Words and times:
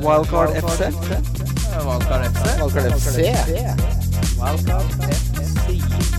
Wildcard 0.00 0.50
FC. 0.50 0.80
Wildcard 1.86 2.26
FC. 2.32 2.60
Wildcard 2.60 2.92
FC. 2.92 3.16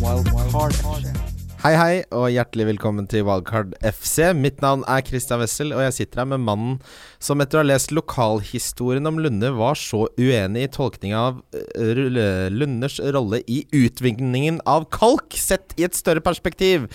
Wildcard 0.02 0.74
FC. 0.74 1.27
Hei, 1.58 1.74
hei, 1.74 1.93
og 2.13 2.29
hjertelig 2.32 2.67
velkommen 2.69 3.08
til 3.09 3.25
Wildcard 3.27 3.74
FC. 3.82 4.29
Mitt 4.37 4.61
navn 4.63 4.83
er 4.87 5.01
Christian 5.03 5.42
Wessel, 5.42 5.74
og 5.75 5.82
jeg 5.83 5.95
sitter 5.95 6.21
her 6.21 6.27
med 6.32 6.43
mannen 6.45 6.75
som 7.19 7.42
etter 7.42 7.58
å 7.58 7.63
ha 7.63 7.67
lest 7.67 7.92
lokalhistorien 7.98 9.10
om 9.10 9.18
Lunde, 9.20 9.50
var 9.58 9.76
så 9.76 10.04
uenig 10.21 10.68
i 10.68 10.70
tolkninga 10.71 11.23
av 11.32 11.41
eh, 11.57 12.48
Lunders 12.54 13.00
rolle 13.02 13.41
i 13.50 13.64
utvinningen 13.73 14.62
av 14.70 14.86
kalk, 14.94 15.34
sett 15.34 15.73
i 15.82 15.88
et 15.88 15.98
større 15.98 16.21
perspektiv, 16.23 16.86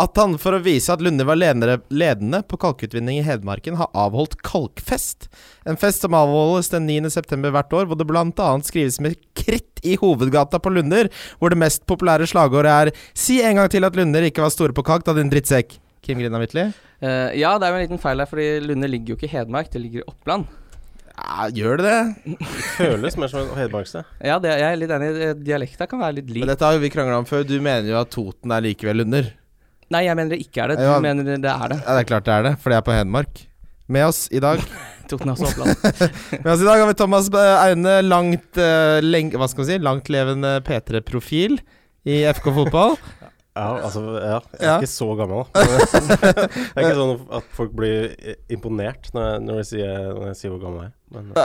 at 0.00 0.22
han, 0.22 0.38
for 0.40 0.54
å 0.54 0.62
vise 0.62 0.94
at 0.94 1.02
Lunde 1.04 1.26
var 1.28 1.36
ledende, 1.42 1.80
ledende 1.90 2.44
på 2.46 2.60
kalkutvinning 2.62 3.20
i 3.20 3.26
Hedmarken, 3.26 3.76
har 3.82 3.90
avholdt 3.92 4.38
kalkfest. 4.46 5.28
En 5.66 5.76
fest 5.78 6.00
som 6.02 6.14
avholdes 6.18 6.68
den 6.72 6.86
9.9. 6.88 7.50
hvert 7.54 7.72
år, 7.72 7.86
hvor 7.86 7.98
det 7.98 8.06
bl.a. 8.08 8.48
skrives 8.66 8.98
med 9.00 9.16
kritt 9.38 9.82
i 9.86 9.96
hovedgata 9.96 10.58
på 10.62 10.70
Lunder, 10.74 11.08
hvor 11.38 11.50
det 11.50 11.58
mest 11.58 11.84
populære 11.86 12.26
slagordet 12.30 12.70
er 12.70 12.90
'Si 13.14 13.40
en 13.42 13.56
gang 13.56 13.68
til 13.70 13.84
at 13.84 13.94
Lunder 13.96 14.22
ikke 14.22 14.42
var 14.42 14.50
store 14.50 14.72
på 14.72 14.82
kalk, 14.84 15.04
da 15.04 15.12
din 15.14 15.30
drittsekk'. 15.30 15.78
Kim 16.02 16.18
Grina 16.18 16.38
Midtly? 16.38 16.72
Uh, 17.02 17.30
ja, 17.38 17.58
det 17.58 17.66
er 17.66 17.70
jo 17.70 17.78
en 17.78 17.86
liten 17.88 17.98
feil 18.02 18.18
her, 18.18 18.26
fordi 18.26 18.60
Lunder 18.60 18.88
ligger 18.88 19.14
jo 19.14 19.16
ikke 19.16 19.26
i 19.30 19.36
Hedmark, 19.38 19.70
det 19.72 19.80
ligger 19.82 20.00
i 20.00 20.08
Oppland. 20.08 20.46
Ja, 21.12 21.48
gjør 21.50 21.76
det 21.76 21.84
det? 21.84 22.38
Føles 22.78 23.16
mer 23.20 23.28
som 23.28 23.40
et 23.44 23.56
hedmarkssted. 23.58 24.04
Ja, 24.24 24.38
det, 24.38 24.48
jeg 24.58 24.72
er 24.72 24.76
litt 24.80 24.90
enig. 24.90 25.10
eh, 25.20 25.34
Dialekta 25.34 25.86
kan 25.86 26.00
være 26.00 26.14
litt 26.18 26.30
lik. 26.30 26.40
Men 26.40 26.48
dette 26.48 26.64
har 26.64 26.72
jo 26.74 26.80
vi 26.82 26.88
krangla 26.90 27.18
om 27.20 27.26
før. 27.28 27.44
Du 27.46 27.60
mener 27.60 27.86
jo 27.90 27.98
at 28.00 28.10
Toten 28.10 28.50
er 28.50 28.64
likevel 28.64 28.96
Lunder. 29.02 29.28
Nei, 29.92 30.04
jeg 30.06 30.16
mener 30.16 30.30
det 30.32 30.40
ikke 30.46 30.62
er 30.64 30.68
det. 30.72 30.78
Du 30.78 30.84
Ja. 30.88 30.98
mener 31.04 31.22
det 31.24 31.44
er 31.44 31.68
det. 31.68 31.78
Ja, 31.84 31.98
det 31.98 32.00
er 32.00 32.08
klart 32.08 32.24
det 32.24 32.32
er 32.32 32.42
det, 32.48 32.58
for 32.62 32.70
det 32.70 32.76
er 32.78 32.86
på 32.86 32.92
Hedmark. 32.96 33.42
Med 33.88 34.06
oss 34.08 34.28
i 34.32 34.40
dag 34.40 34.58
Også 35.12 35.48
Oppland. 35.50 35.76
Med 36.44 36.50
oss 36.54 36.62
i 36.62 36.68
dag 36.68 36.82
har 36.82 36.88
vi 36.88 36.96
Thomas 36.98 37.28
Aune, 37.36 37.96
langt 38.06 38.60
uh, 38.60 38.98
leng, 39.04 39.32
Hva 39.36 39.48
skal 39.50 39.64
vi 39.64 39.70
si? 39.72 39.80
Langtlevende 39.82 40.56
P3-profil 40.66 41.58
i 42.08 42.22
FK 42.32 42.48
fotball. 42.56 42.96
Ja, 43.52 43.64
altså, 43.84 44.00
ja. 44.16 44.38
Jeg 44.56 44.62
er 44.62 44.64
Ja. 44.64 44.74
ikke 44.80 44.88
så 44.88 45.06
gammel, 45.18 45.42
da. 45.52 45.60
det 45.60 46.72
er 46.72 46.86
ikke 46.86 46.96
sånn 46.96 47.18
at 47.36 47.48
folk 47.52 47.74
blir 47.76 48.06
imponert 48.48 49.10
når 49.12 49.26
jeg, 49.26 49.40
når 49.44 49.58
jeg, 49.60 49.66
sier, 49.68 49.96
når 50.16 50.26
jeg 50.30 50.36
sier 50.38 50.52
hvor 50.54 50.62
gammel 50.62 50.84
jeg 50.86 50.88
er. 50.88 50.94
Men 51.12 51.26
Ja, 51.36 51.42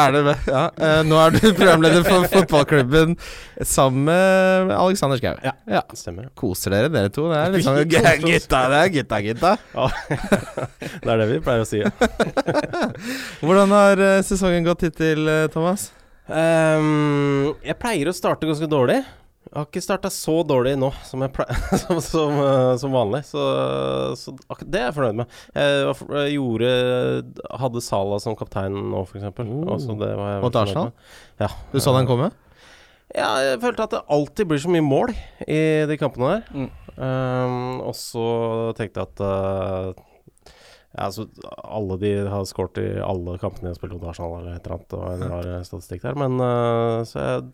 er 0.06 0.16
det? 0.16 0.32
Ja. 0.50 0.62
Eh, 0.82 1.02
nå 1.06 1.18
er 1.22 1.36
du 1.36 1.38
programleder 1.60 2.02
for 2.08 2.26
fotballklubben 2.32 3.14
sammen 3.62 4.08
med 4.08 4.72
Alexander 4.74 5.20
Schou. 5.20 5.36
Ja. 5.46 5.52
ja. 5.70 5.82
stemmer. 5.94 6.26
Koser 6.34 6.74
dere, 6.74 6.90
dere 6.90 7.12
to? 7.14 7.28
Det 7.30 7.38
er 7.38 7.54
litt 7.54 7.66
sånn 7.68 7.78
gutta, 7.86 8.64
det 8.72 8.80
er 8.80 8.90
gutta, 8.96 9.20
gutta. 9.28 9.52
Ja. 9.76 9.86
det 11.04 11.12
er 11.14 11.22
det 11.22 11.28
vi 11.30 11.38
pleier 11.46 11.62
å 11.62 11.68
si. 11.70 11.84
Ja. 11.84 11.92
Hvordan 13.44 13.76
har 13.76 14.02
eh, 14.08 14.18
sesongen 14.26 14.66
gått 14.66 14.82
hittil, 14.88 15.22
eh, 15.30 15.46
Thomas? 15.54 15.92
Um, 16.26 17.52
jeg 17.62 17.78
pleier 17.78 18.10
å 18.10 18.16
starte 18.16 18.50
ganske 18.50 18.66
dårlig. 18.66 19.04
Jeg 19.56 19.62
har 19.62 19.68
ikke 19.70 19.80
starta 19.80 20.08
så 20.12 20.34
dårlig 20.44 20.74
nå 20.76 20.90
som, 21.08 21.22
jeg 21.24 21.32
pleier, 21.32 21.60
som, 21.80 21.96
som, 22.04 22.40
eh, 22.44 22.72
som 22.76 22.92
vanlig, 22.92 23.22
så, 23.24 23.44
så 24.20 24.34
det 24.60 24.82
er 24.82 24.90
jeg 24.90 24.96
fornøyd 24.98 25.22
med. 25.22 25.38
Jeg, 25.56 25.94
jeg 26.12 26.34
gjorde 26.34 26.72
Hadde 27.62 27.82
Salah 27.86 28.20
som 28.20 28.36
kaptein 28.36 28.76
nå, 28.92 29.00
f.eks. 29.08 29.24
Så 29.86 29.96
det 29.96 30.10
var 30.20 30.34
jeg 30.34 30.44
Mot 30.44 30.60
Arsenal? 30.60 30.92
Ja. 31.40 31.48
Du 31.72 31.80
så 31.80 31.96
den 31.96 32.10
komme? 32.10 32.28
Ja, 33.16 33.30
jeg 33.40 33.62
følte 33.64 33.88
at 33.88 33.96
det 33.96 34.04
alltid 34.12 34.52
blir 34.52 34.60
så 34.60 34.76
mye 34.76 34.84
mål 34.84 35.16
i 35.48 35.60
de 35.88 35.96
kampene 36.04 36.34
der. 36.34 36.52
Mm. 36.52 36.70
Um, 37.00 37.80
og 37.80 37.96
så 37.96 38.28
tenkte 38.76 39.00
jeg 39.00 39.08
at 39.08 39.24
uh, 39.24 40.06
ja, 40.96 41.08
så 41.16 41.24
alle 41.64 41.96
de 42.04 42.16
har 42.28 42.44
skåret 42.48 42.84
i 42.84 42.90
alle 43.00 43.40
kampene 43.40 43.70
de 43.70 43.72
har 43.72 43.80
spilt 43.80 43.96
mot 43.96 44.04
Arsenal 44.12 44.42
eller 44.42 44.58
et 44.58 44.68
eller 44.68 44.76
annet. 44.76 44.96
Og 45.00 45.06
en 45.14 45.32
rar 45.32 45.64
statistikk 45.64 46.04
der. 46.04 46.20
Men 46.26 46.36
uh, 46.44 47.06
så 47.08 47.24
jeg 47.24 47.48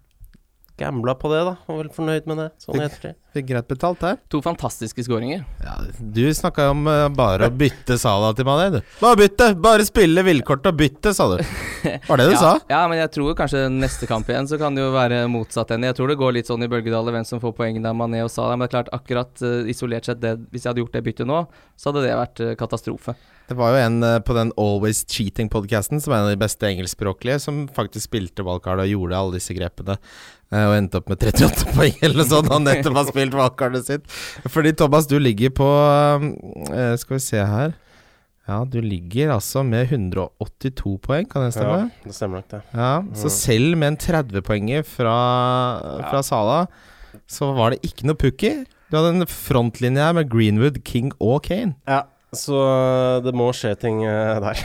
gambla 0.82 1.16
på 1.18 1.30
det, 1.32 1.42
da. 1.48 1.56
Var 1.68 1.82
vel 1.84 1.92
fornøyd 1.94 2.28
med 2.30 2.42
det. 2.42 2.48
Sånn 2.62 2.80
i 2.80 2.86
ettertid. 2.86 3.18
Fikk 3.32 3.46
greit 3.48 3.68
betalt 3.70 4.02
her. 4.04 4.18
To 4.28 4.42
fantastiske 4.44 5.06
skåringer. 5.06 5.46
Ja, 5.64 5.78
du 5.98 6.26
snakka 6.36 6.66
om 6.74 6.84
uh, 6.84 7.06
bare 7.16 7.48
å 7.48 7.54
bytte 7.56 7.96
Sala 8.00 8.34
til 8.36 8.44
Mané, 8.44 8.66
du. 8.74 8.78
Bare 9.00 9.16
bytte! 9.22 9.46
Bare 9.62 9.86
spille 9.88 10.24
villkort 10.26 10.66
og 10.68 10.76
bytte, 10.76 11.14
sa 11.16 11.30
du. 11.30 11.38
Var 11.40 12.20
det 12.20 12.26
du 12.28 12.34
ja, 12.36 12.42
sa? 12.42 12.50
Ja, 12.68 12.82
men 12.92 13.00
jeg 13.00 13.08
tror 13.14 13.32
kanskje 13.38 13.64
neste 13.72 14.08
kamp 14.10 14.28
igjen 14.28 14.50
så 14.50 14.60
kan 14.60 14.76
det 14.76 14.84
jo 14.84 14.90
være 14.92 15.22
motsatt 15.32 15.72
ende. 15.72 15.88
Jeg 15.88 15.96
tror 15.96 16.12
det 16.12 16.18
går 16.20 16.36
litt 16.36 16.50
sånn 16.52 16.66
i 16.66 16.68
bølgedaler 16.72 17.16
hvem 17.16 17.24
som 17.28 17.40
får 17.40 17.54
poengene 17.56 17.88
av 17.88 17.96
Mané 17.96 18.20
og 18.26 18.28
Sala. 18.34 18.58
Men 18.58 18.66
det 18.66 18.68
er 18.68 18.74
klart, 18.76 18.92
akkurat 19.00 19.46
uh, 19.46 19.70
isolert 19.72 20.10
sett, 20.10 20.20
det, 20.20 20.34
hvis 20.52 20.66
jeg 20.66 20.74
hadde 20.74 20.84
gjort 20.84 20.98
det 20.98 21.04
byttet 21.08 21.32
nå, 21.32 21.40
så 21.72 21.88
hadde 21.88 22.04
det 22.04 22.12
vært 22.20 22.44
uh, 22.44 22.52
katastrofe. 22.60 23.16
Det 23.48 23.56
var 23.58 23.72
jo 23.72 23.80
en 23.82 24.04
på 24.24 24.36
den 24.36 24.52
Always 24.60 25.02
Cheating-podkasten, 25.10 26.00
som 26.00 26.12
er 26.12 26.20
en 26.20 26.28
av 26.28 26.36
de 26.36 26.40
beste 26.40 26.68
engelskspråklige, 26.68 27.40
som 27.42 27.64
faktisk 27.74 28.06
spilte 28.06 28.44
wildcard 28.46 28.80
og 28.84 28.88
gjorde 28.92 29.18
alle 29.18 29.40
disse 29.40 29.56
grepene. 29.56 29.96
Eh, 30.52 30.66
Og 30.68 30.74
endte 30.76 31.00
opp 31.00 31.08
med 31.08 31.18
38 31.24 31.70
poeng 31.76 31.96
eller 32.06 32.28
sånn. 32.28 32.50
Han 32.52 32.64
nettopp 32.68 32.98
har 33.00 33.08
spilt 33.10 33.34
valgkartet 33.34 33.88
sitt. 33.88 34.04
Fordi 34.52 34.72
Thomas, 34.78 35.08
du 35.10 35.16
ligger 35.18 35.50
på 35.56 35.68
eh, 36.72 36.94
Skal 37.00 37.16
vi 37.18 37.22
se 37.24 37.40
her. 37.42 37.74
Ja, 38.48 38.64
du 38.66 38.80
ligger 38.82 39.30
altså 39.36 39.62
med 39.62 39.92
182 39.94 40.96
poeng, 41.04 41.28
kan 41.30 41.44
det 41.46 41.52
stemme? 41.54 41.76
Ja, 41.86 42.06
det 42.08 42.14
stemmer 42.16 42.40
nok, 42.40 42.48
det. 42.50 42.58
Ja, 42.74 42.88
så 43.14 43.28
Mm. 43.30 43.34
selv 43.36 43.76
med 43.78 43.86
en 43.92 43.96
30-poenger 44.02 44.82
fra, 44.82 45.12
fra 46.10 46.22
Sala, 46.26 46.56
så 47.30 47.52
var 47.54 47.70
det 47.70 47.78
ikke 47.86 48.08
noe 48.10 48.18
pukki. 48.18 48.50
Du 48.90 48.96
hadde 48.98 49.12
en 49.14 49.26
frontlinje 49.30 50.02
her 50.02 50.12
med 50.18 50.28
Greenwood, 50.28 50.82
King 50.84 51.12
og 51.22 51.44
Kane. 51.46 51.76
Ja, 51.86 52.02
så 52.32 52.58
det 53.24 53.32
må 53.36 53.50
skje 53.52 53.74
ting 53.76 53.98
eh, 54.08 54.38
der. 54.40 54.60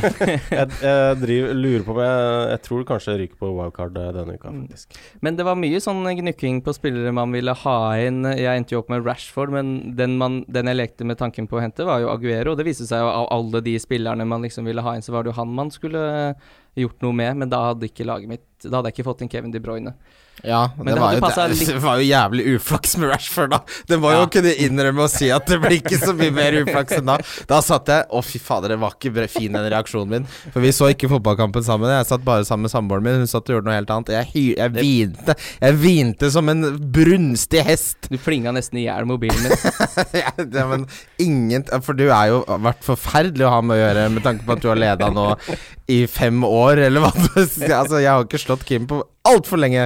jeg 0.56 0.66
jeg 0.80 1.18
driver, 1.20 1.50
lurer 1.58 1.82
på 1.84 1.92
om 1.92 2.00
jeg 2.00 2.48
Jeg 2.54 2.62
tror 2.64 2.84
kanskje 2.88 3.12
jeg 3.12 3.20
ryker 3.22 3.40
på 3.42 3.50
wildcard 3.58 3.98
eh, 4.00 4.12
denne 4.16 4.36
uka, 4.38 4.48
Mm. 4.54 4.62
faktisk. 4.64 4.96
Men 5.20 5.36
det 5.36 5.44
var 5.44 5.58
mye 5.60 5.80
sånn 5.84 6.00
gnukking 6.20 6.62
på 6.64 6.72
spillere 6.76 7.12
man 7.12 7.32
ville 7.36 7.52
ha 7.64 7.76
inn. 8.00 8.22
Jeg 8.24 8.48
endte 8.62 8.72
jo 8.74 8.80
opp 8.80 8.88
med 8.92 9.04
Rashford, 9.04 9.52
men 9.52 9.94
den, 10.00 10.16
man, 10.20 10.40
den 10.48 10.66
jeg 10.72 10.80
lekte 10.80 11.04
med 11.04 11.20
tanken 11.20 11.46
på 11.50 11.60
å 11.60 11.64
hente, 11.64 11.84
var 11.84 12.00
jo 12.00 12.08
Aguero. 12.14 12.56
Det 12.56 12.64
viste 12.66 12.88
seg 12.88 13.04
jo 13.04 13.12
av 13.12 13.28
alle 13.36 13.60
de 13.68 13.76
spillerne 13.78 14.24
man 14.26 14.42
liksom 14.46 14.64
ville 14.64 14.80
ha 14.82 14.96
inn, 14.96 15.04
så 15.04 15.12
var 15.12 15.24
det 15.28 15.34
jo 15.34 15.38
han 15.42 15.52
man 15.60 15.70
skulle 15.70 16.34
gjort 16.80 17.02
noe 17.04 17.12
med. 17.20 17.36
Men 17.44 17.52
da 17.52 17.66
hadde 17.70 17.88
ikke 17.90 18.08
laget 18.08 18.32
mitt 18.32 18.46
Da 18.64 18.76
hadde 18.80 18.90
jeg 18.90 18.98
ikke 18.98 19.08
fått 19.12 19.22
inn 19.24 19.30
Kevin 19.32 19.54
De 19.54 19.62
Bruyne. 19.62 19.94
Ja, 20.42 20.70
Men 20.76 20.86
det, 20.86 20.94
det 20.94 21.00
var 21.00 21.12
jo, 21.12 21.20
det, 21.20 21.66
det 21.74 21.80
var 21.82 21.98
jo 22.00 22.04
jævlig 22.08 22.44
uflaks 22.54 22.94
med 22.96 23.10
Rashford, 23.10 23.50
da. 23.52 23.58
Det 23.88 23.98
var 24.00 24.14
jo 24.14 24.20
Ja. 24.22 24.28
kunne 24.32 24.52
innrømme 24.64 25.04
å 25.04 25.10
si 25.12 25.28
at 25.32 25.44
det 25.50 25.58
blir 25.60 25.74
ikke 25.82 25.98
så 26.00 26.14
mye 26.16 26.32
mer 26.32 26.56
uflaks 26.62 26.96
enn 26.96 27.10
da. 27.10 27.18
Da 27.50 27.58
satt 27.64 27.90
jeg 27.92 28.06
Å, 28.08 28.22
fy 28.24 28.40
fader, 28.40 28.72
det 28.72 28.78
var 28.80 28.94
ikke 28.96 29.26
fin 29.28 29.52
den 29.52 29.66
reaksjonen 29.68 30.08
min. 30.14 30.28
For 30.54 30.64
vi 30.64 30.72
så 30.72 30.88
ikke 30.94 31.10
fotballkampen 31.12 31.64
sammen. 31.66 31.92
Jeg 31.92 32.08
satt 32.08 32.24
bare 32.24 32.46
sammen 32.48 32.68
med 32.68 32.72
samboeren 32.72 33.04
min. 33.04 33.18
Hun 33.20 33.28
satt 33.30 33.48
og 33.50 33.58
gjorde 33.58 33.68
noe 33.68 33.76
helt 33.76 33.92
annet. 33.92 34.14
Jeg, 34.16 34.46
jeg 34.56 34.72
hvinte. 34.78 35.36
Jeg 35.60 35.76
hvinte 35.82 36.30
som 36.32 36.48
en 36.52 36.64
brunstig 36.94 37.64
hest. 37.66 38.08
Du 38.08 38.16
flinga 38.20 38.54
nesten 38.56 38.80
i 38.80 38.86
hjel 38.86 39.08
mobilen 39.10 39.44
min. 39.44 39.52
ja, 40.22 40.32
det, 40.40 40.64
men 40.72 40.86
ingen 41.20 41.68
For 41.84 41.92
du 41.98 42.06
er 42.08 42.32
jo 42.32 42.40
vært 42.64 42.80
forferdelig 42.86 43.44
å 43.44 43.52
ha 43.58 43.60
med 43.64 43.76
å 43.76 43.82
gjøre, 43.82 44.08
med 44.16 44.24
tanke 44.24 44.48
på 44.48 44.56
at 44.56 44.64
du 44.64 44.70
har 44.72 44.80
leda 44.80 45.12
nå 45.12 45.28
i 45.90 46.04
fem 46.06 46.44
år, 46.46 46.78
eller 46.86 47.02
hva 47.02 47.10
du. 47.12 47.40
Altså, 47.42 47.98
jeg 47.98 48.08
har 48.08 48.22
ikke 48.24 48.38
slått 48.38 48.49
Kim 48.58 48.86
på 48.90 49.02
altfor 49.30 49.58
lenge. 49.62 49.84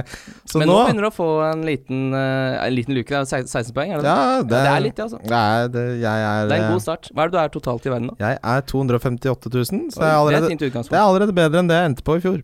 Så 0.49 0.57
Men 0.57 0.67
nå 0.67 0.73
nå 0.73 0.85
begynner 0.87 1.05
du 1.05 1.09
å 1.11 1.13
få 1.13 1.27
en 1.51 1.61
liten, 1.67 2.13
eh, 2.13 2.65
en 2.65 2.73
liten 2.73 2.95
luke. 2.95 3.09
Det 3.09 3.33
er 3.37 3.45
16 3.45 3.73
poeng, 3.75 3.91
er 3.93 3.97
det 4.01 4.03
det? 4.03 4.09
Ja, 4.09 4.41
det, 4.41 4.49
det 4.49 4.71
er 4.71 4.79
litt, 4.81 4.95
det, 4.95 5.03
altså. 5.03 5.19
Det 5.21 5.37
er, 5.37 5.67
det, 5.67 5.83
jeg 6.01 6.25
er, 6.31 6.47
Det 6.49 6.57
er 6.57 6.63
en 6.65 6.73
god 6.73 6.81
start. 6.81 7.09
Hva 7.13 7.21
er 7.23 7.27
det 7.29 7.37
du 7.37 7.39
er 7.43 7.53
totalt 7.59 7.85
i 7.85 7.89
verden, 7.93 8.09
da? 8.09 8.15
Jeg 8.25 8.39
er 8.41 8.61
258 8.73 9.53
000, 9.53 9.65
så 9.65 9.69
Oi, 9.69 9.85
det 9.85 10.09
er, 10.09 10.09
det 10.09 10.09
er 10.09 10.35
allerede, 10.41 10.89
det 10.89 10.97
er 10.97 11.05
allerede 11.05 11.33
bedre 11.43 11.59
enn 11.61 11.69
det 11.69 11.77
jeg 11.79 11.91
endte 11.91 12.03
på 12.07 12.17
i 12.17 12.23
fjor. 12.25 12.41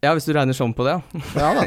Ja, 0.00 0.14
hvis 0.16 0.24
du 0.24 0.32
regner 0.32 0.56
sånn 0.56 0.72
på 0.72 0.86
det, 0.86 0.94
ja. 0.96 1.20
Ja 1.36 1.50
da. 1.58 1.64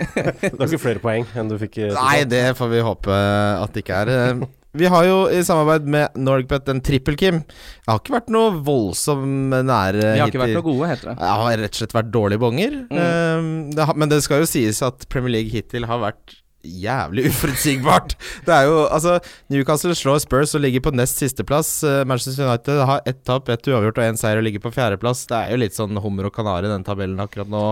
Du 0.49 0.57
har 0.57 0.65
ikke 0.71 0.81
flere 0.81 1.01
poeng 1.03 1.27
enn 1.37 1.51
du 1.51 1.57
fikk? 1.61 1.77
eh, 1.85 1.93
Nei, 1.93 2.23
det 2.25 2.55
får 2.57 2.71
vi 2.71 2.79
håpe 2.81 3.13
at 3.61 3.73
det 3.75 3.83
ikke 3.83 3.99
er. 4.07 4.41
Eh, 4.73 4.79
Vi 4.79 4.85
har 4.89 5.05
jo 5.05 5.17
i 5.29 5.43
samarbeid 5.45 5.87
med 5.87 6.15
Norgpet 6.17 6.69
en 6.69 6.81
trippel-Kim. 6.81 7.41
Jeg 7.45 7.89
har 7.91 7.99
ikke 8.01 8.15
vært 8.17 8.29
noe 8.33 8.51
voldsomt 8.65 9.53
nære 9.69 10.13
Vi 10.15 10.19
har 10.19 10.31
ikke 10.31 10.41
vært 10.41 10.57
noe 10.57 10.65
gode, 10.65 10.87
heter 10.89 11.11
det. 11.11 11.17
Jeg 11.21 11.41
har 11.43 11.57
rett 11.63 11.73
og 11.75 11.81
slett 11.81 11.93
vært 11.93 12.13
dårlige 12.13 12.39
bonger. 12.41 12.79
Eh, 12.91 13.49
det 13.75 13.85
har, 13.89 13.95
men 13.95 14.09
det 14.09 14.23
skal 14.25 14.41
jo 14.43 14.49
sies 14.49 14.81
at 14.85 15.05
Premier 15.09 15.37
League 15.39 15.53
hittil 15.53 15.85
har 15.85 16.01
vært 16.01 16.39
jævlig 16.63 17.25
uforutsigbart. 17.31 18.13
Det 18.47 18.53
er 18.55 18.69
jo 18.69 18.85
Altså, 18.87 19.17
Newcastle 19.51 19.93
slår 19.99 20.21
Spurs 20.23 20.55
og 20.55 20.63
ligger 20.63 20.79
på 20.85 20.93
nest 20.95 21.19
sisteplass. 21.19 21.83
Uh, 21.83 22.05
Manchester 22.07 22.47
United 22.47 22.79
har 22.87 23.01
ett 23.05 23.19
tap, 23.27 23.49
ett 23.51 23.67
uavgjort 23.67 23.99
og 23.99 24.05
én 24.07 24.17
seier 24.19 24.39
og 24.39 24.47
ligger 24.47 24.63
på 24.63 24.71
fjerdeplass. 24.73 25.25
Det 25.27 25.35
er 25.41 25.51
jo 25.51 25.59
litt 25.59 25.75
sånn 25.75 25.99
hummer 25.99 26.29
og 26.29 26.33
kanari 26.37 26.69
i 26.69 26.73
den 26.73 26.85
tabellen 26.87 27.19
akkurat 27.19 27.51
nå. 27.51 27.65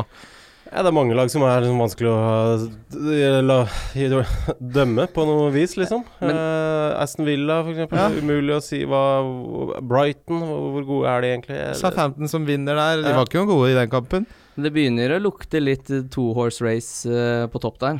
Ja, 0.72 0.80
det 0.86 0.88
er 0.88 0.96
mange 0.96 1.16
lag 1.18 1.28
som 1.28 1.44
er 1.44 1.66
liksom 1.66 1.82
vanskelig 1.84 2.08
å 2.08 2.20
eh, 3.12 3.40
la, 3.44 3.58
dømme 4.78 5.08
på 5.12 5.26
noe 5.28 5.50
vis, 5.52 5.74
liksom. 5.76 6.06
Men- 6.24 6.38
uh, 6.38 6.96
Aston 7.02 7.28
Villa, 7.28 7.58
eksempel. 7.68 8.00
Ja. 8.00 8.06
Umulig 8.24 8.56
å 8.56 8.62
si 8.64 8.80
hva 8.88 9.02
Brighton, 9.84 10.40
hvor 10.46 10.86
gode 10.88 11.12
er 11.12 11.26
de 11.26 11.32
egentlig? 11.34 11.58
Southampton 11.80 12.32
som 12.32 12.48
vinner 12.48 12.80
der. 12.80 13.02
De 13.04 13.12
Ja. 13.12 13.18
var 13.20 13.28
ikke 13.28 13.42
noen 13.42 13.52
gode 13.52 13.74
i 13.74 13.76
den 13.76 13.92
kampen. 13.92 14.28
Det 14.56 14.72
begynner 14.72 15.18
å 15.18 15.20
lukte 15.24 15.60
litt 15.60 15.92
two 16.12 16.32
horse 16.38 16.64
race 16.64 17.04
eh, 17.10 17.48
på 17.52 17.60
topp 17.64 17.80
der. 17.84 18.00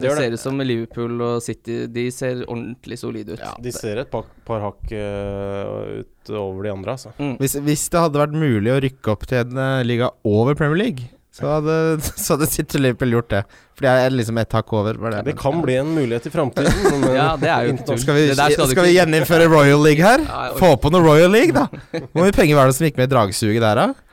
Det 0.00 0.08
det. 0.08 0.16
ser 0.16 0.32
ut 0.32 0.40
som 0.40 0.60
Liverpool 0.64 1.20
og 1.20 1.42
City 1.44 1.82
De 1.92 2.06
ser 2.14 2.38
ordentlig 2.46 2.96
solide 2.96 3.34
ut. 3.36 3.42
De 3.60 3.72
ser 3.74 4.00
et 4.00 4.08
par, 4.10 4.24
par 4.48 4.62
hakk 4.64 4.92
uh, 4.96 6.00
utover 6.00 6.64
de 6.64 6.72
andre, 6.72 6.94
altså. 6.96 7.12
Mm. 7.20 7.34
Hvis, 7.40 7.56
hvis 7.64 7.88
det 7.92 8.04
hadde 8.06 8.22
vært 8.22 8.36
mulig 8.36 8.72
å 8.72 8.78
rykke 8.80 9.12
opp 9.12 9.26
til 9.28 9.42
en 9.42 9.60
uh, 9.60 9.82
liga 9.84 10.08
over 10.24 10.56
Premier 10.56 10.80
League, 10.80 11.10
så 11.40 11.52
hadde, 11.56 11.76
så 12.24 12.36
hadde 12.36 12.48
City 12.50 12.80
Liverpool 12.80 13.16
gjort 13.16 13.30
det. 13.32 13.40
For 13.78 13.88
jeg 13.88 14.04
er 14.06 14.12
liksom 14.14 14.40
et 14.42 14.58
hakk 14.58 14.74
over. 14.76 14.98
Det. 15.00 15.22
Det 15.30 15.34
kan 15.40 15.62
bli 15.64 15.78
en 15.80 15.94
mulighet 15.96 16.28
i 16.28 16.34
framtiden. 16.34 17.08
Ja, 17.20 17.32
det 17.40 17.48
er 17.50 17.66
jo 17.66 17.74
ikke 17.74 17.88
tull. 17.88 18.02
Skal 18.02 18.18
vi, 18.18 18.28
skal 18.36 18.68
skal 18.70 18.86
vi 18.86 18.92
gjeninnføre 18.94 19.48
Royal 19.50 19.82
League 19.82 20.04
her? 20.04 20.22
Ja, 20.26 20.52
Få 20.60 20.74
på 20.80 20.92
noe 20.92 21.02
Royal 21.04 21.32
League, 21.32 21.56
da! 21.56 21.66
Hvor 22.12 22.22
mye 22.22 22.36
penger 22.36 22.60
var 22.60 22.70
det 22.70 22.76
som 22.76 22.86
gikk 22.86 23.00
med 23.00 23.08
i 23.08 23.12
dragsuget 23.14 23.64
der, 23.64 23.80
da? 23.80 24.06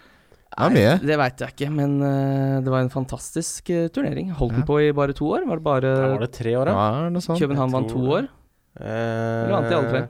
Mye. 0.57 0.95
Nei, 0.95 1.05
det 1.05 1.17
veit 1.21 1.41
jeg 1.43 1.53
ikke, 1.53 1.67
men 1.69 1.99
uh, 2.01 2.57
det 2.65 2.71
var 2.73 2.81
en 2.81 2.89
fantastisk 2.89 3.69
uh, 3.69 3.83
turnering. 3.93 4.31
Holdt 4.39 4.55
den 4.57 4.65
på 4.65 4.79
i 4.81 4.87
bare 4.95 5.13
to 5.13 5.27
år? 5.35 5.45
Var 5.45 5.59
det 5.59 5.65
bare 5.67 5.91
Ja, 5.91 6.07
var 6.15 6.23
det 6.25 6.31
tre 6.33 6.55
år, 6.57 6.71
da? 6.71 6.87
Ja. 7.13 7.35
København 7.43 7.75
vant 7.75 7.91
to 7.93 8.01
år? 8.15 8.31
Eh, 8.79 9.43
Eller 9.43 9.53
vant 9.53 9.69
de 9.69 9.77
alle 9.77 9.93
tre? 9.93 10.01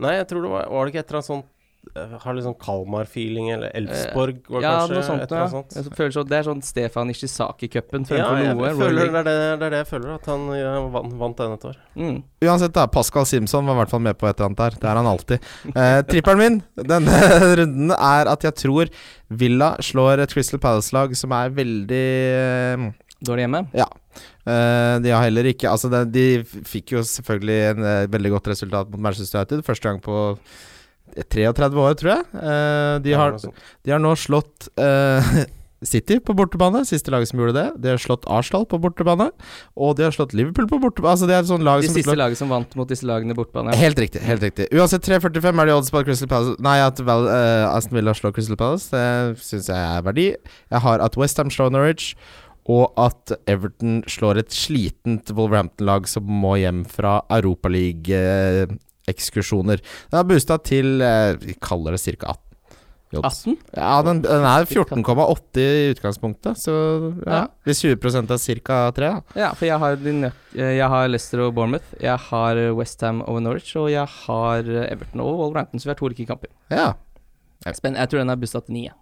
Nei, 0.00 0.12
jeg 0.16 0.28
tror 0.30 0.44
det 0.44 0.50
var 0.52 0.68
Var 0.70 0.86
det 0.86 0.92
ikke 0.92 1.02
et 1.02 1.08
eller 1.10 1.20
annet 1.20 1.30
sånt 1.30 1.46
eh, 1.46 1.54
Har 1.96 2.34
litt 2.36 2.44
sånn 2.44 2.54
Kalmar-feeling, 2.60 3.48
eller 3.54 3.72
Elfsborg, 3.74 4.42
var 4.52 4.62
ja, 4.62 4.72
kanskje 4.78 4.94
noe 4.94 5.04
sånt. 5.06 5.22
et 5.24 5.30
eller 5.32 5.40
annet 5.40 5.50
Ja. 5.50 5.54
sånt. 5.56 5.76
Jeg 5.76 5.96
føler 5.96 6.12
så, 6.14 6.24
det 6.28 6.36
er 6.38 6.44
sånn 6.46 6.60
Stefan 6.62 7.08
Ishizaki-cupen 7.10 8.04
Ja, 8.04 8.10
fremfor 8.10 8.42
ja, 8.44 8.52
noe. 8.54 8.70
føler 8.76 9.10
det 9.10 9.22
er 9.22 9.24
det, 9.24 9.34
det 9.60 9.66
er 9.66 9.70
det 9.74 9.80
jeg 9.80 9.88
føler, 9.88 10.14
at 10.14 10.26
han 10.30 10.44
ja, 10.54 10.74
vant, 10.92 11.12
vant 11.18 11.36
den 11.40 11.52
et 11.56 11.64
år. 11.64 11.76
Mm. 11.96 12.22
Uansett, 12.44 12.72
da. 12.76 12.86
Pascal 12.86 13.26
Simpson 13.26 13.66
var 13.66 13.74
i 13.74 13.80
hvert 13.80 13.90
fall 13.96 14.04
med 14.04 14.18
på 14.20 14.28
et 14.28 14.36
eller 14.38 14.50
annet 14.50 14.62
der. 14.62 14.78
Det 14.80 14.90
er 14.92 15.00
han 15.00 15.10
alltid. 15.10 15.48
Eh, 15.74 16.02
Trippelen 16.12 16.38
min 16.38 16.62
denne 16.76 17.20
runden 17.62 17.90
er 17.96 18.30
at 18.36 18.44
jeg 18.44 18.54
tror 18.60 18.92
Villa 19.30 19.72
slår 19.80 20.20
et 20.24 20.32
Crystal 20.36 20.60
Palace-lag 20.62 21.16
som 21.16 21.32
er 21.32 21.50
veldig 21.56 22.06
eh, 22.36 22.90
Dårlig 23.20 23.44
hjemme? 23.48 23.66
Eh, 23.76 24.94
de 25.04 25.10
har 25.12 25.26
heller 25.26 25.44
ikke 25.50 25.68
Altså, 25.68 25.90
de, 25.92 26.04
de 26.08 26.62
fikk 26.64 26.94
jo 26.94 27.02
selvfølgelig 27.04 27.58
en 27.74 27.82
uh, 27.84 28.06
veldig 28.10 28.30
godt 28.32 28.48
resultat 28.54 28.88
mot 28.90 29.00
Manchester 29.08 29.40
United. 29.42 29.62
Første 29.66 29.88
gang 29.90 30.00
på 30.00 30.16
33 31.16 31.80
år, 31.84 31.96
tror 32.00 32.12
jeg. 32.14 32.26
Eh, 32.40 32.98
de, 33.04 33.16
har, 33.16 33.38
de 33.40 33.94
har 33.94 34.02
nå 34.02 34.12
slått 34.18 34.68
eh, 34.80 35.32
City 35.80 36.18
på 36.20 36.34
bortebane, 36.36 36.82
siste 36.84 37.12
laget 37.12 37.30
som 37.30 37.40
gjorde 37.40 37.54
det. 37.56 37.66
De 37.80 37.92
har 37.94 38.00
slått 38.00 38.26
Arsenal 38.28 38.66
på 38.68 38.76
bortebane, 38.82 39.30
og 39.80 39.94
de 39.96 40.04
har 40.04 40.12
slått 40.12 40.34
Liverpool 40.36 40.68
på 40.68 40.80
bortebane. 40.82 41.14
Altså, 41.14 41.28
det 41.30 41.38
er 41.38 41.46
sånn 41.48 41.64
lag 41.64 41.80
De 41.80 41.88
som 41.88 41.96
siste 41.96 42.10
slått... 42.10 42.20
laget 42.20 42.40
som 42.40 42.52
vant 42.52 42.76
mot 42.76 42.90
disse 42.90 43.08
lagene 43.08 43.36
bortbane. 43.38 43.72
Helt 43.80 44.00
riktig. 44.00 44.20
helt 44.26 44.44
riktig 44.44 44.68
Uansett, 44.76 45.06
3.45 45.08 45.64
er 45.64 45.70
de 45.70 45.78
odds 45.78 45.88
på 45.92 46.02
at 46.02 46.10
Crystal 46.10 46.28
Palace 46.28 46.60
Nei, 46.60 46.76
at 46.84 47.00
vel, 47.00 47.30
eh, 47.32 47.64
Aston 47.70 47.96
Villa 47.96 48.14
slår 48.16 48.36
Crystal 48.36 48.60
Palace. 48.60 48.92
Det 48.92 49.40
syns 49.46 49.72
jeg 49.72 49.80
er 49.80 50.04
verdi. 50.04 50.28
Jeg 50.36 50.84
har 50.84 51.00
at 51.06 51.16
Westham 51.20 51.52
slår 51.54 51.72
Norwich, 51.72 52.12
og 52.70 52.92
at 53.00 53.32
Everton 53.48 54.02
slår 54.10 54.44
et 54.44 54.52
slitent 54.52 55.32
Wolverhampton-lag 55.32 56.04
som 56.10 56.28
må 56.28 56.58
hjem 56.60 56.84
fra 56.84 57.22
Europaliga-ekskursjoner. 59.10 59.80
Den 60.10 60.18
har 60.20 60.24
boosta 60.28 60.58
til 60.62 61.00
eh, 61.02 61.34
Vi 61.40 61.54
kaller 61.60 61.92
det 61.96 62.00
ca. 62.00 62.34
18. 63.10 63.18
odds. 63.20 63.40
18? 63.46 63.56
Ja, 63.74 64.02
den, 64.06 64.22
den 64.22 64.44
er 64.46 64.64
14,80 64.70 65.58
i 65.60 65.90
utgangspunktet, 65.94 66.58
så 66.62 66.74
ja. 67.26 67.40
Hvis 67.66 67.80
20 67.82 67.96
er 68.22 68.38
ca. 68.62 68.78
3, 68.94 69.10
da. 69.10 69.20
Ja, 69.34 69.52
for 69.54 69.66
jeg 69.66 69.78
har, 69.82 69.96
eh, 69.96 70.76
jeg 70.78 70.88
har 70.88 71.08
Leicester 71.10 71.40
og 71.48 71.54
Bournemouth. 71.54 71.84
Jeg 72.00 72.16
har 72.30 72.56
Westham 72.78 73.22
over 73.26 73.40
Norwich, 73.40 73.74
og 73.76 73.90
jeg 73.90 74.06
har 74.06 74.62
Everton 74.86 75.20
og 75.20 75.38
Wolverhampton, 75.38 75.80
så 75.80 75.88
vi 75.90 75.94
har 75.94 76.00
to 76.00 76.08
like 76.08 76.26
kamper. 76.26 76.48
Ja, 76.70 76.92
Spennende. 77.74 78.00
jeg 78.00 78.08
tror 78.08 78.18
den 78.22 78.30
er 78.30 78.36
bussa 78.40 78.60
til 78.64 78.72
9. 78.74 78.84
ja. 78.86 78.92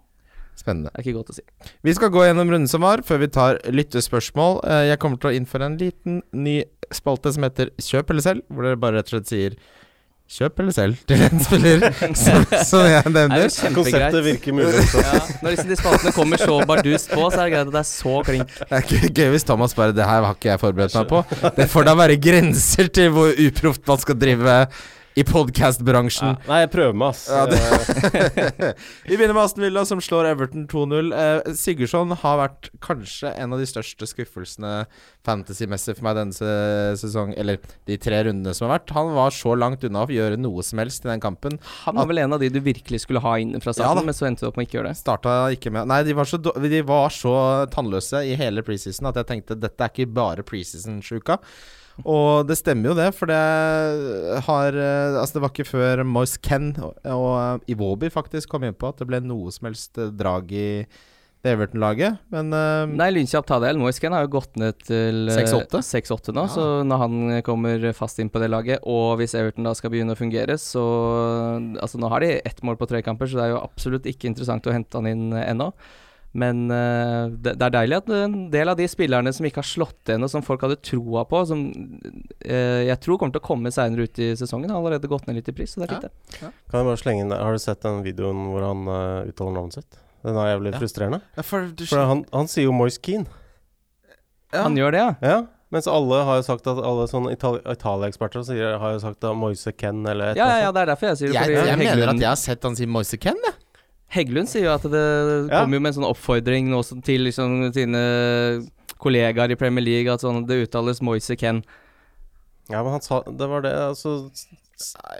spennende. 0.59 0.89
Det 0.91 0.99
er 0.99 1.05
ikke 1.07 1.19
godt 1.21 1.29
å 1.31 1.35
si. 1.37 1.43
Vi 1.87 1.93
skal 1.95 2.09
gå 2.11 2.19
gjennom 2.25 2.49
runden 2.51 2.67
som 2.67 2.81
var, 2.83 2.99
før 3.07 3.21
vi 3.21 3.27
tar 3.31 3.61
lyttespørsmål. 3.71 4.57
Eh, 4.67 4.87
Jeg 4.89 4.99
kommer 4.99 5.15
til 5.21 5.29
å 5.29 5.35
innføre 5.37 5.69
en 5.69 5.77
liten 5.79 6.17
ny 6.35 6.57
spalte 6.91 7.31
som 7.31 7.43
heter 7.45 7.69
Kjøp 7.79 8.09
eller 8.11 8.21
selv, 8.25 8.41
hvor 8.49 8.65
dere 8.67 8.75
bare 8.81 8.97
rett 8.99 9.07
og 9.07 9.13
slett 9.21 9.29
sier 9.31 9.55
Kjøp 10.29 10.59
eller 10.61 10.73
selg 10.75 10.97
til 11.09 11.23
en 11.25 11.39
spiller 11.41 11.85
som, 12.13 12.43
som 12.69 12.83
jeg 12.85 12.99
er 12.99 13.09
nevner. 13.09 13.47
Konseptet 13.73 14.19
virker 14.27 14.53
mulig. 14.53 14.83
Ja, 14.93 15.23
når 15.41 15.55
liksom 15.55 15.71
de 15.71 15.77
spaltene 15.79 16.13
kommer 16.13 16.41
så 16.41 16.59
bardust 16.69 17.09
på, 17.09 17.23
så 17.33 17.39
er 17.41 17.47
det 17.47 17.55
greit 17.55 17.65
at 17.65 17.73
det 17.73 17.81
er 17.81 17.87
så 17.89 18.13
klink. 18.27 18.53
Det 18.59 18.77
er 18.77 18.85
ikke 18.85 19.11
gøy 19.17 19.33
hvis 19.33 19.47
Thomas 19.49 19.73
bare 19.77 19.95
Det 19.97 20.05
her 20.05 20.27
har 20.27 20.37
ikke 20.37 20.51
jeg 20.51 20.61
forberedt 20.61 20.99
meg 20.99 21.09
på. 21.09 21.23
Det 21.57 21.67
får 21.73 21.89
da 21.89 21.97
være 22.03 22.19
grenser 22.21 22.93
til 22.93 23.09
hvor 23.15 23.33
uproft 23.47 23.89
man 23.89 24.05
skal 24.05 24.19
drive 24.21 24.59
i 25.17 25.23
podkast-bransjen. 25.25 26.35
Ja, 26.35 26.47
nei, 26.49 26.59
jeg 26.63 26.69
prøver 26.73 26.97
meg, 26.97 27.15
ass. 27.15 27.25
Ja, 27.27 27.45
Vi 29.09 29.17
begynner 29.17 29.33
med 29.35 29.43
Aston 29.43 29.63
Villa, 29.65 29.83
som 29.87 30.01
slår 30.03 30.29
Everton 30.29 30.67
2-0. 30.69 31.09
Eh, 31.17 31.49
Sigurdsson 31.57 32.13
har 32.21 32.37
vært 32.39 32.69
kanskje 32.85 33.31
en 33.33 33.55
av 33.55 33.61
de 33.61 33.67
største 33.69 34.07
skuffelsene 34.09 34.73
fantasy-messig 35.27 35.97
for 35.97 36.07
meg 36.07 36.19
denne 36.19 36.51
sesongen, 36.99 37.35
Eller 37.41 37.59
de 37.89 37.97
tre 38.01 38.21
rundene 38.27 38.53
som 38.55 38.67
har 38.69 38.77
vært. 38.77 38.93
Han 38.97 39.11
var 39.17 39.33
så 39.35 39.55
langt 39.57 39.83
unna 39.87 40.05
å 40.05 40.13
gjøre 40.13 40.39
noe 40.39 40.65
som 40.65 40.81
helst 40.83 41.07
i 41.07 41.11
den 41.11 41.23
kampen. 41.23 41.57
Han 41.87 41.99
var 41.99 42.09
vel 42.11 42.23
en 42.23 42.37
av 42.37 42.43
de 42.43 42.51
du 42.53 42.61
virkelig 42.63 43.03
skulle 43.05 43.23
ha 43.25 43.35
inn 43.41 43.57
fra 43.63 43.73
starten, 43.75 44.03
ja, 44.03 44.07
men 44.11 44.17
så 44.17 44.29
endte 44.29 44.45
du 44.45 44.51
opp 44.51 44.59
med 44.59 44.67
å 44.67 44.69
ikke 44.69 44.79
gjøre 44.79 44.93
det. 44.93 45.01
Starta 45.01 45.35
ikke 45.55 45.73
med 45.73 45.89
Nei, 45.89 46.03
de 46.05 46.15
var, 46.17 46.29
så, 46.29 46.37
de 46.39 46.81
var 46.85 47.09
så 47.13 47.33
tannløse 47.73 48.21
i 48.29 48.37
hele 48.39 48.63
preseason 48.65 49.09
at 49.09 49.19
jeg 49.19 49.29
tenkte 49.33 49.57
dette 49.59 49.83
er 49.83 49.93
ikke 49.93 50.11
bare 50.13 50.45
preseason-sjuka. 50.45 51.39
Og 52.07 52.47
det 52.47 52.57
stemmer 52.59 52.91
jo 52.91 52.97
det, 52.97 53.09
for 53.17 53.29
det 53.31 53.39
har 54.47 54.75
eh, 54.77 55.19
Altså, 55.19 55.37
det 55.37 55.43
var 55.45 55.53
ikke 55.53 55.67
før 55.69 56.03
Moise 56.07 56.39
Ken 56.43 56.71
og, 56.79 56.97
og 57.03 57.69
Iwobi 57.71 58.11
faktisk 58.13 58.51
kom 58.53 58.67
inn 58.67 58.77
på 58.77 58.91
at 58.91 59.01
det 59.01 59.07
ble 59.09 59.21
noe 59.25 59.51
som 59.55 59.69
helst 59.69 59.99
eh, 59.99 60.11
drag 60.15 60.51
i 60.55 60.67
det 61.39 61.53
Everton-laget, 61.53 62.17
men 62.35 62.49
uh, 62.51 62.83
Nei, 62.99 63.05
lynkjapt 63.15 63.47
ta 63.47 63.61
det. 63.63 63.69
Moisken 63.79 64.11
har 64.11 64.25
jo 64.25 64.31
gått 64.33 64.57
ned 64.59 64.75
til 64.83 65.29
eh, 65.31 65.37
6-8. 65.37 65.79
6-8 65.87 66.33
nå, 66.35 66.43
Ja. 66.43 66.51
så 66.51 66.65
når 66.83 66.99
han 66.99 67.13
kommer 67.47 67.85
fast 67.95 68.19
inn 68.19 68.27
på 68.27 68.41
det 68.43 68.49
laget, 68.51 68.83
og 68.83 69.21
hvis 69.21 69.37
Everton 69.39 69.63
da 69.69 69.71
skal 69.77 69.93
begynne 69.93 70.17
å 70.17 70.19
fungere, 70.19 70.57
så 70.59 70.83
Altså, 71.79 71.95
nå 71.95 72.09
har 72.11 72.25
de 72.25 72.33
ett 72.43 72.59
mål 72.59 72.75
på 72.81 72.89
tre 72.91 72.99
kamper, 73.05 73.31
så 73.31 73.39
det 73.39 73.45
er 73.45 73.53
jo 73.53 73.63
absolutt 73.63 74.09
ikke 74.11 74.27
interessant 74.27 74.67
å 74.67 74.75
hente 74.75 74.99
han 74.99 75.07
inn 75.07 75.31
eh, 75.31 75.47
ennå. 75.53 75.71
Men 76.33 76.69
uh, 76.69 77.25
det, 77.41 77.55
det 77.57 77.65
er 77.65 77.73
deilig 77.73 77.95
at 78.03 78.09
en 78.13 78.33
del 78.53 78.69
av 78.69 78.77
de 78.77 78.85
spillerne 78.85 79.31
som 79.33 79.47
ikke 79.49 79.63
har 79.63 79.65
slått 79.65 80.11
ennå, 80.13 80.27
som 80.29 80.43
folk 80.45 80.61
hadde 80.61 80.75
troa 80.85 81.23
på, 81.25 81.39
som 81.49 81.63
uh, 81.73 82.81
jeg 82.85 82.99
tror 83.01 83.17
kommer 83.17 83.33
til 83.33 83.41
å 83.41 83.47
komme 83.47 83.71
seinere 83.73 84.05
ut 84.05 84.19
i 84.21 84.27
sesongen, 84.37 84.69
har 84.69 84.77
allerede 84.77 85.09
gått 85.09 85.25
ned 85.25 85.39
litt 85.39 85.49
i 85.49 85.55
pris, 85.57 85.73
så 85.73 85.81
det 85.81 85.89
er 85.89 85.95
Ja. 85.95 85.99
fint, 86.05 86.11
det. 86.37 86.51
Kan 86.69 86.83
jeg 86.83 86.89
bare 86.91 87.01
slenge 87.01 87.25
inn? 87.25 87.33
Har 87.33 87.57
du 87.57 87.63
sett 87.63 87.81
den 87.81 88.03
videoen 88.05 88.43
hvor 88.53 88.61
han 88.67 88.85
uh, 88.85 89.25
uttaler 89.31 89.57
navnet 89.57 89.79
sitt? 89.79 89.97
Den 90.21 90.37
er 90.37 90.51
jævlig 90.53 90.73
Ja. 90.75 90.79
frustrerende. 90.83 91.21
ja, 91.37 91.41
for, 91.47 91.65
du, 91.73 91.85
For 91.89 92.05
han, 92.05 92.25
han 92.35 92.47
sier 92.51 92.67
jo 92.69 92.73
Moise 92.77 92.99
Keane. 93.01 93.25
ja. 94.53 94.63
Han 94.67 94.75
gjør 94.77 94.91
det, 94.93 94.99
ja. 94.99 95.15
Ja. 95.33 95.39
Mens 95.71 95.85
alle 95.85 96.23
har 96.25 96.39
jo 96.39 96.45
sagt 96.47 96.65
at 96.65 96.79
alle 96.81 97.03
sånne 97.09 97.29
Itali 97.35 97.59
Italia-eksperter 97.69 98.41
har 98.81 98.93
jo 98.95 99.01
sagt 99.03 99.23
at 99.23 99.35
Moise 99.37 99.69
Ken 99.77 99.99
eller 100.09 100.31
et 100.31 100.37
Ja, 100.39 100.45
ja, 100.45 100.49
eller 100.49 100.61
ja, 100.61 100.69
annet. 100.69 100.75
det 100.75 100.81
er 100.81 100.89
derfor 100.93 101.07
jeg 101.11 101.17
sier 101.19 101.29
det. 101.29 101.41
jeg, 101.53 101.67
jeg 101.67 101.77
mener 101.77 102.09
at 102.09 102.21
jeg 102.23 102.29
har 102.29 102.39
sett 102.41 102.63
han 102.65 102.75
si 102.79 102.87
Moise 102.89 103.17
Ken, 103.21 103.37
jeg. 103.45 103.53
Heggelund 104.09 104.49
sier 104.49 104.65
jo 104.65 104.73
at 104.73 104.85
det 104.89 105.03
Ja. 105.51 105.61
kommer 105.63 105.77
jo 105.77 105.81
med 105.85 105.91
en 105.93 105.97
sånn 106.01 106.09
oppfordring 106.09 106.69
nå 106.71 106.79
til 107.05 107.21
liksom 107.27 107.71
sine 107.75 107.99
kollegaer 108.99 109.51
i 109.53 109.55
Premier 109.59 109.85
League 109.85 110.11
at 110.13 110.21
sånn 110.25 110.45
det 110.49 110.63
uttales 110.67 111.01
Moise 111.05 111.35
Ken. 111.39 111.61
Ja, 112.69 112.81
men 112.83 112.91
han 112.97 113.01
sa 113.01 113.21
Det 113.25 113.47
var 113.49 113.61
det, 113.65 113.71
altså 113.73 114.29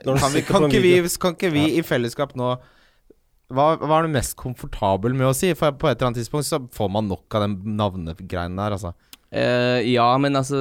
Kan, 0.05 0.31
vi, 0.33 0.41
kan, 0.47 0.65
ikke 0.69 0.81
vi, 0.81 0.91
kan 1.19 1.33
ikke 1.35 1.51
vi 1.51 1.63
i 1.77 1.81
fellesskap 1.83 2.35
nå 2.39 2.53
hva, 3.49 3.63
hva 3.81 3.97
er 3.97 4.05
du 4.05 4.11
mest 4.13 4.35
komfortabel 4.37 5.15
med 5.17 5.25
å 5.25 5.33
si? 5.33 5.49
For 5.57 5.73
på 5.73 5.87
et 5.89 5.97
eller 5.97 6.11
annet 6.11 6.19
tidspunkt 6.21 6.45
så 6.45 6.59
får 6.69 6.89
man 6.93 7.07
nok 7.09 7.33
av 7.33 7.47
den 7.47 7.55
navnegreiene 7.79 8.53
der, 8.61 8.75
altså. 8.77 8.91
Uh, 9.33 9.81
ja, 9.89 10.05
men 10.21 10.37
altså 10.37 10.59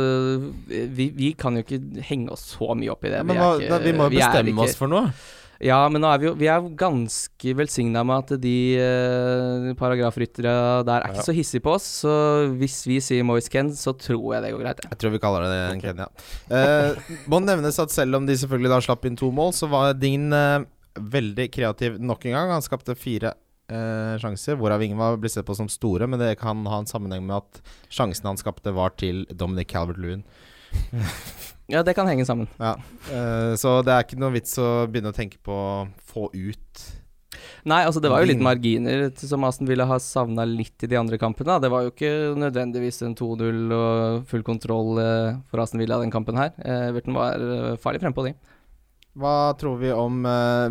vi, 0.68 1.10
vi 1.16 1.28
kan 1.36 1.56
jo 1.56 1.62
ikke 1.66 1.78
henge 2.08 2.32
oss 2.32 2.46
så 2.56 2.72
mye 2.76 2.90
opp 2.94 3.04
i 3.04 3.10
det. 3.12 3.20
Ja, 3.20 3.26
men 3.28 3.36
vi, 3.36 3.42
er 3.42 3.44
hva, 3.44 3.60
ikke- 3.60 3.68
da, 3.74 3.78
vi 3.84 3.92
må 3.92 4.08
jo 4.08 4.14
vi 4.16 4.22
er 4.24 4.32
bestemme 4.32 4.54
ikke- 4.54 4.64
oss 4.64 4.74
for 4.80 4.88
noe. 4.88 5.12
Ja, 5.60 5.80
men 5.90 6.04
er 6.06 6.20
vi 6.22 6.28
jo 6.28 6.34
Vi 6.38 6.46
er 6.46 6.60
jo 6.62 6.68
ganske 6.78 7.54
velsigna 7.58 8.04
med 8.06 8.28
at 8.30 8.40
de 8.42 8.52
eh, 8.78 9.64
paragrafryttere 9.78 10.52
der 10.86 11.00
er 11.02 11.08
Ja. 11.08 11.14
ikke 11.16 11.24
så 11.26 11.34
hissige 11.34 11.64
på 11.64 11.72
oss. 11.74 11.86
Så 12.04 12.12
hvis 12.60 12.76
vi 12.86 13.00
sier 13.02 13.24
Moise 13.26 13.50
Ken, 13.50 13.72
så 13.74 13.90
tror 13.98 14.36
jeg 14.36 14.42
det 14.44 14.52
går 14.54 14.62
greit. 14.62 14.84
Ja. 14.84 14.92
Jeg 14.94 14.98
tror 15.02 15.10
vi 15.16 15.18
kaller 15.24 15.42
det 15.48 15.58
det, 15.58 15.82
Ken, 15.82 16.04
ja. 16.04 16.08
Eh, 16.54 17.10
må 17.26 17.40
nevnes 17.42 17.78
at 17.82 17.90
selv 17.90 18.14
om 18.20 18.26
de 18.28 18.36
selvfølgelig 18.38 18.70
da 18.70 18.80
slapp 18.86 19.04
inn 19.10 19.18
to 19.18 19.32
mål, 19.34 19.50
så 19.52 19.66
var 19.68 19.92
din 19.98 20.30
eh, 20.32 20.62
veldig 20.98 21.50
kreativ 21.54 21.98
nok 21.98 22.24
en 22.26 22.32
gang. 22.38 22.54
Han 22.54 22.62
skapte 22.62 22.94
fire 22.98 23.34
eh, 23.68 24.14
sjanser, 24.22 24.54
hvorav 24.56 24.82
ingen 24.86 24.98
var 24.98 25.18
blitt 25.18 25.34
sett 25.34 25.46
på 25.46 25.58
som 25.58 25.68
store, 25.68 26.06
men 26.06 26.18
det 26.22 26.36
kan 26.38 26.62
ha 26.70 26.78
en 26.78 26.86
sammenheng 26.86 27.26
med 27.26 27.36
at 27.42 27.60
sjansen 27.90 28.30
han 28.30 28.38
skapte, 28.38 28.70
var 28.74 28.94
til 28.94 29.26
Dominic 29.34 29.74
Calvert-Lewin. 29.74 30.22
Ja, 31.68 31.82
det 31.84 31.92
kan 31.96 32.08
henge 32.08 32.24
sammen. 32.24 32.48
Ja. 32.56 32.76
Uh, 33.10 33.52
så 33.60 33.78
det 33.84 33.92
er 33.92 34.06
ikke 34.06 34.20
noe 34.20 34.32
vits 34.32 34.56
å 34.60 34.86
begynne 34.88 35.12
å 35.12 35.16
tenke 35.16 35.40
på 35.44 35.52
å 35.52 35.84
få 36.08 36.30
ut 36.32 36.86
Nei, 37.68 37.82
altså 37.84 38.00
det 38.00 38.08
var 38.10 38.22
jo 38.22 38.28
litt 38.30 38.42
marginer 38.42 39.10
som 39.20 39.44
Aston 39.44 39.68
ville 39.68 39.84
ha 39.86 39.98
savna 40.00 40.46
litt 40.48 40.82
i 40.82 40.88
de 40.90 40.96
andre 40.96 41.18
kampene. 41.20 41.58
Det 41.60 41.68
var 41.70 41.84
jo 41.84 41.90
ikke 41.92 42.10
nødvendigvis 42.38 43.02
en 43.04 43.14
2-0 43.18 43.74
og 43.76 44.24
full 44.30 44.44
kontroll 44.46 45.00
eh, 45.02 45.36
for 45.50 45.62
Aston 45.62 45.82
Villa 45.82 45.98
den 46.00 46.12
kampen 46.12 46.38
her. 46.40 46.54
Eh, 46.56 46.88
Everton 46.88 47.18
var 47.18 47.44
farlig 47.82 48.00
frempå, 48.02 48.24
de. 48.24 48.32
Hva 49.18 49.52
tror 49.60 49.76
vi 49.82 49.92
om 49.92 50.22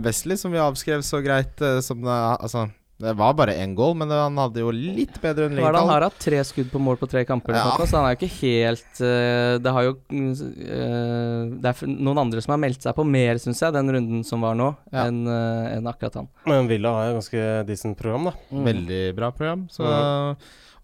Wesley, 0.04 0.40
som 0.40 0.54
vi 0.54 0.64
avskrev 0.64 1.06
så 1.06 1.22
greit? 1.24 1.62
som 1.86 2.02
det 2.02 2.18
altså, 2.18 2.66
Det 2.98 3.12
var 3.14 3.36
bare 3.38 3.54
én 3.62 3.76
goal, 3.78 3.94
men 3.94 4.10
han 4.10 4.38
hadde 4.42 4.64
jo 4.64 4.72
litt 4.74 5.20
bedre 5.22 5.46
enn 5.46 5.54
Lincoln. 5.54 5.76
han 5.78 5.90
har 5.92 6.06
hatt? 6.08 6.18
Tre 6.18 6.40
skudd 6.50 6.72
på 6.74 6.80
mål 6.82 6.98
på 6.98 7.10
tre 7.12 7.22
kamper, 7.30 7.54
Ja. 7.54 7.76
sånn, 7.78 7.86
så 7.86 8.00
han 8.00 8.08
er 8.08 8.16
jo 8.16 8.26
ikke 8.26 8.38
helt 8.42 9.02
uh, 9.06 9.58
Det 9.62 9.74
har 9.76 9.84
jo 9.86 9.92
mm, 10.10 10.32
eh, 10.66 11.42
Det 11.62 11.74
er 11.74 11.92
noen 11.94 12.18
andre 12.24 12.42
som 12.42 12.56
har 12.56 12.62
meldt 12.64 12.82
seg 12.82 12.96
på 12.98 13.06
mer, 13.06 13.38
syns 13.38 13.62
jeg, 13.62 13.76
den 13.76 13.94
runden 13.94 14.26
som 14.26 14.42
var 14.42 14.58
nå, 14.58 14.72
Ja. 14.92 15.06
enn 15.06 15.28
uh, 15.30 15.76
en 15.78 15.86
akkurat 15.94 16.16
han. 16.24 16.30
Men 16.50 16.68
Villa 16.68 16.90
har 16.96 17.12
jo 17.12 17.20
ganske 17.20 17.44
decent 17.70 17.98
program, 18.02 18.32
da. 18.32 18.34
Mm. 18.50 18.64
Veldig 18.66 19.04
bra 19.16 19.32
program. 19.32 19.68
Så 19.70 19.86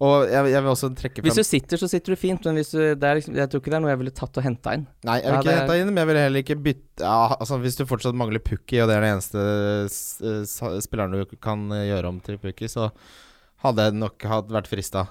Og 0.04 0.26
jeg, 0.28 0.50
jeg 0.52 0.64
vil 0.66 0.70
også 0.74 0.88
trekke 1.00 1.22
frem 1.22 1.28
Hvis 1.30 1.38
du 1.40 1.46
sitter, 1.48 1.80
så 1.80 1.88
sitter 1.88 2.16
du 2.16 2.20
fint, 2.20 2.46
men 2.50 2.58
du, 2.60 2.80
det 3.00 3.12
liksom, 3.20 3.36
jeg 3.40 3.50
tror 3.54 3.62
ikke 3.62 3.72
det 3.72 3.78
er 3.78 3.84
noe 3.86 3.92
jeg 3.94 4.00
ville 4.02 4.14
tatt 4.18 4.40
og 4.42 4.44
henta 4.44 4.74
inn. 4.76 4.86
Nei, 5.08 5.18
jeg 5.22 5.30
vil 5.32 5.40
ikke 5.46 5.54
hente 5.62 5.78
inn, 5.80 5.92
men 5.94 6.02
jeg 6.02 6.10
vil 6.10 6.20
heller 6.24 6.44
ikke 6.44 6.58
bytte 6.66 7.06
ja, 7.08 7.18
altså, 7.38 7.60
Hvis 7.64 7.78
du 7.80 7.86
fortsatt 7.88 8.18
mangler 8.20 8.44
Pukki, 8.44 8.82
og 8.84 8.90
det 8.92 8.98
er 8.98 9.06
den 9.06 9.14
eneste 9.16 9.44
s- 9.88 10.58
spilleren 10.88 11.16
du 11.16 11.38
kan 11.40 11.64
eh, 11.78 11.86
gjøre 11.94 12.10
om 12.12 12.20
til 12.26 12.42
Pukki, 12.42 12.68
så 12.74 12.90
hadde 13.64 13.86
jeg 13.88 13.96
nok 14.02 14.28
vært 14.52 14.68
frista. 14.68 15.06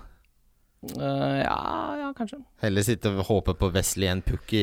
Eh, 0.82 1.42
ja, 1.44 1.58
ja, 2.00 2.08
kanskje. 2.16 2.40
Heller 2.62 2.82
sitte 2.82 3.12
og 3.12 3.22
håpe 3.28 3.54
på 3.58 3.68
Wesley 3.74 4.08
enn 4.10 4.22
Pukki. 4.26 4.62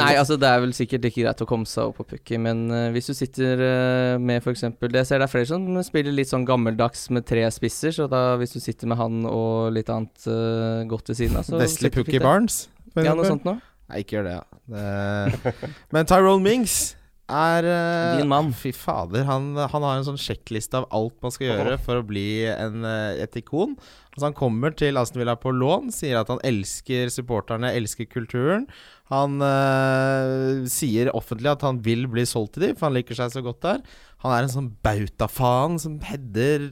Nei, 0.00 0.14
altså 0.16 0.38
det 0.40 0.48
er 0.48 0.62
vel 0.64 0.72
sikkert 0.76 1.04
ikke 1.10 1.26
greit 1.26 1.44
å 1.44 1.48
komme 1.48 1.68
seg 1.68 1.90
opp 1.90 2.00
på 2.00 2.06
Pukki, 2.14 2.38
men 2.40 2.64
uh, 2.72 2.88
hvis 2.94 3.10
du 3.10 3.14
sitter 3.18 3.60
uh, 3.60 4.14
med 4.16 4.40
f.eks. 4.40 4.64
Jeg 4.64 5.04
ser 5.04 5.20
det 5.20 5.28
er 5.28 5.32
flere 5.34 5.50
som 5.50 5.68
spiller 5.84 6.16
litt 6.16 6.32
sånn 6.32 6.48
gammeldags 6.48 7.10
med 7.12 7.28
tre 7.28 7.44
spisser, 7.52 7.92
så 7.92 8.08
da 8.08 8.38
hvis 8.40 8.56
du 8.56 8.60
sitter 8.64 8.88
med 8.88 9.00
han 9.00 9.28
og 9.28 9.74
litt 9.76 9.92
annet 9.92 10.28
uh, 10.30 10.80
godt 10.88 11.12
ved 11.12 11.20
siden 11.20 11.40
av, 11.40 11.44
så 11.44 11.60
Wesley 11.60 11.92
Pukki. 11.92 12.22
Barnes. 12.24 12.64
Ja, 12.96 13.12
noe 13.12 13.28
sånt 13.28 13.44
noe. 13.44 13.60
Nei, 13.92 14.00
ikke 14.00 14.16
gjør 14.16 14.30
det. 14.30 14.38
Ja. 14.40 14.44
det 14.72 15.72
Men 15.92 16.08
Tyrone 16.08 16.40
Mings 16.46 16.94
er 17.32 17.64
eh, 17.68 18.16
Din 18.20 18.28
mann. 18.30 18.50
Fy 18.52 18.72
fader. 18.76 19.24
Han, 19.28 19.52
han 19.56 19.84
har 19.86 19.98
en 20.00 20.06
sånn 20.06 20.20
sjekkliste 20.20 20.76
av 20.82 20.88
alt 20.94 21.14
man 21.24 21.32
skal 21.34 21.48
gjøre 21.52 21.76
for 21.82 22.00
å 22.02 22.06
bli 22.06 22.44
en, 22.52 22.82
eh, 22.84 23.22
et 23.24 23.38
ikon. 23.40 23.76
Altså 24.14 24.28
Han 24.28 24.36
kommer 24.38 24.74
til 24.78 24.96
Aston 25.00 25.22
Villa 25.22 25.34
på 25.40 25.50
lån, 25.54 25.88
sier 25.94 26.20
at 26.20 26.28
han 26.30 26.42
elsker 26.46 27.08
supporterne, 27.10 27.72
elsker 27.74 28.06
kulturen. 28.12 28.66
Han 29.10 29.40
eh, 29.44 30.64
sier 30.70 31.10
offentlig 31.16 31.50
at 31.52 31.64
han 31.66 31.80
vil 31.84 32.06
bli 32.12 32.24
solgt 32.28 32.54
til 32.56 32.68
dem, 32.68 32.76
for 32.78 32.88
han 32.88 32.96
liker 32.98 33.18
seg 33.18 33.32
så 33.34 33.42
godt 33.44 33.62
der. 33.64 33.82
Han 34.24 34.32
er 34.32 34.46
en 34.46 34.52
sånn 34.54 34.70
bautafaen 34.86 35.74
som 35.82 35.98
header 36.06 36.70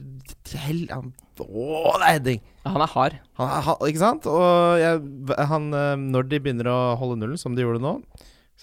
han, 0.89 1.11
Å, 1.37 1.97
det 1.97 2.07
er 2.07 2.13
heading! 2.15 2.39
Ja, 2.63 2.71
han 2.77 2.85
er 2.85 2.91
hard. 2.93 3.17
Han, 3.41 3.51
er- 3.59 3.87
ikke 3.91 4.01
sant? 4.01 4.25
Og 4.29 4.79
jeg, 4.81 5.01
han, 5.51 5.67
når 6.13 6.29
de 6.31 6.39
begynner 6.45 6.69
å 6.71 6.79
holde 7.01 7.19
nullen, 7.21 7.41
som 7.41 7.57
de 7.57 7.65
gjorde 7.65 7.81
nå, 7.83 7.97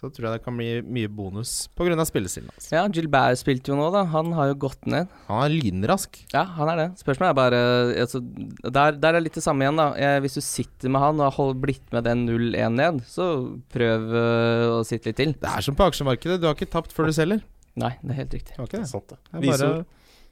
så 0.00 0.08
tror 0.08 0.26
jeg 0.30 0.38
det 0.38 0.44
kan 0.46 0.56
bli 0.56 0.68
mye 0.80 1.08
bonus 1.12 1.68
pga. 1.76 1.92
spillestilen 2.08 2.48
hans. 2.48 2.70
Ja, 2.72 2.86
Gilbert 2.88 3.36
spilte 3.40 3.72
jo 3.72 3.76
nå, 3.76 3.90
da. 3.92 4.06
Han 4.14 4.32
har 4.36 4.48
jo 4.48 4.56
gått 4.64 4.88
ned. 4.88 5.10
Han 5.26 5.42
er 5.44 5.52
lynrask. 5.52 6.22
Ja, 6.32 6.46
han 6.56 6.72
er 6.72 6.80
det. 6.80 6.88
Spørsmålet 7.02 7.34
er 7.34 7.36
bare 7.36 7.60
altså, 8.06 8.22
der, 8.64 8.96
der 8.96 9.18
er 9.18 9.24
litt 9.24 9.36
det 9.36 9.44
samme 9.44 9.66
igjen, 9.66 9.80
da. 9.80 9.90
Eh, 10.00 10.16
hvis 10.24 10.38
du 10.38 10.42
sitter 10.44 10.92
med 10.92 11.04
han 11.04 11.20
og 11.20 11.28
har 11.28 11.36
hold, 11.36 11.54
blitt 11.60 11.84
med 11.92 12.08
den 12.08 12.24
0-1 12.30 12.78
ned, 12.80 13.04
så 13.10 13.28
prøv 13.74 14.08
eh, 14.24 14.66
å 14.78 14.82
sitte 14.88 15.12
litt 15.12 15.20
til. 15.20 15.36
Det 15.36 15.52
er 15.52 15.68
som 15.68 15.76
på 15.76 15.90
aksjemarkedet, 15.90 16.40
du 16.40 16.48
har 16.48 16.56
ikke 16.56 16.72
tapt 16.72 16.96
før 16.96 17.10
du 17.10 17.16
selger. 17.16 17.44
Nei, 17.80 17.92
det 18.00 18.14
er 18.14 18.22
helt 18.24 18.38
riktig. 18.40 18.56
Okay. 18.56 18.80
Det 18.80 18.86
det. 18.86 18.92
Sant 18.94 19.12
det. 19.12 19.20
Det 19.30 19.42
er 19.42 19.52
bare, 19.52 19.84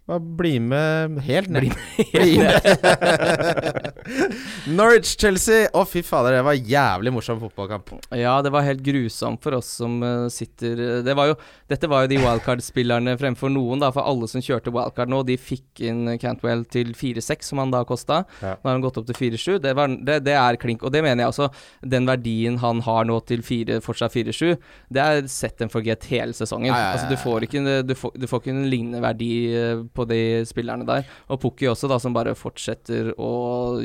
bare 0.08 0.24
bli 0.40 0.54
med 0.64 1.20
helt 1.28 1.52
ned. 1.52 1.68
Bli 1.68 2.38
med 2.40 2.54
helt 2.64 2.80
med. 2.88 3.92
Norwich-Chelsea. 4.78 5.68
Å, 5.76 5.84
fy 5.88 6.02
fader, 6.06 6.38
det 6.38 6.44
var 6.46 6.56
jævlig 6.56 7.12
morsom 7.14 7.40
fotballkamp. 7.42 7.92
Ja, 8.16 8.38
det 8.44 8.52
var 8.54 8.66
helt 8.66 8.82
grusomt 8.84 9.42
for 9.44 9.58
oss 9.58 9.70
som 9.80 9.98
eh, 10.04 10.26
sitter 10.32 10.80
eh, 10.82 10.98
det 11.06 11.14
var 11.18 11.30
jo, 11.30 11.36
Dette 11.70 11.90
var 11.90 12.04
jo 12.04 12.12
de 12.12 12.20
wildcard-spillerne 12.22 13.16
fremfor 13.20 13.52
noen, 13.52 13.82
da. 13.82 13.90
For 13.94 14.06
alle 14.08 14.28
som 14.30 14.44
kjørte 14.44 14.72
wildcard 14.74 15.12
nå, 15.12 15.22
de 15.28 15.38
fikk 15.40 15.82
inn 15.88 16.14
Cantwell 16.20 16.64
til 16.70 16.94
4-6, 16.96 17.50
som 17.52 17.62
han 17.62 17.74
da 17.74 17.84
kosta. 17.88 18.22
Ja. 18.42 18.56
Nå 18.56 18.70
har 18.70 18.78
han 18.78 18.84
gått 18.84 19.00
opp 19.00 19.08
til 19.10 19.18
4-7. 19.18 19.58
Det, 19.64 19.74
det, 20.08 20.18
det 20.26 20.36
er 20.38 20.60
klink. 20.60 20.84
Og 20.86 20.94
det 20.94 21.04
mener 21.04 21.24
jeg 21.24 21.34
også. 21.34 21.50
Den 21.96 22.08
verdien 22.08 22.58
han 22.62 22.82
har 22.86 23.08
nå 23.08 23.20
til 23.28 23.44
4, 23.44 23.80
fortsatt 23.84 24.16
4-7, 24.16 24.56
det 24.94 25.02
er 25.04 25.26
set 25.30 25.60
and 25.64 25.72
forget 25.72 26.06
hele 26.10 26.36
sesongen. 26.36 26.70
Ja, 26.70 26.78
ja, 26.78 26.86
ja, 26.88 26.94
Altså, 26.96 27.08
du 27.10 27.20
får 27.20 27.46
ikke, 27.46 27.62
du 27.86 27.94
får, 27.98 28.14
du 28.18 28.26
får 28.30 28.42
ikke 28.42 28.54
en 28.54 28.68
lignende 28.72 29.02
verdi 29.04 29.32
eh, 29.52 29.84
på 29.94 30.06
de 30.08 30.20
spillerne 30.48 30.86
der. 30.88 31.06
Og 31.28 31.40
Pukki 31.42 31.68
også, 31.70 31.90
da, 31.90 32.00
som 32.02 32.16
bare 32.16 32.34
fortsetter 32.38 33.12
å 33.18 33.32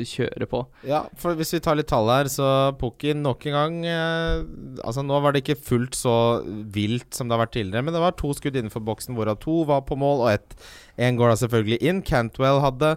kjøre 0.00 0.13
på. 0.50 0.60
Ja, 0.86 1.02
for 1.16 1.34
hvis 1.34 1.52
vi 1.54 1.60
tar 1.60 1.76
litt 1.76 1.88
tall 1.88 2.08
her, 2.08 2.24
så 2.32 2.46
Pukki 2.78 3.14
nok 3.14 3.44
en 3.46 3.52
gang 3.52 3.76
eh, 3.86 4.44
Altså 4.84 5.02
Nå 5.04 5.20
var 5.22 5.32
det 5.32 5.42
ikke 5.44 5.58
fullt 5.60 5.94
så 5.94 6.42
vilt 6.44 7.14
som 7.14 7.28
det 7.28 7.36
har 7.36 7.46
vært 7.46 7.54
tidligere, 7.58 7.84
men 7.84 7.94
det 7.94 8.00
var 8.04 8.12
to 8.16 8.32
skudd 8.34 8.56
innenfor 8.56 8.84
boksen, 8.84 9.14
hvorav 9.16 9.38
to 9.40 9.64
var 9.64 9.82
på 9.88 9.96
mål, 9.96 10.24
og 10.26 10.32
ett 10.32 10.54
Én 10.98 11.16
går 11.18 11.32
da 11.32 11.36
selvfølgelig 11.40 11.78
inn. 11.82 12.02
Cantwell 12.06 12.60
hadde 12.62 12.96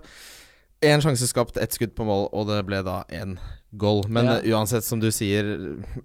én 0.86 1.02
sjanse 1.02 1.26
skapt, 1.28 1.58
ett 1.58 1.74
skudd 1.74 1.96
på 1.98 2.06
mål, 2.06 2.28
og 2.32 2.46
det 2.52 2.60
ble 2.68 2.84
da 2.86 3.00
en 3.10 3.40
goal. 3.74 4.04
Men 4.08 4.26
Ja. 4.26 4.36
eh, 4.38 4.52
uansett, 4.54 4.84
som 4.86 5.00
du 5.02 5.10
sier, 5.10 5.48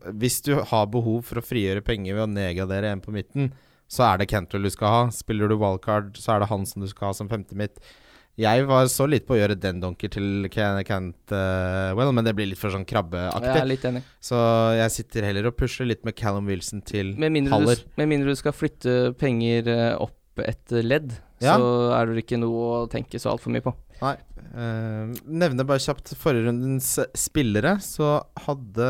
hvis 0.08 0.40
du 0.42 0.54
har 0.56 0.86
behov 0.86 1.24
for 1.28 1.36
å 1.36 1.44
frigjøre 1.44 1.84
penger 1.84 2.14
ved 2.16 2.24
å 2.24 2.32
nedgradere 2.32 2.90
en 2.92 3.00
på 3.04 3.12
midten, 3.12 3.52
så 3.92 4.06
er 4.14 4.18
det 4.22 4.28
Cantwell 4.32 4.62
du 4.64 4.70
skal 4.70 4.88
ha. 4.88 5.10
Spiller 5.12 5.48
du 5.48 5.56
wildcard, 5.60 6.14
så 6.16 6.32
er 6.36 6.40
det 6.40 6.48
han 6.48 6.64
som 6.64 6.80
du 6.80 6.88
skal 6.88 7.08
ha 7.10 7.12
som 7.12 7.28
femte 7.28 7.52
midt. 7.54 7.76
Jeg 8.40 8.64
var 8.64 8.86
så 8.88 9.04
litt 9.10 9.26
på 9.28 9.34
å 9.36 9.38
gjøre 9.42 9.58
den 9.60 9.82
donker 9.82 10.08
til 10.12 10.46
Can 10.52 11.10
Well, 11.28 12.12
men 12.16 12.24
det 12.24 12.32
blir 12.38 12.48
litt 12.48 12.60
for 12.60 12.72
sånn 12.72 12.86
krabbeaktig. 12.88 13.50
Jeg 13.50 13.60
er 13.60 13.68
litt 13.68 13.84
enig. 13.84 14.02
Så 14.24 14.38
jeg 14.78 14.94
sitter 14.94 15.26
heller 15.28 15.50
og 15.50 15.58
pusher 15.60 15.88
litt 15.88 16.00
med 16.08 16.16
Callum 16.16 16.48
Wilson 16.48 16.80
til 16.88 17.12
Med 17.20 17.36
Haller. 17.52 17.76
du, 17.76 17.92
med 18.00 18.08
mindre 18.08 18.32
du 18.32 18.40
skal 18.40 18.56
flytte 18.56 19.12
penger 19.20 19.68
eh, 19.68 19.92
opp 20.00 20.16
et 20.40 20.72
ledd, 20.80 21.12
Ja. 21.44 21.58
så 21.60 21.92
er 21.92 22.08
det 22.08 22.24
ikke 22.24 22.40
noe 22.40 22.84
å 22.86 22.88
tenke 22.88 23.20
så 23.20 23.34
altfor 23.34 23.52
mye 23.52 23.64
på. 23.66 23.74
Nei. 24.00 24.16
Uh, 24.52 25.12
nevner 25.28 25.68
bare 25.68 25.80
kjapt 25.80 26.14
forrige 26.18 26.48
rundens 26.48 26.94
spillere, 27.16 27.76
så 27.84 28.22
hadde 28.46 28.88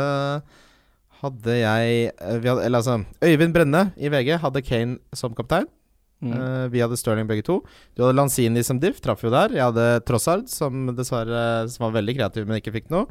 hadde 1.23 1.55
jeg 1.55 2.13
vi 2.43 2.51
hadde, 2.51 2.65
Eller 2.67 2.81
altså 2.81 2.97
Øyvind 3.23 3.55
Brenne 3.55 3.83
i 3.95 4.11
VG 4.11 4.41
hadde 4.43 4.63
Kane 4.67 4.99
som 5.15 5.35
kaptein. 5.39 5.69
Mm. 6.23 6.33
Eh, 6.39 6.67
vi 6.71 6.83
hadde 6.83 6.99
Stirling 6.99 7.29
begge 7.29 7.45
to. 7.47 7.61
Du 7.97 8.05
hadde 8.05 8.17
Lanzini 8.17 8.63
som 8.67 8.81
diff, 8.83 9.01
traff 9.03 9.25
jo 9.27 9.33
der. 9.35 9.55
Jeg 9.57 9.65
hadde 9.67 9.87
Trossard, 10.07 10.47
som 10.53 10.93
dessverre 10.95 11.69
Som 11.73 11.89
var 11.89 11.97
veldig 11.99 12.17
kreativ, 12.21 12.47
men 12.47 12.61
ikke 12.63 12.75
fikk 12.79 12.93
noe. 12.95 13.09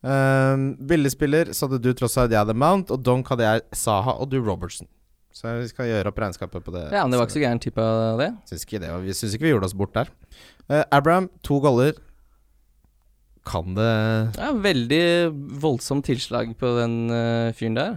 Uh, 0.00 0.72
Billigspiller 0.88 1.50
så 1.52 1.66
hadde 1.68 1.82
du 1.84 1.90
Trossard, 1.92 2.32
jeg 2.32 2.40
hadde 2.40 2.56
Mount, 2.56 2.88
og 2.90 3.02
Donk 3.04 3.28
hadde 3.28 3.44
jeg 3.44 3.66
Saha 3.76 4.16
og 4.16 4.30
du 4.32 4.38
Robertson. 4.40 4.88
Så 5.30 5.52
vi 5.60 5.68
skal 5.70 5.90
gjøre 5.90 6.10
opp 6.10 6.18
regnskapet 6.18 6.64
på 6.64 6.72
det. 6.74 6.86
ja, 6.90 7.04
men 7.04 7.12
det 7.12 7.20
var 7.20 7.28
ikke 7.28 7.38
så 7.38 7.42
gæren 7.44 7.60
type 7.62 7.84
av 7.84 8.18
det. 8.18 8.30
Syns 8.48 8.64
ikke, 8.66 8.80
det, 8.82 8.90
vi 9.04 9.14
syns 9.14 9.36
ikke 9.36 9.46
vi 9.46 9.52
gjorde 9.52 9.68
oss 9.68 9.76
bort 9.76 9.94
der. 9.94 10.10
Uh, 10.66 10.82
Abraham, 10.90 11.28
to 11.46 11.60
goller. 11.62 11.94
Kan 13.46 13.74
det 13.76 13.92
Ja, 14.36 14.50
veldig 14.52 15.04
voldsomt 15.62 16.04
tilslag 16.08 16.52
på 16.60 16.74
den 16.80 16.96
uh, 17.12 17.52
fyren 17.56 17.78
der. 17.78 17.94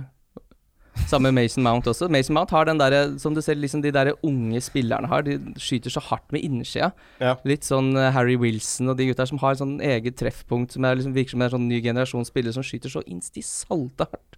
Samme 1.09 1.31
med 1.31 1.43
Mason 1.43 1.63
Mount 1.65 1.87
også. 1.89 2.07
Mason 2.11 2.35
Mount 2.37 2.53
har 2.53 2.67
den 2.69 2.79
derre 2.81 3.01
som 3.21 3.33
du 3.35 3.41
ser 3.41 3.57
liksom 3.57 3.81
de 3.83 3.91
der 3.93 4.13
unge 4.23 4.61
spillerne 4.61 5.09
har. 5.09 5.25
De 5.25 5.37
skyter 5.61 5.93
så 5.93 6.03
hardt 6.03 6.25
med 6.33 6.45
innersida. 6.45 6.91
Ja. 7.21 7.35
Litt 7.47 7.65
sånn 7.67 7.93
eh, 7.97 8.11
Harry 8.13 8.37
Wilson 8.39 8.93
og 8.93 8.99
de 8.99 9.09
gutta 9.09 9.27
som 9.29 9.41
har 9.43 9.57
sånn 9.59 9.79
eget 9.83 10.19
treffpunkt 10.21 10.75
som 10.75 10.85
er 10.85 10.99
liksom 10.99 11.15
virker 11.17 11.35
som 11.35 11.45
en 11.45 11.53
sånn 11.55 11.67
ny 11.69 11.81
generasjon 11.83 12.27
spillere 12.29 12.55
som 12.55 12.65
skyter 12.65 12.93
så 12.93 13.03
insti 13.09 13.41
i 13.41 13.47
salte 13.47 14.07
hardt. 14.09 14.32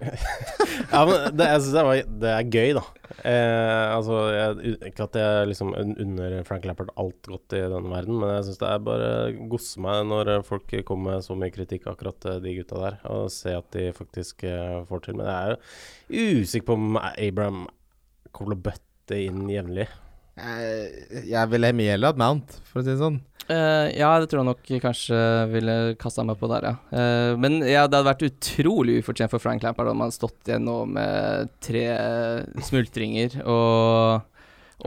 Ja, 0.92 1.02
men 1.06 1.36
det, 1.36 1.46
jeg 1.46 1.62
synes 1.62 1.74
det, 1.76 2.04
det 2.22 2.30
er 2.32 2.48
gøy, 2.48 2.72
da. 2.78 2.82
Eh, 3.20 3.86
altså, 3.92 4.18
jeg, 4.32 4.74
ikke 4.88 5.06
at 5.06 5.18
jeg 5.20 5.48
liksom 5.50 5.74
unner 5.76 6.36
Frank 6.48 6.64
Lappert 6.68 6.92
alt 7.00 7.28
godt 7.28 7.56
i 7.58 7.62
denne 7.62 7.92
verden, 7.92 8.16
men 8.20 8.32
jeg 8.36 8.46
syns 8.48 8.60
det 8.62 8.70
er 8.70 8.84
bare 8.86 9.10
gosse 9.52 9.82
meg 9.84 10.04
når 10.08 10.32
folk 10.48 10.72
kommer 10.88 11.16
med 11.18 11.26
så 11.26 11.36
mye 11.38 11.52
kritikk, 11.54 11.88
akkurat 11.90 12.30
eh, 12.32 12.40
de 12.44 12.56
gutta 12.60 12.80
der, 12.80 13.00
og 13.12 13.28
se 13.34 13.54
at 13.56 13.68
de 13.76 13.90
faktisk 13.96 14.46
eh, 14.48 14.80
får 14.88 15.04
til. 15.06 15.20
Men 15.20 15.28
jeg 15.28 15.40
er 15.40 15.56
jo 15.56 16.44
usikker 16.44 16.70
på 16.70 16.78
om 16.80 17.02
Abraham 17.10 17.66
kommer 18.36 18.56
å 18.56 18.64
bøtte 18.70 19.20
inn 19.20 19.44
jevnlig. 19.50 19.90
Jeg 20.36 21.50
ville 21.50 21.72
mye 21.76 21.96
heller 21.96 22.12
hatt 22.12 22.20
Mount, 22.20 22.60
for 22.70 22.80
å 22.80 22.84
si 22.84 22.92
det 22.92 23.00
sånn. 23.00 23.18
Uh, 23.50 23.90
ja, 23.96 24.12
det 24.22 24.28
tror 24.30 24.44
jeg 24.44 24.46
nok 24.46 24.68
kanskje 24.84 25.20
ville 25.50 25.76
kasta 25.98 26.22
meg 26.26 26.38
på 26.38 26.46
der, 26.52 26.68
ja. 26.70 26.74
Uh, 26.94 27.32
men 27.40 27.58
ja, 27.64 27.88
det 27.90 27.98
hadde 27.98 28.06
vært 28.06 28.26
utrolig 28.28 29.00
ufortjent 29.00 29.32
for 29.32 29.42
Frank 29.42 29.64
Lampard 29.66 29.90
om 29.90 29.98
han 29.98 30.06
hadde 30.06 30.18
stått 30.20 30.50
igjen 30.50 30.68
nå 30.68 30.76
med 30.94 31.50
tre 31.64 31.82
smultringer 32.68 33.40
og, 33.42 34.28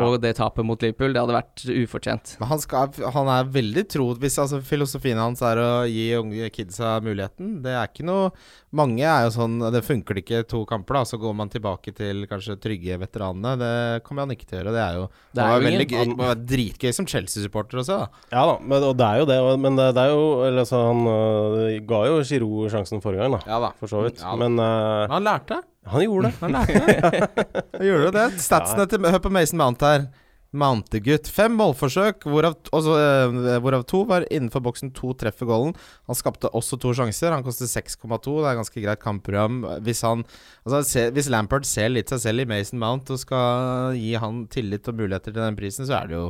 og 0.02 0.18
det 0.24 0.34
tapet 0.40 0.66
mot 0.66 0.82
Liverpool. 0.82 1.14
Det 1.14 1.22
hadde 1.22 1.36
vært 1.36 1.64
ufortjent. 1.84 2.36
Men 2.42 2.50
han, 2.54 2.62
skal, 2.64 2.92
han 3.16 3.30
er 3.34 3.52
veldig 3.54 3.86
tro 3.92 4.08
hvis, 4.20 4.40
altså, 4.42 4.62
Filosofien 4.66 5.20
hans 5.22 5.44
er 5.46 5.62
å 5.62 5.70
gi 5.90 6.08
unge 6.18 6.50
kidsa 6.54 6.96
muligheten. 7.04 7.60
Det 7.66 7.76
er 7.76 7.90
ikke 7.92 8.08
noe 8.08 8.32
Mange 8.74 9.04
er 9.06 9.28
jo 9.28 9.34
sånn 9.36 9.60
Det 9.70 9.84
funker 9.86 10.18
det 10.18 10.24
ikke 10.24 10.40
to 10.50 10.64
kamper, 10.66 10.98
da, 10.98 11.04
så 11.06 11.20
går 11.22 11.36
man 11.38 11.52
tilbake 11.54 11.94
til 11.94 12.24
kanskje 12.30 12.58
trygge 12.62 12.98
veteranene. 13.02 13.54
Det 13.62 14.04
kommer 14.08 14.26
han 14.26 14.34
ikke 14.34 14.48
til 14.50 14.58
å 14.58 14.62
gjøre. 14.64 14.74
Det 14.74 14.84
er 14.84 14.98
jo 14.98 15.04
Det 15.14 15.44
er 15.44 15.52
var 15.52 15.60
jo 15.60 15.68
veldig 15.68 15.88
gøy, 15.92 16.00
det 16.00 16.16
må 16.18 16.30
være 16.32 16.48
dritgøy 16.54 16.96
som 16.98 17.10
Chelsea-supporter 17.10 17.84
også, 17.84 18.00
da. 18.02 18.24
Ja 18.34 18.48
da, 18.50 18.56
men, 18.64 18.88
og 18.90 18.98
det 18.98 19.10
er 19.10 19.22
jo 19.22 19.28
det. 19.30 19.38
Men 19.68 19.78
det, 19.78 19.92
det 19.98 20.08
er 20.08 20.16
jo 20.16 20.24
eller, 20.48 20.64
altså, 20.64 20.82
Han 20.90 21.06
øh, 21.14 21.78
ga 21.94 22.02
jo 22.10 22.18
Giroud 22.26 22.74
sjansen 22.74 23.04
forrige 23.04 23.28
gang, 23.28 23.38
da. 23.38 23.44
Ja 23.54 23.62
da. 23.68 23.72
For 23.78 23.94
så 23.94 24.08
vidt. 24.08 24.24
Ja 24.24 24.34
da. 24.34 24.42
Men 24.42 24.58
øh, 24.58 25.06
Han 25.14 25.30
lærte. 25.30 25.62
Han 25.86 26.04
gjorde 26.06 26.30
det. 26.30 26.36
Han 26.42 26.58
lærte. 26.58 26.82
det. 26.84 27.86
gjorde 27.90 28.12
det. 28.16 28.28
Statsene 28.44 28.86
til 28.90 29.08
Hør 29.08 29.24
på 29.24 29.32
Mason 29.34 29.60
Mount 29.60 29.84
her. 29.84 30.08
Mountegutt. 30.54 31.28
Fem 31.34 31.56
målforsøk, 31.58 32.28
hvorav, 32.30 32.54
også, 32.78 32.94
eh, 33.02 33.58
hvorav 33.63 33.88
to 33.90 34.04
var 34.06 34.28
innenfor 34.30 34.62
boksen. 34.68 34.92
To 34.94 35.16
treffer 35.18 35.50
goalen. 35.50 35.74
Han 36.10 36.18
skapte 36.18 36.52
også 36.54 36.78
to 36.82 36.94
sjanser. 36.94 37.34
Han 37.34 37.46
koster 37.46 37.66
6,2. 37.66 38.38
Det 38.44 38.52
er 38.52 38.60
ganske 38.62 38.84
greit 38.86 39.02
kampprogram. 39.02 39.63
Hvis, 39.82 40.04
han, 40.06 40.24
altså, 40.63 40.84
se, 40.86 41.08
hvis 41.16 41.32
Lampard 41.34 41.66
ser 41.66 41.90
litt 41.90 42.13
seg 42.13 42.22
selv 42.28 42.46
i 42.46 42.50
Mason 42.54 42.82
Mount 42.82 43.10
og 43.10 43.22
skal 43.22 43.98
gi 43.98 44.13
han 44.22 44.46
tillit 44.54 44.88
og 44.92 45.00
muligheter 45.02 45.34
til 45.34 45.42
den 45.42 45.58
prisen, 45.58 45.90
så 45.90 46.04
er 46.04 46.12
det 46.12 46.20
jo 46.22 46.28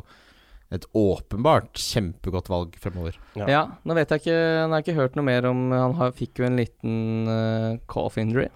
et 0.73 0.85
åpenbart 0.97 1.77
kjempegodt 1.77 2.49
valg 2.49 2.77
fremover. 2.81 3.19
Ja. 3.37 3.45
Ja, 3.51 3.61
nå 3.85 3.93
vet 3.97 4.09
jeg 4.09 4.23
ikke 4.23 4.37
Han 4.63 4.73
har 4.73 4.81
ikke 4.81 4.97
hørt 4.97 5.17
noe 5.19 5.27
mer 5.27 5.45
om 5.45 5.67
Han 5.69 5.93
har, 5.99 6.15
fikk 6.17 6.41
jo 6.41 6.47
en 6.47 6.57
liten 6.57 6.95
uh, 7.29 7.75
cough 7.91 8.17
injury, 8.17 8.47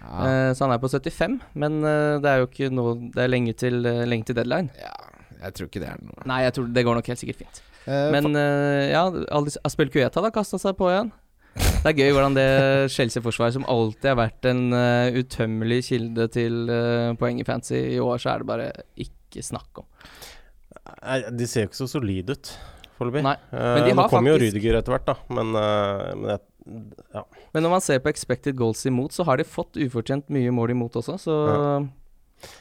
Ja. 0.00 0.26
Eh, 0.28 0.50
så 0.54 0.64
han 0.66 0.72
er 0.76 0.80
på 0.82 0.88
75. 0.92 1.38
Men 1.58 1.78
eh, 1.84 2.16
det 2.22 2.30
er 2.30 2.42
jo 2.42 2.46
ikke 2.48 2.68
noe 2.72 2.92
Det 3.14 3.24
er 3.24 3.30
lenge 3.32 3.54
til, 3.58 3.80
eh, 3.86 4.04
lenge 4.06 4.24
til 4.28 4.36
deadline. 4.38 4.70
ja, 4.78 4.92
jeg 5.42 5.54
tror 5.54 5.66
ikke 5.68 5.80
det 5.82 5.88
er 5.90 5.98
noe 6.02 6.26
Nei, 6.30 6.42
jeg 6.46 6.54
tror 6.56 6.68
det 6.74 6.84
går 6.86 6.94
nok 6.98 7.06
helt 7.12 7.20
sikkert 7.22 7.40
fint. 7.44 7.62
Eh, 7.88 8.10
Men 8.14 8.34
ja, 8.92 9.02
Aspel 9.64 9.90
Kueta 9.90 10.22
da 10.24 10.30
kasta 10.34 10.58
seg 10.60 10.76
på 10.78 10.88
igjen. 10.92 11.10
Det 11.58 11.90
er 11.90 11.96
gøy 11.98 12.12
hvordan 12.14 12.34
det 12.36 12.46
Chelsea-forsvaret, 12.94 13.56
som 13.56 13.64
alltid 13.66 14.06
har 14.12 14.18
vært 14.20 14.46
en 14.50 14.60
uh, 14.70 15.10
utømmelig 15.18 15.80
kilde 15.88 16.28
til 16.30 16.68
uh, 16.70 17.14
poeng 17.18 17.40
i 17.42 17.46
fancy, 17.46 17.78
i 17.96 17.98
år 18.02 18.20
så 18.22 18.30
er 18.34 18.42
det 18.44 18.46
bare 18.50 18.68
ikke 19.02 19.42
snakk 19.42 19.80
om. 19.82 19.86
Nei, 21.02 21.18
De 21.34 21.48
ser 21.50 21.64
jo 21.66 21.70
ikke 21.70 21.80
så 21.80 21.88
solide 21.90 22.36
ut 22.38 22.52
foreløpig. 22.98 23.24
De 23.24 23.58
Nå 23.58 23.88
kommer 23.90 24.08
kommer 24.12 24.30
jo 24.32 24.36
faktisk- 24.38 24.54
Rydiger 24.54 24.78
etter 24.78 24.94
hvert, 24.94 25.08
da. 25.10 25.16
Men, 25.34 25.50
uh, 25.56 26.14
men 26.18 26.30
jeg, 26.36 26.44
ja. 27.14 27.22
Men 27.54 27.64
når 27.64 27.72
man 27.76 27.84
ser 27.84 28.02
på 28.04 28.10
expected 28.12 28.56
goals 28.58 28.84
imot, 28.88 29.14
så 29.16 29.26
har 29.28 29.40
de 29.40 29.46
fått 29.48 29.78
ufortjent 29.80 30.28
mye 30.34 30.52
mål 30.54 30.74
imot 30.76 30.98
også, 31.00 31.16
så 31.22 31.38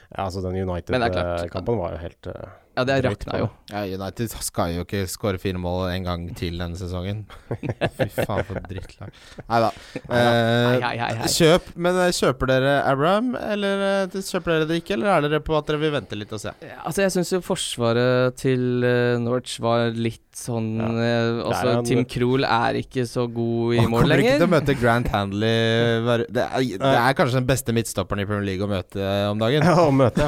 ja, 0.10 0.24
altså 0.24 0.42
den. 0.42 0.56
United-kampen 0.58 1.78
var 1.78 1.94
jo 1.94 2.00
helt 2.02 2.30
eh, 2.32 2.48
Ja, 2.78 2.84
det 2.86 2.98
rakna 3.08 3.40
jo. 3.42 3.48
Ja, 3.72 3.82
United 3.90 4.32
skal 4.46 4.76
jo 4.76 4.84
ikke 4.86 5.02
skåre 5.10 5.40
fire 5.42 5.58
mål 5.60 5.88
en 5.90 6.04
gang 6.06 6.26
til 6.38 6.60
denne 6.62 6.78
sesongen. 6.80 7.24
Fy 7.98 8.06
faen, 8.14 8.44
for 8.48 8.62
drittlag. 8.70 9.16
Nei 9.50 9.60
da. 9.64 9.72
Hei. 10.12 11.28
Kjøp, 11.34 11.72
men 11.76 11.98
eh, 12.06 12.12
kjøper 12.16 12.52
dere 12.54 12.76
Abraham, 12.88 13.34
eller 13.40 13.84
eh, 14.06 14.18
kjøper 14.22 14.54
dere 14.54 14.70
det 14.70 14.80
ikke? 14.84 14.94
Eller 14.98 15.10
er 15.16 15.26
dere 15.28 15.42
på 15.44 15.58
at 15.58 15.68
dere 15.72 15.82
vil 15.82 15.94
vente 15.98 16.20
litt 16.20 16.32
og 16.38 16.44
se? 16.44 16.54
Ja, 16.64 16.78
Altså, 16.88 17.04
jeg 17.04 17.16
syns 17.18 17.34
jo 17.34 17.42
forsvaret 17.44 18.38
til 18.40 18.86
uh, 18.86 19.18
Norwich 19.20 19.58
var 19.64 19.90
litt 19.98 20.24
sånn 20.38 20.68
Ja. 20.78 20.88
eh, 21.02 21.40
Også 21.50 21.64
Det 21.66 21.74
er 21.74 21.86
Tim 21.90 22.04
Krohl 22.14 22.46
er 22.46 22.78
ikke 22.84 23.08
så 23.10 23.26
god 23.26 23.74
i 23.74 23.82
mål 23.90 24.06
lenger. 24.06 24.06
kommer 24.06 24.22
ikke 24.22 24.36
til 24.38 24.46
å 24.46 24.52
møte 24.54 24.76
Grant 24.78 25.10
Handley 25.10 26.26
det 26.30 26.44
er, 26.46 26.62
det 26.78 26.92
er 26.94 27.16
kanskje 27.18 27.40
den 27.40 27.48
beste 27.50 27.74
midtstopperen 27.76 28.22
i 28.22 28.28
Premier 28.30 28.46
League 28.46 28.64
å 28.66 28.70
møte 28.70 29.02
eh, 29.02 29.26
om 29.32 29.42
dagen. 29.42 29.66
Ja, 29.66 29.76
å 29.82 29.92
møte, 29.92 30.28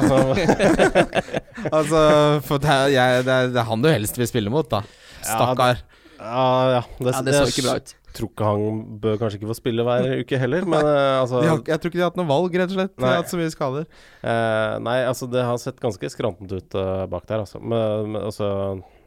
altså, 1.78 2.02
for 2.46 2.62
det 2.62 2.70
er, 2.72 2.90
jeg, 2.94 3.24
det, 3.26 3.36
er, 3.36 3.48
det 3.54 3.60
er 3.62 3.68
han 3.68 3.82
du 3.84 3.88
helst 3.90 4.18
vil 4.20 4.28
spille 4.30 4.52
mot, 4.52 4.68
da. 4.70 4.82
Stakkar. 5.24 5.80
ja, 6.20 6.44
ja. 6.76 6.82
Det, 6.98 7.14
Ja, 7.14 7.22
det 7.26 7.34
så 7.38 7.48
ikke 7.52 7.66
bra 7.68 7.78
ut. 7.80 7.94
Jeg 8.10 8.16
tror 8.18 8.28
ikke 8.32 8.46
han 8.48 8.78
bør 9.02 9.18
kanskje 9.20 9.38
ikke 9.38 9.48
få 9.52 9.54
spille 9.54 9.84
hver 9.86 10.06
uke 10.24 10.38
heller, 10.42 10.64
men 10.66 10.82
eh, 10.82 11.20
altså 11.20 11.44
har, 11.46 11.60
jeg 11.62 11.78
tror 11.78 11.92
ikke 11.92 11.98
de 12.00 12.02
har 12.02 12.08
hatt 12.10 12.16
noe 12.18 12.26
valg, 12.26 12.56
rett 12.58 12.72
og 12.72 12.78
slett. 12.80 12.94
De 12.98 13.06
har 13.06 13.20
hatt 13.20 13.30
så 13.30 13.38
mye 13.38 13.52
skader. 13.54 13.84
eh, 14.26 14.72
Nei, 14.82 14.96
altså 15.06 15.28
det 15.30 15.44
har 15.46 15.60
sett 15.62 15.78
ganske 15.82 16.10
skrantent 16.10 16.50
ut 16.56 16.74
uh, 16.74 17.04
bak 17.12 17.28
der, 17.30 17.44
altså. 17.44 17.60
Men, 17.62 18.10
men 18.16 18.24
altså 18.26 18.48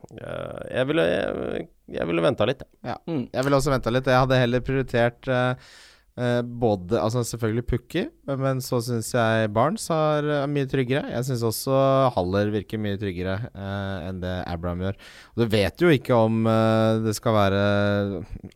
eh, 0.08 0.62
Jeg 0.72 0.88
ville, 0.94 1.08
jeg, 1.12 1.68
jeg 2.00 2.08
ville 2.14 2.24
venta 2.24 2.48
litt, 2.48 2.64
jeg. 2.80 2.96
Mm. 3.12 3.26
Jeg 3.34 3.48
ville 3.50 3.60
også 3.60 3.74
venta 3.76 3.92
litt. 3.92 4.08
Jeg 4.08 4.24
hadde 4.24 4.40
heller 4.40 4.64
prioritert 4.64 5.28
eh, 5.28 5.76
eh, 6.20 6.42
både 6.44 7.00
Altså 7.00 7.24
selvfølgelig 7.28 7.66
Pukki, 7.70 8.04
men 8.40 8.62
så 8.64 8.80
syns 8.84 9.12
jeg 9.16 9.50
Barnes 9.56 9.86
har, 9.92 10.26
er 10.44 10.52
mye 10.52 10.68
tryggere. 10.70 11.10
Jeg 11.12 11.28
syns 11.28 11.46
også 11.48 11.78
Haller 12.16 12.52
virker 12.54 12.82
mye 12.82 13.00
tryggere 13.02 13.38
eh, 13.52 14.08
enn 14.10 14.22
det 14.24 14.36
Abraham 14.50 14.86
gjør. 14.86 15.00
Og 15.34 15.44
Du 15.44 15.46
vet 15.54 15.86
jo 15.86 15.92
ikke 15.94 16.18
om 16.18 16.44
eh, 16.50 17.02
det 17.06 17.16
skal 17.18 17.38
være 17.38 17.64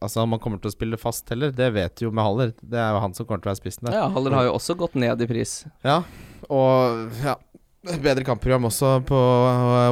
Altså 0.01 0.23
om 0.23 0.35
han 0.35 0.43
kommer 0.43 0.61
til 0.61 0.71
å 0.71 0.75
spille 0.75 1.01
fast 1.01 1.29
heller. 1.33 1.53
Det 1.55 1.71
vet 1.75 1.97
du 1.97 2.07
jo 2.07 2.13
med 2.13 2.27
Haller. 2.27 2.53
Det 2.61 2.81
er 2.81 2.95
jo 2.95 3.03
han 3.03 3.17
som 3.17 3.27
kommer 3.27 3.43
til 3.43 3.51
å 3.51 3.55
være 3.55 3.61
spissen 3.63 3.89
der. 3.89 3.99
Ja, 4.01 4.07
Haller 4.13 4.37
har 4.37 4.49
jo 4.49 4.55
også 4.57 4.77
gått 4.79 4.97
ned 4.99 5.21
i 5.23 5.29
pris. 5.29 5.59
Ja, 5.85 6.01
og 6.49 7.19
ja 7.25 7.37
Bedre 7.87 8.25
kampprogram 8.27 8.65
også 8.67 8.97
på 9.07 9.17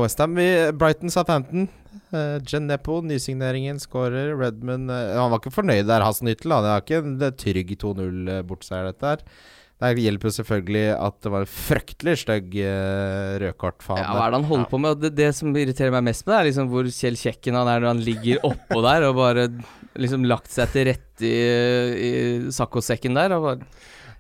Westham. 0.04 0.34
Brighton 0.76 1.14
Southampton. 1.14 1.70
Uh, 2.14 2.38
Jen 2.46 2.68
Nepo, 2.70 3.00
nysigneringen, 3.06 3.80
skårer. 3.82 4.36
Redman 4.40 4.90
uh, 4.92 5.16
Han 5.18 5.32
var 5.34 5.42
ikke 5.42 5.56
fornøyd 5.56 5.88
der, 5.90 6.06
Hasnyttel. 6.06 6.54
da. 6.54 6.62
Det 6.62 6.72
er 6.72 6.86
ikke 6.86 7.02
en 7.02 7.38
trygg 7.42 7.76
2-0-bortseier, 7.82 8.92
dette 8.92 9.14
her. 9.16 9.24
Det 9.84 9.90
hjelper 10.00 10.32
selvfølgelig 10.32 10.84
at 10.96 11.16
det 11.26 11.32
var 11.34 11.44
en 11.44 11.50
fryktelig 11.52 12.14
stygg 12.22 12.54
uh, 12.64 13.34
rødkortfaen. 13.44 14.00
Ja, 14.00 14.14
hva 14.16 14.28
er 14.28 14.32
det 14.32 14.40
han 14.40 14.48
holder 14.52 14.70
på 14.72 14.80
med? 14.80 15.02
Det, 15.04 15.12
det 15.18 15.32
som 15.36 15.52
irriterer 15.52 15.92
meg 15.98 16.06
mest 16.08 16.24
med 16.24 16.32
det, 16.32 16.38
er 16.40 16.48
liksom 16.52 16.70
hvor 16.72 16.88
Kjell 16.96 17.18
Kjekken 17.20 17.58
han 17.60 17.72
er 17.74 17.84
når 17.84 17.92
han 17.92 18.06
ligger 18.06 18.46
oppå 18.48 18.80
der 18.86 19.10
og 19.10 19.18
bare 19.20 19.50
liksom 20.00 20.24
lagt 20.30 20.48
seg 20.56 20.72
til 20.72 20.88
rette 20.92 21.28
i, 21.28 21.36
i 22.08 22.14
saccosekken 22.56 23.20
der. 23.20 23.36
Og 23.36 23.50
bare 23.50 23.60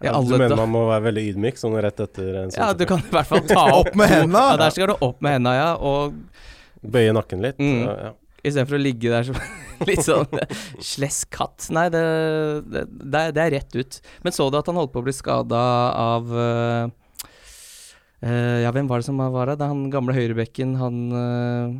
Ja, 0.03 0.11
du 0.19 0.33
mener 0.35 0.51
da- 0.51 0.59
man 0.59 0.73
må 0.75 0.83
være 0.89 1.05
veldig 1.07 1.23
ydmyk 1.31 1.61
sånn 1.61 1.77
rett 1.85 2.03
etter 2.03 2.41
en 2.41 2.51
sånn 2.51 2.59
Ja, 2.59 2.73
du 2.75 2.83
kan 2.89 2.99
i 2.99 3.13
hvert 3.15 3.29
fall 3.31 3.45
ta 3.55 3.63
opp 3.79 3.95
med 3.95 4.11
hendene! 4.11 4.43
Ja, 4.51 4.57
der 4.59 4.75
skal 4.75 4.91
du 4.91 4.97
opp 5.07 5.23
med 5.23 5.37
henda, 5.37 5.53
ja. 5.55 5.69
Og 5.79 6.19
Bøye 6.91 7.15
nakken 7.15 7.43
litt. 7.45 7.61
Mm. 7.61 7.81
ja, 7.85 7.95
ja. 8.09 8.11
istedenfor 8.45 8.77
å 8.77 8.81
ligge 8.81 9.13
der 9.13 9.25
som 9.27 9.39
litt 9.89 10.03
sånn 10.05 10.43
slesk 10.93 11.31
katt. 11.35 11.69
Nei, 11.75 11.87
det, 11.93 12.03
det, 12.69 12.85
det, 12.91 13.23
er, 13.23 13.33
det 13.35 13.43
er 13.45 13.57
rett 13.57 13.79
ut. 13.79 13.97
Men 14.25 14.35
så 14.35 14.49
du 14.49 14.59
at 14.59 14.69
han 14.71 14.79
holdt 14.79 14.93
på 14.93 15.01
å 15.03 15.07
bli 15.07 15.15
skada 15.15 15.63
av 16.05 16.29
uh, 16.31 16.93
eh, 18.21 18.61
Ja, 18.65 18.71
hvem 18.75 18.87
var 18.91 19.01
det 19.01 19.09
som 19.09 19.19
var 19.19 19.49
det? 19.49 19.59
Det 19.59 19.67
er 19.67 19.73
han 19.73 19.91
gamle 19.93 20.15
høyrebekken, 20.15 20.77
han 20.79 21.01
eh, 21.19 21.75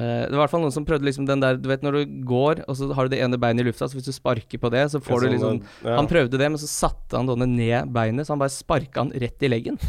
eh, 0.00 0.24
det 0.26 0.34
var 0.34 0.38
i 0.38 0.42
hvert 0.42 0.54
fall 0.54 0.64
noen 0.64 0.74
som 0.74 0.86
prøvde 0.88 1.08
liksom 1.08 1.28
den 1.28 1.42
der 1.42 1.58
Du 1.60 1.70
vet 1.70 1.84
når 1.86 2.00
du 2.00 2.18
går, 2.28 2.64
og 2.68 2.78
så 2.78 2.90
har 2.96 3.06
du 3.06 3.14
det 3.14 3.22
ene 3.24 3.40
beinet 3.40 3.64
i 3.64 3.68
lufta, 3.70 3.88
så 3.88 3.98
hvis 3.98 4.10
du 4.10 4.14
sparker 4.14 4.60
på 4.60 4.72
det, 4.74 4.86
så 4.92 5.02
får 5.02 5.24
du 5.24 5.26
Sånn, 5.28 5.62
liksom 5.62 5.88
ja. 5.88 5.96
Han 5.98 6.10
prøvde 6.10 6.40
det, 6.40 6.50
men 6.50 6.60
så 6.60 6.70
satte 6.70 7.18
han 7.18 7.30
Donne 7.30 7.48
ned 7.50 7.90
beinet, 7.94 8.26
så 8.26 8.36
han 8.36 8.42
bare 8.42 8.54
sparka 8.54 9.04
han 9.04 9.14
rett 9.24 9.46
i 9.46 9.50
leggen. 9.50 9.80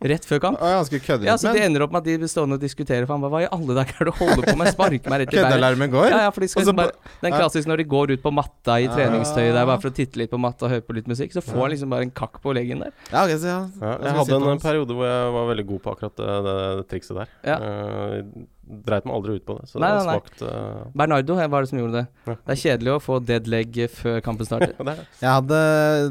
Rett 0.00 0.24
før 0.24 0.38
kamp. 0.40 0.56
Å, 0.56 0.68
ja, 0.70 0.76
han 0.80 0.86
skulle 0.88 1.04
kødde 1.04 1.26
Ja, 1.28 1.34
så 1.36 1.50
de 1.50 1.58
Det 1.60 1.64
ender 1.66 1.82
opp 1.84 1.90
med 1.92 2.00
at 2.00 2.06
de 2.08 2.14
blir 2.22 2.30
stående 2.32 2.56
og 2.56 2.62
diskutere, 2.62 3.04
for 3.04 3.18
han 3.18 3.24
bare 3.24 3.32
Hva 3.34 3.40
i 3.44 3.48
alle 3.52 3.74
dager 3.76 3.98
er 3.98 4.08
det 4.08 4.14
du 4.14 4.20
holder 4.22 4.46
på 4.48 4.54
med? 4.56 4.70
Sparke 4.72 5.12
meg 5.12 5.20
rett 5.20 5.34
i 5.34 5.36
beinet. 5.36 5.50
Køddealarmen 5.50 5.92
går? 5.92 6.06
Ja, 6.08 6.20
ja, 6.24 6.30
for 6.32 6.40
de 6.40 6.48
skal 6.48 6.62
Og 6.62 6.64
så 6.64 6.72
liksom 6.72 6.78
bare, 6.80 7.16
Den 7.26 7.34
klassiske 7.36 7.68
når 7.68 7.82
de 7.82 7.86
går 7.92 8.14
ut 8.14 8.22
på 8.24 8.32
matta 8.32 8.78
i 8.80 8.86
treningstøyet 8.88 9.52
der 9.58 9.68
bare 9.68 9.82
for 9.82 9.92
å 9.92 9.96
titte 10.00 10.22
litt 10.22 10.32
på 10.32 10.40
matta 10.40 10.64
og 10.68 10.72
høre 10.72 10.86
på 10.86 10.96
litt 10.96 11.10
musikk, 11.10 11.34
så 11.36 11.44
får 11.44 11.60
han 11.66 11.74
liksom 11.74 11.92
bare 11.92 12.08
en 12.08 12.14
kakk 12.22 12.40
på 12.40 12.54
leggen 12.56 12.80
der. 12.86 12.94
Ja, 13.10 13.26
ok, 13.26 13.34
så 13.36 13.50
ja. 13.50 13.58
Ja, 13.76 13.92
jeg 13.92 14.06
vi 14.06 14.14
hadde 14.22 14.38
en 14.38 14.48
hans? 14.48 14.64
periode 14.64 14.96
hvor 14.96 15.10
jeg 15.10 15.34
var 15.36 15.52
veldig 15.52 15.66
god 15.74 15.84
på 15.84 15.94
akkurat 15.98 16.16
det, 16.22 16.38
det, 16.48 16.56
det 16.80 16.88
trikset 16.94 17.20
der. 17.20 17.36
Ja. 17.52 17.58
Uh, 17.60 18.48
dreit 18.86 19.06
meg 19.08 19.16
aldri 19.16 19.36
ut 19.38 19.44
på 19.46 19.56
det, 19.58 19.68
så 19.70 19.80
Nei, 19.82 19.90
det 19.92 20.00
nei, 20.06 20.16
smakt 20.16 20.42
uh... 20.44 20.88
Bernardo 20.96 21.36
var 21.40 21.64
det 21.64 21.70
som 21.70 21.80
gjorde 21.80 22.00
det. 22.00 22.04
Ja. 22.26 22.36
Det 22.38 22.54
er 22.54 22.60
kjedelig 22.62 22.92
å 22.94 23.02
få 23.02 23.18
dead 23.24 23.50
leg 23.50 23.78
før 23.94 24.18
kampen 24.24 24.48
starter. 24.48 24.74
det 24.78 24.94
er 24.94 25.02
det. 25.02 25.06
Jeg 25.20 25.36
hadde, 25.38 25.60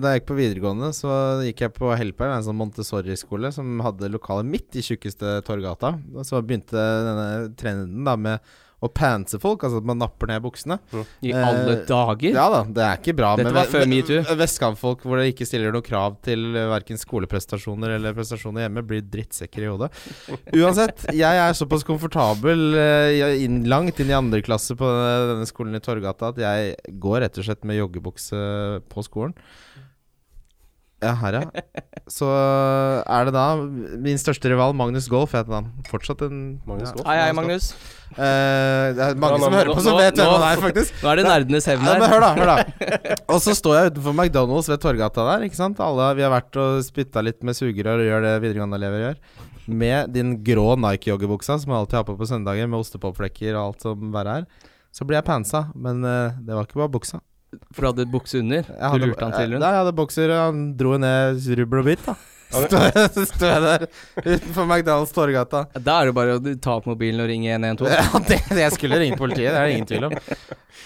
Da 0.04 0.14
jeg 0.14 0.22
gikk 0.22 0.30
på 0.32 0.40
videregående, 0.40 0.92
så 0.98 1.12
gikk 1.48 1.66
jeg 1.66 1.76
på 1.78 1.92
Helper, 2.00 2.34
en 2.36 2.46
sånn 2.46 2.60
Montessori-skole 2.60 3.54
som 3.56 3.84
hadde 3.86 4.12
lokalet 4.14 4.50
midt 4.50 4.80
i 4.80 4.86
tjukkeste 4.86 5.40
Torgata. 5.48 5.96
Og 6.16 6.28
så 6.28 6.42
begynte 6.44 6.76
denne 6.78 7.30
trenden 7.60 8.08
da 8.08 8.18
med 8.20 8.58
å 8.80 8.88
pantse 8.96 9.40
folk, 9.44 9.64
altså 9.68 9.82
at 9.82 9.88
man 9.90 10.00
napper 10.00 10.30
ned 10.32 10.44
buksene. 10.46 10.78
I 11.26 11.34
Eh, 11.34 11.48
alle 11.50 11.74
dager. 11.90 12.32
Ja 12.32 12.46
da, 12.54 12.62
det 12.64 12.84
er 12.86 13.00
ikke 13.02 13.16
bra. 13.18 13.34
Dette 13.36 13.52
var 13.56 13.68
før 13.72 13.86
metoo. 13.92 14.22
Vestkantfolk 14.40 15.04
hvor 15.04 15.20
det 15.20 15.34
ikke 15.34 15.48
stiller 15.50 15.74
noe 15.76 15.84
krav 15.84 16.16
til 16.26 16.48
verken 16.56 17.00
skoleprestasjoner 17.02 17.98
eller 17.98 18.16
prestasjoner 18.18 18.66
hjemme, 18.68 18.86
blir 18.88 19.04
drittsekker 19.04 19.66
i 19.66 19.72
hodet. 19.72 19.92
Uansett, 20.56 21.06
jeg 21.16 21.42
er 21.44 21.58
såpass 21.60 21.84
komfortabel 21.88 22.64
eh, 22.80 23.44
inn, 23.44 23.62
langt 23.70 24.00
inn 24.00 24.12
i 24.14 24.18
andre 24.18 24.42
klasse 24.46 24.78
på 24.80 24.88
denne 25.34 25.48
skolen 25.50 25.76
i 25.76 25.84
Torgata 25.84 26.32
at 26.34 26.40
jeg 26.42 26.76
går 27.04 27.26
rett 27.26 27.38
og 27.42 27.46
slett 27.50 27.68
med 27.68 27.80
joggebukse 27.82 28.40
på 28.90 29.04
skolen. 29.06 29.36
Ja, 31.00 31.14
her, 31.16 31.36
ja. 31.38 31.62
Så 32.12 32.28
er 32.28 33.28
det 33.30 33.32
da 33.32 33.44
min 34.04 34.18
største 34.20 34.50
rival, 34.52 34.74
Magnus 34.76 35.06
Golf, 35.08 35.32
heter 35.38 35.54
han. 35.56 35.70
Fortsatt 35.88 36.26
en 36.26 36.40
Magnus 36.68 36.92
Golf? 36.92 37.06
Hei, 37.08 37.16
hei, 37.22 37.30
Magnus. 37.38 37.70
Uh, 38.18 38.90
det 38.98 39.06
er 39.06 39.20
mange 39.22 39.38
Ja, 39.38 39.44
som 39.46 39.54
nå- 39.54 39.60
hører 39.62 39.70
på, 39.72 39.78
nå- 39.78 39.86
som 39.86 39.98
vet 40.00 40.18
hvem 40.20 40.28
nå- 40.28 40.40
han 40.42 40.48
er, 40.58 40.62
faktisk. 40.66 40.98
Nå 41.04 41.12
er 41.14 41.22
det 41.22 41.26
nerdenes 41.30 41.68
hevn 41.70 41.86
Ja, 41.88 41.94
men 42.02 42.10
hør 42.12 42.24
da, 42.26 42.32
hør 42.36 42.50
da 42.50 42.58
Og 43.36 43.40
så 43.46 43.54
står 43.56 43.78
jeg 43.78 43.92
utenfor 43.94 44.16
McDonalds 44.18 44.68
ved 44.74 44.82
Torgata 44.84 45.28
der 45.30 45.46
Ikke 45.48 45.60
sant? 45.62 45.80
Alle, 45.86 46.08
vi 46.18 46.26
har 46.26 46.34
vært 46.34 46.58
og 46.60 46.82
spyttet 46.88 47.24
litt 47.30 47.46
med 47.48 47.56
sugerør 47.56 48.02
Og 48.02 48.10
gjør 48.10 48.26
det 48.26 48.34
videregående 48.48 48.80
elever 48.82 49.06
gjør 49.06 49.22
Med 49.86 50.12
din 50.18 50.34
grå 50.44 50.74
Nike-joggebuksa 50.82 51.60
Som 51.62 51.70
jeg 51.76 51.80
alltid 51.84 52.00
har 52.02 52.08
på 52.10 52.18
på 52.18 52.28
søndager 52.34 52.68
Med 52.68 52.82
ostepopflekker 52.82 53.54
og 53.54 53.62
alt 53.70 53.86
som 53.86 54.10
verre 54.18 54.40
er 54.42 54.50
Så 54.92 55.06
blir 55.06 55.22
jeg 55.22 55.30
pansa 55.30 55.68
Men 55.78 56.02
uh, 56.04 56.34
det 56.42 56.58
var 56.58 56.66
ikke 56.66 56.82
bare 56.82 56.96
buksa 56.98 57.22
For 57.74 57.82
du 57.82 57.88
hadde 57.92 58.10
bukse 58.12 58.42
under. 58.44 58.66
jeg 58.68 59.00
Du 59.00 59.06
lurte 59.06 59.26
han 59.26 59.34
til 59.36 59.46
eh, 59.46 59.54
rundt. 59.54 59.64
Nei, 59.64 59.72
jeg 59.74 59.84
hadde 59.84 59.96
bokser 59.98 60.34
og 60.36 60.42
Han 60.48 60.66
dro 60.78 60.98
ned 61.02 61.48
rubbel 61.62 61.82
og 61.84 61.90
bit 61.90 62.06
da 62.10 62.18
Så 62.50 62.66
jeg, 62.66 63.10
jeg 63.14 63.62
der 63.62 63.84
utenfor 64.26 64.66
McDonald's 64.66 65.12
Torgata. 65.14 65.68
Da 65.86 66.00
er 66.02 66.10
det 66.10 66.16
bare 66.18 66.38
å 66.40 66.54
ta 66.58 66.80
opp 66.80 66.88
mobilen 66.90 67.22
og 67.22 67.30
ringe 67.30 67.52
112. 67.54 67.92
Ja, 68.00 68.22
det, 68.26 68.40
jeg 68.64 68.74
skulle 68.74 68.98
ringe 68.98 69.20
politiet, 69.20 69.52
det 69.54 69.60
er 69.60 69.68
det 69.70 69.76
ingen 69.78 69.90
tvil 69.92 70.08
om. 70.08 70.16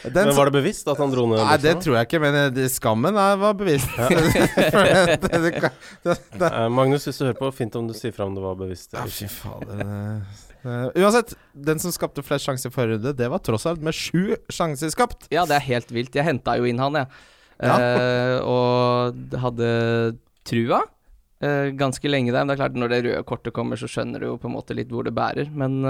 Den 0.04 0.28
Men 0.28 0.36
var 0.36 0.50
det 0.50 0.56
bevisst 0.58 0.90
at 0.92 1.00
han 1.00 1.14
dro 1.14 1.24
ned 1.30 1.40
Nei, 1.40 1.56
det 1.64 1.78
tror 1.86 1.96
jeg 1.96 2.10
ikke, 2.10 2.20
men 2.20 2.36
eh, 2.36 2.50
det- 2.52 2.68
skammen 2.74 3.16
er, 3.16 3.38
var 3.40 3.56
bevisst. 3.56 3.96
Ja. 3.96 4.10
det, 4.12 5.22
det, 5.24 5.40
det, 5.40 5.54
det, 6.04 6.18
det. 6.36 6.50
Eh, 6.50 6.68
Magnus, 6.76 7.08
hvis 7.08 7.22
du 7.22 7.26
hører 7.30 7.40
på, 7.40 7.52
fint 7.56 7.80
om 7.80 7.88
du 7.88 7.96
sier 7.96 8.12
fra 8.16 8.28
om 8.28 8.36
det 8.36 8.44
var 8.44 8.60
bevisst. 8.60 8.98
Ja, 8.98 9.06
fy 9.08 9.30
fader. 9.32 9.86
Det- 10.64 11.04
Uansett, 11.04 11.36
den 11.54 11.80
som 11.80 11.92
skapte 11.92 12.24
flest 12.24 12.48
sjanser 12.48 12.72
i 12.72 12.74
forrige 12.74 12.98
runde, 12.98 13.14
det 13.20 13.30
var 13.30 13.40
tross 13.40 13.66
alt 13.70 13.84
med 13.84 13.94
sju 13.94 14.36
sjanser 14.50 14.90
skapt. 14.90 15.28
Ja, 15.32 15.46
det 15.46 15.60
er 15.60 15.68
helt 15.68 15.92
vilt. 15.92 16.16
Jeg 16.16 16.26
henta 16.26 16.58
jo 16.58 16.66
inn 16.66 16.80
han, 16.80 16.94
jeg. 17.04 17.08
Ja. 17.64 17.76
Uh, 17.78 18.38
og 18.50 19.38
hadde 19.40 19.68
trua 20.44 20.82
uh, 20.84 21.68
ganske 21.80 22.10
lenge 22.10 22.34
der. 22.34 22.44
Men 22.44 22.52
det 22.52 22.58
er 22.58 22.64
klart, 22.64 22.80
når 22.80 22.90
det 22.90 23.04
røde 23.06 23.26
kortet 23.30 23.54
kommer, 23.54 23.80
så 23.80 23.88
skjønner 23.88 24.20
du 24.20 24.32
jo 24.32 24.38
på 24.42 24.50
en 24.50 24.56
måte 24.56 24.76
litt 24.76 24.92
hvor 24.92 25.06
det 25.06 25.14
bærer. 25.16 25.52
Men 25.54 25.84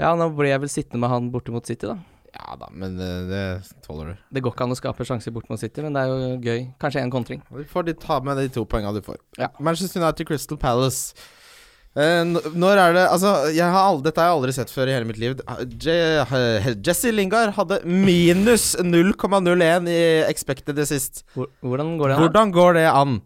ja, 0.00 0.14
nå 0.16 0.30
ble 0.32 0.48
jeg 0.48 0.62
vel 0.62 0.72
sittende 0.72 1.02
med 1.02 1.12
han 1.12 1.28
borte 1.32 1.52
mot 1.52 1.66
City, 1.66 1.86
da. 1.86 1.98
Ja 2.30 2.54
da, 2.56 2.68
men 2.72 2.94
det, 2.98 3.08
det 3.30 3.42
tåler 3.82 4.12
du. 4.12 4.20
Det 4.36 4.42
går 4.44 4.54
ikke 4.54 4.66
an 4.68 4.74
å 4.74 4.78
skape 4.78 5.06
sjanser 5.06 5.34
bort 5.34 5.48
mot 5.50 5.60
City, 5.60 5.82
men 5.82 5.96
det 5.96 6.04
er 6.04 6.12
jo 6.12 6.36
gøy. 6.38 6.60
Kanskje 6.82 7.02
en 7.02 7.12
kontring. 7.12 7.42
Du 7.50 7.64
får 7.68 7.90
ta 8.00 8.20
med 8.24 8.38
de 8.38 8.46
to 8.54 8.64
poengene 8.70 8.94
du 8.96 9.04
får. 9.04 9.18
Ja. 9.40 9.50
Manchester 9.58 10.02
United 10.02 10.28
Crystal 10.28 10.60
Palace. 10.60 11.16
Eh, 11.98 12.22
når 12.54 12.78
er 12.78 12.92
det 12.94 13.04
Altså, 13.10 13.30
jeg 13.50 13.66
har 13.66 13.82
aldri, 13.88 14.04
dette 14.06 14.22
har 14.22 14.28
jeg 14.30 14.36
aldri 14.38 14.52
sett 14.54 14.70
før 14.70 14.86
i 14.86 14.92
hele 14.94 15.08
mitt 15.08 15.18
liv. 15.18 15.40
Je, 15.82 15.96
eh, 16.22 16.68
Jesse 16.86 17.10
Lingard 17.10 17.50
hadde 17.56 17.80
minus 17.84 18.76
0,01 18.78 19.88
i 19.90 19.98
expected 20.30 20.76
det 20.78 20.86
sist. 20.86 21.24
hvordan 21.34 21.96
går 21.98 22.08
det 22.12 22.14
an? 22.16 22.22
Hvordan 22.22 22.52
går 22.54 22.78
det 22.78 22.86
an? 22.86 23.20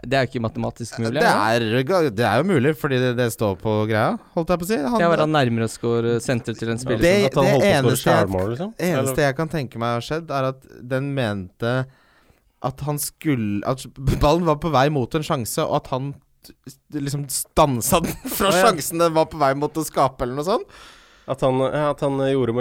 Det 0.00 0.16
er 0.16 0.24
jo 0.24 0.28
ikke 0.30 0.40
matematisk 0.40 0.96
mulig. 0.98 1.20
Det 1.20 1.28
er 1.28 1.60
det? 1.60 2.24
er, 2.24 2.36
jo 2.40 2.44
mulig, 2.48 2.70
fordi 2.80 2.96
det, 3.02 3.10
det 3.18 3.26
står 3.34 3.56
på 3.60 3.72
greia, 3.88 4.14
holdt 4.32 4.48
jeg 4.48 4.60
på 4.62 4.64
å 4.64 4.68
si. 4.70 4.78
Han, 4.80 5.00
Jeg 5.02 5.10
var 5.12 5.20
han 5.20 5.34
nærmere 5.34 5.66
å 5.68 5.72
score 5.72 6.14
senter 6.24 6.56
til 6.56 6.70
en 6.72 6.80
spiller 6.80 7.02
Det- 7.04 7.26
At 7.28 7.36
det 7.36 7.52
eneste 7.68 7.90
jeg- 7.92 8.04
skjærmål, 8.06 8.48
liksom? 8.54 8.70
eneste 8.78 9.16
jeg 9.26 9.36
kan 9.36 9.48
tenke 9.48 9.76
meg 9.76 9.98
har 9.98 10.00
skjedd, 10.00 10.30
er 10.30 10.48
at 10.54 10.62
den 10.88 11.14
mente 11.14 11.86
at 12.62 12.80
han 12.80 12.98
skulle 12.98 13.60
At 13.64 13.84
ballen 14.20 14.44
var 14.44 14.56
på 14.56 14.70
vei 14.72 14.88
mot 14.88 15.14
en 15.14 15.22
sjanse, 15.22 15.58
og 15.64 15.76
at 15.76 15.86
han 15.88 16.14
liksom 16.94 17.26
stansa 17.32 18.00
den 18.04 18.16
fra 18.38 18.52
sjansen 18.54 19.02
den 19.02 19.14
var 19.16 19.28
på 19.30 19.40
vei 19.40 19.52
mot 19.58 19.76
å 19.76 19.84
skape, 19.86 20.24
eller 20.24 20.40
noe 20.40 20.48
sånt. 20.48 20.80
At 21.30 21.44
han, 21.46 21.60
ja, 21.62 21.84
at 21.92 22.00
han 22.02 22.16
gjorde 22.26 22.54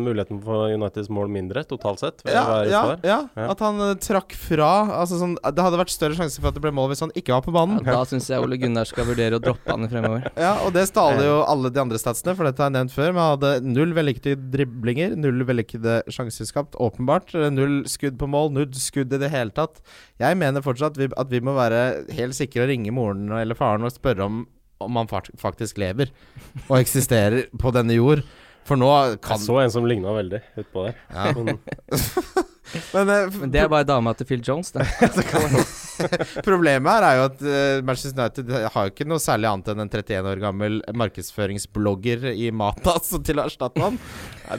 muligheten 0.00 0.38
for 0.44 0.70
Uniteds 0.72 1.10
mål 1.12 1.28
mindre, 1.32 1.62
totalt 1.68 2.00
sett? 2.00 2.22
Ja, 2.24 2.44
ja, 2.64 2.82
ja, 3.04 3.18
Ja. 3.36 3.46
At 3.52 3.60
han 3.64 3.80
eh, 3.84 3.94
trakk 4.00 4.32
fra. 4.38 4.70
Altså 5.02 5.18
sånn 5.20 5.34
Det 5.42 5.64
hadde 5.64 5.80
vært 5.80 5.92
større 5.92 6.16
sjanse 6.16 6.40
for 6.40 6.50
at 6.50 6.56
det 6.56 6.62
ble 6.64 6.72
mål 6.74 6.90
hvis 6.92 7.02
han 7.04 7.12
ikke 7.18 7.34
var 7.36 7.44
på 7.44 7.52
Ja, 7.52 7.58
banen. 7.58 7.84
da 7.84 8.00
syns 8.08 8.28
jeg 8.32 8.40
Ole 8.44 8.58
Gunnar 8.60 8.88
skal 8.88 9.06
vurdere 9.08 9.36
å 9.38 9.42
droppe 9.44 9.70
han 9.74 9.88
fremover. 9.92 10.28
Ja, 10.38 10.54
og 10.64 10.72
det 10.76 10.86
staler 10.88 11.24
jo 11.26 11.36
alle 11.50 11.70
de 11.74 11.80
andre 11.82 11.98
statsene, 12.00 12.34
for 12.38 12.48
dette 12.48 12.62
har 12.62 12.70
jeg 12.70 12.78
nevnt 12.78 12.94
før. 12.94 13.12
Vi 13.16 13.24
hadde 13.28 13.52
null 13.66 13.92
vellykkede 13.96 14.50
driblinger, 14.54 15.16
null 15.18 15.44
vellykkede 15.48 16.00
sjanser 16.14 16.48
skapt, 16.48 16.78
åpenbart. 16.80 17.34
Null 17.52 17.82
skudd 17.90 18.16
på 18.20 18.28
mål, 18.30 18.52
null 18.56 18.70
skudd 18.78 19.12
i 19.12 19.20
det 19.20 19.32
hele 19.34 19.52
tatt. 19.54 19.82
Jeg 20.22 20.38
mener 20.40 20.64
fortsatt 20.64 20.96
vi, 21.00 21.10
at 21.12 21.28
vi 21.32 21.40
må 21.44 21.54
være 21.58 21.82
helt 22.16 22.36
sikre 22.38 22.64
og 22.64 22.72
ringe 22.72 22.94
moren 22.94 23.28
eller 23.36 23.58
faren 23.58 23.84
og 23.86 23.92
spørre 23.94 24.24
om 24.28 24.46
om 24.84 25.00
han 25.00 25.08
faktisk 25.10 25.80
lever 25.80 26.12
og 26.68 26.76
eksisterer 26.80 27.48
på 27.58 27.72
denne 27.74 27.96
jord. 27.98 28.22
For 28.68 28.76
nå 28.76 28.88
kan 29.24 29.38
Jeg 29.38 29.46
så 29.46 29.56
en 29.62 29.72
som 29.72 29.86
ligna 29.88 30.12
veldig 30.12 30.42
utpå 30.60 30.88
der. 30.88 30.98
ja. 31.14 31.32
Men, 31.38 31.58
Men, 32.92 33.08
eh, 33.08 33.30
Men 33.40 33.52
det 33.52 33.62
er 33.62 33.70
bare 33.72 33.86
dama 33.88 34.12
til 34.12 34.28
Phil 34.28 34.42
Jones, 34.44 34.74
det. 34.74 34.84
Problemet 36.48 36.90
her 36.92 37.06
er 37.06 37.14
jo 37.16 37.22
at 37.30 37.40
uh, 37.40 37.84
Manchester 37.86 38.20
United 38.20 38.52
har 38.74 38.86
jo 38.86 38.92
ikke 38.92 39.06
noe 39.08 39.22
særlig 39.22 39.48
annet 39.48 39.70
enn 39.72 39.84
en 39.86 39.88
31 39.90 40.28
år 40.34 40.42
gammel 40.42 40.76
markedsføringsblogger 41.00 42.28
i 42.34 42.50
Mata 42.52 42.98
til 43.00 43.40
å 43.40 43.46
erstatte 43.48 43.82
han. 43.82 43.96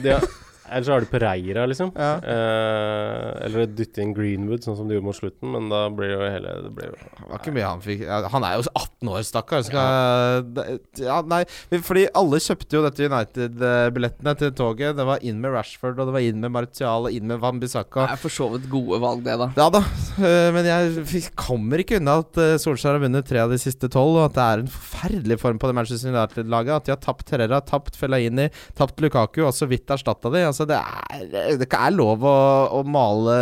De 0.02 0.16
har, 0.16 0.26
ellers 0.70 0.86
så 0.86 0.94
har 0.94 1.06
på 1.06 1.18
Pereira, 1.18 1.66
liksom. 1.66 1.90
Ja. 1.98 2.12
Eh, 2.22 3.46
eller 3.46 3.70
dytte 3.74 4.02
inn 4.04 4.14
Greenwood, 4.16 4.62
sånn 4.64 4.78
som 4.78 4.88
de 4.88 4.96
gjorde 4.96 5.08
mot 5.08 5.18
slutten. 5.18 5.50
Men 5.54 5.68
da 5.72 5.82
blir 5.94 6.14
jo 6.14 6.20
hele 6.24 6.54
det 6.64 6.72
blir 6.76 6.90
jo, 6.92 6.98
Det 7.00 7.28
var 7.30 7.42
ikke 7.42 7.54
mye 7.56 7.68
han 7.68 7.82
fikk 7.84 8.04
Han 8.32 8.46
er 8.46 8.56
jo 8.58 8.64
18 8.68 9.12
år, 9.14 9.22
stakkar. 9.26 9.64
Skal 9.66 10.70
Ja, 11.00 11.20
nei, 11.26 11.42
fordi 11.86 12.06
alle 12.16 12.40
kjøpte 12.42 12.78
jo 12.78 12.84
dette 12.86 13.08
United-billettene 13.10 14.36
til 14.40 14.54
toget. 14.56 14.96
Det 14.98 15.06
var 15.08 15.24
inn 15.26 15.40
med 15.42 15.54
Rashford, 15.56 15.98
og 15.98 16.10
det 16.10 16.16
var 16.16 16.26
inn 16.26 16.40
med 16.42 16.54
Martial, 16.54 17.08
og 17.08 17.16
inn 17.16 17.28
med 17.30 17.42
Van 17.42 17.60
Bissaka. 17.62 18.06
Det 18.06 18.16
er 18.16 18.22
for 18.22 18.34
så 18.34 18.48
vidt 18.54 18.68
gode 18.72 19.00
valg, 19.02 19.24
det, 19.26 19.36
da. 19.40 19.50
Ja 19.58 19.68
da, 19.72 19.82
øh, 20.20 20.48
men 20.56 20.68
jeg 20.68 21.24
kommer 21.38 21.82
ikke 21.82 22.00
unna 22.00 22.20
at 22.22 22.40
øh, 22.40 22.54
Solskjær 22.60 22.96
har 22.96 23.04
vunnet 23.04 23.28
tre 23.28 23.42
av 23.42 23.52
de 23.52 23.58
siste 23.60 23.90
tolv, 23.92 24.18
og 24.18 24.28
at 24.28 24.36
det 24.36 24.46
er 24.46 24.64
en 24.64 24.72
forferdelig 24.74 25.40
form 25.42 25.60
på 25.60 25.70
det 25.70 25.76
Manchester 25.78 26.12
United-laget. 26.14 26.74
At 26.76 26.88
de 26.88 26.94
har 26.94 27.02
tapt 27.02 27.26
Terrera, 27.30 27.60
tapt 27.64 27.98
Fellaini, 27.98 28.48
tapt 28.78 29.00
Lukaku, 29.02 29.42
og 29.46 29.54
så 29.56 29.68
vidt 29.70 29.90
erstatta 29.90 30.32
de. 30.32 30.44
Altså, 30.48 30.59
det 30.68 30.76
er, 30.78 31.56
det 31.60 31.66
er 31.68 31.92
lov 31.94 32.24
å, 32.26 32.34
å 32.76 32.82
male 32.86 33.34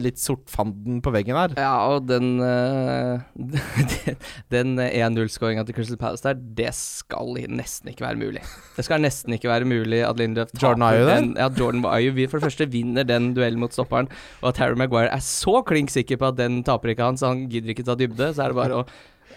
litt 0.00 0.20
sortfanden 0.22 1.00
på 1.04 1.12
veggen 1.14 1.36
her. 1.38 1.54
Ja, 1.58 1.72
og 1.94 2.06
den 2.08 2.38
eh, 2.44 3.22
Den 4.54 4.76
1-0-skåringa 4.80 5.64
til 5.66 5.76
Crystal 5.76 5.98
Palace 6.00 6.24
der, 6.26 6.38
det 6.58 6.70
skal 6.76 7.34
nesten 7.50 7.90
ikke 7.92 8.06
være 8.06 8.20
mulig. 8.20 8.42
Det 8.76 8.84
skal 8.86 9.02
nesten 9.04 9.36
ikke 9.36 9.50
være 9.50 9.68
mulig 9.68 10.02
at 10.06 10.20
Lindrøf 10.20 10.52
Jordan 10.60 10.86
Ayew 10.88 11.06
der? 11.08 11.14
den. 11.20 11.32
Ja, 11.40 11.48
Jordan 11.58 11.84
Ayew 11.90 12.14
vi- 12.16 12.28
for 12.30 12.38
det 12.40 12.48
første 12.50 12.68
vinner 12.72 13.04
den 13.08 13.32
duellen 13.36 13.60
mot 13.62 13.74
stopperen, 13.74 14.08
og 14.42 14.52
at 14.52 14.62
Harry 14.62 14.78
Maguire 14.78 15.10
er 15.12 15.24
så 15.24 15.60
klink 15.66 15.90
sikker 15.94 16.20
på 16.20 16.30
at 16.32 16.38
den 16.40 16.62
taper 16.66 16.94
ikke 16.94 17.08
han, 17.10 17.18
så 17.20 17.32
han 17.32 17.46
gidder 17.52 17.74
ikke 17.74 17.86
ta 17.86 17.96
dybde. 17.98 18.32
Så 18.34 18.44
er 18.44 18.54
det 18.54 18.60
bare 18.60 18.82
å 18.82 18.86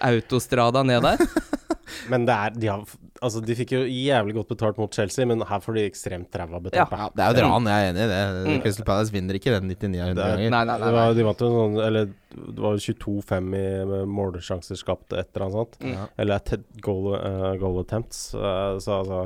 autostrada 0.08 0.84
ned 0.86 1.02
der. 1.06 1.22
Men 2.12 2.26
det 2.28 2.36
er 2.36 2.56
de, 2.60 2.68
har, 2.70 2.84
altså, 3.22 3.42
de 3.46 3.56
fikk 3.58 3.72
jo 3.76 3.82
jævlig 3.86 4.34
godt 4.38 4.50
betalt 4.54 4.78
mot 4.82 4.94
Chelsea, 4.94 5.26
men 5.26 5.42
her 5.50 5.60
får 5.64 5.74
de 5.78 5.84
ekstremt 5.90 6.36
ræva 6.40 6.60
betalt. 6.64 6.92
Ja. 6.92 6.98
Ja, 7.06 7.10
det 7.16 7.24
er 7.24 7.32
jo 7.34 7.48
dran, 7.50 7.70
jeg 7.72 7.86
er 7.86 7.92
enig 7.94 8.04
i 8.04 8.10
det. 8.12 8.20
Mm. 8.48 8.62
Crystal 8.66 8.86
Palace 8.86 9.14
vinner 9.16 9.40
ikke 9.40 9.54
den 9.56 9.68
99 9.72 10.02
av 10.02 10.08
100 10.08 10.16
Det 10.16 10.24
er- 10.26 10.36
ganger. 10.38 10.50
Nei, 10.56 10.64
nei, 10.66 10.78
nei. 10.78 10.88
Det 10.88 10.94
var, 10.98 11.14
de 11.18 11.24
vant 11.28 11.40
jo 11.46 11.50
sånn 11.56 11.80
Eller 11.88 12.06
det 12.08 12.60
var 12.66 12.78
jo 12.78 12.94
22-5 12.94 13.48
i 13.58 13.86
med 13.86 14.08
målsjanser 14.08 14.78
skapt, 14.78 15.14
et 15.14 15.30
eller 15.36 15.46
annet 15.48 15.58
sånt. 15.58 15.80
Mm. 15.82 16.08
Eller 16.18 16.40
goal, 16.82 17.14
uh, 17.16 17.56
goal 17.58 17.80
attempts. 17.82 18.34
Uh, 18.36 18.78
så 18.84 19.00
altså 19.02 19.22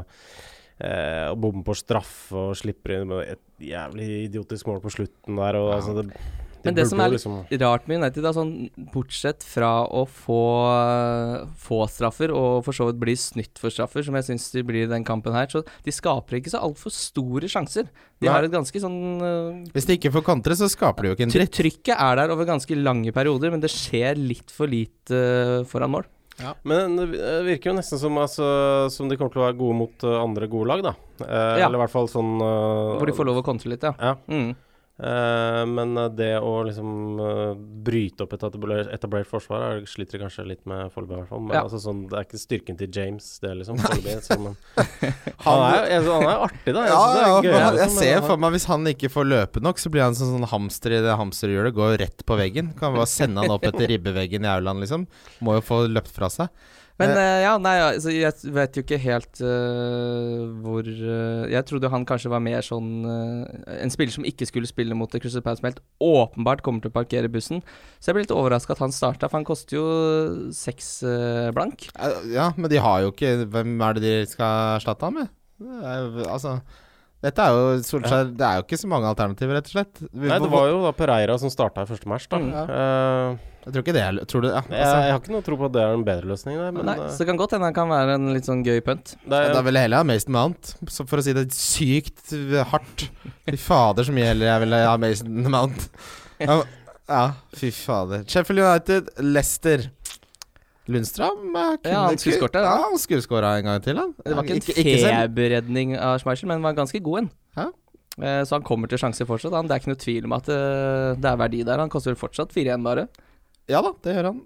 eh, 0.81 1.27
Å 1.31 1.35
bomme 1.37 1.63
på 1.67 1.75
straffe 1.77 2.33
og 2.33 2.55
slipper 2.57 2.95
inn 3.01 3.07
med 3.11 3.27
et 3.35 3.43
jævlig 3.61 4.07
idiotisk 4.29 4.65
mål 4.71 4.79
på 4.81 4.89
slutten 4.95 5.35
der. 5.37 5.55
Og, 5.59 5.69
Ja. 5.69 5.75
altså, 5.77 5.93
det, 6.01 6.07
de 6.09 6.50
Men 6.65 6.77
det 6.77 6.85
som 6.89 6.99
er 7.01 7.09
litt 7.11 7.19
liksom 7.19 7.37
rart 7.63 7.87
med 7.89 8.01
United, 8.01 8.23
da, 8.25 8.31
sånn, 8.35 8.51
bortsett 8.93 9.45
fra 9.47 9.71
å 9.87 10.03
få, 10.05 10.39
få 11.65 11.81
straffer, 11.91 12.33
og 12.35 12.61
for 12.67 12.77
så 12.77 12.87
vidt 12.89 13.01
bli 13.01 13.15
snytt 13.19 13.61
for 13.61 13.73
straffer, 13.73 14.05
som 14.05 14.17
jeg 14.19 14.29
syns 14.29 14.49
de 14.53 14.63
blir 14.67 14.85
i 14.85 14.91
den 14.91 15.05
kampen 15.07 15.35
her, 15.35 15.49
så 15.51 15.63
de 15.85 15.95
skaper 15.95 16.39
ikke 16.39 16.53
så 16.53 16.61
altfor 16.67 16.93
store 16.93 17.49
sjanser. 17.51 17.89
De 18.21 18.27
Nei. 18.29 18.33
har 18.35 18.45
et 18.45 18.53
ganske 18.53 18.83
sånn 18.83 18.99
uh, 19.23 19.71
Hvis 19.73 19.87
de 19.89 19.97
ikke 19.97 20.13
får 20.13 20.25
kantre, 20.27 20.57
så 20.59 20.69
skaper 20.69 21.03
de 21.07 21.11
jo 21.11 21.17
ikke 21.17 21.27
en 21.29 21.35
dritt. 21.35 21.53
Trykket 21.57 21.95
er 21.97 22.21
der 22.21 22.33
over 22.35 22.49
ganske 22.49 22.77
lange 22.77 23.13
perioder, 23.15 23.53
men 23.53 23.63
det 23.63 23.71
skjer 23.73 24.19
litt 24.19 24.53
for 24.53 24.69
lite 24.69 25.17
uh, 25.17 25.61
foran 25.69 25.95
mål. 25.97 26.09
Ja. 26.41 26.55
Men 26.65 26.95
det 26.97 27.07
virker 27.45 27.69
jo 27.71 27.77
nesten 27.77 27.99
som, 28.01 28.15
altså, 28.17 28.45
som 28.89 29.09
de 29.11 29.17
kommer 29.19 29.33
til 29.33 29.41
å 29.43 29.45
være 29.45 29.57
gode 29.59 29.77
mot 29.77 30.05
eh, 30.07 30.15
andre 30.17 30.47
gode 30.49 30.69
lag, 30.71 30.83
da. 30.85 30.93
Eh, 31.21 31.59
Ja. 31.59 31.67
Eller 31.67 31.77
i 31.77 31.81
hvert 31.83 31.93
fall 31.93 32.09
sånn 32.09 32.39
uh, 32.41 32.97
Hvor 32.97 33.09
de 33.09 33.13
får 33.17 33.27
lov 33.29 33.41
å 33.41 33.45
kontre 33.45 33.69
litt, 33.69 33.83
ja. 33.85 33.91
Ja. 33.99 34.15
Mm. 34.31 34.55
Eh, 35.01 35.63
men 35.65 35.95
eh, 35.97 36.09
det 36.13 36.35
å 36.45 36.51
liksom 36.67 36.89
eh, 37.25 37.53
bryte 37.87 38.21
opp 38.27 38.35
et 38.37 38.43
etablert, 38.45 39.25
forsvar 39.25 39.63
er, 39.65 39.79
sliter 39.89 40.19
de 40.19 40.23
kanskje 40.27 40.45
litt 40.45 40.61
med 40.69 40.91
foreløpig, 40.93 41.15
i 41.15 41.19
hvert 41.23 41.31
fall. 41.31 41.41
Men 41.47 41.55
Ja. 41.57 41.63
altså, 41.65 41.79
sånn, 41.81 42.03
det 42.11 42.19
er 42.19 42.27
ikke 42.27 42.41
styrken 42.41 42.77
til 42.77 42.91
James, 42.93 43.29
det, 43.41 43.55
liksom. 43.57 43.79
foreløpig, 43.81 44.21
han, 45.47 45.63
er, 45.73 45.87
er 45.95 46.43
artig, 46.45 46.75
da. 46.75 46.83
Jeg, 46.85 46.93
Ja, 46.93 46.99
det 47.15 47.23
er 47.23 47.25
ja, 47.25 47.39
gøy, 47.41 47.49
for 47.49 47.65
han- 47.65 47.73
liksom, 47.73 47.81
jeg 47.81 47.89
men 47.89 47.97
ser 47.97 48.27
for 48.27 48.37
meg 48.43 48.53
Hvis 48.53 48.67
han 48.69 48.85
ikke 48.93 49.09
får 49.15 49.25
løpe 49.31 49.63
nok, 49.65 49.81
så 49.81 49.89
blir 49.93 50.05
han 50.05 50.13
sånn, 50.17 50.35
sånn 50.37 50.49
hamster 50.53 50.93
i 50.99 51.01
det 51.01 51.17
hamsterhjulet. 51.17 51.73
Går 51.73 51.95
jo 51.95 52.01
rett 52.05 52.25
på 52.27 52.37
veggen. 52.37 52.69
Kan 52.77 52.93
bare 52.93 53.09
sende 53.09 53.41
han 53.41 53.49
opp 53.57 53.65
etter 53.65 53.89
ribbeveggen 53.89 54.45
i 54.45 54.51
aulaen, 54.53 54.83
liksom. 54.85 55.07
Må 55.41 55.57
jo 55.57 55.65
få 55.65 55.81
løpt 55.89 56.13
fra 56.13 56.29
seg. 56.29 56.53
Men 56.99 57.13
øh, 57.15 57.37
ja, 57.41 57.53
nei, 57.61 57.75
altså, 57.81 58.11
jeg 58.13 58.53
vet 58.55 58.77
jo 58.77 58.83
ikke 58.83 58.99
helt 59.01 59.39
uh, 59.41 60.49
hvor 60.61 60.85
uh, 60.85 61.47
Jeg 61.49 61.65
trodde 61.69 61.89
han 61.93 62.05
kanskje 62.05 62.29
var 62.33 62.43
mer 62.43 62.65
sånn 62.65 62.89
En 63.07 63.93
spiller 63.93 64.13
som 64.13 64.27
ikke 64.27 64.47
skulle 64.49 64.69
spille 64.69 64.97
mot 64.97 65.11
det 65.11 65.21
Crystal 65.23 65.43
Palace, 65.45 65.61
som 65.61 65.69
helt 65.69 65.81
åpenbart 66.03 66.61
kommer 66.65 66.83
til 66.83 66.91
å 66.91 66.97
parkere 66.99 67.31
bussen. 67.31 67.63
Så 67.99 68.11
jeg 68.11 68.17
ble 68.17 68.25
litt 68.25 68.35
overraska 68.35 68.75
at 68.75 68.83
han 68.83 68.93
starta, 68.93 69.29
for 69.29 69.39
han 69.39 69.47
koster 69.47 69.77
jo 69.77 69.85
seks 70.55 70.91
blank. 71.55 71.87
Ja, 72.31 72.51
men 72.57 72.71
de 72.71 72.81
har 72.81 73.03
jo 73.05 73.11
ikke 73.13 73.47
Hvem 73.51 73.75
er 73.85 73.97
det 73.97 74.03
de 74.05 74.13
skal 74.29 74.77
erstatte 74.77 75.07
ham 75.07 75.21
med? 75.21 75.33
Altså 76.27 76.59
Dette 77.21 77.43
er 77.45 77.53
jo 77.53 77.65
Solskjær 77.85 78.31
Det 78.33 78.45
er 78.47 78.55
jo 78.57 78.63
ikke 78.65 78.79
så 78.81 78.87
mange 78.89 79.05
alternativer, 79.11 79.53
rett 79.59 79.67
og 79.69 79.75
slett. 79.75 79.99
Vi- 80.09 80.27
Nei, 80.31 80.39
det 80.41 80.49
var 80.49 80.67
jo 80.71 80.79
da 80.87 80.91
Pereira 80.97 81.35
som 81.37 81.51
starta 81.53 81.83
i 81.85 81.89
første 81.89 82.09
match, 82.09 82.25
da. 82.31 82.39
Mm. 82.41 82.51
Uh, 82.65 83.37
Jeg 83.61 83.73
tror 83.75 83.83
ikke 83.85 83.93
det 83.93 84.01
er 84.01 84.17
Tror 84.25 84.41
du 84.41 84.47
ja, 84.49 84.61
altså, 84.63 84.95
jeg 85.05 85.11
har 85.13 85.19
ikke 85.21 85.33
noe 85.35 85.43
tro 85.45 85.57
på 85.59 85.65
at 85.69 85.75
det 85.75 85.81
er 85.85 85.93
en 85.93 86.03
bedre 86.07 86.25
løsning, 86.31 86.57
der, 86.57 86.71
men 86.73 86.85
Nei, 86.89 86.95
uh, 86.97 87.07
så 87.13 87.21
det 87.21 87.27
kan 87.29 87.37
godt 87.37 87.51
hende 87.53 87.69
han 87.69 87.77
kan 87.77 87.91
være 87.93 88.15
en 88.17 88.33
litt 88.33 88.49
sånn 88.49 88.63
gøy 88.65 88.81
punt. 88.81 89.13
Er, 89.29 89.49
ja, 89.49 89.53
Da 89.53 89.61
vil 89.61 89.77
jeg 89.77 89.85
heller 89.85 90.01
ha 90.01 90.07
Mason 90.09 90.33
Mount, 90.33 90.73
så 90.89 91.05
for 91.07 91.21
å 91.21 91.25
si 91.27 91.33
det 91.37 91.45
sykt 91.53 92.33
hardt. 92.73 93.05
Fy 93.45 93.57
fader, 93.61 94.03
så 94.09 94.11
mye 94.17 94.31
heller 94.33 94.49
jeg 94.55 94.63
ville 94.65 94.81
ha 94.89 94.97
Mason 94.97 95.43
Mount. 95.53 95.89
Ja, 96.41 96.61
Ja, 97.11 97.23
fy 97.53 97.69
fader. 97.75 98.21
Sheffield 98.25 98.61
United, 98.63 99.09
Leicester. 99.19 99.89
Lundstrøm 100.93 101.55
eh, 101.55 101.75
kunne 101.81 101.91
Ja, 101.93 102.01
han 102.07 102.17
skulle 102.21 102.37
skåret. 102.37 102.57
Ja, 102.61 103.21
skåra 103.25 103.51
en 103.59 103.65
gang 103.69 103.81
til, 103.85 103.97
han. 104.01 104.13
Det 104.23 104.35
var 104.35 104.43
ikke 104.43 104.57
en 104.57 104.61
Ikke- 104.61 104.77
ikke 104.83 104.97
feberredning 105.07 105.95
av 105.97 106.19
Schmeichel, 106.21 106.47
men 106.51 106.61
var 106.61 106.73
ganske 106.77 107.01
god 107.03 107.19
en. 107.23 107.29
Ja. 107.57 107.67
Eh, 108.21 108.43
Så 108.45 108.51
han 108.57 108.63
kommer 108.63 108.87
til 108.91 108.97
sjanser 108.99 109.25
fortsatt. 109.25 109.53
Han. 109.53 109.67
Det 109.67 109.75
er 109.75 109.79
ikke 109.83 109.93
noe 109.93 110.03
tvil 110.05 110.25
om 110.25 110.33
at 110.33 110.49
eh, 110.49 111.15
det 111.15 111.25
er 111.31 111.37
verdi 111.37 111.63
der. 111.63 111.79
Han 111.79 111.89
koster 111.89 112.15
fortsatt 112.15 112.51
4-1 112.53 112.83
bare. 112.83 113.07
Ja 113.69 113.79
da, 113.81 113.91
det 114.03 114.15
gjør 114.17 114.25
han. 114.25 114.39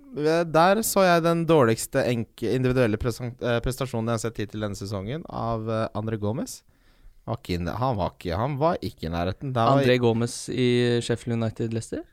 Der 0.51 0.81
så 0.85 1.01
jeg 1.05 1.23
den 1.23 1.45
dårligste 1.49 2.03
individuelle 2.11 2.97
prestasjonen 2.99 4.05
jeg 4.11 4.13
har 4.13 4.21
sett 4.21 4.37
hittil 4.37 4.61
denne 4.61 4.75
sesongen, 4.77 5.23
av 5.29 5.65
André 5.95 6.19
Gomez. 6.19 6.61
Han, 7.25 7.95
var 7.97 8.11
ikke, 8.13 8.35
han 8.37 8.57
var 8.59 8.77
ikke 8.85 9.07
i 9.07 9.09
nærheten. 9.09 9.53
André 9.55 9.97
Gomez 9.97 10.47
i 10.49 10.99
Sheffield 11.01 11.39
United 11.41 11.73
Leicester. 11.73 12.03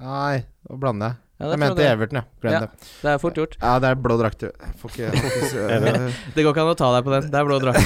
Nei, 0.00 0.44
nå 0.70 0.78
blander 0.80 1.10
jeg. 1.12 1.16
Ja, 1.34 1.48
jeg 1.48 1.50
det, 1.50 1.58
mente 1.64 1.82
Everton, 1.82 2.18
ja. 2.20 2.22
Glem 2.40 2.52
Ja. 2.54 2.58
det. 2.62 2.88
det 3.02 3.10
er 3.10 3.18
fort 3.18 3.34
gjort. 3.34 3.56
Ja, 3.58 3.72
det 3.82 3.88
er 3.90 3.96
blå 3.98 4.14
drakt, 4.20 4.44
Får 4.78 4.92
ikke, 4.92 5.08
Det 6.36 6.44
går 6.44 6.52
ikke 6.52 6.62
an 6.62 6.70
å 6.70 6.76
ta 6.78 6.90
deg 6.94 7.02
på 7.08 7.10
den. 7.10 7.26
Det 7.32 7.40
er 7.40 7.48
blå 7.48 7.58
drakt. 7.58 7.82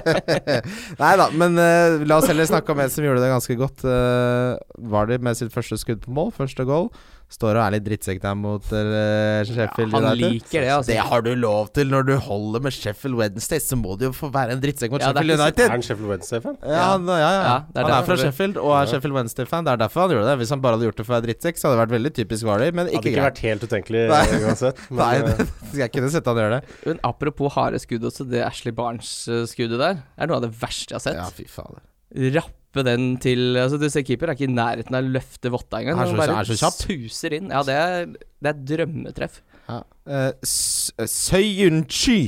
Nei 1.02 1.12
da, 1.20 1.26
men 1.36 1.60
uh, 1.60 2.00
la 2.08 2.16
oss 2.16 2.30
heller 2.32 2.48
snakke 2.48 2.72
om 2.72 2.80
en 2.80 2.92
som 2.92 3.04
gjorde 3.04 3.20
det 3.20 3.28
ganske 3.34 3.58
godt. 3.60 3.84
Uh, 3.84 4.56
var 4.88 5.10
det 5.12 5.20
med 5.20 5.36
sitt 5.36 5.52
første 5.52 5.76
skudd 5.82 6.00
på 6.06 6.16
mål, 6.16 6.32
første 6.38 6.64
goal. 6.64 6.88
Står 7.30 7.54
og 7.54 7.62
er 7.62 7.70
litt 7.76 7.84
drittsekk 7.86 8.18
der 8.24 8.34
mot 8.34 8.64
uh, 8.74 9.44
Sheffield 9.46 9.92
han 9.94 10.02
United. 10.08 10.32
liker 10.34 10.64
det, 10.64 10.70
altså. 10.74 10.90
Det 10.90 10.96
har 11.12 11.22
du 11.22 11.28
lov 11.38 11.68
til 11.76 11.86
når 11.92 12.08
du 12.08 12.12
holder 12.26 12.64
med 12.64 12.74
Sheffield 12.74 13.14
Wednesday, 13.20 13.60
så 13.62 13.78
må 13.78 13.94
du 14.00 14.08
jo 14.08 14.10
få 14.16 14.32
være 14.34 14.56
en 14.56 14.60
drittsekk 14.64 14.90
mot 14.90 15.00
Ja, 15.04 15.12
er 15.12 15.14
Sheffield 15.20 15.40
United. 15.40 15.62
Er 15.68 15.70
han 15.76 15.84
Sheffield 15.86 16.10
Wednesday-fan? 16.10 16.56
Ja, 16.66 16.88
ja, 16.98 17.18
ja, 17.22 17.30
Ja, 17.30 17.54
er 17.70 17.86
han 17.86 17.94
er 17.94 18.08
fra 18.08 18.16
det- 18.18 18.24
Sheffield 18.26 18.58
og 18.58 18.72
er 18.74 18.82
Ja. 18.82 18.90
Sheffield 18.90 19.14
Wednesday-fan. 19.14 19.64
Det 19.64 19.72
er 19.76 19.80
derfor 19.84 20.00
han 20.08 20.10
gjorde 20.16 20.26
det. 20.26 20.36
Hvis 20.42 20.50
han 20.56 20.60
bare 20.60 20.74
hadde 20.76 20.88
gjort 20.90 20.96
det 20.98 21.06
for 21.06 21.14
å 21.14 21.16
være 21.20 21.26
drittsekk, 21.30 21.56
så 21.62 21.68
hadde 21.70 21.78
det 21.78 21.82
vært 21.86 21.96
veldig 21.98 22.12
typisk 22.18 22.44
Vardy, 22.50 22.70
men 22.74 22.86
Hadde 22.86 22.98
ikke 22.98 23.08
ikke 23.08 23.14
greit. 23.14 23.30
vært 23.30 23.42
helt 23.46 23.62
utenkelig 23.70 24.02
Nei. 24.10 24.26
uansett. 24.50 24.76
Men, 24.90 24.98
Nei, 24.98 25.14
eh, 25.16 25.36
det, 25.38 25.78
jeg 25.84 25.92
kunne 25.94 26.10
sett 26.10 26.26
han 26.26 26.36
gjøre 26.42 26.58
det. 26.60 26.62
Men 26.86 27.00
apropos 27.06 27.54
harde 27.54 27.78
skudd 27.78 28.02
også, 28.10 28.26
det 28.28 28.42
Ashley 28.44 28.74
Barnes-skuddet 28.74 29.78
der 29.78 30.02
er 30.18 30.26
noe 30.26 30.42
av 30.42 30.48
det 30.48 30.52
verste 30.58 30.90
jeg 30.92 30.98
har 30.98 31.06
sett. 31.06 31.14
Ja, 31.22 31.30
fy 31.30 31.46
fader. 31.46 31.86
Rappe 32.70 32.84
den 32.86 33.16
til 33.18 33.56
Altså 33.58 33.78
Du 33.78 33.88
ser 33.90 34.04
keeper 34.06 34.30
er 34.30 34.36
ikke 34.38 34.46
i 34.46 34.54
nærheten 34.54 34.94
av 34.94 35.02
å 35.02 35.10
løfte 35.10 35.50
votta 35.50 35.80
engang. 35.80 35.98
Han 35.98 36.16
bare 36.18 36.36
er 36.38 36.46
så 36.46 36.58
kjapp. 36.60 36.76
suser 36.86 37.34
inn. 37.34 37.50
Ja, 37.50 37.62
det 37.66 37.74
er, 37.74 38.12
det 38.38 38.52
er 38.52 38.60
drømmetreff. 38.70 39.40
Ja. 39.66 39.80
Uh, 40.06 40.30
Søyunchi. 40.46 42.20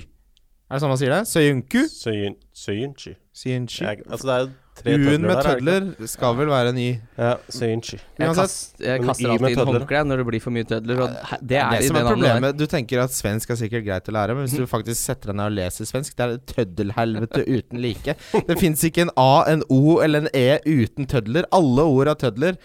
Er 0.66 0.74
det 0.74 0.82
sånn 0.82 0.90
man 0.90 0.98
sier 0.98 1.14
det? 1.14 1.20
Søyunku? 1.30 1.84
Søyunchi. 1.86 3.14
Søyunchi. 3.36 3.86
Altså, 3.86 4.26
det 4.26 4.34
er 4.34 4.44
jo 4.46 4.50
U-en 4.82 5.22
med 5.22 5.36
er 5.36 5.44
tødler 5.46 5.88
skal 6.10 6.36
vel 6.38 6.48
være 6.50 6.72
ny 6.74 6.86
Ja, 7.18 7.34
Søyinchi. 7.52 7.98
Jeg, 8.18 8.34
kast, 8.34 8.80
jeg 8.80 9.02
kaster 9.04 9.32
alltid 9.34 9.52
inn 9.52 9.68
håndkleet 9.68 10.08
når 10.08 10.22
det 10.22 10.26
blir 10.30 10.42
for 10.42 10.54
mye 10.56 10.66
tødler. 10.66 11.02
Og 11.04 11.42
det 11.44 11.58
er 11.60 11.76
det 11.76 11.90
som 11.90 11.98
er 12.00 12.08
problemet. 12.08 12.56
Du 12.58 12.64
tenker 12.70 13.02
at 13.04 13.14
svensk 13.14 13.52
er 13.52 13.60
sikkert 13.60 13.84
greit 13.86 14.08
å 14.08 14.14
lære, 14.16 14.36
men 14.38 14.48
hvis 14.48 14.56
du 14.58 14.66
faktisk 14.70 14.98
setter 14.98 15.30
deg 15.30 15.38
ned 15.38 15.52
og 15.52 15.58
leser 15.58 15.88
svensk, 15.88 16.16
det 16.16 16.24
er 16.24 16.34
et 16.38 16.54
tøddelhelvete 16.54 17.44
uten 17.46 17.82
like. 17.84 18.16
Det 18.48 18.58
fins 18.58 18.82
ikke 18.88 19.06
en 19.06 19.12
A, 19.20 19.44
en 19.52 19.62
O 19.68 20.00
eller 20.02 20.24
en 20.24 20.32
E 20.34 20.58
uten 20.64 21.06
tødler. 21.10 21.46
Alle 21.54 21.86
ord 21.92 22.10
har 22.14 22.18
tødler. 22.24 22.56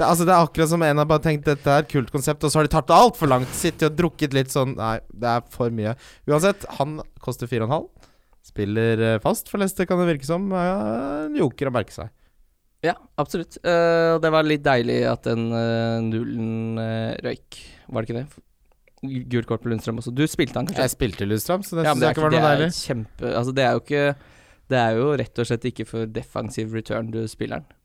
Det, 0.00 0.06
altså, 0.06 0.24
det 0.24 0.32
er 0.32 0.46
akkurat 0.46 0.70
som 0.70 0.84
en 0.84 1.00
har 1.02 1.08
bare 1.08 1.24
tenkt 1.24 1.48
dette 1.48 1.68
er 1.68 1.82
et 1.84 1.90
kult 1.90 2.12
konsept, 2.12 2.44
og 2.44 2.52
så 2.52 2.60
har 2.60 2.68
de 2.68 2.72
tatt 2.72 2.88
det 2.88 2.96
altfor 2.96 3.28
langt. 3.28 3.50
Sittet 3.56 3.90
og 3.90 3.98
drukket 3.98 4.36
litt 4.36 4.52
sånn 4.52 4.76
Nei, 4.78 4.94
det 5.12 5.28
er 5.28 5.42
for 5.52 5.72
mye. 5.74 5.92
Uansett, 6.30 6.64
han 6.78 7.00
koster 7.20 7.50
4,5. 7.50 7.88
Spiller 8.46 9.02
eh, 9.04 9.18
fast 9.22 9.50
for 9.52 9.60
Leicester, 9.60 9.86
kan 9.88 10.00
det 10.00 10.08
virke 10.14 10.28
som. 10.28 10.48
En 10.56 11.36
joker 11.36 11.68
å 11.68 11.74
merke 11.74 11.94
seg. 11.94 12.08
Ja, 12.84 12.94
absolutt. 13.20 13.58
Uh, 13.60 14.16
det 14.22 14.30
var 14.32 14.46
litt 14.46 14.62
deilig 14.64 15.02
at 15.08 15.26
den 15.28 15.50
uh, 15.52 16.00
nullen 16.00 16.80
uh, 16.80 17.12
røyk. 17.24 17.58
Var 17.90 18.06
det 18.06 18.08
ikke 18.08 18.22
det? 18.22 18.46
Gult 19.32 19.48
kort 19.48 19.64
på 19.64 19.72
Lundstrøm 19.72 20.00
også. 20.00 20.12
Du 20.16 20.24
spilte 20.28 20.60
han 20.60 20.68
kanskje? 20.68 20.86
Jeg 20.86 20.94
spilte 20.94 21.28
Lundstrøm, 21.28 21.64
så 21.64 21.76
det 21.76 21.86
Ja, 21.86 21.92
syns 21.92 22.06
jeg 22.06 22.16
ikke 22.16 22.24
var 22.24 22.34
noe 22.34 22.48
deilig. 22.48 22.70
kjempe 22.76 23.30
Altså, 23.32 23.54
det 23.56 23.64
er 23.64 23.76
jo 23.76 23.80
ikke 23.80 24.02
Det 24.68 24.80
er 24.80 24.96
jo 24.98 25.06
rett 25.20 25.40
og 25.40 25.48
slett 25.48 25.68
ikke 25.70 25.86
for 25.88 26.10
defensiv 26.20 26.74
return 26.76 27.08
du 27.12 27.22
spiller 27.28 27.62
den. 27.62 27.78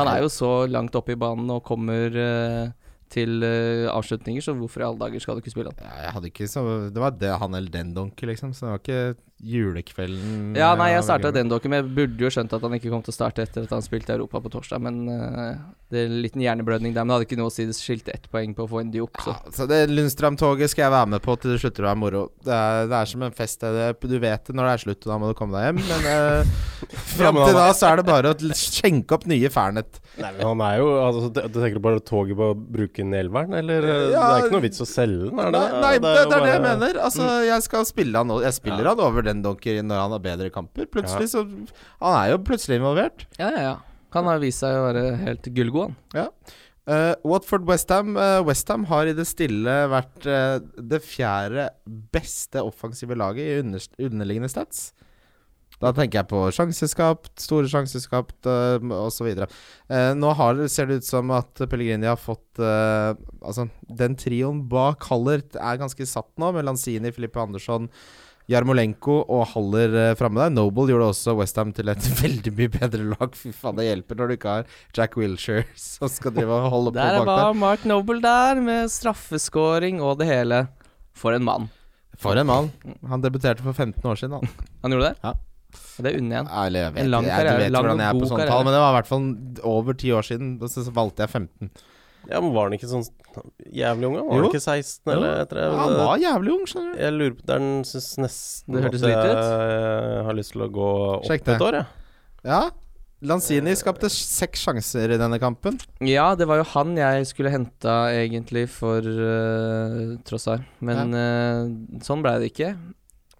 Han 0.00 0.08
er 0.08 0.22
jo 0.24 0.30
så 0.32 0.52
langt 0.72 0.96
oppe 0.96 1.12
i 1.12 1.20
banen 1.20 1.50
og 1.52 1.60
kommer 1.68 2.16
til 3.12 3.44
avslutninger, 3.92 4.40
så 4.40 4.54
hvorfor 4.56 4.80
i 4.80 4.86
alle 4.86 5.02
dager 5.04 5.20
skal 5.20 5.36
du 5.36 5.42
ikke 5.44 5.52
spille 5.52 5.74
han? 5.74 5.84
Ja, 5.84 6.06
jeg 6.06 6.14
hadde 6.16 6.30
ikke 6.32 6.48
så 6.48 6.62
Det 6.88 7.04
var 7.04 7.12
det 7.20 7.34
han 7.44 7.58
eller 7.58 7.74
den 7.76 7.92
donker, 7.92 8.32
liksom. 8.32 8.56
Så 8.56 8.64
det 8.64 8.72
var 8.72 8.80
ikke 8.80 9.20
julekvelden 9.42 10.54
Ja, 10.58 10.72
nei, 10.78 10.92
jeg 10.94 11.04
starta 11.06 11.32
den 11.34 11.50
dokken, 11.50 11.72
men 11.72 11.82
jeg 11.82 11.94
burde 11.96 12.24
jo 12.26 12.30
skjønt 12.32 12.52
at 12.56 12.62
han 12.64 12.76
ikke 12.78 12.90
kom 12.92 13.02
til 13.04 13.12
å 13.12 13.16
starte 13.16 13.42
etter 13.44 13.66
at 13.66 13.74
han 13.74 13.84
spilte 13.84 14.14
Europa 14.14 14.40
på 14.44 14.52
torsdag, 14.54 14.82
men 14.84 15.00
uh, 15.10 15.56
det 15.92 16.04
er 16.04 16.10
en 16.10 16.20
liten 16.24 16.44
hjerneblødning 16.44 16.94
der. 16.94 17.02
Men 17.04 17.12
det 17.12 17.16
hadde 17.18 17.26
ikke 17.28 17.40
noe 17.42 17.50
å 17.50 17.54
si, 17.54 17.66
det 17.68 17.76
skilte 17.76 18.14
ett 18.14 18.28
poeng 18.32 18.54
på 18.56 18.64
å 18.66 18.70
få 18.70 18.82
en 18.84 18.92
diop, 18.94 19.18
så 19.22 19.34
Ja, 19.34 19.52
så 19.58 19.66
det 19.70 19.80
Lundstrøm-toget 19.92 20.72
skal 20.72 20.86
jeg 20.86 20.94
være 20.94 21.10
med 21.16 21.24
på 21.24 21.36
til 21.42 21.54
det 21.54 21.60
slutter 21.64 21.84
å 21.86 21.90
være 21.90 22.00
moro. 22.04 22.22
Det 22.46 22.54
er, 22.56 22.86
det 22.92 23.00
er 23.00 23.10
som 23.12 23.26
en 23.26 23.34
fest. 23.36 23.60
Det, 23.62 23.88
du 24.12 24.18
vet 24.22 24.46
det 24.48 24.56
når 24.56 24.68
det 24.70 24.76
er 24.78 24.84
slutt, 24.86 25.02
og 25.06 25.12
da 25.14 25.18
må 25.22 25.32
du 25.32 25.36
komme 25.38 25.58
deg 25.58 25.68
hjem. 25.70 25.82
Men 25.90 26.08
uh, 26.12 26.54
fram 27.16 27.40
til 27.42 27.58
da 27.58 27.66
så 27.76 27.90
er 27.92 28.00
det 28.02 28.06
bare 28.08 28.32
å 28.34 28.52
skjenke 28.62 29.18
opp 29.18 29.26
nye 29.30 29.50
Fernet. 29.52 29.98
Nei, 30.20 30.28
men 30.36 30.44
han 30.44 30.60
er 30.66 30.74
jo 30.82 30.88
altså, 31.00 31.28
Du 31.32 31.56
tenker 31.56 31.80
bare 31.80 32.00
toget 32.04 32.36
på 32.36 32.50
å 32.52 32.56
bruke 32.56 33.00
den 33.00 33.14
i 33.16 33.20
elveren, 33.22 33.54
eller? 33.62 33.86
eh, 33.88 34.08
Ja. 34.12 34.24
det 34.28 34.32
er 34.34 34.46
ikke 34.46 34.56
noe 34.58 34.64
vits 34.66 34.82
å 34.84 34.86
selge 34.88 35.30
den, 35.30 35.38
er 35.40 35.54
det? 35.54 35.62
Nei, 35.72 35.80
nei 35.80 35.92
det, 35.96 36.02
det 36.02 36.12
jo 36.12 36.26
er 36.26 36.42
det 36.44 36.50
jeg 36.52 36.60
bare- 36.60 36.66
mener. 36.66 36.98
Altså, 37.06 37.28
Jeg 37.48 37.64
skal 37.64 37.86
spille 37.88 38.20
han 38.20 38.32
Jeg 38.44 38.52
spiller 38.58 38.90
han 38.90 39.00
over 39.00 39.24
den 39.24 39.31
donker 39.40 39.80
når 39.80 40.02
han 40.04 40.16
har 40.16 40.24
bedre 40.24 40.50
kamper. 40.52 40.90
Plutselig 40.92 41.30
så 41.32 41.46
Han 41.46 42.18
er 42.18 42.34
jo 42.34 42.42
plutselig 42.44 42.80
involvert. 42.82 43.24
ja, 43.40 43.48
ja, 43.48 43.64
ja. 43.70 43.78
Han 44.12 44.28
har 44.28 44.42
vist 44.42 44.60
seg 44.60 44.76
å 44.76 44.88
være 44.90 45.04
helt 45.22 45.46
gullgod, 45.56 45.94
han. 46.12 46.28
Uh, 46.82 47.14
Watford 47.22 47.62
Westham 47.68 48.16
uh, 48.18 48.42
Westham 48.42 48.88
har 48.90 49.06
i 49.06 49.14
det 49.14 49.24
stille 49.30 49.74
vært 49.88 50.26
uh, 50.26 50.58
det 50.76 50.98
fjerde 51.06 51.68
beste 52.10 52.58
offensive 52.58 53.14
laget 53.14 53.46
i 53.46 53.60
under, 53.62 53.84
underliggende 54.02 54.50
stats. 54.50 54.88
Da 55.82 55.90
tenker 55.94 56.20
jeg 56.20 56.30
på 56.30 56.40
sjanseskapt, 56.54 57.32
store 57.42 57.70
sjanseskapt 57.70 58.46
uh, 58.46 58.82
osv. 59.00 59.30
Uh, 59.34 60.12
nå 60.18 60.34
har, 60.38 60.60
ser 60.70 60.90
det 60.90 61.00
ut 61.00 61.08
som 61.08 61.32
at 61.34 61.64
Pellegrini 61.64 62.06
har 62.10 62.20
fått 62.20 62.60
uh, 62.62 63.14
Altså, 63.42 63.66
den 63.90 64.14
trioen 64.18 64.62
bak 64.70 65.02
Hallert 65.10 65.58
er 65.58 65.80
ganske 65.80 66.06
satt 66.06 66.30
nå, 66.38 66.52
med 66.54 66.68
Lanzini, 66.68 67.10
Filippe 67.14 67.42
Andersson, 67.42 67.88
Jarmolenko 68.52 69.18
og 69.32 69.44
Haller 69.54 69.94
uh, 69.96 70.14
framme 70.18 70.42
der. 70.42 70.54
Noble 70.54 70.86
gjorde 70.90 71.10
også 71.12 71.34
Westham 71.38 71.72
til 71.76 71.90
et 71.92 72.08
veldig 72.22 72.52
mye 72.58 72.72
bedre 72.76 73.06
lag. 73.14 73.36
Fy 73.38 73.52
faen, 73.56 73.78
det 73.78 73.88
hjelper 73.88 74.20
når 74.20 74.32
du 74.32 74.36
ikke 74.36 74.56
har 74.56 74.74
Jack 74.96 75.16
Wilshere 75.20 75.64
som 75.88 76.10
skal 76.12 76.34
drive 76.36 76.58
og 76.58 76.70
holde 76.74 76.94
på 76.94 76.98
Der 77.00 77.20
bak 77.20 77.28
der. 77.28 77.44
var 77.46 77.60
Mark 77.62 77.86
Noble 77.88 78.20
der, 78.24 78.60
med 78.62 78.92
straffeskåring 78.92 80.02
og 80.04 80.18
det 80.20 80.28
hele. 80.30 80.66
For 81.16 81.36
en 81.36 81.44
mann. 81.46 81.70
For 82.20 82.38
en 82.38 82.46
mann. 82.48 82.68
Han 83.08 83.24
debuterte 83.24 83.64
for 83.64 83.72
15 83.72 84.04
år 84.08 84.20
siden, 84.20 84.36
han. 84.38 84.68
Han 84.84 84.94
gjorde 84.94 85.12
det? 85.12 85.16
Ja. 85.24 85.32
Det 86.02 86.12
unner 86.18 86.36
jeg 86.36 86.44
ham. 86.44 86.50
Jeg 86.72 86.92
vet, 86.92 87.00
En 87.02 87.10
lang 87.12 87.26
jeg, 87.26 87.46
du 87.46 87.62
vet 87.62 87.72
lang 87.72 87.86
hvordan 87.86 88.02
jeg 88.02 88.12
er 88.12 88.20
på 88.20 88.28
sånne 88.28 88.46
tall, 88.48 88.64
men 88.66 88.74
det 88.74 88.80
var 88.82 88.92
i 88.92 88.96
hvert 88.98 89.08
fall 89.08 89.26
over 89.72 89.96
ti 89.96 90.12
år 90.12 90.26
siden. 90.26 90.52
Så 90.68 90.84
valgte 90.92 91.24
jeg 91.24 91.32
15. 91.32 91.70
Ja, 92.30 92.38
men 92.40 92.52
Var 92.54 92.68
han 92.68 92.76
ikke 92.76 92.90
sånn 92.90 93.06
jævlig 93.72 94.06
ung? 94.08 94.18
Var 94.20 94.36
han 94.38 94.46
ikke 94.50 94.62
16 94.62 95.12
eller 95.14 95.40
etter 95.42 95.58
det? 95.58 95.64
Han 95.80 95.96
var 95.98 96.22
jævlig 96.22 96.52
ung, 96.54 96.62
skjønner 96.70 96.94
du. 96.94 97.00
Jeg 97.02 97.16
lurer 97.16 97.34
på 97.38 97.46
Der 97.48 97.58
den 97.64 97.82
syns 97.88 98.08
nesten 98.22 98.76
Det 98.76 98.84
hørtes 98.86 99.02
at 99.02 99.10
ut. 99.10 99.42
jeg 99.42 100.24
har 100.28 100.38
lyst 100.38 100.54
til 100.54 100.64
å 100.66 100.70
gå 100.76 100.88
opp 101.16 101.26
Sjekk 101.30 101.44
det. 101.48 101.56
et 101.56 101.66
år, 101.66 101.78
jeg. 101.80 101.86
Ja. 102.52 102.62
Lanzini 103.22 103.74
skapte 103.78 104.08
seks 104.10 104.64
sjanser 104.66 105.12
i 105.14 105.18
denne 105.20 105.38
kampen. 105.38 105.76
Ja, 106.02 106.32
det 106.34 106.48
var 106.50 106.58
jo 106.58 106.64
han 106.72 106.96
jeg 106.98 107.26
skulle 107.30 107.52
henta 107.54 108.10
egentlig 108.10 108.64
for 108.74 108.98
uh, 108.98 110.16
Trossar. 110.26 110.64
Men 110.82 111.14
eh, 111.14 112.00
sånn 112.02 112.24
ble 112.24 112.32
det 112.42 112.50
ikke. 112.50 112.72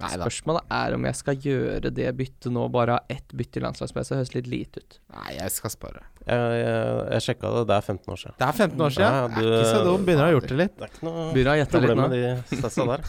Nei 0.03 0.17
da. 0.19 0.25
Spørsmålet 0.27 0.63
er 0.79 0.95
om 0.97 1.05
jeg 1.09 1.19
skal 1.19 1.37
gjøre 1.47 1.91
det 1.95 2.09
byttet 2.19 2.53
nå, 2.53 2.65
bare 2.75 2.97
ha 2.99 3.05
ett 3.13 3.33
bytte 3.39 3.61
i 3.61 3.63
landslagspause. 3.65 4.19
Høres 4.19 4.35
litt 4.35 4.49
lite 4.51 4.83
ut. 4.83 4.99
Nei, 5.15 5.37
jeg 5.39 5.51
skal 5.55 5.71
spare. 5.75 6.03
Jeg, 6.23 6.39
jeg, 6.63 6.83
jeg 7.17 7.23
sjekka 7.25 7.49
det, 7.51 7.63
det 7.67 7.75
er 7.75 7.83
15 7.83 8.13
år 8.15 8.19
siden. 8.21 8.35
Det 8.39 8.47
er 8.47 8.59
15 8.59 8.83
år 8.87 8.93
siden. 8.95 9.17
Ja, 9.17 9.27
du- 9.27 9.41
er 9.43 9.57
ikke 9.59 9.73
så 9.73 9.81
dum. 9.87 10.05
Begynner 10.07 10.23
å 10.23 10.29
ha 10.29 10.35
gjort 10.37 10.49
det 10.53 10.59
litt. 10.61 10.75
Det 10.79 10.85
er 10.87 10.93
ikke 10.93 11.07
noe 11.09 11.25
Begynner 11.35 11.53
å 11.53 11.59
gjette 11.59 11.73
litt 11.73 11.91
problem 11.91 11.99
nå. 11.99 12.09
med 12.13 12.53
de 12.53 12.61
stessa 12.63 12.87
der. 12.93 13.07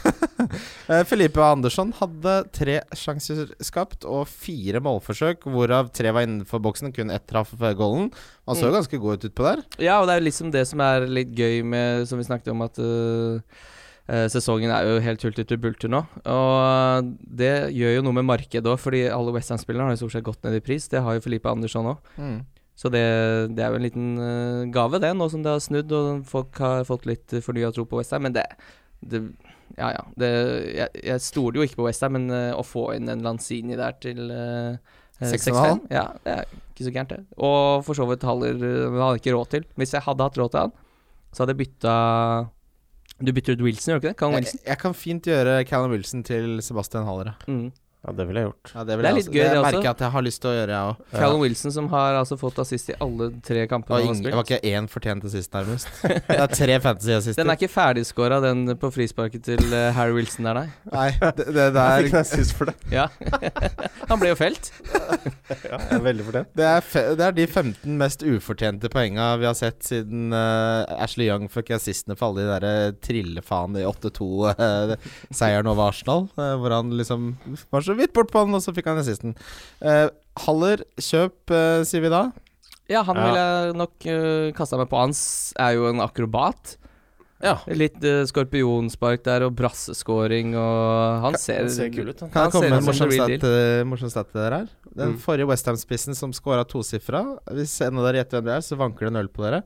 Eh, 0.84 1.00
Felipe 1.08 1.40
Andersson 1.40 1.94
hadde 1.96 2.32
tre 2.52 2.74
sjanser 2.98 3.54
skapt 3.64 4.04
og 4.04 4.26
fire 4.28 4.82
målforsøk, 4.84 5.46
hvorav 5.48 5.88
tre 5.96 6.10
var 6.12 6.26
innenfor 6.26 6.60
boksen. 6.62 6.92
Kun 6.94 7.10
ett 7.10 7.24
traff 7.30 7.54
golden. 7.56 8.10
Han 8.46 8.56
så 8.58 8.66
jo 8.68 8.72
Mm. 8.74 8.76
ganske 8.76 9.00
god 9.00 9.14
ut 9.24 9.30
utpå 9.30 9.46
der. 9.46 9.62
Ja, 9.82 10.00
og 10.02 10.06
det 10.10 10.16
er 10.18 10.26
liksom 10.26 10.50
det 10.52 10.66
som 10.68 10.80
er 10.84 11.06
litt 11.08 11.32
gøy 11.34 11.62
med 11.64 12.06
Som 12.08 12.18
vi 12.20 12.24
snakket 12.28 12.52
om, 12.52 12.60
at 12.62 12.76
øh, 12.78 13.40
sesongen 14.04 14.72
er 14.74 14.84
jo 14.84 15.02
helt 15.04 15.22
hulter 15.24 15.56
bulter 15.60 15.88
nå. 15.92 16.02
Og 16.28 17.12
det 17.24 17.52
gjør 17.72 17.96
jo 17.96 18.02
noe 18.04 18.18
med 18.18 18.28
markedet 18.28 18.68
òg, 18.68 18.80
fordi 18.82 19.06
alle 19.08 19.32
Westham-spillerne 19.36 19.88
har 19.88 19.96
jo 19.96 20.02
stort 20.04 20.16
sett 20.16 20.26
gått 20.26 20.44
ned 20.44 20.58
i 20.58 20.64
pris. 20.64 20.90
Det 20.92 21.00
har 21.04 21.16
jo 21.16 21.24
Felipe 21.24 21.48
Andersson 21.48 21.88
òg. 21.94 22.10
Så 22.76 22.90
det, 22.90 23.04
det 23.54 23.62
er 23.62 23.70
jo 23.70 23.78
en 23.78 23.86
liten 23.86 24.06
øh, 24.18 24.62
gave, 24.74 24.98
det, 24.98 25.12
nå 25.14 25.28
som 25.30 25.44
det 25.44 25.52
har 25.52 25.60
snudd 25.62 25.92
og 25.94 26.24
folk 26.26 26.58
har 26.58 26.82
fått 26.88 27.06
litt 27.06 27.36
fornya 27.46 27.70
tro 27.72 27.84
på 27.86 28.00
Westham. 28.00 28.26
Men 28.26 28.34
det, 28.36 28.48
det 29.00 29.24
Ja, 29.78 29.88
ja. 29.94 30.02
Det, 30.20 30.28
jeg, 30.74 31.04
jeg 31.06 31.22
stoler 31.22 31.60
jo 31.60 31.68
ikke 31.68 31.80
på 31.80 31.86
Westham, 31.86 32.18
men 32.18 32.28
å 32.52 32.66
få 32.66 32.90
inn 32.96 33.08
en 33.08 33.24
Lanzini 33.24 33.78
der 33.78 33.96
til 34.02 34.26
uh, 34.28 34.76
Eh, 35.20 35.30
Seks 35.30 35.48
og 35.48 35.54
en 35.54 35.62
halv? 35.62 35.82
6-5. 35.84 35.94
Ja, 35.94 36.04
det 36.24 36.34
er 36.34 36.48
ikke 36.72 36.86
så 36.86 36.94
gærent, 36.94 37.12
det. 37.14 37.20
Og 37.38 37.84
for 37.86 37.98
så 37.98 38.06
vidt 38.08 38.26
Haller 38.26 38.58
eh, 38.58 38.98
hadde 38.98 39.20
ikke 39.20 39.36
råd 39.36 39.52
til. 39.52 39.66
Hvis 39.78 39.94
jeg 39.94 40.06
hadde 40.06 40.26
hatt 40.26 40.38
råd 40.40 40.54
til 40.54 40.64
han, 40.64 40.74
så 41.30 41.42
hadde 41.42 41.54
jeg 41.54 41.62
bytta 41.62 41.94
Du 43.22 43.30
bytter 43.32 43.52
ut 43.54 43.62
Wilson, 43.62 43.92
gjør 43.92 44.00
du 44.00 44.06
ikke 44.06 44.12
det? 44.12 44.18
Callum 44.18 44.34
Jeg, 44.34 44.42
Wilson? 44.42 44.60
jeg 44.66 44.78
kan 44.78 44.94
fint 44.94 45.22
gjøre 45.30 45.64
Callum 45.68 45.90
Wilson 45.94 46.22
til 46.26 46.58
Sebastian 46.62 47.04
Haller. 47.06 47.34
ja. 47.48 47.52
Mm. 47.52 47.72
Ja, 48.04 48.12
det 48.12 48.24
ville 48.28 48.42
jeg 48.42 48.50
gjort. 48.50 48.72
Ja, 48.74 48.82
det, 48.84 48.96
vil 48.98 49.04
Det 49.04 49.08
er 49.08 49.14
jeg 49.14 49.20
litt 49.22 49.30
gøy, 49.32 49.40
det 49.40 49.52
det 49.54 49.60
merker 49.64 49.86
jeg 49.86 49.94
at 49.94 50.02
jeg 50.04 50.12
har 50.14 50.24
lyst 50.26 50.40
til 50.44 50.50
å 50.50 50.54
gjøre, 50.54 50.74
jeg 50.74 50.88
òg. 50.90 51.04
Callum 51.14 51.40
Wilson 51.40 51.72
som 51.72 51.86
har 51.94 52.18
altså 52.18 52.36
fått 52.40 52.58
assist 52.60 52.90
i 52.92 52.96
alle 53.04 53.30
tre 53.46 53.62
kampene 53.70 54.00
han 54.02 54.10
har 54.10 54.26
Det 54.26 54.34
var 54.36 54.44
ikke 54.44 54.72
én 54.74 54.88
fortjent 54.92 55.24
assist, 55.30 55.52
nærmest. 55.56 55.88
Det 56.04 56.36
er 56.36 56.52
tre 56.52 56.76
fantasy-assister. 56.84 57.40
Den 57.40 57.52
er 57.54 57.58
ikke 57.60 57.72
ferdigscora, 57.72 58.40
den 58.44 58.74
på 58.80 58.90
frisparket 58.92 59.46
til 59.48 59.72
eh, 59.72 59.88
Harry 59.96 60.12
Wilson 60.18 60.50
der, 60.50 60.60
nei. 60.60 60.66
Nei, 60.92 61.06
det, 61.38 61.46
det 61.48 61.64
Jeg 61.64 61.74
der 61.78 62.04
fikk 62.04 62.12
en 62.12 62.20
assist 62.20 62.56
for 62.58 62.68
det. 62.68 62.76
Ja. 62.92 63.06
han 64.10 64.20
ble 64.20 64.34
jo 64.34 64.38
felt. 64.42 64.70
Ja, 65.64 65.76
jeg 65.76 65.96
er 65.98 66.02
veldig 66.04 66.24
fortjent. 66.26 66.48
det 66.56 66.64
er, 66.66 66.84
fe 66.84 67.00
det 67.18 67.24
er 67.24 67.34
de 67.36 67.44
15 67.46 67.96
mest 68.00 68.22
ufortjente 68.24 68.88
poenga 68.92 69.26
vi 69.40 69.46
har 69.46 69.56
sett 69.56 69.84
siden 69.84 70.32
uh, 70.32 70.84
Ashley 71.04 71.28
Young 71.28 71.46
fikk 71.52 71.74
assistene 71.76 72.16
for 72.16 72.30
alle 72.32 72.44
de 72.44 72.48
derre 72.48 72.94
trillefaen 73.04 73.76
i 73.80 73.84
8-2-seieren 73.88 75.68
over 75.70 75.90
Arsenal. 75.90 76.26
uh, 76.40 76.54
hvor 76.60 76.74
han 76.74 76.92
liksom 76.96 77.34
var 77.72 77.84
så 77.86 77.93
vidt 77.98 78.12
bort 78.16 78.30
på 78.32 78.44
han, 78.44 78.54
og 78.54 78.62
så 78.64 78.74
fikk 78.76 78.86
han 78.90 78.98
assisten. 79.02 79.34
Uh, 79.82 80.08
Haller, 80.46 80.82
kjøp, 80.98 81.36
uh, 81.50 81.82
sier 81.86 82.02
vi 82.04 82.10
da. 82.12 82.30
Ja, 82.90 83.02
han 83.06 83.16
Ja. 83.16 83.26
ville 83.26 83.42
jeg 83.44 83.76
nok 83.80 84.06
uh, 84.06 84.52
kasta 84.56 84.76
meg 84.80 84.88
på. 84.90 84.98
Hans 85.00 85.52
er 85.58 85.74
jo 85.78 85.86
en 85.88 86.00
akrobat. 86.04 86.76
Ja. 87.44 87.58
Litt 87.68 87.96
uh, 88.04 88.22
skorpionspark 88.28 89.24
der 89.26 89.42
og 89.44 89.54
brasseskåring 89.58 90.54
og 90.56 91.20
Han 91.26 91.34
ser, 91.36 91.64
Det 91.66 91.72
ser 91.74 91.90
kul 91.92 92.08
ut. 92.08 92.20
Han. 92.24 92.30
Kan 92.32 92.46
jeg 92.46 92.52
komme 92.54 92.70
med 92.70 92.78
en 92.78 92.86
morsom 92.88 93.10
stat, 93.12 93.44
eh, 93.50 93.84
morsom 93.84 94.10
stat 94.12 94.30
til 94.32 94.40
dere 94.40 94.60
her? 94.62 94.68
Den 94.94 95.12
Mm. 95.14 95.18
forrige 95.20 95.48
Westham-spissen 95.50 96.14
som 96.16 96.32
scora 96.32 96.64
tosifra. 96.64 97.24
Hvis 97.52 97.74
en 97.84 97.98
av 97.98 98.04
dere 98.06 98.22
gjetter 98.22 98.40
hvem 98.40 98.44
det 98.48 98.54
er, 98.56 98.64
så 98.64 98.76
vanker 98.78 99.00
det 99.00 99.12
en 99.12 99.20
øl 99.24 99.28
på 99.28 99.42
dere. 99.44 99.62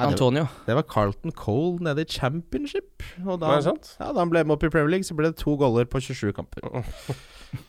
Nei, 0.00 0.06
det, 0.08 0.16
Antonio. 0.16 0.46
det 0.66 0.74
var 0.80 0.86
Carlton 0.88 1.32
Cole 1.36 1.84
nede 1.84 2.02
i 2.02 2.08
championship. 2.08 3.02
Og 3.26 3.36
da, 3.42 3.56
det 3.58 3.66
sant? 3.68 3.92
ja, 4.00 4.08
da 4.12 4.22
han 4.24 4.30
ble 4.32 4.42
med 4.46 4.56
opp 4.56 4.64
i 4.64 4.70
Premier 4.72 4.88
League, 4.96 5.04
så 5.04 5.14
ble 5.18 5.28
det 5.30 5.36
to 5.42 5.56
goller 5.60 5.84
på 5.90 6.00
27 6.00 6.32
kamper. 6.36 6.64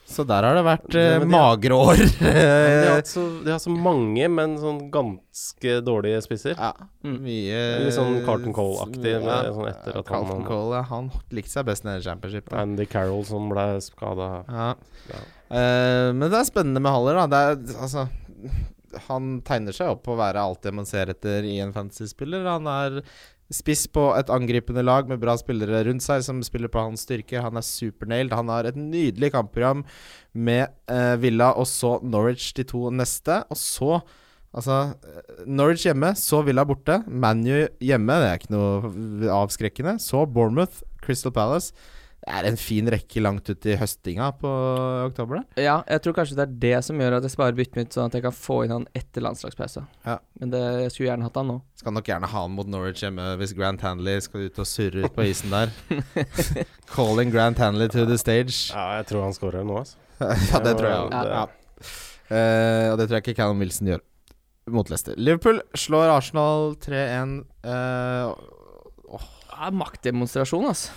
Så 0.06 0.22
der 0.30 0.46
har 0.46 0.54
det 0.54 0.62
vært 0.62 0.94
eh, 0.94 1.16
de 1.24 1.26
magre 1.26 1.74
år. 1.74 1.98
De 2.22 2.34
har, 2.86 3.00
så, 3.10 3.24
de 3.42 3.50
har 3.50 3.58
så 3.64 3.72
mange, 3.74 4.28
men 4.30 4.52
sånn 4.62 4.84
ganske 4.94 5.72
dårlige 5.82 6.20
spisser. 6.22 6.54
ja, 6.54 6.70
Mm. 7.02 7.16
mye 7.26 7.62
Litt 7.88 7.96
sånn 7.96 8.20
Carlton 8.28 8.54
Cole-aktig, 8.54 9.16
Ja, 9.26 9.40
sånn 9.50 9.72
etter 9.72 9.90
at 9.90 9.96
han- 9.98 10.06
Carlton 10.06 10.44
Cole, 10.46 10.76
ja, 10.78 10.84
han 10.92 11.10
likte 11.34 11.50
seg 11.56 11.66
best 11.66 11.88
nede 11.88 11.98
i 11.98 12.06
championship. 12.06 12.52
Da. 12.52 12.60
Andy 12.62 12.86
Carroll 12.86 13.26
som 13.26 13.50
ble 13.50 13.66
skada. 13.82 14.30
Ja. 14.46 14.68
Ja. 15.10 15.24
Eh, 15.50 16.12
men 16.14 16.28
det 16.30 16.38
er 16.44 16.46
spennende 16.52 16.78
med 16.86 16.94
Haller, 16.94 17.18
da. 17.24 17.26
Det 17.34 17.42
er, 17.74 17.82
altså, 17.82 18.06
han 19.08 19.38
tegner 19.48 19.76
seg 19.76 19.94
opp 19.94 20.06
på 20.06 20.16
å 20.16 20.22
være 20.22 20.42
alt 20.42 20.64
det 20.66 20.74
man 20.76 20.88
ser 20.90 21.12
etter 21.14 21.46
i 21.48 21.60
en 21.64 21.74
fantasy-spiller. 21.76 22.48
Han 22.48 22.70
er 22.72 23.02
spiss 23.52 23.84
på 23.92 24.06
et 24.16 24.32
angripende 24.32 24.84
lag 24.86 25.10
med 25.12 25.20
bra 25.22 25.36
spillere 25.40 25.84
rundt 25.88 26.06
seg 26.06 26.24
som 26.24 26.40
spiller 26.46 26.72
på 26.72 26.84
hans 26.86 27.04
styrke. 27.06 27.44
Han 27.44 27.60
er 27.60 27.68
supernailed. 27.68 28.36
Han 28.38 28.52
har 28.54 28.70
et 28.70 28.80
nydelig 28.80 29.34
kampprogram 29.36 29.84
med 30.32 30.68
eh, 30.92 31.16
Villa 31.20 31.52
og 31.60 31.68
så 31.70 31.98
Norwich 32.04 32.52
de 32.58 32.68
to 32.68 32.90
neste. 32.96 33.44
Og 33.52 33.60
så 33.60 34.02
Altså, 34.52 34.94
eh, 35.08 35.44
Norwich 35.48 35.86
hjemme, 35.88 36.10
så 36.20 36.42
Villa 36.44 36.66
borte. 36.68 36.98
ManU 37.08 37.70
hjemme, 37.80 38.18
det 38.20 38.28
er 38.28 38.40
ikke 38.40 38.52
noe 38.52 39.30
avskrekkende. 39.32 39.94
Så 40.04 40.26
Bournemouth, 40.28 40.82
Crystal 41.00 41.32
Palace. 41.32 41.72
Det 42.22 42.30
er 42.38 42.46
en 42.52 42.58
fin 42.62 42.86
rekke 42.94 43.22
langt 43.24 43.50
ut 43.50 43.66
i 43.66 43.74
høstinga 43.82 44.28
på 44.38 44.50
oktober, 45.08 45.40
da. 45.42 45.62
Ja, 45.64 45.76
jeg 45.90 46.04
tror 46.06 46.14
kanskje 46.20 46.36
det 46.38 46.44
er 46.44 46.52
det 46.62 46.84
som 46.86 47.00
gjør 47.02 47.16
at 47.18 47.26
jeg 47.26 47.34
sparer 47.34 47.56
byttet 47.58 47.80
mitt, 47.80 47.96
sånn 47.96 48.12
at 48.12 48.18
jeg 48.18 48.22
kan 48.28 48.36
få 48.38 48.60
inn 48.68 48.74
han 48.76 48.86
etter 48.98 49.24
landslagspausa. 49.26 49.88
Ja. 50.06 50.20
Men 50.38 50.54
det, 50.54 50.62
jeg 50.84 50.92
skulle 50.94 51.08
gjerne 51.10 51.26
hatt 51.26 51.40
han 51.42 51.50
nå. 51.50 51.56
Skal 51.82 51.96
nok 51.98 52.12
gjerne 52.12 52.30
ha 52.30 52.44
han 52.46 52.54
mot 52.54 52.70
Norwich 52.70 53.02
hjemme 53.02 53.26
hvis 53.42 53.56
Grant 53.58 53.82
Hanley 53.82 54.22
skal 54.22 54.46
ut 54.46 54.62
og 54.62 54.70
surre 54.70 55.08
ut 55.08 55.16
på 55.18 55.26
isen 55.32 55.50
der. 55.56 55.74
Calling 56.94 57.34
Grant 57.34 57.58
Hanley 57.58 57.90
to 57.90 58.06
the 58.06 58.20
stage. 58.22 58.70
Ja, 58.70 59.00
jeg 59.02 59.10
tror 59.10 59.26
han 59.26 59.34
scorer 59.38 59.66
nå, 59.66 59.82
altså. 59.82 59.98
ja, 60.54 60.62
det 60.62 60.78
tror 60.78 60.90
jeg 60.92 61.02
òg. 61.02 61.18
Ja. 61.18 61.26
Ja. 61.42 61.44
Uh, 62.32 62.88
og 62.94 63.00
det 63.02 63.08
tror 63.10 63.18
jeg 63.18 63.26
ikke 63.26 63.40
Callum 63.42 63.66
Wilson 63.66 63.90
gjør 63.96 64.06
mot 64.72 64.88
Leicester. 64.94 65.18
Liverpool 65.18 65.58
slår 65.76 66.14
Arsenal 66.14 66.76
3-1. 66.86 67.40
eh, 67.66 68.30
Ja, 69.12 69.70
maktdemonstrasjon, 69.76 70.68
altså. 70.70 70.94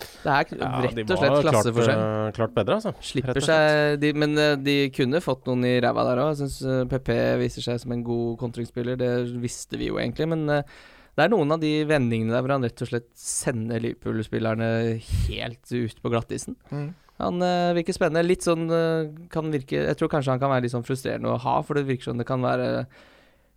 Det 0.00 0.32
er 0.32 0.48
rett 0.86 0.96
de 0.96 1.04
og 1.04 1.20
slett 1.20 1.20
var 1.20 1.44
Ja, 1.44 1.50
Klart, 1.50 1.68
var 1.74 2.34
klart 2.36 2.56
bedre, 2.56 2.78
altså. 2.80 2.94
Slipper 3.04 3.40
seg 3.44 4.00
de, 4.02 4.10
Men 4.16 4.34
eh, 4.40 4.56
de 4.60 4.76
kunne 4.94 5.22
fått 5.24 5.46
noen 5.50 5.66
i 5.68 5.76
ræva 5.84 6.06
der 6.08 6.22
òg. 6.24 6.32
Jeg 6.32 6.42
syns 6.42 6.90
PP 6.90 7.12
viser 7.42 7.68
seg 7.68 7.80
som 7.84 7.94
en 7.94 8.04
god 8.06 8.34
kontringsspiller. 8.42 8.98
Det 9.00 9.12
visste 9.42 9.80
vi 9.80 9.92
jo 9.92 10.00
egentlig, 10.02 10.28
men 10.32 10.44
eh, 10.50 10.76
det 11.14 11.26
er 11.26 11.30
noen 11.30 11.54
av 11.54 11.62
de 11.62 11.70
vendingene 11.86 12.34
der 12.34 12.42
hvor 12.42 12.56
han 12.56 12.66
rett 12.66 12.82
og 12.82 12.90
slett 12.90 13.08
sender 13.18 13.82
Liverpool-spillerne 13.84 14.68
helt 14.98 15.74
ut 15.74 16.02
på 16.02 16.12
glattisen. 16.12 16.58
mm. 16.74 16.92
Han 17.22 17.42
eh, 17.46 17.72
virker 17.76 17.94
spennende. 17.94 18.26
Litt 18.26 18.42
sånn 18.42 18.66
eh, 18.74 19.10
kan 19.30 19.52
virke 19.54 19.84
Jeg 19.84 19.98
tror 20.00 20.10
kanskje 20.10 20.34
han 20.34 20.40
kan 20.42 20.50
være 20.50 20.66
litt 20.66 20.74
sånn 20.74 20.86
frustrerende 20.86 21.30
å 21.30 21.40
ha, 21.44 21.60
for 21.62 21.78
det 21.78 21.86
virker 21.86 22.10
som 22.10 22.18
det 22.18 22.26
kan 22.26 22.42
være 22.42 22.86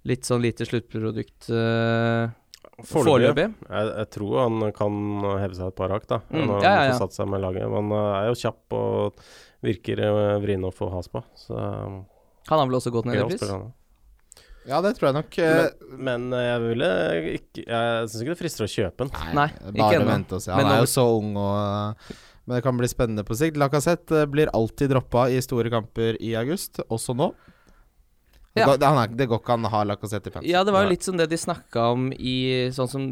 litt 0.08 0.28
sånn 0.28 0.44
lite 0.44 0.64
sluttprodukt 0.64 1.50
uh, 1.52 2.30
foreløpig. 2.86 3.48
Jeg, 3.70 3.88
jeg 3.98 4.10
tror 4.14 4.36
han 4.44 4.68
kan 4.76 5.00
heve 5.42 5.56
seg 5.58 5.72
et 5.72 5.78
par 5.80 5.90
hakk, 5.96 6.06
da. 6.10 6.20
Mm, 6.30 6.44
Når 6.46 6.62
ja, 6.62 6.70
han 6.70 6.78
ja, 6.78 6.84
ja. 6.86 6.94
får 6.94 7.02
satt 7.08 7.18
seg 7.18 7.32
med 7.32 7.42
laget. 7.42 7.66
Men 7.74 7.90
han 7.92 8.06
er 8.22 8.28
jo 8.30 8.38
kjapp 8.44 8.78
og 8.78 9.24
virker 9.66 10.04
uh, 10.06 10.38
vrien 10.44 10.64
å 10.68 10.72
få 10.76 10.92
has 10.94 11.10
på. 11.10 11.24
Så 11.40 11.58
Han 11.58 12.06
har 12.62 12.68
vel 12.70 12.78
også 12.80 12.94
gått 12.94 13.10
ned 13.10 13.18
i 13.24 13.26
pris? 13.32 13.44
Ja, 14.68 14.82
det 14.84 14.94
tror 14.98 15.08
jeg 15.10 15.16
nok. 15.16 15.38
eh, 15.40 15.70
Men, 15.96 16.28
men 16.28 16.40
jeg 16.44 16.60
ville 16.66 16.88
ikke 17.38 17.62
Jeg 17.64 18.08
syns 18.12 18.22
ikke 18.24 18.34
det 18.34 18.40
frister 18.42 18.66
å 18.66 18.72
kjøpe 18.72 19.06
den. 19.06 19.12
Nei, 19.38 19.46
ikke 19.54 19.78
bare 19.78 19.94
ikke 20.02 20.10
vente 20.12 20.36
og 20.36 20.44
se. 20.44 20.52
Men 20.52 20.66
Han 20.68 20.74
er 20.76 20.82
jo 20.84 20.90
så 20.92 21.06
ung 21.16 21.30
og 21.40 22.10
Men 22.48 22.56
det 22.58 22.64
kan 22.66 22.78
bli 22.80 22.90
spennende 22.92 23.24
på 23.28 23.36
sikt. 23.40 23.60
Lacassette 23.60 24.26
eh, 24.26 24.28
blir 24.32 24.52
alltid 24.56 24.92
droppa 24.92 25.30
i 25.32 25.40
store 25.44 25.72
kamper 25.72 26.20
i 26.20 26.34
august, 26.40 26.82
også 26.92 27.16
nå. 27.16 27.32
Ja. 28.60 28.68
det, 28.78 28.88
han 28.88 29.00
er, 29.02 29.14
det 29.20 29.28
går 29.30 29.42
ikke 29.42 29.56
an 29.58 29.68
å 29.68 29.72
ha 29.74 29.82
Lacassette 29.88 30.32
i 30.32 30.34
fantasy. 30.34 30.52
Ja, 30.52 30.64
det 30.68 30.74
var 30.76 30.86
jo 30.86 30.92
litt 30.92 31.06
som 31.06 31.18
det 31.20 31.30
de 31.32 31.40
snakka 31.40 31.88
om 31.94 32.10
i 32.14 32.38
Sånn 32.76 32.90
som 32.92 33.06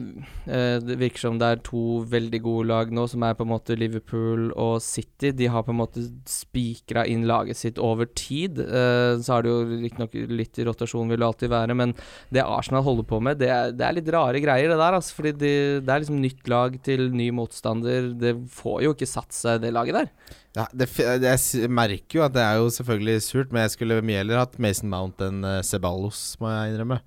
eh, 0.45 0.77
Det 0.83 0.97
virker 0.99 1.25
som 1.27 1.39
det 1.41 1.49
er 1.51 1.61
to 1.65 2.01
veldig 2.11 2.41
gode 2.45 2.67
lag 2.71 2.93
nå, 2.93 3.05
som 3.11 3.23
er 3.27 3.37
på 3.37 3.45
en 3.45 3.51
måte 3.53 3.77
Liverpool 3.79 4.49
og 4.51 4.77
City. 4.83 5.31
De 5.35 5.49
har 5.51 5.65
på 5.65 5.73
en 5.73 5.79
måte 5.81 6.03
spikra 6.29 7.05
inn 7.09 7.25
laget 7.29 7.59
sitt 7.59 7.81
over 7.81 8.09
tid. 8.17 8.61
Eh, 8.61 9.15
så 9.21 9.37
har 9.37 9.45
det 9.45 9.53
jo 9.53 9.81
riktignok 9.85 10.15
litt 10.31 10.61
rotasjon, 10.67 11.09
vil 11.11 11.21
det 11.21 11.29
alltid 11.29 11.53
være, 11.53 11.77
men 11.77 11.95
det 12.33 12.45
Arsenal 12.45 12.85
holder 12.85 13.09
på 13.09 13.21
med, 13.23 13.39
det 13.41 13.51
er, 13.51 13.75
det 13.75 13.85
er 13.87 13.99
litt 13.99 14.13
rare 14.15 14.41
greier, 14.43 14.71
det 14.71 14.79
der. 14.79 14.99
Altså, 14.99 15.15
fordi 15.17 15.35
de, 15.41 15.53
det 15.85 15.91
er 15.91 16.03
liksom 16.03 16.21
nytt 16.23 16.49
lag 16.51 16.79
til 16.85 17.09
ny 17.15 17.29
motstander. 17.35 18.11
Det 18.19 18.35
får 18.55 18.81
jo 18.85 18.95
ikke 18.95 19.09
satt 19.09 19.35
seg, 19.35 19.61
det 19.63 19.73
laget 19.75 20.01
der. 20.01 20.41
Ja, 20.55 20.65
det, 20.71 20.87
det, 21.19 21.31
jeg 21.35 21.67
merker 21.67 22.19
jo 22.19 22.23
at 22.23 22.35
det 22.35 22.43
er 22.45 22.61
jo 22.61 22.69
selvfølgelig 22.71 23.23
surt, 23.25 23.51
men 23.51 23.65
jeg 23.65 23.73
skulle 23.73 23.99
mye 24.05 24.21
heller 24.21 24.39
hatt 24.39 24.55
Mason 24.61 24.87
Mount 24.91 25.19
enn 25.25 25.43
uh, 25.43 25.59
Ceballos, 25.67 26.21
må 26.39 26.51
jeg 26.53 26.71
innrømme. 26.71 27.01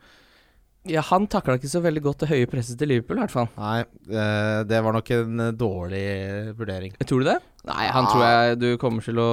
Ja, 0.88 1.03
han 1.05 1.27
takla 1.29 1.59
ikke 1.59 1.68
så 1.70 1.83
veldig 1.85 2.01
godt 2.07 2.22
det 2.22 2.29
høye 2.31 2.48
presset 2.48 2.79
til 2.81 2.88
Liverpool, 2.88 3.18
i 3.18 3.22
hvert 3.27 3.35
fall. 3.35 3.48
Nei, 3.59 3.81
eh, 4.09 4.61
det 4.68 4.79
var 4.85 4.94
nok 4.96 5.11
en 5.16 5.40
eh, 5.44 5.51
dårlig 5.61 6.03
vurdering. 6.57 6.94
Tror 7.05 7.20
du 7.24 7.29
det? 7.29 7.35
Nei, 7.68 7.87
han 7.92 8.07
Ja. 8.07 8.11
tror 8.12 8.22
jeg 8.24 8.59
du 8.62 8.66
kommer 8.81 9.05
til 9.05 9.18
å 9.20 9.29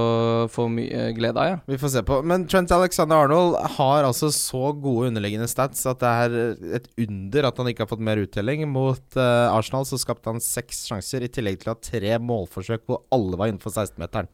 få 0.52 0.66
mye 0.68 1.14
glede 1.16 1.40
av, 1.40 1.48
ja. 1.54 1.60
Vi 1.70 1.78
får 1.80 1.94
se 1.94 2.02
på. 2.04 2.18
Men 2.28 2.44
Trent 2.52 2.74
Alexander 2.76 3.24
Arnold 3.24 3.56
har 3.78 4.04
altså 4.04 4.28
så 4.36 4.74
gode 4.76 5.08
underliggende 5.14 5.48
stats 5.48 5.86
at 5.88 6.00
det 6.04 6.12
er 6.12 6.76
et 6.82 6.90
under 7.06 7.48
at 7.48 7.58
han 7.58 7.68
ikke 7.72 7.86
har 7.86 7.92
fått 7.94 8.04
mer 8.04 8.18
uttelling. 8.20 8.66
Mot 8.68 9.16
eh, 9.16 9.48
Arsenal 9.56 9.88
så 9.88 9.98
skapte 10.02 10.28
han 10.34 10.44
seks 10.44 10.84
sjanser, 10.90 11.24
i 11.24 11.32
tillegg 11.32 11.62
til 11.64 11.72
å 11.72 11.78
ha 11.78 11.80
tre 11.80 12.18
målforsøk 12.20 12.84
hvor 12.90 13.04
alle 13.16 13.40
var 13.40 13.48
innenfor 13.54 13.72
16-meteren. 13.72 14.28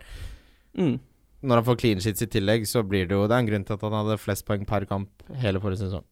Mm. 0.80 0.98
Når 1.44 1.56
han 1.62 1.66
får 1.66 1.80
clean 1.82 2.02
sheets 2.02 2.22
i 2.26 2.30
tillegg, 2.30 2.66
så 2.70 2.84
blir 2.86 3.08
det 3.10 3.16
jo 3.18 3.24
Det 3.28 3.34
er 3.34 3.40
en 3.42 3.48
grunn 3.50 3.64
til 3.66 3.74
at 3.78 3.82
han 3.86 3.96
hadde 3.98 4.20
flest 4.22 4.46
poeng 4.46 4.66
per 4.70 4.86
kamp 4.90 5.10
hele 5.42 5.62
forrige 5.62 5.86
sesong. 5.86 6.06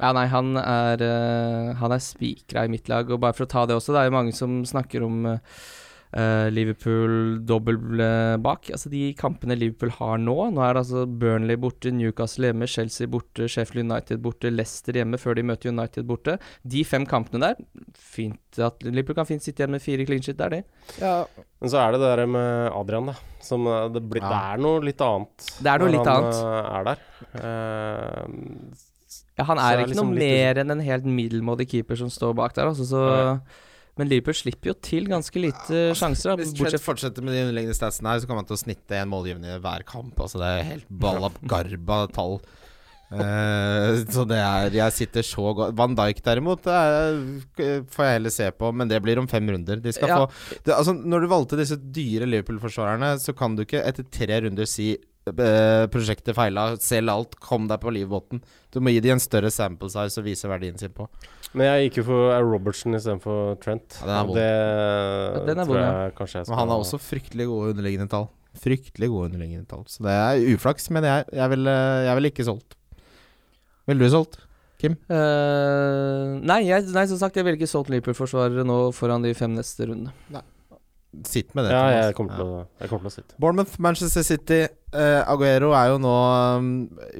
Ja, 0.00 0.12
nei, 0.16 0.26
han 0.32 0.56
er, 0.56 1.02
uh, 1.04 1.74
han 1.78 1.92
er 1.92 2.02
spikra 2.02 2.64
i 2.66 2.72
mitt 2.72 2.88
lag. 2.88 3.10
Og 3.12 3.20
bare 3.22 3.36
for 3.36 3.44
å 3.46 3.52
ta 3.52 3.66
det 3.68 3.76
også, 3.76 3.92
det 3.94 4.00
er 4.02 4.10
jo 4.10 4.16
mange 4.18 4.32
som 4.34 4.62
snakker 4.66 5.04
om 5.06 5.26
uh, 5.28 6.48
Liverpool 6.52 7.38
dobbel 7.48 8.00
eh, 8.04 8.34
bak. 8.44 8.68
Altså 8.74 8.90
de 8.92 9.14
kampene 9.16 9.54
Liverpool 9.56 9.94
har 9.96 10.18
nå 10.20 10.34
Nå 10.52 10.60
er 10.60 10.74
det 10.76 10.82
altså 10.82 11.06
Burnley 11.08 11.56
borte, 11.56 11.88
Newcastle 11.96 12.50
hjemme, 12.50 12.68
Chelsea 12.68 13.08
borte, 13.08 13.46
Sheffield 13.48 13.86
United 13.86 14.20
borte, 14.20 14.50
Leicester 14.52 14.92
hjemme 15.00 15.16
før 15.20 15.38
de 15.38 15.46
møter 15.48 15.72
United 15.72 16.04
borte. 16.08 16.34
De 16.68 16.84
fem 16.84 17.06
kampene 17.08 17.40
der 17.54 17.64
Fint 17.96 18.60
at 18.60 18.84
Liverpool 18.84 19.16
kan 19.22 19.28
fint 19.30 19.40
sitte 19.46 19.62
igjen 19.64 19.72
med 19.72 19.80
fire 19.84 20.04
clean 20.04 20.20
shit, 20.20 20.36
det 20.36 20.44
er 20.50 20.56
det. 20.58 20.62
Ja, 21.00 21.14
Men 21.62 21.72
så 21.72 21.80
er 21.80 21.94
det 21.96 22.02
det 22.04 22.12
der 22.12 22.26
med 22.36 22.68
Adrian, 22.76 23.08
da. 23.08 23.16
Som 23.40 23.64
eh, 23.72 23.88
det, 23.96 24.04
blir, 24.12 24.20
Ja. 24.20 24.28
det 24.28 24.40
er 24.52 24.64
noe 24.68 24.84
litt 24.84 25.00
annet. 25.08 25.50
Det 25.64 25.72
er 25.72 25.80
noe 25.80 25.88
når 25.88 25.96
litt 25.96 26.12
han, 26.12 26.28
annet. 26.28 26.40
eh, 26.44 26.72
er 26.76 26.90
der. 26.92 27.06
Eh, 27.40 28.88
Ja, 29.42 29.48
han 29.50 29.58
er 29.60 29.74
er 29.74 29.82
ikke 29.84 29.92
liksom 29.96 30.14
noe 30.14 30.22
mer 30.22 30.62
enn 30.62 30.70
en 30.78 30.86
helt 30.86 31.04
middelmådig 31.18 31.68
keeper 31.74 31.98
som 31.98 32.08
står 32.14 32.32
bak 32.38 32.54
der, 32.54 32.70
altså, 32.70 32.86
så 32.94 33.02
ja. 33.10 33.36
Men 34.00 34.08
Liverpool 34.08 34.32
slipper 34.32 34.70
jo 34.70 34.74
til 34.80 35.04
ganske 35.04 35.36
lite 35.36 35.80
sjanser. 35.98 36.30
Da, 36.32 36.36
Hvis 36.40 36.54
Trent 36.56 36.80
fortsetter 36.80 37.20
med 37.26 37.34
de 37.36 37.42
underliggende 37.44 37.76
statsene 37.76 38.08
her, 38.08 38.22
så 38.22 38.30
kommer 38.30 38.40
han 38.40 38.48
til 38.48 38.56
å 38.56 38.62
snitte 38.62 38.96
en 38.96 39.10
målgivende 39.12 39.50
i 39.52 39.58
hver 39.60 39.84
kamp. 39.84 40.16
Altså 40.16 40.40
Det 40.40 40.48
er 40.48 40.62
helt 40.70 40.86
balla 40.88 41.28
garba 41.44 42.06
tall. 42.08 42.38
uh, 43.12 44.00
så 44.08 44.24
det 44.24 44.38
er 44.40 44.72
Jeg 44.78 44.94
sitter 44.96 45.26
så 45.26 45.50
godt 45.52 45.76
Van 45.76 45.92
Dijk 45.98 46.22
derimot 46.24 46.62
det 46.64 46.72
er, 46.72 47.18
får 47.92 48.06
jeg 48.06 48.16
heller 48.16 48.32
se 48.32 48.46
på, 48.56 48.70
men 48.72 48.88
det 48.88 49.02
blir 49.04 49.20
om 49.20 49.28
fem 49.28 49.44
runder. 49.52 49.76
De 49.84 49.92
skal 49.92 50.08
Ja. 50.08 50.22
få 50.24 50.30
det, 50.64 50.72
Altså 50.74 50.94
Når 50.96 51.20
du 51.20 51.28
valgte 51.28 51.58
disse 51.60 51.76
dyre 51.76 52.24
Liverpool-forsvarerne, 52.32 53.18
så 53.20 53.36
kan 53.36 53.54
du 53.56 53.64
ikke 53.66 53.84
etter 53.84 54.04
tre 54.08 54.40
runder 54.46 54.64
si 54.64 54.96
prosjektet 55.92 56.34
feila, 56.36 56.72
selg 56.82 57.12
alt, 57.12 57.36
kom 57.42 57.68
deg 57.70 57.80
på 57.82 57.92
livbåten. 57.94 58.42
Du 58.74 58.80
må 58.82 58.94
gi 58.94 59.02
dem 59.04 59.16
en 59.16 59.22
større 59.22 59.52
sample 59.54 59.90
size 59.92 60.20
og 60.20 60.26
vise 60.26 60.50
verdien 60.50 60.78
sin 60.80 60.94
på. 60.94 61.08
Men 61.52 61.68
jeg 61.68 61.88
gikk 61.88 62.00
jo 62.00 62.06
for 62.10 62.34
Al 62.34 62.46
Robertson 62.48 62.96
istedenfor 62.96 63.56
Trent. 63.62 63.98
Ja, 64.00 64.06
den 64.06 64.14
er 64.16 64.28
vond. 64.28 64.38
det 64.38 65.48
den 65.50 65.58
er 65.58 65.68
tror 65.68 65.74
vond, 65.74 65.82
ja. 65.82 65.90
jeg 66.06 66.14
kanskje 66.18 66.38
jeg 66.40 66.48
Men 66.48 66.62
han 66.62 66.72
har 66.72 66.84
også 66.86 67.02
fryktelig 67.02 67.48
gode 67.50 67.74
underliggende 67.74 68.08
tall. 68.12 68.30
Fryktelig 68.62 69.10
gode 69.12 69.30
underliggende 69.30 69.68
tall. 69.68 69.84
Så 69.88 70.04
det 70.06 70.14
er 70.14 70.54
uflaks, 70.54 70.88
men 70.92 71.04
jeg, 71.08 71.28
jeg 71.32 71.52
vil, 71.54 71.68
eh, 71.68 72.06
jeg 72.08 72.18
vil 72.18 72.30
ikke 72.32 72.48
solgt. 72.48 72.78
Ville 73.90 74.08
du 74.08 74.12
solgt? 74.12 74.40
Eh, 74.82 76.40
nei, 76.42 76.58
jeg, 76.66 76.88
nei, 76.90 77.04
som 77.06 77.18
sagt, 77.20 77.36
jeg 77.38 77.46
ville 77.46 77.58
ikke 77.60 77.70
solgt 77.70 77.92
Liverpool-forsvarere 77.92 78.64
nå 78.66 78.78
foran 78.96 79.22
de 79.22 79.30
fem 79.38 79.52
neste 79.54 79.86
rundene. 79.86 80.42
Sitt 81.28 81.50
med 81.54 81.66
det. 81.66 81.72
Ja, 81.76 82.06
jeg 82.06 82.14
kommer 82.16 82.32
til 82.38 82.46
å, 82.48 82.60
jeg 82.80 82.88
kommer 82.88 83.04
til 83.04 83.12
å 83.12 83.16
sitte. 83.18 83.34
Bournemouth, 83.42 83.74
Manchester 83.84 84.22
City. 84.24 84.60
eh, 84.96 85.20
Aguero 85.28 85.74
er 85.76 85.90
jo 85.92 85.98
nå 86.00 86.12
um, 86.56 86.68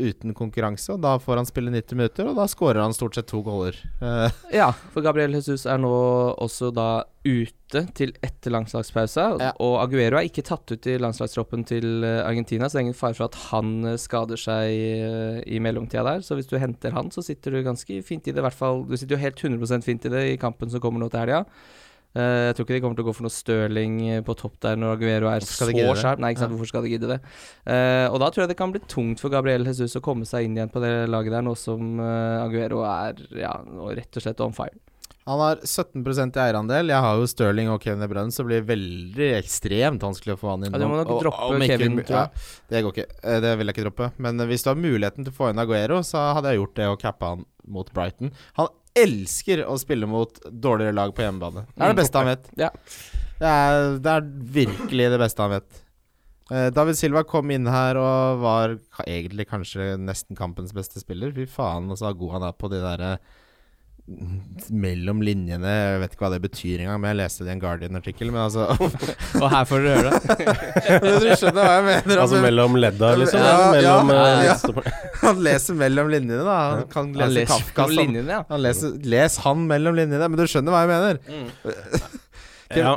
uten 0.01 0.33
konkurranse, 0.37 0.95
og 0.95 1.03
da 1.05 1.19
får 1.21 1.43
han 1.43 1.49
spille 1.49 1.73
90 1.75 1.99
minutter, 2.01 2.31
og 2.31 2.39
da 2.41 2.47
skårer 2.49 2.81
han 2.81 2.97
stort 2.97 3.19
sett 3.19 3.29
to 3.29 3.43
goller. 3.45 3.77
Eh, 4.01 4.39
Ja, 4.57 4.71
for 4.95 5.05
Gabriel 5.05 5.37
Jesus 5.37 5.67
er 5.69 5.77
nå 5.83 5.93
også 6.41 6.71
da 6.73 7.05
ute 7.23 7.83
til 7.95 8.15
etter 8.25 8.51
landslagspausa. 8.57 9.27
Ja. 9.41 9.51
Og 9.63 9.77
Aguero 9.85 10.19
er 10.19 10.27
ikke 10.27 10.43
tatt 10.49 10.73
ut 10.73 10.89
i 10.91 10.97
landslagstroppen 11.01 11.63
til 11.69 12.03
eh, 12.09 12.23
Argentina, 12.25 12.67
så 12.73 12.79
det 12.79 12.81
er 12.81 12.87
ingen 12.89 12.99
fare 12.99 13.15
for 13.21 13.29
at 13.29 13.39
han 13.53 13.75
eh, 13.93 14.01
skader 14.01 14.41
seg 14.41 14.73
eh, 14.73 15.39
i 15.53 15.61
mellomtida 15.63 16.03
der. 16.09 16.25
Så 16.25 16.41
hvis 16.41 16.49
du 16.51 16.57
henter 16.61 16.97
han, 16.97 17.13
så 17.13 17.21
sitter 17.29 17.53
du 17.55 17.63
ganske 17.69 18.01
fint 18.09 18.25
i 18.27 18.33
det. 18.33 18.41
I 18.41 18.49
hvert 18.49 18.57
fall, 18.59 18.83
du 18.89 18.97
sitter 18.97 19.19
jo 19.19 19.23
helt 19.29 19.45
100% 19.45 19.85
fint 19.87 20.09
i 20.09 20.17
det 20.17 20.27
i 20.33 20.41
kampen 20.41 20.73
som 20.73 20.81
kommer 20.83 21.05
nå 21.05 21.13
til 21.13 21.23
helga. 21.27 21.45
Eh, 22.13 22.51
jeg 22.51 22.57
tror 22.59 22.67
ikke 22.67 22.77
de 22.77 22.83
kommer 22.85 22.99
til 22.99 23.07
å 23.07 23.09
gå 23.09 23.15
for 23.17 23.25
noe 23.25 23.33
Stirling 23.33 23.95
eh, 24.11 24.23
på 24.27 24.35
topp 24.37 24.59
der 24.61 24.77
når 24.77 24.99
Aguero 24.99 25.31
er 25.33 25.47
så 25.49 25.69
sharp. 25.97 26.21
Nei, 26.21 26.35
ikke 26.35 26.43
sant, 26.45 26.53
Ja. 26.53 26.57
hvorfor 26.59 26.69
skal 26.69 26.85
de 26.85 26.93
gidde 26.93 27.09
det? 27.15 27.19
Uh, 27.65 28.13
og 28.13 28.19
da 28.21 28.29
tror 28.29 28.45
jeg 28.45 28.53
det 28.53 28.59
kan 28.59 28.73
bli 28.75 28.83
tungt 28.85 29.23
for 29.23 29.33
Gabriel 29.33 29.65
Jesus 29.65 29.97
å 29.97 30.03
komme 30.05 30.29
seg 30.29 30.45
inn 30.45 30.59
igjen 30.59 30.73
på 30.73 30.83
det 30.85 31.09
laget 31.09 31.33
der, 31.33 31.45
nå 31.47 31.55
som 31.57 32.01
uh, 32.03 32.45
Aguero 32.45 32.83
er 32.85 33.23
ja, 33.41 33.55
rett 33.97 34.19
og 34.19 34.27
slett 34.27 34.43
on 34.45 34.53
fire. 34.53 34.77
han 35.25 35.39
har 35.41 35.63
17% 35.63 36.37
i 36.37 36.43
eierandel. 36.43 36.93
Jeg 36.93 37.01
har 37.07 37.17
jo 37.17 37.31
Stirling 37.31 37.71
og 37.73 37.81
Kevin 37.81 38.03
De 38.03 38.11
Bruyne, 38.11 38.35
så 38.35 38.43
det 38.43 38.49
blir 38.51 38.69
veldig 38.75 39.31
ekstremt 39.39 40.03
vanskelig 40.03 40.35
å 40.35 40.41
få 40.41 40.51
han 40.53 40.67
inn. 40.67 40.75
Ja, 40.75 40.83
du 40.83 40.89
må 40.91 40.99
nok 41.01 41.15
droppe 41.15 41.49
og, 41.49 41.57
og 41.57 41.65
Kevin. 41.71 42.03
Ja, 42.11 42.27
det 42.69 42.83
går 42.85 42.93
ikke. 42.97 43.09
Det 43.47 43.57
vil 43.57 43.71
jeg 43.71 43.77
ikke 43.79 43.87
droppe. 43.89 44.11
Men 44.19 44.45
hvis 44.51 44.67
du 44.67 44.73
har 44.75 44.77
muligheten 44.85 45.25
til 45.25 45.33
å 45.33 45.39
få 45.39 45.53
inn 45.53 45.63
Aguero, 45.63 46.03
så 46.05 46.29
hadde 46.37 46.53
jeg 46.53 46.61
gjort 46.61 46.77
det 46.77 46.93
og 46.93 47.01
cappa 47.07 47.33
han 47.37 47.47
mot 47.73 47.89
Brighton. 47.95 48.35
Han 48.59 48.69
elsker 48.99 49.65
å 49.67 49.79
spille 49.81 50.07
mot 50.07 50.39
dårligere 50.51 50.95
lag 50.95 51.15
på 51.17 51.23
hjemmebane. 51.25 51.67
Det 51.73 51.81
er 51.83 51.89
det 51.89 51.97
Mm. 51.97 52.01
beste 52.03 52.19
han 52.19 52.27
vet. 52.27 52.51
Ja. 52.57 52.71
Det 53.39 53.49
er, 53.49 53.99
det 53.99 54.11
er 54.13 54.27
virkelig 54.61 55.11
det 55.11 55.19
beste 55.19 55.43
han 55.43 55.51
vet. 55.51 55.79
Eh, 56.51 56.71
David 56.71 56.97
Silva 56.99 57.23
kom 57.25 57.51
inn 57.51 57.67
her 57.67 57.97
og 57.97 58.41
var 58.43 58.79
egentlig 59.07 59.47
kanskje 59.49 59.97
nesten 59.99 60.37
kampens 60.37 60.73
beste 60.73 61.01
spiller. 61.01 61.33
Fy 61.33 61.47
faen, 61.47 61.89
så 61.97 62.13
god 62.17 62.33
han 62.33 62.43
er 62.43 62.53
på 62.53 62.69
de 62.71 62.81
derre 62.83 63.19
mm, 63.19 63.21
mellom 64.73 65.21
linjene. 65.23 65.71
Jeg 65.71 66.01
vet 66.03 66.15
ikke 66.15 66.25
hva 66.25 66.31
det 66.35 66.41
betyr 66.43 66.83
engang, 66.83 66.99
men 67.01 67.13
jeg 67.13 67.19
leste 67.21 67.45
det 67.47 67.53
i 67.53 67.55
en 67.55 67.63
Guardian-artikkel. 67.63 68.33
Men 68.35 68.43
altså 68.49 68.67
Og 69.43 69.47
her 69.53 69.69
får 69.69 69.87
dere 69.87 70.01
høre 70.01 70.11
det. 70.27 71.13
du 71.23 71.29
skjønner 71.39 71.61
hva 71.61 71.77
jeg 71.77 71.87
mener? 71.87 72.23
Altså 72.25 72.41
mellom 72.43 72.79
ledda, 72.83 73.13
liksom? 73.23 73.45
Ja, 73.47 73.71
mellom, 73.77 74.13
ja, 74.13 74.27
eh, 74.27 74.45
ja. 74.51 74.93
Han 75.25 75.41
leser 75.47 75.79
mellom 75.79 76.11
linjene, 76.13 76.43
da. 76.49 76.59
Han 76.75 76.85
kan 76.93 77.15
Han 77.21 77.35
leser 77.37 77.55
Kafka 77.55 77.87
som 77.87 77.97
linjene, 78.01 78.41
ja. 78.41 78.43
han 78.51 78.65
leser, 78.65 78.99
Les 79.15 79.39
han 79.47 79.67
mellom 79.71 79.97
linjene, 80.01 80.29
men 80.33 80.41
du 80.41 80.45
skjønner 80.51 80.75
hva 80.75 80.83
jeg 80.83 80.93
mener? 80.93 81.23
Ja, 82.73 82.97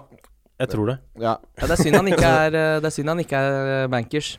jeg 0.62 0.72
tror 0.72 0.90
det. 0.90 0.98
Ja. 1.20 1.36
ja. 1.60 1.68
Det 1.68 1.74
er 1.76 1.82
synd 1.84 2.00
han 2.00 2.10
ikke 2.10 2.32
er, 2.32 2.58
eh, 2.58 2.74
det 2.82 2.90
er, 2.90 2.96
synd 2.98 3.12
han 3.12 3.22
ikke 3.22 3.46
er 3.46 3.72
eh, 3.76 3.88
bankers. 3.92 4.36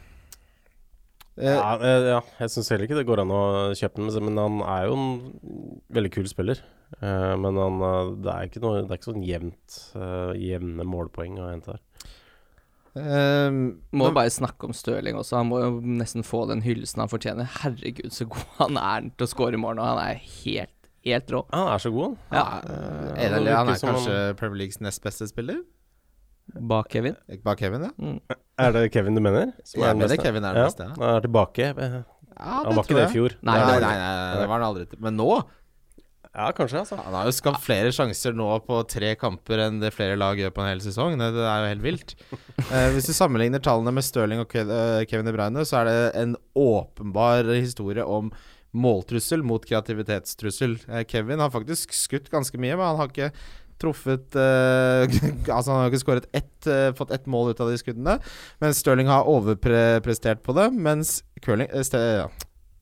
Eh, 1.37 1.53
Ja, 1.53 1.77
eh, 1.77 2.07
ja 2.15 2.21
jeg 2.41 2.53
syns 2.53 2.71
heller 2.73 2.89
ikke 2.89 2.99
det 3.01 3.09
går 3.09 3.23
an 3.25 3.35
å 3.35 3.43
kjøpe 3.77 4.01
den, 4.01 4.29
men 4.29 4.41
han 4.41 4.61
er 4.65 4.87
jo 4.89 4.97
en 4.97 5.09
veldig 5.93 6.13
kul 6.15 6.29
spiller. 6.31 6.63
Eh, 7.03 7.35
men 7.43 7.59
han, 7.61 7.83
det 8.23 8.31
er 8.31 8.47
ikke 8.47 8.63
noe 8.63 8.85
Det 8.85 8.93
er 8.95 9.01
ikke 9.01 9.11
sånn 9.11 9.27
jevnt 9.27 9.81
jevne 10.39 10.87
målpoeng 10.87 11.41
å 11.43 11.51
hente 11.51 11.77
her. 11.77 11.83
Um, 12.97 13.83
Må 13.93 14.09
bare 14.17 14.31
snakke 14.33 14.65
om 14.65 14.73
Stirling 14.73 15.19
også. 15.21 15.37
Han 15.43 15.51
må 15.51 15.59
jo 15.61 15.73
nesten 15.85 16.25
få 16.25 16.47
den 16.49 16.63
hyllesten 16.65 17.03
han 17.03 17.13
fortjener. 17.13 17.51
Herregud, 17.61 18.09
så 18.15 18.25
god 18.31 18.47
han 18.63 18.81
er 18.81 19.11
til 19.13 19.27
å 19.27 19.29
score 19.29 19.59
i 19.59 19.61
morgen, 19.61 19.83
og 19.85 19.91
han 19.91 20.01
er 20.01 20.23
helt, 20.39 20.91
helt 21.05 21.35
rå. 21.35 21.43
Han 21.53 21.69
er 21.75 21.83
så 21.85 21.93
god, 21.93 22.17
han. 22.31 22.39
Ja, 22.39 22.45
Ja, 22.65 23.11
Edel, 23.27 23.51
han 23.53 23.73
er 23.75 23.83
kanskje 23.83 24.17
Premier 24.41 24.63
Leagues 24.63 24.81
nest 24.81 25.05
beste 25.05 25.29
spiller? 25.29 25.61
Bak 26.55 26.89
Kevin. 26.93 27.17
Bak 27.45 27.59
Kevin, 27.61 27.83
ja? 27.89 27.91
Mm. 27.99 28.21
Er 28.59 28.73
det 28.73 28.85
Kevin 28.95 29.15
du 29.15 29.21
mener? 29.21 29.53
som 29.65 29.81
Jeg 29.83 29.91
er 29.91 29.95
mener 29.99 30.09
beste? 30.15 30.23
Kevin 30.25 30.45
er 30.45 30.55
den 30.57 30.65
beste, 30.71 30.87
ja. 30.89 30.95
Han 31.01 31.17
er 31.17 31.21
tilbake. 31.27 31.71
Eh, 31.77 32.03
Ja, 32.37 32.63
Han 32.67 32.77
var 32.77 32.85
ikke 32.85 32.97
det 32.99 33.05
i 33.09 33.13
fjor. 33.15 33.33
Nei, 33.43 33.55
Nei, 33.57 33.61
det 33.61 33.67
nei, 33.67 33.75
var 33.75 33.81
nei, 33.81 33.93
det 33.97 34.09
nei, 34.37 34.41
det 34.43 34.49
var 34.51 34.61
han 34.61 34.67
aldri. 34.71 34.99
Men 35.01 35.17
nå 35.17 35.29
Ja, 36.37 36.51
kanskje, 36.53 36.81
altså. 36.83 36.97
Han 37.01 37.15
har 37.17 37.25
jo 37.25 37.33
skapt 37.33 37.63
flere 37.65 37.89
sjanser 37.97 38.35
nå 38.37 38.49
på 38.67 38.83
tre 38.93 39.15
kamper 39.17 39.63
enn 39.65 39.79
det 39.81 39.89
flere 39.97 40.19
lag 40.21 40.37
gjør 40.37 40.53
på 40.53 40.61
en 40.61 40.69
hel 40.69 40.83
sesong. 40.85 41.17
Det, 41.17 41.31
det 41.33 41.47
er 41.49 41.63
jo 41.63 41.71
helt 41.71 41.85
vilt. 41.87 42.13
Eh, 42.71 42.91
hvis 42.93 43.09
du 43.09 43.15
sammenligner 43.17 43.63
tallene 43.65 43.95
med 43.97 44.05
Stirling 44.05 44.43
og 44.45 44.53
eh, 44.61 45.07
Kevin 45.09 45.25
De 45.25 45.33
Bruyne, 45.33 45.65
så 45.65 45.79
er 45.81 45.89
det 45.89 45.97
en 46.21 46.37
åpenbar 46.61 47.49
historie 47.57 48.05
om 48.05 48.29
måltrussel 48.77 49.41
mot 49.49 49.65
kreativitetstrussel. 49.65 50.77
Eh, 50.93 51.07
Kevin 51.09 51.41
har 51.41 51.49
faktisk 51.55 51.97
skutt 51.97 52.29
ganske 52.29 52.61
mye, 52.61 52.77
men 52.77 52.85
han 52.85 53.01
har 53.01 53.09
ikke 53.09 53.31
truffet 53.83 54.37
uh, 54.39 55.05
Altså 55.55 55.73
Han 55.73 55.83
har 55.83 55.91
ikke 55.91 56.03
skåret 56.03 56.29
ett, 56.37 56.69
uh, 56.69 56.95
fått 56.97 57.13
ett 57.15 57.29
mål 57.31 57.53
ut 57.53 57.63
av 57.63 57.71
de 57.71 57.79
skuddene. 57.81 58.19
Mens 58.63 58.83
Stirling 58.83 59.11
har 59.11 59.29
overprestert 59.31 60.43
på 60.47 60.57
det, 60.57 60.71
mens 60.73 61.21
Curling, 61.45 61.71
uh. 61.73 62.27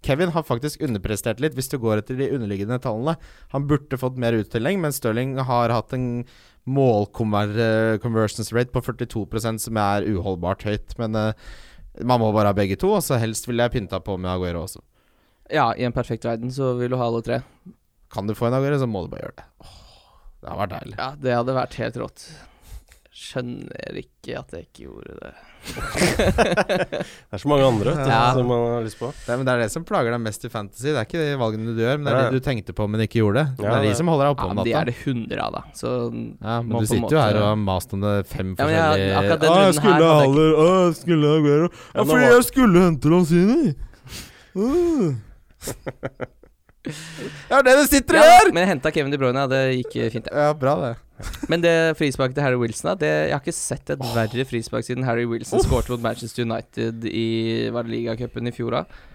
Kevin 0.04 0.34
har 0.34 0.44
faktisk 0.44 0.82
underprestert 0.84 1.40
litt, 1.40 1.54
hvis 1.56 1.70
du 1.72 1.78
går 1.80 2.02
etter 2.02 2.18
de 2.18 2.28
underliggende 2.36 2.76
tallene. 2.84 3.16
Han 3.54 3.68
burde 3.70 3.96
fått 4.00 4.20
mer 4.20 4.36
uttelling, 4.36 4.82
men 4.82 4.92
Stirling 4.92 5.38
har 5.40 5.72
hatt 5.72 5.94
en 5.96 6.26
mål-conversions 6.68 8.52
rate 8.52 8.72
på 8.72 8.82
42% 8.84 9.64
som 9.64 9.80
er 9.80 10.04
uholdbart 10.04 10.66
høyt. 10.68 10.92
Men 11.00 11.16
man 11.16 12.20
må 12.20 12.32
bare 12.36 12.52
ha 12.52 12.56
begge 12.56 12.76
to, 12.80 12.90
og 12.96 13.04
så 13.06 13.16
helst 13.22 13.48
ville 13.48 13.64
jeg 13.64 13.78
pynta 13.78 14.00
på 14.04 14.18
med 14.20 14.32
Aguero 14.32 14.66
også. 14.66 14.84
Ja, 15.52 15.70
i 15.76 15.84
en 15.88 15.96
perfekt 15.96 16.24
verden 16.28 16.52
så 16.52 16.72
vil 16.78 16.92
du 16.92 16.98
ha 17.00 17.08
alle 17.08 17.24
tre. 17.24 17.40
Kan 18.12 18.28
du 18.28 18.36
få 18.36 18.48
en 18.48 18.58
Aguero, 18.58 18.78
så 18.80 18.88
må 18.90 19.04
du 19.04 19.12
bare 19.12 19.26
gjøre 19.26 19.38
det. 19.40 19.48
Åh, 19.64 19.83
det 20.44 20.50
hadde 20.52 20.60
vært 20.64 20.74
deilig. 20.78 20.96
Ja, 21.00 21.12
det 21.24 21.38
hadde 21.38 21.54
vært 21.56 21.78
helt 21.80 21.96
rått. 22.04 22.24
Skjønner 23.14 23.94
ikke 24.00 24.34
at 24.40 24.50
jeg 24.56 24.64
ikke 24.66 24.88
gjorde 24.88 25.14
det. 25.22 25.34
Det 26.04 27.38
er 27.38 27.40
så 27.40 27.48
mange 27.48 27.64
andre 27.64 27.92
vet 27.94 28.00
du, 28.04 28.10
Ja. 28.10 28.32
som 28.34 28.48
man 28.50 28.64
har 28.74 28.82
lyst 28.84 28.98
på. 28.98 29.08
Det 29.14 29.36
men 29.38 29.46
det 29.46 29.52
er 29.54 29.60
det 29.62 29.68
som 29.72 29.84
plager 29.86 30.10
deg 30.12 30.20
mest 30.20 30.42
i 30.44 30.50
Fantasy. 30.52 30.88
Det 30.90 30.98
er 30.98 31.06
ikke 31.06 31.22
de 31.22 31.38
valgene 31.40 31.72
du 31.76 31.80
gjør, 31.80 32.00
men 32.02 32.08
det 32.08 32.12
er 32.12 32.18
Ja. 32.18 32.30
de 32.34 32.40
du 32.42 32.44
tenkte 32.44 32.74
på, 32.76 32.88
men 32.90 33.00
ikke 33.06 33.22
gjorde. 33.22 33.44
det 33.56 33.64
Ja, 33.64 33.76
er 33.78 33.86
de 33.86 33.94
som 33.94 34.10
holder 34.10 34.26
deg 34.26 34.34
oppe 34.34 34.44
Ja, 34.44 34.50
om 34.50 34.58
Ja, 34.58 34.64
de 34.66 34.72
er 34.74 34.84
det 34.90 34.96
100 35.06 35.38
av, 35.46 35.52
da. 35.54 35.62
Så 35.78 35.88
Ja, 36.42 36.56
men 36.60 36.74
du 36.74 36.86
sitter 36.90 37.14
jo 37.16 37.22
her 37.22 37.36
og 37.38 37.46
har 37.48 37.56
mast 37.62 37.94
om 37.94 38.00
det 38.04 38.26
fem 38.26 38.50
Ja, 38.58 38.64
forskjellige 38.66 39.08
ja, 39.14 39.36
den 39.38 39.48
Å, 39.54 39.56
jeg 39.64 39.74
skulle 39.78 39.94
ha 39.94 40.00
jeg 40.02 40.20
Haller, 40.26 40.50
å, 40.58 40.66
jeg 40.90 40.94
skulle 41.00 41.26
ha 41.30 41.38
Aguero 41.38 41.68
Ja, 41.94 42.04
fordi 42.10 42.26
jeg 42.34 42.44
skulle 42.50 42.84
hente 42.90 43.14
Lanzini! 43.14 43.74
Uh. 44.54 45.14
Ja, 46.84 47.62
det 47.64 47.72
er 47.72 47.78
det 47.78 47.86
du 47.86 47.88
sitter 47.88 48.18
og 48.18 48.26
ja, 48.26 48.34
gjør! 48.34 48.50
Men 48.52 48.64
jeg 48.64 48.70
henta 48.74 48.92
Kevin 48.92 49.14
De 49.14 49.20
Bruyne, 49.20 49.46
det 49.48 49.62
gikk 49.78 49.96
eh, 49.96 50.10
fint. 50.12 50.28
Ja, 50.28 50.50
bra 50.58 50.74
det. 50.82 50.92
Men 51.48 51.62
det 51.62 51.72
frisparket 51.96 52.36
til 52.36 52.44
Harry 52.44 52.58
Wilson, 52.60 52.90
da, 52.90 52.94
det, 53.00 53.10
jeg 53.30 53.34
har 53.36 53.42
ikke 53.42 53.56
sett 53.56 53.94
et 53.94 54.04
verre 54.16 54.46
frispark 54.50 54.86
siden 54.86 55.06
Harry 55.06 55.24
Wilson 55.30 55.62
skåret 55.64 55.88
mot 55.92 56.02
Manchester 56.02 56.44
United 56.44 57.06
i 57.06 57.26
Var 57.72 57.86
det 57.86 57.94
ligacupen 57.94 58.50
i 58.50 58.54
fjor, 58.54 58.80
da? 58.80 59.10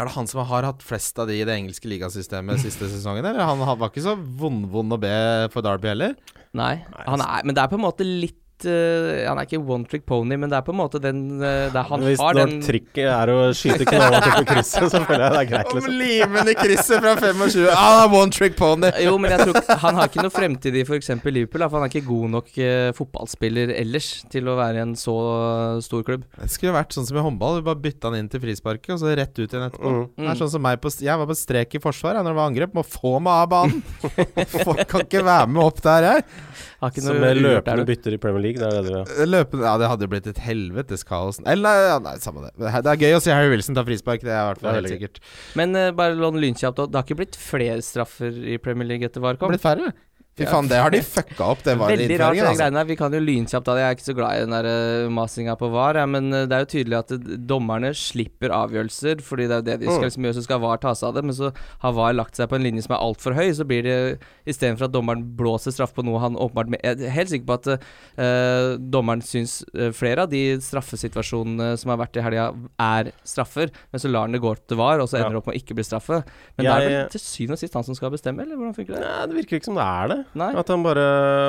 Er 0.00 0.08
det 0.08 0.14
han 0.14 0.28
som 0.30 0.40
har 0.48 0.64
hatt 0.64 0.84
flest 0.86 1.18
av 1.20 1.28
de 1.28 1.36
i 1.36 1.44
det 1.44 1.52
engelske 1.58 1.90
ligasystemet 1.90 2.62
siste 2.62 2.88
sesongen? 2.88 3.26
Eller 3.26 3.44
han 3.44 3.60
var 3.60 3.90
ikke 3.90 4.06
så 4.06 4.14
vond-vond 4.16 4.96
å 4.96 5.00
be 5.02 5.16
for 5.52 5.66
Derby 5.66 5.90
heller? 5.92 6.14
Nei. 6.56 6.78
Han 7.04 7.20
er, 7.20 7.44
men 7.44 7.56
det 7.56 7.60
er 7.60 7.72
på 7.72 7.76
en 7.76 7.84
måte 7.84 8.06
litt 8.06 8.39
eh, 8.68 9.24
Han 9.28 9.38
er 9.40 9.46
ikke 9.48 9.60
one 9.62 9.86
trick 9.88 10.04
pony, 10.08 10.36
men 10.40 10.50
det 10.52 10.58
er 10.58 10.64
på 10.66 10.74
en 10.74 10.78
måte 10.80 11.00
den 11.02 11.20
eh, 11.40 11.68
Der 11.72 11.86
han 11.88 12.04
Hvis 12.04 12.20
har 12.20 12.36
når 12.36 12.52
Hvis 12.52 12.66
trikket 12.68 13.08
er 13.10 13.32
å 13.32 13.38
skyte 13.56 13.86
knallhardt 13.88 14.40
på 14.40 14.44
krysset, 14.52 14.86
så 14.92 15.02
føler 15.06 15.24
jeg 15.26 15.34
det 15.34 15.40
er 15.42 15.48
greit, 15.52 15.70
Om 15.70 15.80
liksom. 15.80 15.96
limen 16.02 16.52
i 16.52 16.56
krysset 16.58 17.04
fra 17.04 17.14
25 17.20 17.68
Ah, 17.74 18.04
one 18.10 18.34
trick 18.34 18.56
pony! 18.58 18.90
Jo, 19.06 19.16
men 19.20 19.32
jeg 19.34 19.46
tror 19.48 19.80
han 19.84 19.98
har 20.00 20.10
ikke 20.10 20.24
noe 20.26 20.34
fremtid 20.34 20.76
i 20.76 20.84
f.eks. 20.84 21.10
Liverpool. 21.24 21.64
For 21.66 21.78
han 21.78 21.86
er 21.86 21.92
ikke 21.92 22.08
god 22.08 22.32
nok 22.34 22.50
uh, 22.58 22.90
fotballspiller 22.96 23.72
ellers 23.78 24.10
til 24.32 24.48
å 24.50 24.56
være 24.58 24.80
i 24.80 24.84
en 24.84 24.94
så 24.98 25.14
stor 25.84 26.04
klubb. 26.06 26.26
Det 26.36 26.50
skulle 26.52 26.74
vært 26.76 26.94
sånn 26.96 27.06
som 27.08 27.18
i 27.20 27.24
håndball. 27.24 27.60
Du 27.60 27.66
bare 27.66 27.80
bytta 27.80 28.10
han 28.10 28.18
inn 28.20 28.30
til 28.32 28.42
frisparket, 28.42 28.92
og 28.96 29.02
så 29.02 29.14
rett 29.16 29.32
ut 29.38 29.46
igjen 29.46 29.66
etterpå. 29.68 29.92
Mm. 29.94 30.04
Det 30.18 30.30
er 30.32 30.40
sånn 30.42 30.52
som 30.54 30.64
meg 30.64 30.80
på 30.82 30.92
Jeg 31.00 31.20
var 31.22 31.28
på 31.30 31.36
strek 31.38 31.76
i 31.78 31.82
forsvar 31.82 32.18
jeg, 32.18 32.26
når 32.26 32.34
det 32.34 32.40
var 32.40 32.50
angrep. 32.52 32.76
Må 32.76 32.84
få 32.86 33.16
meg 33.22 33.44
av 33.44 33.50
banen! 33.52 33.82
Folk 34.66 34.84
kan 34.90 35.06
ikke 35.06 35.24
være 35.26 35.50
med 35.50 35.62
opp 35.64 35.82
der, 35.84 36.08
jeg. 36.10 36.28
Som 37.04 37.18
med 37.20 37.36
løpende 37.36 37.84
du. 37.84 37.88
bytter 37.90 38.14
i 38.16 38.18
Premier 38.20 38.40
League. 38.40 38.49
Det 38.58 38.66
er 38.66 38.76
det 38.76 38.82
du 38.86 38.90
gjør. 38.94 39.14
Løpende 39.30 39.66
Ja, 39.68 39.76
det 39.80 39.90
hadde 39.92 40.10
blitt 40.10 40.28
et 40.30 40.40
helvetes 40.42 41.06
kaos. 41.06 41.40
Eller 41.48 41.86
ja, 41.86 41.96
nei, 42.02 42.16
samme 42.22 42.46
det. 42.48 42.52
Det 42.58 42.94
er 42.94 43.02
gøy 43.04 43.16
å 43.18 43.22
se 43.22 43.34
Harry 43.34 43.52
Wilson 43.52 43.78
ta 43.78 43.84
frispark, 43.86 44.24
det 44.26 44.34
er 44.34 44.42
i 44.42 44.48
hvert 44.50 44.62
er 44.62 44.66
fall 44.66 44.78
helt 44.80 44.94
sikkert. 44.94 45.20
Men 45.60 45.76
uh, 45.78 45.90
bare 45.96 46.18
lån 46.18 46.40
lynkjapt, 46.42 46.82
det 46.90 46.98
har 46.98 47.06
ikke 47.06 47.20
blitt 47.22 47.38
flere 47.40 47.80
straffer 47.84 48.34
i 48.34 48.58
Premier 48.62 48.88
League 48.90 49.06
etter 49.06 49.22
VAR 49.22 49.38
kom? 49.40 49.52
Blitt 49.54 49.64
færre? 49.64 49.92
Fy 50.40 50.46
faen, 50.48 50.68
det 50.70 50.78
har 50.80 50.90
de 50.94 51.00
fucka 51.04 51.46
opp, 51.52 51.62
det 51.66 51.74
var 51.78 51.92
Veldig 51.92 52.16
rart, 52.20 52.38
altså. 52.40 52.56
greiene. 52.62 52.84
Vi 52.88 52.96
kan 52.96 53.12
jo 53.12 53.20
lynkjapt 53.20 53.66
da. 53.68 53.74
Jeg 53.80 53.86
er 53.90 53.96
ikke 53.98 54.06
så 54.08 54.16
glad 54.16 54.36
i 54.36 54.44
den 54.46 54.54
der 54.56 54.68
uh, 55.06 55.10
masinga 55.12 55.56
på 55.60 55.68
VAR, 55.70 55.98
ja, 56.00 56.06
men 56.08 56.32
eh, 56.32 56.46
det 56.50 56.56
er 56.56 56.64
jo 56.64 56.70
tydelig 56.74 56.98
at 56.98 57.12
eh, 57.16 57.36
dommerne 57.50 57.90
slipper 57.94 58.54
avgjørelser, 58.56 59.20
fordi 59.26 59.46
det 59.50 59.58
er 59.58 59.60
jo 59.60 59.68
det 59.70 59.78
de 59.80 59.86
skal 59.90 60.00
Mm. 60.00 60.06
liksom 60.08 60.24
gjøre, 60.26 60.38
så 60.40 60.42
skal 60.46 60.60
VAR 60.64 60.78
ta 60.80 60.94
seg 60.96 61.08
av 61.10 61.14
det. 61.18 61.24
Men 61.28 61.36
så 61.36 61.52
har 61.82 61.92
VAR 61.92 62.14
lagt 62.16 62.36
seg 62.40 62.48
på 62.48 62.56
en 62.56 62.64
linje 62.64 62.82
som 62.86 62.94
er 62.96 63.02
altfor 63.04 63.34
høy, 63.36 63.50
så 63.54 63.64
blir 63.68 63.82
det 63.84 63.96
istedenfor 64.48 64.88
at 64.88 64.92
dommeren 64.96 65.22
blåser 65.36 65.74
straff 65.76 65.92
på 65.94 66.02
noe 66.06 66.18
han 66.24 66.34
åpenbart 66.40 66.70
med, 66.72 66.80
Jeg 66.82 67.04
er 67.04 67.14
helt 67.14 67.28
sikker 67.30 67.46
på 67.46 67.58
at 67.60 68.80
dommeren 68.90 69.22
syns 69.24 69.60
flere 69.96 70.24
av 70.24 70.30
de 70.32 70.42
straffesituasjonene 70.62 71.72
som 71.80 71.92
har 71.92 72.00
vært 72.02 72.16
i 72.18 72.24
helga, 72.24 72.48
er 72.80 73.10
straffer, 73.26 73.70
men 73.92 74.02
så 74.02 74.10
lar 74.10 74.26
han 74.28 74.34
det 74.36 74.40
gå 74.42 74.52
til 74.70 74.78
VAR, 74.80 75.00
og 75.02 75.08
så 75.10 75.18
ender 75.20 75.30
det 75.30 75.34
Ja. 75.34 75.42
opp 75.42 75.46
med 75.50 75.56
å 75.56 75.60
ikke 75.62 75.74
bli 75.78 75.84
straffe. 75.86 76.22
Men 76.56 76.64
det 76.66 76.72
er 76.72 76.88
vel 76.88 77.08
til 77.10 77.20
syvende 77.20 77.52
og 77.52 77.58
sist 77.62 77.74
han 77.74 77.84
som 77.84 77.94
skal 77.94 78.10
bestemme, 78.10 78.42
eller 78.42 78.56
hvordan 78.56 78.74
funker 78.76 78.94
det? 78.94 79.00
Nei, 79.00 79.26
det 79.26 79.36
virker 79.40 79.56
ikke 79.60 79.64
som 79.70 79.74
det 79.74 79.86
er 79.86 80.08
det. 80.08 80.18
Nei? 80.38 80.52
At 80.54 80.68
han 80.70 80.82
bare 80.86 81.06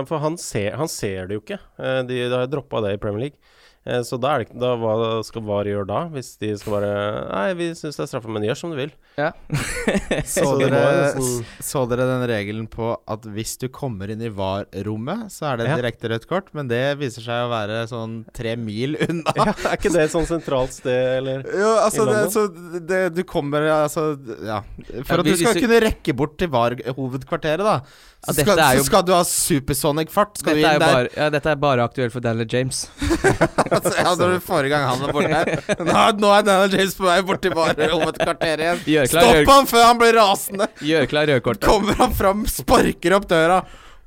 For 0.09 0.17
han 0.23 0.37
ser, 0.41 0.73
han 0.79 0.89
ser 0.89 1.27
det 1.29 1.37
jo 1.37 1.43
ikke. 1.43 1.59
Eh, 1.77 1.99
De, 2.09 2.21
de 2.29 2.33
har 2.33 2.47
droppa 2.49 2.81
det 2.87 2.95
i 2.95 3.01
Premier 3.01 3.27
League. 3.27 3.37
Eh, 3.83 4.03
Så 4.05 4.19
da, 4.21 4.35
er 4.37 4.43
det, 4.45 4.53
da 4.61 4.75
hva 4.77 5.23
skal 5.25 5.41
VAR 5.41 5.65
gjøre 5.65 5.87
da? 5.89 6.03
Hvis 6.13 6.35
de 6.37 6.51
skal 6.61 6.75
bare 6.75 6.91
Nei, 7.31 7.53
vi 7.57 7.69
syns 7.73 7.97
det 7.97 8.03
er 8.05 8.09
straffe, 8.11 8.29
men 8.29 8.43
gjør 8.45 8.59
som 8.59 8.69
du 8.69 8.77
vil. 8.77 8.91
Ja. 9.17 9.31
Så 10.21 10.43
Så 10.45 10.51
dere, 10.59 10.81
nesten- 11.15 11.47
så 11.65 11.81
dere 11.89 12.05
den 12.05 12.21
regelen 12.29 12.67
på 12.69 12.91
at 13.09 13.25
hvis 13.33 13.55
du 13.59 13.65
kommer 13.73 14.11
inn 14.13 14.21
i 14.21 14.29
VAR-rommet, 14.29 15.31
så 15.33 15.49
er 15.51 15.57
det 15.57 15.65
Ja. 15.71 15.77
direkte 15.81 16.11
rødt 16.13 16.27
kort, 16.29 16.51
men 16.53 16.69
det 16.69 16.97
viser 17.01 17.25
seg 17.25 17.47
å 17.47 17.49
være 17.51 17.79
sånn 17.89 18.19
tre 18.37 18.53
mil 18.55 18.95
unna. 19.01 19.33
Ja, 19.35 19.47
er 19.49 19.75
ikke 19.79 19.91
det 19.95 20.05
et 20.05 20.13
sånn 20.13 20.29
sentralt 20.29 20.77
sted, 20.77 21.17
eller? 21.17 21.41
Jo, 21.63 21.71
altså, 21.81 22.05
det, 22.11 22.21
så 22.37 22.45
det, 22.87 23.01
du 23.17 23.23
kommer 23.27 23.65
Altså, 23.71 24.11
ja. 24.45 24.61
For 25.03 25.17
Ja, 25.17 25.19
at 25.19 25.25
du 25.25 25.35
skal 25.41 25.57
du- 25.57 25.61
kunne 25.65 25.81
rekke 25.87 26.15
bort 26.21 26.37
til 26.37 26.49
VAR-hovedkvarteret, 26.53 27.65
da, 27.65 27.79
så, 27.81 28.29
Ja, 28.29 28.33
dette 28.37 28.45
skal, 28.45 28.59
er 28.61 28.77
jo- 28.77 28.83
så 28.85 28.85
skal 28.91 29.03
du 29.09 29.13
ha 29.17 29.23
supersonic 29.25 30.13
fart. 30.13 30.37
Skal 30.37 30.53
Dette 30.53 30.61
du 30.61 30.73
inn 30.75 30.79
der? 30.85 30.93
bare, 30.93 31.09
ja, 31.17 31.29
dette 31.33 31.49
er 31.49 31.55
bare 31.65 31.81
aktuelt 31.89 32.13
for 32.13 32.21
Daniel 32.21 32.45
James. 32.47 32.85
altså, 33.77 33.93
ja, 33.97 34.15
når 34.19 34.33
du 34.35 34.39
forrige 34.45 34.71
gang 34.73 34.87
han 34.89 35.03
var 35.03 35.13
borte 35.15 35.83
Nå, 35.87 36.01
nå 36.21 36.31
er 36.35 36.47
Daniel 36.47 36.75
James 36.79 36.97
på 36.97 37.07
vei 37.07 37.19
bort 37.27 37.45
om 37.51 37.61
et 37.67 38.19
kvarter 38.19 38.65
igjen. 38.65 38.81
Gjør 38.95 39.11
klar, 39.13 39.21
Stopp 39.27 39.37
gjør, 39.37 39.51
han 39.51 39.69
før 39.71 39.85
han 39.87 40.01
blir 40.01 40.17
rasende! 40.19 40.67
gjør 40.91 41.07
klar 41.11 41.31
rødkort. 41.31 41.63
Kommer 41.63 42.01
han 42.01 42.17
fram, 42.17 42.43
sparker 42.49 43.17
opp 43.17 43.29
døra. 43.31 43.61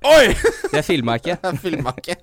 Oi! 0.04 0.34
Jeg 0.74 0.84
filma 0.84 1.16
ikke. 1.20 1.38
Jeg 1.48 1.60
filma 1.62 1.94
ikke. 1.96 2.18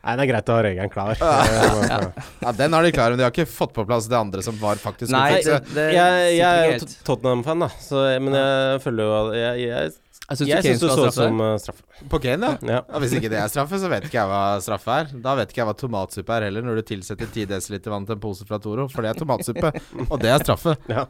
Nei, 0.00 0.14
det 0.16 0.22
er 0.24 0.28
greit 0.30 0.48
å 0.48 0.54
ha 0.56 0.60
regelen 0.64 0.92
klar. 0.92 1.18
Ja. 1.20 1.98
Ja, 2.40 2.52
Den 2.56 2.72
har 2.72 2.86
de 2.86 2.92
klar, 2.94 3.12
men 3.12 3.20
de 3.20 3.26
har 3.26 3.34
ikke 3.34 3.48
fått 3.50 3.74
på 3.76 3.84
plass 3.88 4.06
det 4.08 4.16
andre 4.16 4.44
som 4.44 4.56
var 4.60 4.80
faktisk 4.80 5.12
Nei, 5.12 5.42
det, 5.44 5.58
det 5.74 5.90
Jeg, 5.92 6.30
jeg 6.38 6.70
er 6.76 6.86
Tottenham-fan, 7.04 7.66
da, 7.66 7.68
så, 7.84 8.06
men 8.22 8.38
jeg 8.38 8.80
følger 8.86 9.10
jo 9.10 9.18
Jeg, 9.36 9.66
jeg, 9.66 9.92
Jeg 10.30 10.62
syns 10.62 10.82
det 10.84 10.90
så 10.92 11.06
ut 11.08 11.14
som 11.14 11.40
uh, 11.42 11.56
straffe. 11.58 11.82
På 12.10 12.20
Kane, 12.22 12.52
ja. 12.52 12.58
Ja. 12.62 12.82
ja. 12.86 13.00
Hvis 13.02 13.16
ikke 13.18 13.32
det 13.32 13.40
er 13.40 13.50
straffe, 13.50 13.80
så 13.82 13.90
vet 13.90 14.06
ikke 14.06 14.20
jeg 14.20 14.30
hva 14.30 14.42
straffe 14.62 14.98
er. 15.02 15.10
Da 15.24 15.34
vet 15.40 15.50
ikke 15.50 15.64
jeg 15.64 15.70
hva 15.72 15.74
tomatsuppe 15.80 16.36
er 16.36 16.46
heller, 16.46 16.66
når 16.66 16.78
du 16.78 16.86
tilsetter 16.92 17.26
10 17.26 17.48
dl 17.50 17.90
vann 17.90 18.06
til 18.06 18.14
en 18.14 18.22
pose 18.22 18.46
fra 18.46 18.60
Toro, 18.62 18.86
for 18.92 19.02
det 19.02 19.10
er 19.10 19.18
tomatsuppe. 19.18 19.72
og 20.06 20.16
det 20.22 20.30
er 20.30 20.44
straffe. 20.44 20.76
ja. 20.92 21.08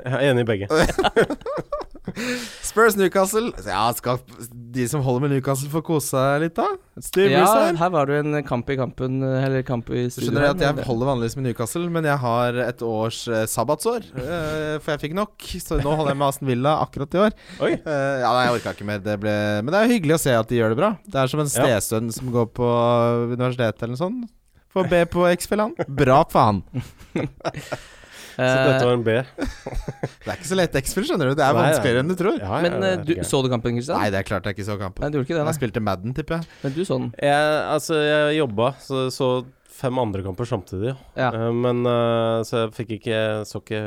Jeg 0.00 0.14
er 0.14 0.28
enig 0.30 0.46
i 0.46 0.50
begge. 0.54 0.70
Spurs 2.64 2.96
Newcastle. 2.96 3.50
Ja, 3.66 3.82
skal 3.96 4.18
de 4.72 4.86
som 4.88 5.02
holder 5.04 5.24
med 5.26 5.32
Newcastle 5.34 5.68
få 5.72 5.82
kose 5.84 6.10
seg 6.14 6.44
litt, 6.44 6.54
da? 6.56 6.66
Styr 7.02 7.28
Ja, 7.30 7.42
Bruce 7.44 7.58
her. 7.66 7.76
her 7.80 7.92
var 7.94 8.08
det 8.08 8.16
jo 8.16 8.22
en 8.24 8.44
kamp 8.46 8.70
i 8.72 8.76
kampen, 8.80 9.20
eller 9.26 9.62
kamp 9.68 9.90
i 9.92 10.06
studio. 10.08 10.30
skjønner 10.30 10.48
at 10.54 10.64
jeg 10.64 10.86
holder 10.88 11.10
vanligvis 11.10 11.36
med 11.38 11.48
Newcastle, 11.48 11.84
men 11.92 12.08
jeg 12.08 12.18
har 12.22 12.60
et 12.64 12.82
års 12.86 13.20
eh, 13.28 13.44
sabbatsår. 13.50 14.08
eh, 14.16 14.78
for 14.80 14.94
jeg 14.94 15.02
fikk 15.04 15.14
nok, 15.20 15.36
så 15.60 15.78
nå 15.82 15.92
holder 15.94 16.14
jeg 16.14 16.20
med 16.22 16.28
Aston 16.30 16.48
Villa 16.50 16.74
akkurat 16.86 17.14
i 17.18 17.22
år. 17.26 17.38
Oi. 17.60 17.72
Eh, 17.76 18.16
ja, 18.24 18.32
nei, 18.32 18.44
jeg 18.48 18.56
orka 18.58 18.74
ikke 18.76 18.88
mer. 18.90 19.04
Det 19.04 19.18
ble, 19.22 19.36
men 19.62 19.72
det 19.72 19.80
er 19.80 19.86
jo 19.88 19.94
hyggelig 19.98 20.16
å 20.18 20.22
se 20.24 20.34
at 20.40 20.48
de 20.50 20.60
gjør 20.60 20.74
det 20.74 20.80
bra. 20.82 20.92
Det 21.06 21.20
er 21.24 21.32
som 21.34 21.40
en 21.44 21.50
Ja. 21.60 21.80
som 21.80 22.32
går 22.32 22.46
på 22.56 22.68
universitetet 23.36 23.82
eller 23.82 23.96
noe 23.96 24.04
sånt. 24.04 24.28
Får 24.70 24.86
B 24.88 25.04
på 25.10 25.24
X-Fill, 25.34 25.64
Bra 25.88 26.22
faen. 26.30 26.62
Så 28.36 28.46
dette 28.46 28.80
Eh, 28.80 28.86
var 28.86 28.96
en 28.96 29.04
B. 29.06 29.14
Det 30.24 30.28
er 30.28 30.36
ikke 30.36 30.50
så 30.50 30.58
lett 30.58 30.76
X-spill, 30.82 31.06
skjønner 31.08 31.30
du. 31.30 31.36
Det 31.38 31.44
er 31.44 31.56
Nei, 31.56 31.62
vanskeligere 31.66 32.02
enn 32.04 32.10
du 32.10 32.16
tror. 32.18 32.36
Ja, 32.40 32.58
men 32.60 32.72
ja, 32.72 32.80
Men 32.82 32.90
ja, 32.90 33.04
du, 33.08 33.12
så 33.26 33.40
du 33.44 33.48
kampen, 33.52 33.78
Kristian? 33.78 34.00
Nei, 34.00 34.10
det 34.12 34.20
er 34.20 34.28
klart 34.28 34.46
jeg 34.48 34.58
ikke 34.58 34.68
så 34.68 34.76
kampen. 34.80 35.04
Nei, 35.04 35.10
du 35.14 35.20
ikke 35.22 35.36
det, 35.38 35.46
Jeg 35.48 35.58
spilte 35.58 35.82
Madden, 35.84 36.14
tipper 36.16 36.38
jeg. 36.38 36.50
Men 36.64 36.76
du 36.76 36.82
så 36.84 37.00
den. 37.00 37.10
Jeg, 37.18 37.56
altså, 37.76 37.98
jeg 38.04 38.38
jobba, 38.40 38.72
så 38.84 39.04
jeg 39.06 39.16
så 39.16 39.30
fem 39.80 40.00
andre 40.02 40.24
kamper 40.26 40.48
samtidig. 40.48 40.94
Ja. 41.16 41.30
Uh, 41.34 41.50
men 41.56 41.84
uh, 41.88 42.40
Så 42.46 42.66
jeg 42.66 42.74
fikk 42.76 42.90
ikke 42.98 43.20
Så 43.48 43.62
ikke 43.62 43.80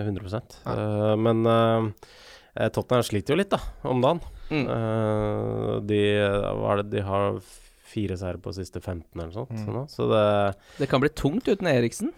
100 0.00 0.40
uh, 0.66 1.12
Men 1.20 1.46
eh, 1.46 2.70
Tottenham 2.74 3.04
sliter 3.06 3.34
jo 3.34 3.40
litt, 3.40 3.52
da, 3.52 3.60
om 3.86 4.02
dagen. 4.02 4.22
Mm. 4.50 4.66
Eh, 4.70 5.72
de, 5.88 6.02
hva 6.56 6.74
er 6.74 6.82
det, 6.82 6.90
de 6.96 7.06
har 7.06 7.40
fire 7.86 8.16
seire 8.18 8.40
på 8.42 8.52
siste 8.56 8.80
15 8.82 9.04
eller 9.14 9.30
noe 9.30 9.36
sånt. 9.36 9.66
Mm. 9.66 9.82
Så 9.90 10.08
det 10.10 10.24
Det 10.80 10.88
kan 10.90 11.02
bli 11.02 11.12
tungt 11.12 11.48
uten 11.48 11.68
Eriksen. 11.70 12.12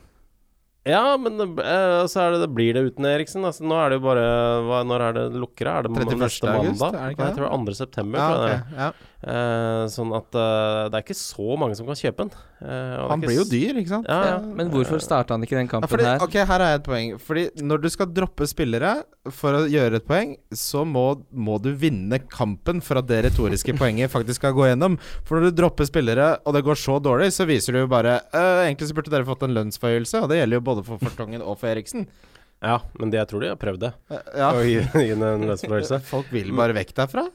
Ja, 0.88 1.02
men 1.20 1.36
eh, 1.44 2.06
så 2.08 2.22
er 2.24 2.34
det, 2.34 2.40
det 2.46 2.50
blir 2.56 2.76
det 2.76 2.84
uten 2.88 3.08
Eriksen. 3.10 3.44
Altså, 3.44 3.66
nå 3.68 3.76
er 3.76 3.92
det 3.92 3.98
jo 4.00 4.04
bare 4.06 4.24
hva, 4.64 4.80
Når 4.88 5.04
er 5.08 5.18
det 5.18 5.26
lukker? 5.42 5.68
Er 5.70 5.86
det 5.86 5.92
31. 5.92 6.18
neste 6.24 6.48
august, 6.54 6.80
mandag? 6.80 6.98
er 6.98 7.04
det 7.04 7.16
ikke 7.16 7.22
det? 7.22 7.28
jeg 7.28 7.36
tror 7.38 7.46
det 7.46 7.52
er 7.52 7.74
2. 7.74 7.78
september. 7.82 8.18
Ja, 8.18 8.28
tror 8.28 8.38
jeg 8.38 8.48
det 8.48 8.56
er. 8.56 8.64
ok, 8.64 8.78
ja. 8.78 8.90
Eh, 9.18 9.84
sånn 9.90 10.12
at 10.14 10.30
uh, 10.38 10.86
det 10.86 10.94
er 10.94 11.02
ikke 11.02 11.14
så 11.18 11.56
mange 11.58 11.74
som 11.74 11.88
kan 11.88 11.96
kjøpe 11.98 12.22
den. 12.22 12.28
Eh, 12.62 12.68
er 12.70 13.08
Han 13.10 13.22
blir 13.24 13.40
jo 13.40 13.46
dyr, 13.50 13.80
ikke 13.80 13.90
sant? 13.90 14.06
Ja, 14.06 14.18
Ja, 14.28 14.36
men 14.38 14.70
hvorfor 14.70 15.00
starta 15.02 15.34
han 15.34 15.42
ikke 15.42 15.56
den 15.58 15.66
Ja, 15.66 15.72
kampen 15.72 15.90
fordi, 15.90 16.04
her? 16.06 16.22
ok, 16.22 16.36
her 16.46 16.62
er 16.62 16.76
et 16.78 16.84
poeng. 16.86 17.16
Fordi 17.18 17.48
når 17.66 17.82
du 17.82 17.88
skal 17.90 18.06
droppe 18.14 18.46
spillere 18.46 18.92
for 19.34 19.58
å 19.58 19.64
gjøre 19.66 19.98
et 19.98 20.06
poeng, 20.06 20.36
så 20.54 20.84
må, 20.86 21.02
må 21.34 21.58
du 21.60 21.72
vinne 21.74 22.20
kampen 22.30 22.78
for 22.80 23.02
at 23.02 23.08
det 23.10 23.24
retoriske 23.26 23.74
poenget 23.82 24.12
faktisk 24.14 24.38
skal 24.38 24.54
gå 24.54 24.68
gjennom. 24.70 24.94
For 25.26 25.40
når 25.40 25.50
du 25.50 25.58
dropper 25.64 25.90
spillere, 25.90 26.28
og 26.46 26.54
det 26.54 26.62
går 26.70 26.78
så 26.78 27.00
dårlig, 27.02 27.32
så 27.34 27.48
viser 27.50 27.74
du 27.74 27.82
jo 27.82 27.90
bare 27.90 28.20
«Øh, 28.30 28.62
Egentlig 28.68 28.92
så 28.92 28.94
burde 29.00 29.10
dere 29.10 29.26
fått 29.26 29.42
en 29.48 29.56
lønnsforhøyelse, 29.58 30.22
og 30.22 30.30
det 30.30 30.38
gjelder 30.44 30.60
jo 30.62 30.66
både 30.70 30.86
for 30.86 31.02
Fortongen 31.02 31.42
og 31.42 31.58
for 31.58 31.72
Eriksen. 31.74 32.06
Ja, 32.62 32.78
men 32.98 33.10
det, 33.10 33.18
jeg 33.18 33.28
tror 33.30 33.42
de 33.42 33.50
har 33.50 33.58
prøvd 33.58 33.82
det. 33.82 33.92
Ja, 34.34 34.48
Å 34.54 34.62
gi, 34.66 34.78
gi 34.78 35.10
en 35.14 35.26
lønnsforhøyelse. 35.26 36.00
folk 36.06 36.30
vil 36.34 36.54
bare 36.54 36.74
vekk 36.78 36.94
derfra. 37.02 37.26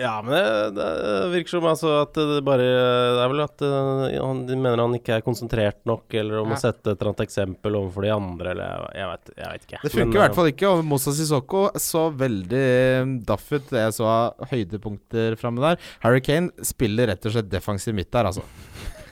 Ja, 0.00 0.14
men 0.24 0.32
det, 0.32 0.44
det 0.72 1.06
virker 1.34 1.52
som 1.52 1.66
altså 1.68 1.90
at 2.00 2.16
det 2.16 2.38
bare 2.46 2.64
Det 2.64 3.18
er 3.20 3.28
vel 3.28 3.42
at 3.44 3.64
eh, 3.66 4.14
han, 4.24 4.38
de 4.48 4.56
mener 4.56 4.80
han 4.80 4.94
ikke 4.96 5.18
er 5.18 5.24
konsentrert 5.26 5.82
nok, 5.84 6.06
eller 6.16 6.38
om 6.40 6.48
Ja. 6.54 6.56
å 6.56 6.62
sette 6.62 6.94
et 6.94 6.96
eller 6.96 7.10
annet 7.10 7.20
eksempel 7.26 7.76
overfor 7.76 8.06
de 8.06 8.12
andre, 8.14 8.54
eller 8.54 8.70
jeg, 8.72 8.94
jeg, 9.02 9.10
vet, 9.10 9.32
jeg 9.36 9.50
vet 9.52 9.66
ikke. 9.68 9.80
Det 9.84 9.92
funker 9.92 10.16
i 10.16 10.22
hvert 10.22 10.38
fall 10.38 10.48
ikke. 10.54 10.70
Og 10.72 10.80
Moussa 10.88 11.12
Sissoko 11.12 11.66
så 11.76 12.06
veldig 12.24 12.62
eh, 12.64 13.12
daff 13.28 13.44
ut, 13.52 13.68
jeg 13.76 13.92
så 13.98 14.08
høydepunkter 14.48 15.36
framme 15.40 15.60
der. 15.68 15.76
Harry 16.06 16.24
Kane 16.24 16.48
spiller 16.64 17.12
rett 17.12 17.28
og 17.28 17.36
slett 17.36 17.52
defensiv 17.52 17.92
midt 18.00 18.08
der, 18.16 18.30
altså. 18.32 18.46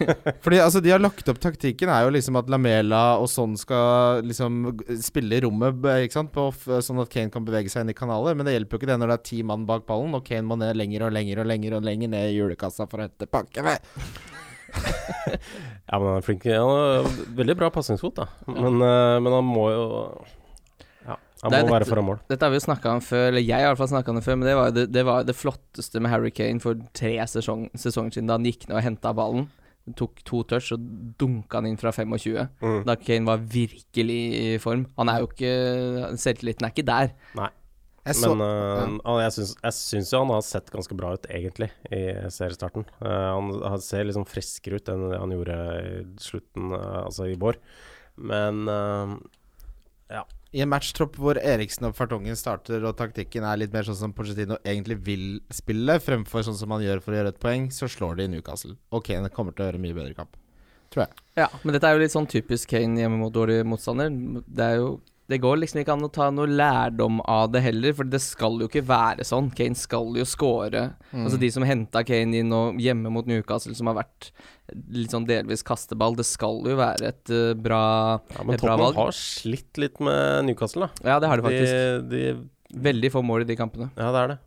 Fordi 0.45 0.61
altså 0.63 0.81
De 0.85 0.93
har 0.93 1.03
lagt 1.03 1.29
opp 1.31 1.41
taktikken 1.43 1.93
er 1.93 2.07
jo 2.07 2.15
liksom 2.15 2.39
at 2.41 2.51
Lamela 2.53 3.03
og 3.21 3.29
sånn 3.31 3.57
skal 3.61 4.25
liksom 4.27 4.81
spille 5.05 5.39
i 5.39 5.45
rommet, 5.45 5.79
ikke 6.07 6.19
sant 6.19 6.33
på, 6.35 6.49
sånn 6.57 7.03
at 7.03 7.13
Kane 7.13 7.33
kan 7.33 7.47
bevege 7.47 7.73
seg 7.73 7.85
inn 7.85 7.95
i 7.95 7.97
kanaler. 7.97 8.37
Men 8.39 8.49
det 8.49 8.57
hjelper 8.57 8.77
jo 8.77 8.83
ikke 8.83 8.93
det 8.93 8.99
når 9.03 9.13
det 9.13 9.19
er 9.21 9.29
ti 9.31 9.41
mann 9.47 9.69
bak 9.69 9.87
ballen, 9.89 10.17
og 10.17 10.27
Kane 10.27 10.49
må 10.49 10.59
ned 10.61 10.79
lenger 10.79 11.07
og 11.09 11.15
lenger 11.17 11.45
og 11.45 11.51
lenger 11.51 11.79
og 11.79 11.87
lenger 11.87 12.13
ned 12.17 12.33
i 12.33 12.37
julekassa 12.39 12.89
for 12.91 13.03
å 13.03 13.09
hente 13.09 13.31
pakkene. 13.31 13.79
Ja, 15.91 15.99
men 15.99 16.07
han 16.07 16.19
er 16.21 16.23
flink. 16.23 16.45
Han 16.47 16.69
har 16.71 17.09
veldig 17.39 17.57
bra 17.59 17.71
pasningsfot, 17.75 18.21
da. 18.21 18.29
Men, 18.47 18.77
eh, 18.79 19.17
men 19.19 19.33
han 19.35 19.47
må 19.47 19.65
jo 19.73 19.87
Ja, 21.07 21.17
han 21.43 21.51
Det 21.51 21.63
må 21.67 21.75
være 21.75 21.89
foran 21.89 22.07
mål. 22.07 22.21
Dette 22.31 22.47
har 22.47 22.53
vi 22.53 22.61
jo 22.61 22.67
snakka 22.67 22.93
om 22.95 23.01
før, 23.03 23.25
eller 23.33 23.43
jeg 23.43 23.59
har 23.59 23.67
i 23.67 23.71
hvert 23.73 23.81
fall 23.81 23.91
snakka 23.95 24.13
om 24.13 24.21
det 24.21 24.25
før, 24.27 24.39
men 24.39 24.49
det 24.49 24.57
var 24.59 24.71
jo 24.71 24.77
det, 24.77 24.85
det, 24.95 25.05
var 25.09 25.25
det 25.27 25.35
flotteste 25.35 26.03
med 26.03 26.13
Harry 26.13 26.31
Kane 26.31 26.63
for 26.63 26.79
tre 26.95 27.17
sesong, 27.27 27.67
sesonger 27.75 28.15
siden, 28.15 28.31
da 28.31 28.39
han 28.39 28.47
gikk 28.47 28.69
ned 28.69 28.79
og 28.79 28.87
henta 28.87 29.15
ballen. 29.17 29.49
Tok 29.99 30.21
to 30.27 30.43
touch 30.49 30.73
og 30.77 30.85
dunka 31.21 31.61
han 31.61 31.71
inn 31.71 31.81
fra 31.81 31.93
25. 31.95 32.37
Mm. 32.63 32.83
Da 32.89 32.97
Kane 33.01 33.29
var 33.29 33.43
virkelig 33.43 34.21
i 34.41 34.45
form. 34.63 34.87
Han 34.99 35.13
er 35.13 35.23
jo 35.23 35.31
ikke 35.31 35.55
Selvtilliten 36.21 36.69
er 36.69 36.75
ikke 36.75 36.87
der. 36.91 37.15
Nei. 37.39 37.51
Jeg 38.01 38.17
så, 38.17 38.31
Men 38.33 38.95
uh, 39.05 39.19
ja. 39.21 39.27
jeg 39.29 39.75
syns- 39.77 40.09
jo 40.15 40.23
han 40.23 40.31
har 40.33 40.41
sett 40.47 40.71
ganske 40.73 40.97
bra 40.97 41.11
ut, 41.19 41.27
egentlig, 41.29 41.69
i 41.93 42.01
seriestarten. 42.33 42.87
Uh, 42.97 43.37
han, 43.37 43.51
han 43.75 43.83
ser 43.85 44.07
liksom 44.09 44.25
friskere 44.27 44.81
ut 44.81 44.89
enn 44.89 45.05
han 45.13 45.35
gjorde 45.37 45.59
i 45.85 45.93
slutten, 46.25 46.73
uh, 46.73 47.03
altså 47.05 47.29
i 47.29 47.37
vår. 47.39 47.61
Men 48.31 48.65
eh, 50.11 50.37
I 50.57 50.63
en 50.65 50.71
matchtropp 50.73 51.17
hvor 51.21 51.39
Eriksen 51.39 51.89
og 51.89 51.97
Fartongen 51.99 52.39
starter, 52.39 52.83
og 52.85 52.99
taktikken 52.99 53.47
er 53.47 53.61
litt 53.63 53.75
mer 53.75 53.87
sånn 53.87 53.99
som 53.99 54.15
Pochettino 54.17 54.59
egentlig 54.65 54.99
vil 55.07 55.27
spille, 55.55 56.01
fremfor 56.03 56.47
sånn 56.47 56.59
som 56.59 56.75
han 56.75 56.85
gjør 56.85 57.03
for 57.05 57.15
å 57.15 57.21
gjøre 57.21 57.35
et 57.35 57.43
poeng, 57.43 57.71
så 57.75 57.89
slår 57.91 58.21
de 58.21 58.31
Newcastle. 58.35 58.77
Og 58.91 59.05
Kane 59.07 59.31
kommer 59.35 59.55
til 59.55 59.67
å 59.67 59.71
gjøre 59.71 59.83
mye 59.83 59.97
bedre 59.97 60.17
kamp. 60.19 60.37
Tror 60.91 61.07
jeg. 61.07 61.23
Ja, 61.39 61.47
men 61.63 61.77
dette 61.77 61.87
er 61.87 61.95
jo 61.95 62.03
litt 62.03 62.15
sånn 62.17 62.27
typisk 62.31 62.73
Kane 62.73 62.99
hjemme 62.99 63.21
mot 63.21 63.35
dårlig 63.35 63.63
motstander. 63.69 64.11
Det 64.51 64.67
er 64.67 64.81
jo 64.81 64.89
Det 65.31 65.39
går 65.43 65.61
liksom 65.61 65.81
ikke 65.83 65.95
an 65.95 66.07
å 66.07 66.11
ta 66.13 66.27
noe 66.35 66.51
lærdom 66.51 67.21
av 67.31 67.53
det 67.55 67.63
heller, 67.63 67.95
for 67.95 68.09
det 68.09 68.19
skal 68.25 68.59
jo 68.59 68.67
ikke 68.67 68.83
være 68.89 69.27
sånn. 69.27 69.53
Kane 69.55 69.79
skal 69.79 70.17
jo 70.19 70.27
score. 70.27 70.89
Mm. 71.13 71.25
Altså 71.25 71.39
De 71.41 71.51
som 71.55 71.67
henta 71.67 72.03
Kane 72.07 72.43
inn 72.43 72.55
og 72.57 72.81
hjemme 72.83 73.13
mot 73.15 73.29
Newcastle, 73.31 73.77
som 73.79 73.91
har 73.93 74.01
vært 74.01 74.33
litt 74.91 75.15
sånn 75.15 75.29
delvis 75.29 75.63
kasteball, 75.67 76.19
det 76.19 76.27
skal 76.29 76.61
jo 76.67 76.77
være 76.79 77.13
et 77.13 77.33
uh, 77.35 77.55
bra 77.59 77.83
ja, 78.19 78.45
men 78.47 78.59
Tottenham 78.59 78.99
har 78.99 79.17
slitt 79.17 79.81
litt 79.83 80.03
med 80.03 80.51
Newcastle, 80.51 80.89
da. 80.89 81.15
Ja, 81.15 81.23
det 81.23 81.31
har 81.31 81.41
de 81.41 81.47
faktisk. 81.47 82.11
De, 82.11 82.25
de, 82.35 82.81
Veldig 82.91 83.09
få 83.11 83.25
mål 83.27 83.43
i 83.43 83.49
de 83.49 83.57
kampene. 83.59 83.89
ja, 83.99 84.13
det 84.15 84.21
er 84.21 84.33
det. 84.35 84.39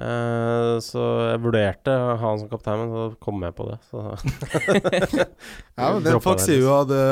Eh, 0.00 0.74
så 0.80 1.02
jeg 1.28 1.40
vurderte 1.44 1.92
å 1.92 2.14
ha 2.14 2.30
han 2.30 2.38
som 2.40 2.48
kaptein, 2.48 2.78
men 2.80 2.92
så 2.94 3.02
kom 3.20 3.42
jeg 3.44 3.52
på 3.58 3.66
det. 3.68 3.76
Så 3.90 4.04
Ja, 5.80 5.90
men 5.92 6.02
det, 6.06 6.14
folk 6.24 6.40
sier 6.40 6.62
jo 6.62 6.72
at, 6.78 6.88
det, 6.90 7.02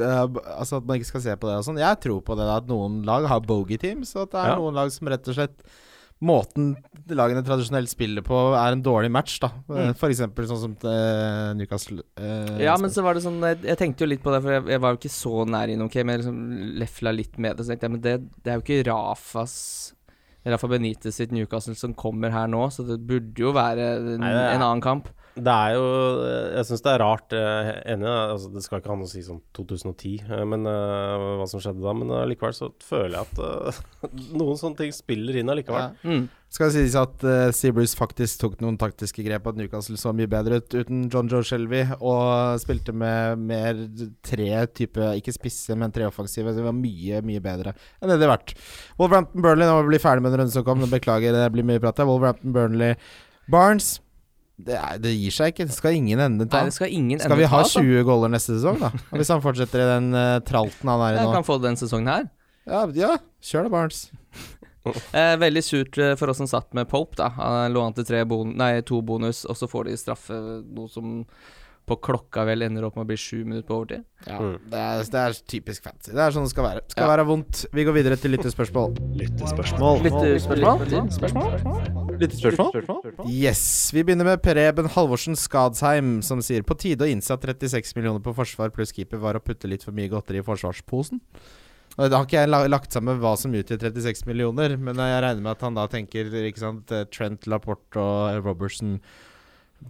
det, 0.00 0.08
er- 0.08 0.42
altså 0.56 0.80
at 0.80 0.88
man 0.88 0.98
ikke 0.98 1.10
skal 1.12 1.24
se 1.28 1.36
på 1.38 1.48
det 1.50 1.60
og 1.60 1.66
sånn. 1.68 1.78
Jeg 1.82 2.00
tror 2.02 2.20
på 2.26 2.36
det 2.38 2.48
da, 2.48 2.58
at 2.62 2.68
noen 2.70 3.00
lag 3.06 3.28
har 3.30 3.44
bogey-teams, 3.46 4.14
og 4.16 4.26
at 4.26 4.34
det 4.34 4.42
er 4.42 4.52
Ja. 4.54 4.58
noen 4.60 4.78
lag 4.80 4.90
som 4.94 5.10
rett 5.12 5.28
og 5.32 5.38
slett 5.38 5.64
Måten 6.22 6.76
lagene 7.10 7.40
tradisjonelt 7.42 7.90
spiller 7.90 8.22
på, 8.22 8.36
er 8.54 8.76
en 8.76 8.82
dårlig 8.86 9.08
match, 9.10 9.40
da. 9.42 9.48
Mm. 9.66 9.88
For 9.98 10.06
eksempel 10.12 10.46
sånn 10.46 10.60
som 10.62 10.76
eh, 10.86 11.48
Newcastle. 11.58 12.04
uh, 12.14 12.60
Ja, 12.62 12.76
men 12.78 12.92
så 12.94 13.02
var 13.02 13.18
det 13.18 13.24
sånn 13.24 13.40
Jeg, 13.42 13.58
jeg 13.66 13.80
tenkte 13.80 14.04
jo 14.04 14.10
litt 14.12 14.22
på 14.22 14.30
det, 14.30 14.38
for 14.44 14.54
jeg, 14.54 14.62
jeg 14.70 14.82
var 14.84 14.94
jo 14.94 15.00
ikke 15.00 15.10
så 15.10 15.42
nær 15.50 15.72
innom 15.74 15.90
Kane, 15.90 16.06
men 16.06 16.14
jeg 16.14 16.22
liksom 16.22 16.78
lefla 16.78 17.10
litt 17.16 17.34
med 17.42 17.58
det. 17.58 17.66
Så 17.66 17.72
tenkte 17.74 17.88
jeg, 17.88 17.94
men 17.96 18.04
det, 18.06 18.14
det 18.38 18.52
er 18.54 18.60
jo 18.60 18.62
ikke 18.62 18.86
Rafas 18.92 19.56
Rafa 20.44 20.68
Benitez 20.68 21.14
sitt 21.14 21.32
Newcastle 21.34 21.76
som 21.78 21.94
kommer 21.94 22.32
her 22.34 22.48
nå, 22.50 22.64
så 22.74 22.84
det 22.86 22.98
burde 23.06 23.44
jo 23.44 23.52
være 23.54 23.92
en, 24.00 24.22
Nei, 24.22 24.32
det 24.34 24.46
en 24.56 24.64
annen 24.66 24.82
kamp. 24.82 25.12
Det 25.32 25.52
er 25.52 25.76
jo 25.78 25.84
Jeg 26.58 26.66
syns 26.68 26.82
det 26.84 26.92
er 26.92 27.00
rart. 27.00 27.32
Er 27.32 27.70
enig, 27.94 28.08
altså, 28.08 28.50
det 28.52 28.62
skal 28.64 28.82
ikke 28.82 28.92
ha 28.92 28.98
noe 29.00 29.08
å 29.08 29.12
si 29.12 29.22
sånn 29.24 29.40
2010, 29.56 30.26
eh, 30.28 30.44
men 30.48 30.68
uh, 30.68 31.38
hva 31.40 31.46
som 31.48 31.62
skjedde 31.62 31.80
da. 31.80 31.94
Men 31.96 32.12
allikevel 32.18 32.54
så 32.56 32.68
føler 32.84 33.16
jeg 33.16 33.30
at 33.30 33.40
uh, 33.40 33.80
noen 34.40 34.60
sånne 34.60 34.82
ting 34.82 34.92
spiller 34.94 35.40
inn 35.40 35.52
allikevel. 35.52 35.96
Ja. 35.96 36.04
Mm. 36.04 36.28
Skal 36.52 36.68
det 36.68 36.82
sies 36.82 36.96
at 37.00 37.24
uh, 37.24 37.48
Seabreeze 37.56 37.96
faktisk 37.96 38.42
tok 38.42 38.58
noen 38.60 38.76
taktiske 38.80 39.24
grep, 39.24 39.48
at 39.48 39.56
Newcastle 39.56 39.96
så 40.00 40.12
mye 40.16 40.28
bedre 40.28 40.60
ut 40.60 40.76
uten 40.76 41.06
John 41.08 41.32
Joe 41.32 41.48
Shelby, 41.48 41.86
og 41.96 42.60
spilte 42.60 42.92
med 42.92 43.40
mer 43.40 43.80
tre 44.26 44.66
type 44.76 45.14
Ikke 45.16 45.32
spisse, 45.32 45.72
men 45.80 45.94
tre 45.96 46.04
offensive. 46.10 46.52
Det 46.52 46.68
var 46.68 46.76
mye, 46.76 47.24
mye 47.24 47.40
bedre 47.42 47.72
enn 48.02 48.12
det 48.12 48.20
det 48.20 48.28
har 48.28 48.36
vært. 48.36 48.56
Wolverhampton 49.00 49.40
Burnley, 49.40 49.64
nå 49.64 49.80
må 49.80 49.86
vi 49.86 49.94
bli 49.94 50.04
ferdig 50.04 50.26
med 50.26 50.34
den 50.34 50.44
runden 50.44 50.54
som 50.54 50.68
kom. 50.68 50.84
Beklager, 50.92 51.32
det 51.32 51.52
blir 51.54 51.64
mye 51.64 51.80
prat. 51.80 52.04
Wolverhampton 52.04 52.52
Burnley 52.52 52.98
Barnes. 53.48 53.96
Det, 54.56 54.76
er, 54.76 54.98
det 55.02 55.12
gir 55.16 55.34
seg 55.34 55.52
ikke. 55.54 55.66
Det 55.70 55.74
skal 55.74 55.96
ingen 55.98 56.20
ende 56.22 56.46
ta. 56.46 56.60
Nei, 56.62 56.70
det 56.70 56.76
skal 56.76 56.92
ingen 56.92 57.20
Skal 57.22 57.38
vi 57.38 57.46
ende 57.46 57.52
ha 57.52 57.62
ta, 57.62 57.68
altså. 57.68 57.82
20 57.82 58.06
goller 58.08 58.32
neste 58.32 58.56
sesong, 58.58 58.80
da? 58.82 58.92
Hvis 59.18 59.32
han 59.32 59.44
fortsetter 59.44 59.82
i 59.82 59.88
den 59.94 60.10
uh, 60.14 60.38
tralten 60.46 60.92
han 60.92 61.06
er 61.08 61.18
i 61.18 61.22
nå? 61.22 61.32
kan 61.34 61.46
få 61.46 61.58
den 61.62 61.78
sesongen 61.80 62.12
her. 62.12 62.28
Ja, 62.68 62.84
ja, 62.94 63.16
kjør 63.42 63.68
da, 63.68 63.76
Barnes. 63.76 64.04
Eh, 64.82 65.36
veldig 65.38 65.60
surt 65.62 65.94
eh, 66.02 66.16
for 66.18 66.32
oss 66.32 66.40
som 66.40 66.48
satt 66.50 66.72
med 66.74 66.88
Pope, 66.90 67.14
da. 67.14 67.28
Han 67.36 67.70
lå 67.70 67.84
an 67.86 67.94
til 67.94 68.02
tre 68.02 68.24
bon 68.26 68.48
nei, 68.58 68.80
to 68.82 68.96
bonus, 69.06 69.44
og 69.46 69.54
så 69.54 69.68
får 69.70 69.86
de 69.86 69.92
straffe, 70.00 70.34
noe 70.74 70.90
som 70.90 71.20
på 71.92 71.98
klokka 72.08 72.44
vel 72.48 72.62
ender 72.66 72.84
opp 72.88 72.96
med 72.96 73.04
å 73.04 73.10
bli 73.12 73.16
sju 73.20 73.44
minutter 73.44 73.68
på 73.68 73.78
overtid. 73.82 74.04
Ja, 74.26 74.38
Mm. 74.38 74.58
det, 74.70 74.78
er, 74.78 75.02
det 75.12 75.20
er 75.22 75.32
typisk 75.50 75.82
fancy. 75.84 76.12
Det 76.14 76.20
er 76.22 76.30
sånn 76.34 76.44
det 76.46 76.50
skal 76.54 76.64
være. 76.64 76.82
Skal 76.88 77.04
Ja. 77.08 77.16
være 77.16 77.26
vondt. 77.26 77.66
Vi 77.72 77.84
går 77.84 77.92
videre 78.00 78.16
til 78.16 78.30
lyttespørsmål. 78.36 78.96
Yes. 83.28 83.90
Vi 83.94 84.02
begynner 84.04 84.24
med 84.26 84.42
Preben 84.44 84.88
Halvorsen 84.94 85.36
Skadsheim, 85.38 86.20
som 86.24 86.40
sier 86.44 86.62
på 86.66 86.76
tide 86.78 87.04
å 87.06 87.10
innse 87.10 87.34
at 87.34 87.42
36 87.46 87.94
millioner 87.96 88.22
på 88.24 88.34
forsvar 88.36 88.72
pluss 88.74 88.92
keeper 88.94 89.18
var 89.22 89.34
å 89.38 89.42
putte 89.44 89.68
litt 89.70 89.84
for 89.86 89.92
mye 89.96 90.10
godteri 90.12 90.38
i 90.42 90.46
forsvarsposen. 90.46 91.20
Og 91.98 92.08
Da 92.10 92.16
har 92.16 92.24
ikke 92.24 92.40
jeg 92.40 92.48
lagt 92.72 92.92
sammen 92.94 93.18
hva 93.20 93.34
som 93.36 93.52
utgjør 93.52 93.82
36 93.92 94.24
millioner, 94.26 94.76
men 94.78 94.96
jeg 94.96 95.22
regner 95.22 95.42
med 95.44 95.52
at 95.52 95.60
han 95.66 95.74
da 95.76 95.86
tenker 95.92 96.30
ikke 96.32 96.58
sant, 96.62 96.86
Trent, 97.12 97.44
Laporte 97.46 98.00
og 98.00 98.44
Robertson 98.46 99.00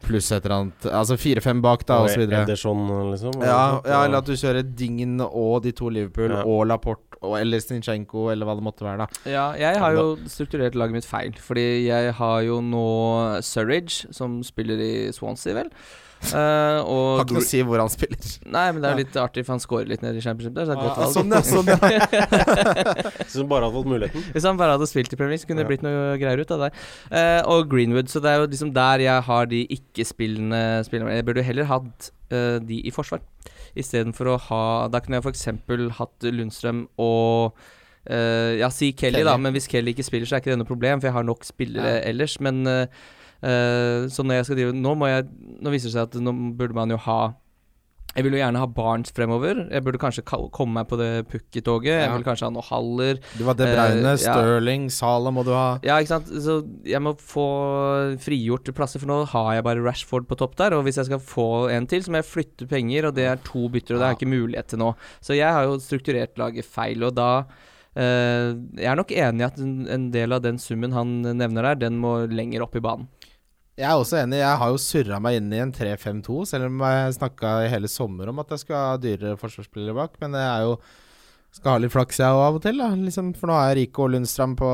pluss 0.00 0.30
et 0.32 0.44
eller 0.44 0.56
annet 0.56 0.86
Altså 0.90 1.16
fire-fem 1.20 1.60
bak, 1.62 1.84
da, 1.86 2.00
osv. 2.06 2.22
Ederson, 2.26 2.82
liksom. 3.12 3.36
Ja, 3.44 3.80
ja, 3.84 4.04
eller 4.06 4.18
at 4.22 4.26
du 4.26 4.32
kjører 4.32 4.62
Dingen 4.76 5.20
og 5.20 5.62
de 5.64 5.72
to 5.72 5.88
Liverpool 5.92 6.30
Ja. 6.30 6.42
og 6.44 6.66
Laporte 6.66 7.18
og 7.22 7.36
eller 7.38 7.60
Stinchenko, 7.62 8.30
eller 8.32 8.48
hva 8.48 8.56
det 8.58 8.64
måtte 8.66 8.82
være, 8.82 9.04
da. 9.04 9.06
Ja, 9.30 9.44
jeg 9.54 9.78
har 9.78 9.92
jo 9.94 10.16
strukturert 10.26 10.74
laget 10.74 10.92
mitt 10.96 11.06
feil, 11.06 11.36
fordi 11.38 11.86
jeg 11.86 12.14
har 12.18 12.40
jo 12.42 12.56
nå 12.60 12.86
Surridge, 13.46 14.08
som 14.10 14.40
spiller 14.42 14.80
i 14.82 14.92
Swansea, 15.14 15.54
vel. 15.54 15.70
Eh, 16.22 16.78
og 16.86 17.18
Har 17.18 17.24
ikke 17.26 17.34
noe 17.36 17.42
å 17.42 17.48
si 17.48 17.60
hvor 17.66 17.80
han 17.82 17.90
spiller. 17.92 18.28
Nei, 18.54 18.64
men 18.72 18.82
det 18.84 18.90
er 18.92 18.98
litt 19.00 19.16
artig, 19.20 19.42
for 19.46 19.56
han 19.56 19.62
scorer 19.62 19.88
litt 19.90 20.04
nede 20.04 20.20
i 20.20 20.24
championship 20.24 20.54
der, 20.56 20.68
så 20.68 20.72
det 20.72 20.78
er 20.78 20.82
et 20.82 20.86
godt 20.86 21.00
valg. 21.02 21.14
sånn, 21.16 21.34
ja, 21.34 21.42
sånn, 21.42 21.66
ja. 21.72 23.16
Hvis 23.26 23.36
han 23.40 23.48
bare 23.50 23.66
hadde 23.66 23.76
fått 23.76 23.90
muligheten. 23.90 24.24
Hvis 24.36 24.46
han 24.48 24.60
bare 24.60 24.76
hadde 24.76 24.88
spilt 24.90 25.12
i 25.12 25.18
Premier 25.18 25.34
League, 25.34 25.42
så 25.42 25.50
kunne 25.50 25.64
det 25.64 25.70
blitt 25.72 25.84
noe 25.86 26.14
greier 26.22 26.42
ut 26.44 26.54
av 26.54 26.64
det. 26.66 26.70
Uh, 27.10 27.40
og 27.56 27.68
Greenwood, 27.72 28.10
så 28.12 28.22
det 28.22 28.30
er 28.32 28.40
jo 28.42 28.48
liksom 28.52 28.72
der 28.76 29.04
jeg 29.04 29.26
har 29.28 29.50
de 29.50 29.62
ikke-spillende 29.76 30.62
spillerne. 30.88 31.18
Jeg 31.18 31.26
burde 31.28 31.46
heller 31.50 31.70
hatt 31.72 32.10
uh, 32.32 32.58
de 32.62 32.80
i 32.86 32.94
forsvar, 32.94 33.22
istedenfor 33.78 34.28
å 34.34 34.40
ha 34.50 34.64
Da 34.92 35.00
kunne 35.00 35.16
jeg 35.18 35.24
f.eks. 35.24 35.46
hatt 35.98 36.26
Lundstrøm 36.28 36.84
og 37.00 37.56
uh, 38.10 38.52
Ja, 38.60 38.68
si 38.74 38.92
Kelly, 38.92 39.24
da, 39.26 39.36
men 39.40 39.54
hvis 39.56 39.68
Kelly 39.70 39.94
ikke 39.96 40.06
spiller, 40.06 40.28
så 40.28 40.36
er 40.38 40.44
ikke 40.44 40.52
det 40.54 40.60
noe 40.62 40.68
problem, 40.70 41.00
for 41.00 41.10
jeg 41.10 41.16
har 41.18 41.26
nok 41.28 41.46
spillere 41.48 41.98
Ja. 41.98 42.06
ellers. 42.12 42.38
Men 42.44 42.62
eh, 42.68 42.86
eh, 43.42 44.08
så 44.08 44.22
når 44.24 44.34
jeg 44.40 44.44
skal 44.48 44.56
drive 44.62 44.72
Nå 44.78 44.94
må 44.98 45.08
jeg 45.10 45.26
Nå 45.62 45.70
viser 45.74 45.90
det 45.90 45.96
seg 45.98 46.08
at 46.08 46.18
nå 46.22 46.32
burde 46.58 46.74
man 46.78 46.90
jo 46.90 46.96
ha 47.08 47.20
jeg 48.12 48.26
vil 48.26 48.34
jo 48.36 48.40
gjerne 48.42 48.60
ha 48.60 48.66
barns 48.68 49.08
fremover. 49.16 49.70
Jeg 49.72 49.80
burde 49.86 49.96
kanskje 49.96 50.20
ka- 50.28 50.50
komme 50.52 50.74
meg 50.76 50.88
på 50.90 50.98
det 51.00 51.06
Pukki-toget. 51.32 51.94
Jeg 52.02 52.10
vil 52.12 52.24
kanskje 52.26 52.44
ha 52.44 52.50
noe 52.52 52.64
Haller. 52.66 53.16
Du 53.38 53.44
var 53.46 53.54
De 53.56 53.64
Bruyne, 53.64 54.02
Eh, 54.04 54.18
ja. 54.20 54.34
Stirling, 54.36 54.90
Salah 54.92 55.32
må 55.32 55.40
du 55.46 55.48
ha. 55.56 55.78
Ja, 55.80 55.96
ikke 55.96 56.10
sant. 56.20 56.26
Så 56.28 56.58
jeg 56.84 57.00
må 57.00 57.14
få 57.16 57.46
frigjort 58.20 58.68
plasser, 58.76 59.00
for 59.00 59.08
nå 59.08 59.16
har 59.32 59.54
jeg 59.56 59.64
bare 59.64 59.80
Rashford 59.86 60.28
på 60.28 60.36
topp 60.36 60.58
der. 60.60 60.76
Og 60.76 60.84
hvis 60.84 61.00
jeg 61.00 61.08
skal 61.08 61.24
få 61.24 61.46
en 61.72 61.86
til, 61.88 62.04
så 62.04 62.12
må 62.12 62.20
jeg 62.20 62.28
flytte 62.28 62.68
penger, 62.68 63.08
og 63.08 63.16
det 63.16 63.24
er 63.32 63.40
to 63.48 63.64
bytter, 63.72 63.96
og 63.96 64.02
det 64.02 64.04
har 64.04 64.12
jeg 64.12 64.20
ikke 64.20 64.34
mulighet 64.36 64.68
til 64.74 64.82
nå. 64.84 64.92
Så 65.24 65.32
jeg 65.38 65.48
har 65.48 65.64
jo 65.70 65.80
strukturert 65.80 66.36
laget 66.36 66.68
feil, 66.68 67.02
og 67.08 67.14
da 67.16 67.30
eh, 67.96 68.52
Jeg 68.76 68.92
er 68.92 68.96
nok 69.00 69.08
enig 69.16 69.40
i 69.40 69.48
at 69.48 69.58
en, 69.58 69.74
en 69.88 70.10
del 70.12 70.36
av 70.36 70.42
den 70.44 70.60
summen 70.60 70.92
han 70.92 71.22
nevner 71.22 71.62
der, 71.72 71.80
den 71.88 71.96
må 72.04 72.18
lenger 72.28 72.68
opp 72.68 72.76
i 72.76 72.84
banen. 72.84 73.08
Jeg 73.78 73.88
er 73.88 73.96
også 73.96 74.18
enig. 74.20 74.42
Jeg 74.42 74.58
har 74.60 74.72
jo 74.72 74.80
surra 74.80 75.20
meg 75.24 75.38
inn 75.38 75.52
i 75.54 75.62
en 75.62 75.72
3-5-2, 75.72 76.42
selv 76.50 76.68
om 76.68 76.82
jeg 76.84 77.14
snakka 77.16 77.54
i 77.64 77.70
hele 77.72 77.88
sommer 77.88 78.28
om 78.28 78.42
at 78.42 78.52
jeg 78.52 78.66
skal 78.66 78.90
ha 78.90 78.98
dyrere 79.00 79.38
forsvarsspillere 79.40 79.96
bak. 79.96 80.18
Men 80.20 80.36
jeg 80.36 80.48
er 80.50 80.66
jo 80.66 80.74
skal 81.52 81.74
ha 81.74 81.80
litt 81.82 81.92
flaks, 81.92 82.16
jeg 82.20 82.32
òg, 82.32 82.42
av 82.46 82.58
og 82.58 82.62
til. 82.64 82.78
da 82.80 82.90
liksom, 82.96 83.32
For 83.36 83.50
nå 83.50 83.56
jeg 83.60 83.78
Rico 83.80 84.06
og 84.06 84.14
Lundstrand 84.14 84.56
på 84.60 84.68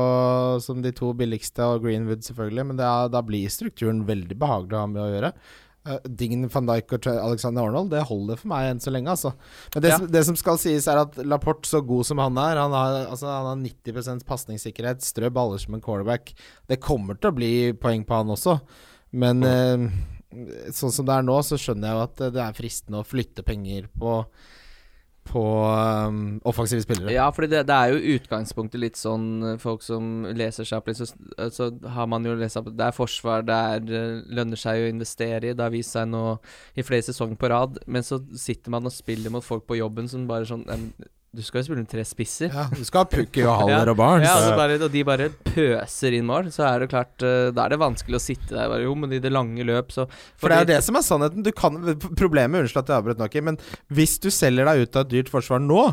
som 0.63 0.83
de 0.83 0.93
to 0.95 1.11
billigste, 1.17 1.63
og 1.63 1.83
Greenwood 1.83 2.23
selvfølgelig. 2.27 2.67
Men 2.69 2.79
det 2.79 2.85
er, 2.87 3.09
da 3.11 3.23
blir 3.25 3.51
strukturen 3.51 4.05
veldig 4.07 4.37
behagelig 4.39 4.77
å 4.77 4.83
ha 4.85 4.91
med 4.91 5.01
å 5.03 5.09
gjøre. 5.11 5.33
Uh, 5.87 5.97
Dign 6.19 6.43
van 6.51 6.67
Dijk 6.67 6.91
og 6.95 7.07
Alexander 7.11 7.67
Arnold, 7.67 7.91
det 7.91 8.03
holder 8.07 8.39
for 8.39 8.51
meg 8.51 8.69
enn 8.69 8.81
så 8.83 8.91
lenge, 8.91 9.11
altså. 9.11 9.31
Men 9.73 9.83
det, 9.83 9.91
Ja. 9.91 9.97
som, 9.99 10.07
det 10.11 10.23
som 10.27 10.37
skal 10.39 10.59
sies, 10.59 10.87
er 10.91 11.01
at 11.03 11.15
Laporte, 11.23 11.67
så 11.67 11.79
god 11.83 12.07
som 12.07 12.19
han 12.19 12.35
er, 12.37 12.59
han 12.59 12.75
har, 12.75 12.99
altså, 13.07 13.27
han 13.31 13.47
har 13.47 13.59
90 13.63 14.23
pasningssikkerhet, 14.27 15.03
strø 15.03 15.31
baller 15.31 15.59
som 15.59 15.75
en 15.75 15.83
quarterback. 15.83 16.31
Det 16.67 16.79
kommer 16.83 17.19
til 17.19 17.31
å 17.31 17.35
bli 17.35 17.53
poeng 17.79 18.03
på 18.07 18.23
han 18.23 18.35
også. 18.35 18.59
Men 19.11 19.43
eh, 19.43 19.89
sånn 20.75 20.93
som 20.93 21.07
det 21.07 21.17
er 21.17 21.25
nå, 21.25 21.41
så 21.45 21.57
skjønner 21.57 21.89
jeg 21.89 21.97
jo 21.97 22.05
at 22.05 22.23
eh, 22.25 22.33
det 22.35 22.41
er 22.45 22.57
fristende 22.57 23.01
å 23.01 23.07
flytte 23.07 23.45
penger 23.47 23.89
på 23.99 24.23
På 25.29 25.41
um, 26.09 26.39
offensive 26.49 26.81
spillere. 26.81 27.11
Ja, 27.13 27.27
for 27.29 27.45
det, 27.45 27.59
det 27.69 27.75
er 27.75 27.91
jo 27.93 28.15
utgangspunktet 28.15 28.81
litt 28.81 28.97
sånn 28.97 29.27
eh, 29.45 29.59
folk 29.61 29.83
som 29.85 30.25
leser 30.25 30.65
litt, 30.65 30.97
så, 30.97 31.05
så 31.53 31.67
har 31.93 32.09
man 32.09 32.25
jo 32.25 32.33
lest 32.39 32.57
opp 32.57 32.71
Det 32.73 32.87
er 32.87 32.95
forsvar, 32.95 33.45
det 33.45 33.59
lønner 34.25 34.57
seg 34.57 34.81
å 34.81 34.89
investere 34.89 35.51
i. 35.51 35.53
Det 35.53 35.65
har 35.65 35.73
vist 35.73 35.93
seg 35.93 36.09
nå 36.09 36.39
i 36.73 36.85
flere 36.85 37.05
sesonger 37.05 37.37
på 37.37 37.51
rad. 37.53 37.77
Men 37.85 38.05
så 38.05 38.21
sitter 38.33 38.73
man 38.73 38.89
og 38.89 38.95
spiller 38.95 39.29
mot 39.33 39.45
folk 39.45 39.67
på 39.69 39.77
jobben 39.77 40.09
som 40.09 40.25
bare 40.29 40.49
sånn 40.49 40.65
"Nei, 40.65 40.77
men 40.81 41.09
Du 41.29 41.43
skal 41.45 41.61
jo 41.61 41.67
spille 41.67 41.83
med 41.83 41.89
tre 41.91 42.01
spisser. 42.07 42.49
Ja, 42.49 42.63
du 42.73 42.81
skal 42.87 43.03
ha 43.03 43.09
Pukki 43.11 43.43
og 43.45 43.53
Haller 43.61 43.91
og 43.91 43.99
Barnes. 43.99 44.25
Ja, 44.25 44.33
altså 44.39 44.55
bare, 44.57 44.79
og 44.81 44.89
de 44.93 45.03
bare 45.05 45.27
pøser 45.45 46.15
inn 46.17 46.25
mål. 46.25 46.49
Så 46.53 46.65
er 46.65 46.81
det 46.81 46.89
klart 46.89 47.25
eh, 47.25 47.51
Da 47.53 47.67
er 47.67 47.75
det 47.75 47.81
vanskelig 47.83 48.17
å 48.17 48.23
sitte 48.23 48.55
der 48.55 48.71
bare 48.71 48.87
Jo, 48.87 48.95
men 48.97 49.13
i 49.13 49.21
det 49.21 49.29
lange 49.33 49.65
løp, 49.67 49.93
så 49.93 50.07
For 50.09 50.49
det 50.49 50.57
er 50.57 50.65
jo 50.65 50.71
det 50.73 50.79
som 50.87 50.97
er 50.97 51.05
sannheten. 51.05 51.45
Du 51.45 51.51
kan, 51.53 51.77
problemet 52.17 52.63
Unnskyld 52.65 52.81
at 52.81 52.93
jeg 52.93 53.03
avbrøt 53.03 53.21
noe, 53.21 53.45
men 53.45 53.59
hvis 53.93 54.17
du 54.23 54.31
selger 54.33 54.65
deg 54.71 54.87
ut 54.87 54.97
av 54.97 55.05
et 55.05 55.13
dyrt 55.13 55.29
forsvar 55.33 55.61
nå, 55.61 55.83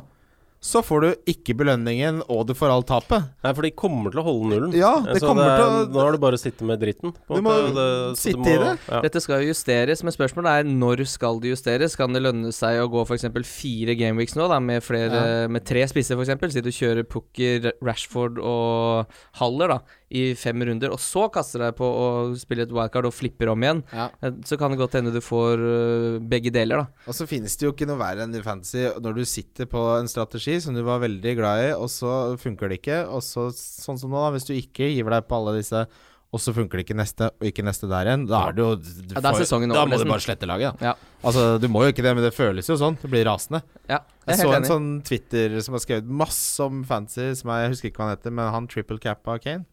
så 0.60 0.82
får 0.82 1.00
du 1.00 1.08
ikke 1.30 1.54
belønningen, 1.56 2.22
og 2.28 2.46
du 2.48 2.54
får 2.54 2.72
alt 2.72 2.86
tapet. 2.88 3.26
Nei, 3.44 3.52
for 3.52 3.62
de 3.62 3.70
kommer 3.70 4.10
til 4.10 4.20
å 4.20 4.24
holde 4.26 4.48
nullen. 4.50 4.72
Ja, 4.74 5.00
det 5.00 5.20
Så 5.22 5.28
kommer 5.28 5.44
er- 5.44 5.56
til 5.58 5.66
å- 5.66 5.88
Nå 5.92 6.00
har 6.00 6.12
du 6.12 6.18
bare 6.18 6.34
å 6.34 6.40
sitte 6.40 6.62
med 6.64 6.80
dritten. 6.80 7.12
på 7.28 7.36
Du 7.36 7.42
må 7.42 7.50
måte. 7.52 7.74
Det- 7.74 8.18
sitte 8.18 8.42
du 8.42 8.50
i 8.50 8.58
det. 8.58 8.78
Ja. 8.90 9.00
Dette 9.02 9.20
skal 9.20 9.42
jo 9.42 9.52
justeres, 9.52 10.02
men 10.02 10.12
spørsmålet 10.12 10.60
er 10.60 10.64
når 10.64 11.06
skal 11.06 11.38
det 11.40 11.50
justeres? 11.54 11.96
Kan 11.96 12.12
det 12.12 12.22
lønne 12.22 12.48
seg 12.52 12.80
å 12.80 12.90
gå 12.90 13.06
f.eks. 13.06 13.24
fire 13.46 13.94
gameweeks 13.94 14.34
nå, 14.34 14.48
da, 14.48 14.58
med, 14.58 14.82
flere, 14.82 15.48
med 15.48 15.64
tre 15.64 15.82
spisser 15.86 16.16
f.eks.? 16.16 16.52
Si 16.52 16.60
du 16.60 16.70
kjører 16.70 17.04
Pooker, 17.06 17.72
Rashford 17.82 18.38
og 18.42 19.06
Haller 19.34 19.68
da, 19.68 19.78
i 20.10 20.34
fem 20.38 20.62
runder, 20.62 20.92
og 20.94 21.00
så 21.02 21.24
kaster 21.34 21.58
deg 21.64 21.74
på 21.74 21.82
å 21.84 22.06
spille 22.38 22.62
et 22.62 22.70
wildcard 22.70 23.08
og 23.08 23.12
flipper 23.16 23.48
om 23.50 23.60
igjen. 23.64 23.80
Ja. 23.92 24.08
Eh, 24.22 24.30
Så 24.46 24.56
kan 24.58 24.70
det 24.70 24.78
godt 24.78 24.92
hende 24.94 25.10
du 25.12 25.18
får 25.20 25.58
øh, 25.58 26.18
begge 26.30 26.52
deler, 26.54 26.84
da. 26.84 27.06
Og 27.10 27.14
så 27.18 27.26
finnes 27.26 27.56
det 27.58 27.66
jo 27.66 27.72
ikke 27.74 27.88
noe 27.90 27.98
verre 27.98 28.22
enn 28.22 28.34
i 28.38 28.42
fantasy 28.44 28.84
når 29.02 29.16
du 29.18 29.24
sitter 29.26 29.66
på 29.66 29.82
en 29.98 30.06
strategi 30.06 30.60
som 30.62 30.74
du 30.78 30.82
var 30.86 31.00
veldig 31.02 31.36
glad 31.40 31.64
i, 31.64 31.72
og 31.74 31.90
så 31.90 32.36
funker 32.38 32.70
det 32.70 32.78
ikke. 32.84 33.00
Og 33.10 33.24
så, 33.26 33.48
sånn 33.50 33.98
som 33.98 34.10
nå, 34.14 34.20
da, 34.22 34.30
hvis 34.36 34.46
du 34.46 34.54
ikke 34.54 34.92
giver 34.94 35.10
deg 35.18 35.26
på 35.26 35.40
alle 35.40 35.56
disse, 35.58 35.86
og 36.34 36.40
så 36.42 36.52
funker 36.52 36.78
det 36.78 36.84
ikke 36.86 36.96
neste, 36.98 37.28
og 37.30 37.46
ikke 37.48 37.62
neste 37.64 37.86
der 37.90 38.06
igjen, 38.10 38.24
da 38.28 38.40
det 38.52 38.62
jo 38.62 38.72
du 38.76 39.14
Ja, 39.14 39.20
får- 39.22 39.46
over, 39.56 39.68
Da 39.74 39.84
må 39.86 39.94
må 39.94 39.98
du 40.02 40.10
bare 40.10 40.22
slette 40.22 40.46
laget, 40.46 40.78
da. 40.78 40.90
Ja. 40.90 40.94
Altså, 41.24 41.58
du 41.62 41.66
må 41.68 41.82
jo 41.86 41.92
ikke 41.94 42.02
det, 42.06 42.14
men 42.14 42.22
det 42.26 42.34
føles 42.34 42.66
jo 42.70 42.76
sånn. 42.78 42.98
Du 43.00 43.08
blir 43.08 43.24
rasende. 43.26 43.62
Ja, 43.88 44.00
Jeg 44.26 44.36
jeg 44.38 44.46
så 44.46 44.54
en 44.54 44.64
sånn 44.70 44.88
Twitter 45.06 45.60
som 45.62 45.74
har 45.74 45.80
skrevet 45.82 46.04
masse 46.06 46.60
om 46.62 46.82
fantasy, 46.84 47.32
som 47.34 47.50
jeg, 47.50 47.62
jeg 47.66 47.70
husker 47.74 47.90
ikke 47.90 47.98
hva 48.02 48.08
han 48.10 48.16
heter, 48.18 48.30
men 48.38 48.52
han 48.52 48.66
triple 48.68 48.98
cappa 49.02 49.38
Kane. 49.38 49.64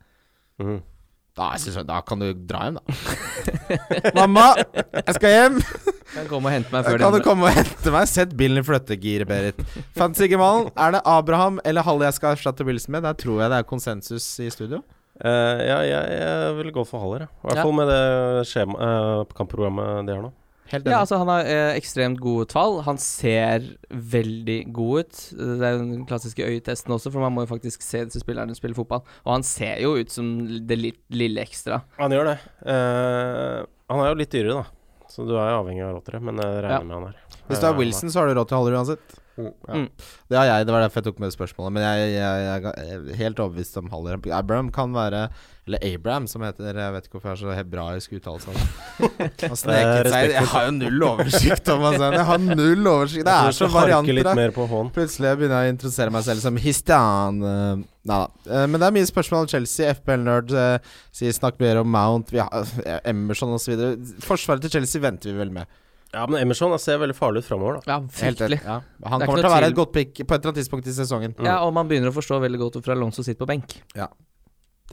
Mhm. 0.62 0.82
Da, 1.34 1.48
jeg, 1.58 1.82
da 1.90 1.96
kan 2.06 2.20
du 2.22 2.28
dra 2.46 2.60
hjem, 2.68 2.76
da. 2.78 2.84
Mamma, 4.20 4.52
jeg 5.00 5.16
skal 5.18 5.32
hjem! 5.34 5.56
Kan 6.14 6.28
komme 6.30 6.46
og 6.46 6.54
hente 6.54 6.70
meg 6.70 6.86
før 6.86 7.00
Kan 7.02 7.16
du 7.16 7.24
komme 7.26 7.48
og 7.50 7.56
hente 7.58 7.94
meg? 7.96 8.06
Sett 8.12 8.36
bilen 8.38 8.62
i 8.62 8.64
flyttegiret, 8.68 9.26
Berit. 9.26 9.64
Fantasy-gemalen, 9.98 10.70
er 10.78 10.94
det 10.94 11.02
Abraham 11.10 11.58
eller 11.66 11.82
Halle 11.88 12.06
jeg 12.06 12.20
skal 12.20 12.36
erstatte 12.38 12.68
Wilson 12.68 12.94
med? 12.94 13.02
Der 13.08 13.18
tror 13.18 13.42
jeg 13.42 13.50
det 13.50 13.58
er 13.64 13.66
konsensus 13.66 14.28
i 14.46 14.52
studio. 14.54 14.84
Uh, 15.26 15.58
ja, 15.66 15.80
jeg, 15.90 16.14
jeg 16.22 16.54
vil 16.60 16.70
gå 16.78 16.86
for 16.86 17.02
Haller. 17.02 17.26
I 17.26 17.48
hvert 17.48 17.58
Ja. 17.58 17.66
fall 17.66 17.76
med 17.82 17.90
det 17.90 18.46
skjema, 18.52 18.78
uh, 18.78 19.34
kampprogrammet 19.34 20.06
de 20.06 20.14
har 20.20 20.24
nå. 20.28 20.32
Helt 20.74 20.88
Ja, 20.90 21.00
altså 21.04 21.20
Han 21.22 21.30
har 21.30 21.46
eh, 21.46 21.76
ekstremt 21.78 22.20
gode 22.24 22.48
tall. 22.52 22.80
Han 22.88 22.98
ser 23.02 23.68
veldig 23.90 24.60
god 24.74 25.04
ut. 25.06 25.20
Det 25.38 25.68
er 25.68 25.76
jo 25.78 25.84
den 25.86 26.06
klassiske 26.10 26.44
øyetesten 26.50 26.96
også, 26.96 27.12
for 27.14 27.22
man 27.24 27.36
må 27.36 27.46
jo 27.46 27.52
faktisk 27.54 27.86
se 27.86 28.04
disse 28.10 28.24
spillerne 28.24 28.56
spille 28.58 28.76
fotball. 28.78 29.04
Og 29.24 29.36
han 29.38 29.46
ser 29.48 29.80
jo 29.86 29.94
ut 30.02 30.10
som 30.14 30.32
det 30.68 30.80
litt, 30.82 31.02
lille 31.14 31.46
ekstra. 31.46 31.84
Han 32.02 32.12
gjør 32.16 32.34
det. 32.34 32.38
Eh, 32.66 33.60
han 33.94 34.02
er 34.04 34.10
jo 34.10 34.20
litt 34.24 34.34
dyrere, 34.34 34.64
da. 34.64 35.08
Så 35.14 35.28
du 35.30 35.36
er 35.38 35.52
jo 35.54 35.60
avhengig 35.62 35.84
av 35.86 35.94
råtere, 36.00 36.20
men 36.26 36.42
jeg 36.42 36.64
regner 36.66 36.80
Ja. 36.80 36.84
med 36.84 36.96
han 36.98 37.06
her. 37.12 37.42
Hvis 37.48 37.60
du 37.62 37.68
er 37.70 37.78
Wilson, 37.78 38.10
så 38.10 38.20
har 38.24 38.28
du 38.28 38.40
råd 38.40 38.48
til 38.50 38.58
Haller 38.58 38.78
uansett. 38.80 39.20
Ja. 39.34 39.74
Mm. 39.74 39.88
Det 40.30 40.38
har 40.38 40.46
jeg, 40.46 40.68
det 40.68 40.74
var 40.76 40.84
derfor 40.84 41.02
jeg 41.02 41.08
tok 41.08 41.22
med 41.24 41.34
spørsmålet. 41.34 41.74
Men 41.74 41.84
jeg, 41.84 42.10
jeg, 42.14 42.44
jeg 42.46 42.74
er 42.84 43.18
helt 43.18 43.40
overbevist 43.42 43.80
om 43.82 43.90
Haller. 43.90 44.20
Abraham 44.38 44.70
kan 44.74 44.94
være 44.94 45.24
Eller 45.66 45.80
Abraham, 45.88 46.28
som 46.28 46.44
heter 46.46 46.78
Jeg 46.78 46.94
vet 46.94 47.08
ikke 47.08 47.18
hvorfor 47.18 47.32
jeg 47.32 47.38
har 47.38 47.42
så 47.42 47.56
hebraisk 47.58 48.14
uttalelse 48.14 48.52
av 48.52 48.60
det. 48.60 48.68
Han 49.50 49.58
sneket 49.58 50.12
seg 50.14 50.36
Jeg 50.36 50.52
har 50.54 50.68
jo 50.68 50.76
null 50.78 51.08
oversikt 51.08 51.66
Thomas. 51.66 51.98
Jeg 51.98 52.28
har 52.30 52.44
null 52.44 52.92
oversikt. 52.94 53.26
Det 53.26 53.38
er 53.40 53.58
så 53.58 53.72
varianter. 53.74 54.54
Plutselig 54.94 55.34
begynner 55.40 55.66
jeg 55.66 55.74
å 55.74 55.76
interessere 55.78 56.14
meg 56.14 56.28
selv 56.28 56.46
som 56.46 56.62
histan. 56.62 57.42
Uh, 57.42 57.90
Nei 58.04 58.18
da. 58.20 58.52
Eh, 58.52 58.66
men 58.68 58.82
det 58.82 58.88
er 58.90 58.96
mye 58.98 59.08
spørsmål 59.08 59.46
om 59.46 59.52
Chelsea. 59.54 59.94
FPL-nerd 59.96 60.52
uh, 60.52 60.96
sier 61.16 61.34
snakk 61.36 61.56
mer 61.64 61.80
om 61.80 61.88
Mount, 61.88 62.34
vi 62.36 62.42
har, 62.44 62.74
Emerson 63.08 63.56
osv. 63.56 63.80
Forsvaret 64.26 64.66
til 64.66 64.76
Chelsea 64.76 65.04
venter 65.04 65.32
vi 65.32 65.40
vel 65.40 65.54
med. 65.56 65.80
Ja, 66.14 66.28
men 66.30 66.38
Emerson 66.44 66.70
han 66.74 66.82
ser 66.82 67.00
veldig 67.02 67.16
farlig 67.18 67.42
ut 67.42 67.48
framover, 67.50 67.80
da. 67.80 67.96
Ja, 67.96 67.98
fryktelig. 68.14 68.60
Ja. 68.62 68.80
Han 69.10 69.24
er 69.24 69.30
kommer 69.30 69.42
til 69.42 69.50
å 69.50 69.56
være 69.56 69.72
et 69.72 69.80
godt 69.80 69.94
pick 69.96 70.14
på 70.20 70.28
et 70.28 70.36
eller 70.38 70.52
annet 70.52 70.62
tidspunkt 70.62 70.90
i 70.90 70.94
sesongen. 70.94 71.34
Ja, 71.42 71.58
og 71.66 71.74
man 71.74 71.90
begynner 71.90 72.14
å 72.14 72.16
forstå 72.16 72.38
veldig 72.44 72.62
godt 72.62 72.78
hvorfor 72.78 72.94
Alonso 72.94 73.26
sitter 73.26 73.42
på 73.42 73.50
benk. 73.50 73.78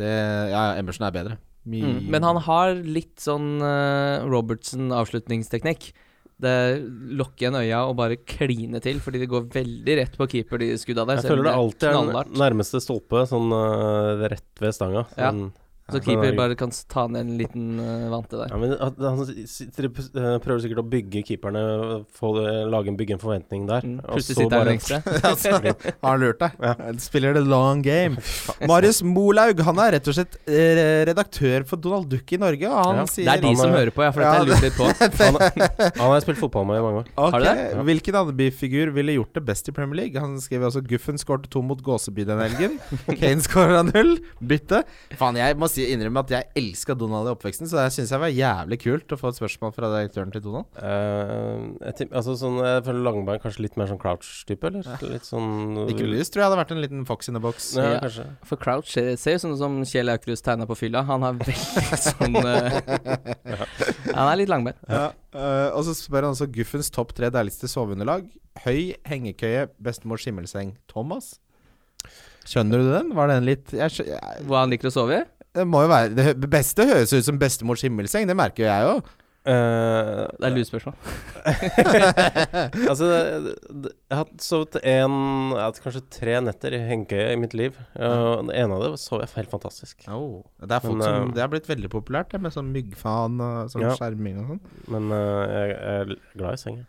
Det, 0.01 0.11
ja, 0.53 0.64
Emerson 0.81 1.05
er 1.09 1.14
bedre. 1.14 1.37
Mm. 1.68 2.07
Men 2.09 2.25
han 2.25 2.41
har 2.47 2.73
litt 2.73 3.21
sånn 3.21 3.59
uh, 3.61 4.25
Robertson-avslutningsteknikk. 4.31 5.91
Det 6.41 6.55
Lokke 7.21 7.45
igjen 7.45 7.59
øya 7.59 7.83
og 7.85 7.99
bare 7.99 8.16
kline 8.25 8.81
til, 8.81 9.03
fordi 9.05 9.21
det 9.21 9.29
går 9.29 9.51
veldig 9.53 9.97
rett 9.99 10.14
på 10.16 10.29
keeper, 10.33 10.62
de 10.62 10.73
skudda 10.81 11.05
der. 11.05 11.21
Jeg 11.21 11.35
føler 11.35 11.51
det 11.51 11.57
alltid 11.59 11.91
er 11.91 11.99
den 12.01 12.39
nærmeste 12.41 12.81
stolpe, 12.81 13.27
sånn 13.29 13.53
uh, 13.53 14.25
rett 14.25 14.64
ved 14.64 14.73
stanga. 14.77 15.05
Ja. 15.21 15.35
Så 15.93 16.01
keeper 16.05 16.28
er- 16.32 16.36
bare 16.36 16.55
kan 16.57 16.70
ta 16.88 17.07
ned 17.09 17.20
en 17.26 17.38
liten 17.38 17.80
uh, 17.80 18.09
vante 18.12 18.36
der. 18.38 18.49
ja, 18.51 18.57
men 18.57 18.72
at- 18.72 18.99
Han 19.01 19.24
sitter, 19.47 19.84
eh, 19.91 20.38
prøver 20.45 20.61
sikkert 20.64 20.82
å 20.82 20.88
bygge 20.88 21.22
keeperne, 21.26 22.05
få 22.16 22.34
det, 22.38 22.53
lage 22.70 22.88
en, 22.88 22.97
bygge 22.97 23.16
en 23.16 23.22
forventning 23.22 23.66
der. 23.68 23.80
Mm. 23.82 23.99
og 24.05 24.16
Plutselig 24.16 24.36
så 24.36 24.41
sitter 24.43 24.57
han 24.57 24.66
bare- 24.66 24.74
ekstra. 24.76 25.03
altså, 25.30 25.51
har 26.03 26.11
han 26.11 26.20
lurt 26.20 26.38
deg? 26.38 26.53
Ja. 26.61 26.74
Spiller 26.99 27.34
the 27.34 27.41
long 27.45 27.82
game. 27.82 28.16
Marius 28.68 29.03
Molaug 29.03 29.61
han 29.66 29.78
er 29.78 29.93
rett 29.99 30.09
og 30.09 30.14
slett 30.18 30.36
eh, 30.47 31.05
redaktør 31.09 31.64
for 31.66 31.76
Donald 31.76 32.09
Duck 32.11 32.32
i 32.32 32.36
Norge. 32.41 32.66
Og 32.70 32.84
han 32.84 32.97
Ja. 33.03 33.05
sier 33.07 33.24
Det 33.24 33.34
er 33.38 33.41
de 33.43 33.47
Han 33.49 33.57
som 33.57 33.70
er- 33.70 33.78
hører 33.78 33.91
på, 33.97 34.03
ja, 34.05 34.11
for 34.12 34.20
dette 34.20 34.30
Ja, 34.30 34.45
jeg 34.45 34.49
lurt 34.49 34.62
litt 34.62 34.78
på. 34.78 34.86
Han, 35.20 35.36
han 35.80 36.07
har 36.11 36.14
jeg 36.18 36.22
spilt 36.24 36.38
fotball 36.41 36.64
med 36.66 36.78
i 36.78 36.82
mange 36.84 37.01
år. 37.03 37.07
Okay. 37.16 37.30
Har 37.30 37.41
du 37.41 37.45
det? 37.45 37.57
Ja. 37.74 37.82
Hvilken 37.91 38.14
Andeby-figur 38.20 38.93
ville 38.95 39.14
gjort 39.16 39.32
det 39.36 39.43
best 39.45 39.68
i 39.68 39.72
Premier 39.76 39.97
League? 40.03 40.20
Han 40.20 40.38
skriver 40.41 40.68
altså 40.68 40.82
Guffen 40.86 41.18
skårte 41.20 41.49
to 41.53 41.62
mot 41.62 41.80
Gåseby 41.82 42.24
den 42.28 42.38
helgen. 42.41 42.78
Kane 43.20 43.41
skåra 43.45 43.82
null. 43.86 44.16
Bytte. 44.41 44.82
Faen, 45.18 45.36
jeg 45.41 45.57
må 45.61 45.68
si, 45.70 45.80
innrømme 45.95 46.20
at 46.24 46.31
jeg 46.35 46.49
elska 46.61 46.95
Donald 46.99 47.28
i 47.28 47.33
oppveksten, 47.33 47.68
så 47.70 47.78
det 47.81 47.87
syns 47.95 48.11
jeg 48.14 48.20
var 48.22 48.31
jævlig 48.35 48.78
kult 48.83 49.14
å 49.14 49.18
få 49.20 49.31
et 49.33 49.39
spørsmål 49.39 49.72
fra 49.76 49.91
direktøren 49.95 50.33
til 50.35 50.43
Donald. 50.45 50.68
Uh, 50.76 51.72
jeg, 51.87 51.95
tipp- 52.03 52.14
altså, 52.20 52.35
sånn, 52.41 52.59
jeg 52.64 52.85
føler 52.87 53.05
Langbein 53.07 53.41
kanskje 53.43 53.64
litt 53.66 53.78
mer 53.81 53.91
sånn 53.91 54.01
crouch-type, 54.03 54.70
eller? 54.70 54.91
Litt 55.11 55.26
sånn 55.28 55.81
Ikke 55.89 56.07
lyst, 56.11 56.33
tror 56.35 56.45
jeg 56.45 56.49
hadde 56.51 56.61
vært 56.62 56.74
en 56.76 56.83
liten 56.85 57.07
fox 57.09 57.31
in 57.33 57.39
the 57.39 57.43
box. 57.45 57.70
Ja, 57.78 57.89
Ja. 57.97 58.01
kanskje. 58.05 58.26
For 58.51 58.61
Crouch 58.61 58.93
ser 58.93 59.14
ser 59.20 59.39
jo 59.39 59.43
sånn 59.47 59.57
som 59.59 59.81
Kjell 59.89 60.12
Aukrust 60.12 60.45
tegna 60.45 60.66
på 60.68 60.76
fylla. 60.78 61.03
Han 61.09 61.22
har 61.26 61.39
veldig 61.41 61.99
sånn 62.09 62.37
uh, 62.37 62.81
Han 64.14 64.26
er 64.28 64.37
litt 64.43 64.53
langbein. 64.53 64.78
Ja, 64.91 65.11
Uh, 65.31 65.70
og 65.78 65.85
så 65.87 65.93
spør 65.95 66.24
han 66.26 66.33
også 66.35 66.49
Guffens 66.51 66.89
topp 66.91 67.12
tre 67.14 67.28
deiligste 67.31 67.68
soveunderlag. 67.70 68.24
Høy, 68.64 68.97
hengekøye, 69.07 69.68
bestemors 69.78 70.24
skimmelseng. 70.26 70.72
Thomas? 70.91 71.37
Skjønner 72.51 72.83
du 72.83 72.89
den? 72.91 73.12
Var 73.14 73.31
den 73.31 73.47
litt 73.47 73.70
jeg, 73.70 73.93
jeg, 74.09 74.18
Hvor 74.49 74.59
han 74.64 74.72
liker 74.74 74.91
å 74.91 74.95
sove? 74.97 75.20
Det 75.55 75.64
må 75.66 75.82
jo 75.82 75.90
være 75.90 76.34
Det 76.38 76.51
beste 76.51 76.86
høres 76.86 77.14
ut 77.14 77.26
som 77.26 77.38
bestemors 77.40 77.82
himmelseng, 77.86 78.28
det 78.28 78.36
merker 78.38 78.64
jo 78.64 78.70
jeg 78.70 78.86
jo. 78.86 79.01
Uh, 79.40 80.28
Det 80.36 80.44
er 80.44 80.53
lurespørsmål. 80.53 80.96
altså, 82.92 83.07
jeg 83.09 84.18
har 84.18 84.26
sovet 84.44 84.76
en 84.84 85.14
Jeg 85.57 85.80
kanskje 85.80 86.03
tre 86.12 86.34
netter 86.44 86.76
i 86.76 86.80
hengekøye 86.90 87.30
i 87.32 87.38
mitt 87.40 87.57
liv. 87.57 87.78
Uh, 87.96 88.44
det 88.51 88.59
ene 88.61 88.76
av 88.76 88.84
det 88.84 88.90
sov 89.01 89.24
jeg 89.24 89.32
helt 89.38 89.55
fantastisk. 89.55 90.05
Oh, 90.12 90.42
det 90.61 90.76
er 90.76 90.84
folk 90.84 90.98
Men, 90.98 91.07
som 91.07 91.30
øh, 91.30 91.32
Det 91.38 91.44
har 91.44 91.48
blitt 91.55 91.70
veldig 91.72 91.90
populært, 91.94 92.34
det 92.34 92.42
med 92.44 92.53
sånn 92.53 92.68
myggfan 92.74 93.40
og 93.40 93.72
sånn 93.72 93.86
Ja. 93.86 93.94
skjerming 93.96 94.42
og 94.42 94.53
sånn. 94.53 94.62
Men 94.92 95.09
uh, 95.09 95.40
jeg, 95.48 95.72
jeg 95.72 96.05
er 96.05 96.14
glad 96.36 96.53
i 96.53 96.62
senga. 96.66 96.84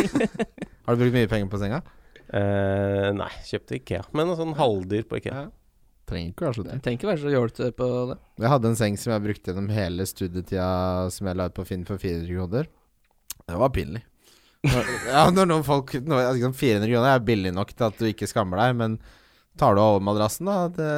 Har 0.86 0.96
du 0.96 1.04
brukt 1.04 1.16
mye 1.18 1.28
penger 1.28 1.52
på 1.52 1.60
senga? 1.60 1.84
Uh, 2.32 3.12
nei, 3.20 3.30
kjøpte 3.52 3.76
Ikea. 3.82 4.08
Men 4.16 4.32
en 4.32 4.40
sånn 4.40 4.56
halvdyr 4.56 5.04
på 5.10 5.20
Ikea. 5.20 5.44
Ja. 5.44 5.65
Trenger 6.06 6.30
ikke 6.32 6.46
være 6.46 6.54
så 6.54 6.62
Jeg 6.62 6.70
dyrt. 6.70 6.82
trenger 6.84 6.98
ikke 7.00 7.08
være 7.10 7.22
så 7.22 7.32
jålete 7.34 7.70
på 7.74 7.86
det. 8.12 8.16
Jeg 8.42 8.50
hadde 8.52 8.68
en 8.70 8.78
seng 8.78 8.98
som 9.02 9.12
jeg 9.12 9.24
brukte 9.24 9.50
gjennom 9.50 9.70
hele 9.74 10.06
studietida, 10.06 10.68
som 11.10 11.26
jeg 11.26 11.38
la 11.40 11.48
ut 11.50 11.56
på 11.56 11.64
Finn 11.66 11.82
for 11.88 11.98
400 11.98 12.30
kroner. 12.30 12.68
Det 13.46 13.58
var 13.62 13.72
pinlig. 13.74 14.04
Når, 14.66 14.92
ja, 15.14 15.24
når 15.34 15.50
noen 15.50 15.66
folk 15.66 15.92
når, 16.06 16.32
liksom 16.38 16.54
400 16.58 16.92
kroner 16.92 17.10
er 17.16 17.26
billig 17.26 17.52
nok 17.54 17.74
til 17.74 17.88
at 17.88 17.98
du 17.98 18.06
ikke 18.08 18.30
skammer 18.30 18.62
deg, 18.62 18.78
men 18.78 18.96
tar 19.58 19.74
du 19.74 19.82
av 19.82 19.98
madrassen, 20.04 20.46
da? 20.46 20.68
Det, 20.70 20.90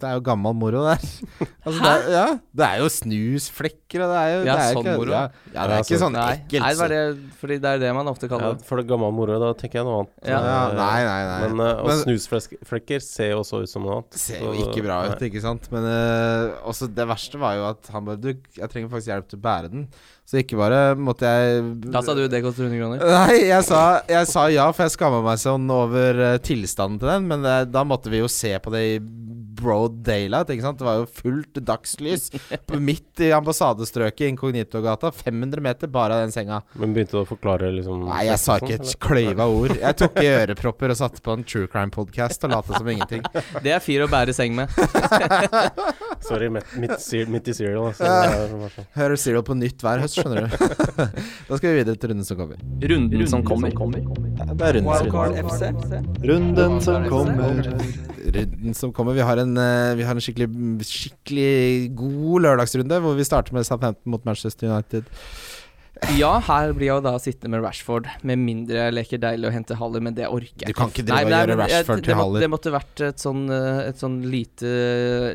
det 0.00 0.08
er 0.08 0.14
jo 0.18 0.22
gammel 0.26 0.54
moro 0.54 0.84
der. 0.88 1.02
Altså, 1.68 1.82
det, 1.84 1.88
er, 1.92 2.04
ja, 2.14 2.26
det 2.56 2.64
er 2.64 2.78
jo 2.80 2.86
snusflekker, 2.88 4.00
og 4.06 4.08
det 4.08 4.20
er 4.22 4.28
jo 4.32 4.38
Ja, 4.46 4.54
det 4.56 4.62
er 4.62 4.70
sånn 4.72 4.86
ikke, 4.86 4.94
moro. 4.96 5.12
Ja, 5.12 5.20
ja, 5.52 5.52
det 5.52 5.58
er 5.58 5.74
Ja, 5.74 5.80
ikke 5.82 5.90
så- 5.98 6.00
sånn 6.06 6.14
Nei, 6.16 6.28
ekkelt. 6.38 6.62
nei, 6.64 6.70
det 6.72 6.78
var 6.80 6.88
det, 6.94 7.02
fordi 7.42 7.58
det 7.60 7.68
er 7.74 7.78
det 7.82 7.90
man 7.98 8.06
ofte 8.08 8.24
Ja, 8.24 8.30
kaller 8.32 8.54
det. 8.56 8.64
for 8.64 8.76
det 8.80 8.86
gammel 8.88 9.12
moro, 9.12 9.38
da 9.42 9.50
tenker 9.52 9.78
jeg 9.82 9.84
noe 9.84 9.98
annet. 10.00 10.12
Ja. 10.24 10.38
Ja, 10.48 10.56
Eh, 10.68 10.74
nei, 10.78 11.04
nei, 11.04 11.22
nei. 11.28 11.48
Men, 11.48 11.60
uh, 11.60 11.82
og 11.82 11.86
Men- 11.92 12.02
snusflekker 12.06 13.02
ser 13.04 13.30
jo 13.34 13.40
også 13.42 13.62
ut 13.62 13.68
som 13.68 13.82
noe 13.84 13.98
annet. 13.98 14.10
Det 14.16 14.20
ser 14.20 14.40
jo 14.40 14.54
Så- 14.54 14.64
ikke 14.72 14.84
bra 14.88 14.96
ut, 15.04 15.20
nei. 15.20 15.28
ikke 15.28 15.42
sant. 15.44 15.68
Men 15.70 15.84
øh, 15.84 16.54
også 16.64 16.88
det 16.94 17.06
verste 17.06 17.38
var 17.38 17.54
jo 17.56 17.64
at 17.68 17.86
han 17.92 18.04
bare 18.04 18.16
Du, 18.16 18.32
jeg 18.32 18.68
trenger 18.70 18.88
faktisk 18.88 19.12
hjelp 19.12 19.28
til 19.28 19.38
å 19.38 19.42
bære 19.42 19.70
den. 19.70 19.88
Så 20.28 20.36
ikke 20.42 20.58
bare 20.60 20.94
måtte 20.94 21.24
jeg 21.24 21.80
Da 21.90 22.00
sa 22.02 22.12
du 22.14 22.26
det 22.28 22.42
koster 22.44 22.64
100 22.68 22.76
kroner. 22.80 22.98
Nei, 23.00 23.44
jeg 23.48 23.64
sa, 23.64 24.00
jeg 24.08 24.26
sa 24.26 24.46
ja, 24.48 24.70
for 24.72 24.82
jeg 24.84 24.92
skamma 24.92 25.22
meg 25.24 25.38
sånn 25.40 25.70
over 25.70 26.20
eh, 26.34 26.38
tilstanden 26.38 26.98
til 27.00 27.08
den. 27.08 27.28
Men 27.28 27.42
det, 27.42 27.72
da 27.72 27.84
måtte 27.84 28.10
vi 28.12 28.18
jo 28.20 28.28
se 28.28 28.58
på 28.58 28.70
det 28.72 28.82
i 28.96 28.98
broad 29.58 30.00
daylight. 30.06 30.50
Ikke 30.54 30.66
sant? 30.66 30.80
Det 30.80 30.86
var 30.88 31.00
jo 31.02 31.08
fullt 31.20 31.60
dagslys 31.68 32.30
midt 32.78 33.22
i 33.24 33.30
ambassadestrøket 33.36 34.26
i 34.26 34.30
Inkognitogata. 34.32 35.12
500 35.12 35.64
meter 35.64 35.92
bare 35.92 36.18
av 36.18 36.26
den 36.26 36.34
senga. 36.34 36.62
Men 36.78 36.94
begynte 36.96 37.18
du 37.18 37.22
å 37.22 37.26
forklare 37.28 37.70
liksom 37.74 38.06
Nei, 38.08 38.24
jeg 38.30 38.40
sa 38.42 38.58
ikke 38.60 38.78
et 38.78 38.94
kløyva 39.02 39.48
ord. 39.50 39.74
Jeg 39.78 39.98
tok 40.02 40.20
i 40.22 40.28
ørepropper 40.32 40.94
og 40.94 41.00
satte 41.00 41.22
på 41.24 41.36
en 41.36 41.44
true 41.46 41.68
crime-podkast 41.70 42.46
og 42.48 42.54
lot 42.54 42.72
som 42.72 42.88
ingenting. 42.88 43.24
Det 43.64 43.74
er 43.74 43.82
fyr 43.84 44.06
å 44.06 44.10
bære 44.10 44.34
seng 44.36 44.56
med. 44.58 44.72
Sorry, 46.28 46.48
midt, 46.50 47.48
i 47.48 47.54
serial. 47.54 47.90
Altså. 47.90 48.08
Sånn. 48.74 48.88
Hører 48.96 49.20
serial 49.20 49.44
på 49.46 49.56
nytt 49.58 49.82
hver 49.84 50.02
høst, 50.02 50.18
skjønner 50.18 50.46
du. 50.48 50.56
da 51.48 51.58
skal 51.60 51.68
vi 51.70 51.74
videre 51.80 51.98
til 52.00 52.12
runden 52.12 52.28
som 52.28 52.40
kommer. 52.40 52.62
Runden 52.92 53.26
som 53.30 53.44
kommer. 53.46 53.74
Det 53.74 54.70
er 54.70 54.80
runden 54.80 54.94
som 54.98 55.10
kommer. 55.14 55.98
Runden 56.32 56.80
som 56.84 57.08
kommer. 57.08 58.17
Runden 58.34 58.74
som 58.74 58.92
kommer. 58.92 59.16
Vi 59.16 59.24
har 59.24 59.40
en, 59.42 59.56
eh, 59.56 59.94
vi 59.98 60.06
har 60.06 60.14
en 60.14 60.24
skikkelig, 60.24 60.48
skikkelig 60.84 61.94
god 61.96 62.42
lørdagsrunde, 62.46 63.00
hvor 63.00 63.16
vi 63.18 63.26
starter 63.26 63.56
med 63.56 63.66
Southampton 63.66 64.12
mot 64.12 64.24
Manchester 64.24 64.68
United. 64.68 65.08
Ja, 66.14 66.30
her 66.46 66.72
blir 66.76 66.88
jeg 66.88 67.00
jo 67.00 67.02
da 67.04 67.12
sittende 67.20 67.56
med 67.56 67.64
Rashford, 67.64 68.06
med 68.26 68.38
mindre 68.40 68.84
jeg 68.84 68.94
leker 68.94 69.20
deilig 69.22 69.48
å 69.48 69.52
hente 69.52 69.76
Haller, 69.78 70.02
men 70.04 70.14
det 70.14 70.28
orker 70.30 70.62
jeg 70.62 70.70
Du 70.70 70.76
kan 70.76 70.92
ikke 70.92 71.04
drive 71.08 71.26
og 71.26 71.34
gjøre 71.34 71.56
Rashford 71.58 72.04
til 72.06 72.18
Haller. 72.18 72.44
Det 72.44 72.50
måtte 72.52 72.72
vært 72.74 73.02
et 73.08 73.22
sånn, 73.22 73.40
eh, 73.54 73.80
et 73.88 73.98
sånn 74.00 74.18
lite, 74.30 74.72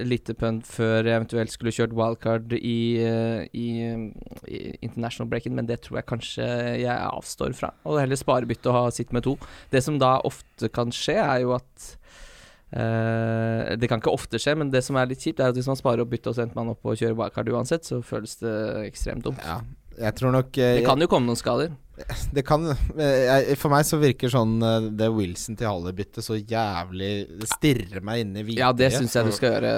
lite 0.08 0.36
pønt 0.39 0.68
før 0.70 1.10
jeg 1.10 1.18
eventuelt 1.20 1.54
skulle 1.54 1.74
kjørt 1.76 1.96
wildcard 1.98 2.56
i, 2.56 2.78
eh, 3.04 3.44
i, 3.52 3.68
i 4.48 4.62
international 4.80 5.30
breaken, 5.34 5.58
men 5.60 5.68
det 5.70 5.82
tror 5.84 6.00
jeg 6.00 6.10
kanskje 6.14 6.48
jeg 6.80 6.96
avstår 7.10 7.58
fra. 7.58 7.74
Og 7.84 8.00
heller 8.00 8.20
sparebytte 8.20 8.72
og 8.72 8.80
ha 8.80 8.86
sitt 8.96 9.12
med 9.16 9.28
to. 9.28 9.36
Det 9.74 9.84
som 9.84 10.00
da 10.00 10.16
ofte 10.24 10.72
kan 10.72 10.96
skje, 10.96 11.20
er 11.20 11.44
jo 11.44 11.58
at 11.58 11.91
eh, 12.74 13.76
det 13.80 13.89
kan 13.91 14.01
ikke 14.01 14.13
ofte 14.13 14.41
skje, 14.41 14.55
men 14.59 14.74
det 14.74 14.84
som 14.86 14.97
er 14.99 15.09
litt 15.11 15.24
kjipt, 15.24 15.39
er 15.39 15.53
at 15.53 15.57
hvis 15.57 15.69
man 15.69 15.80
sparer 15.80 16.03
opp 16.03 16.11
bytte 16.11 16.34
og 16.34 16.38
sender 16.39 16.57
man 16.57 16.74
opp 16.74 16.84
og 16.89 16.99
kjører 16.99 17.15
wildcard 17.19 17.53
uansett, 17.53 17.88
så 17.88 18.01
føles 18.05 18.36
det 18.41 18.57
ekstremt 18.88 19.26
dumt. 19.26 19.41
Ja, 19.45 19.61
jeg 19.99 20.17
tror 20.17 20.34
nok 20.34 20.49
uh, 20.57 20.69
Det 20.80 20.86
kan 20.88 21.05
jo 21.05 21.09
komme 21.11 21.30
noen 21.30 21.39
skader. 21.39 21.74
Det 22.36 22.41
kan 22.47 22.65
eh, 22.74 23.19
jeg, 23.30 23.57
For 23.61 23.69
meg 23.69 23.86
så 23.86 23.99
virker 24.01 24.32
sånn 24.34 24.55
det 24.97 25.11
Wilson 25.13 25.59
til 25.59 25.69
Haller-byttet 25.69 26.26
så 26.26 26.39
jævlig 26.39 27.11
Det 27.38 27.49
stirrer 27.51 28.01
meg 28.01 28.24
inn 28.24 28.32
i 28.34 28.45
hvite. 28.47 28.63
Ja, 28.63 28.71
det 28.74 28.89
syns 28.95 29.13
jeg 29.13 29.30
du 29.30 29.36
skal 29.36 29.53
gjøre. 29.53 29.74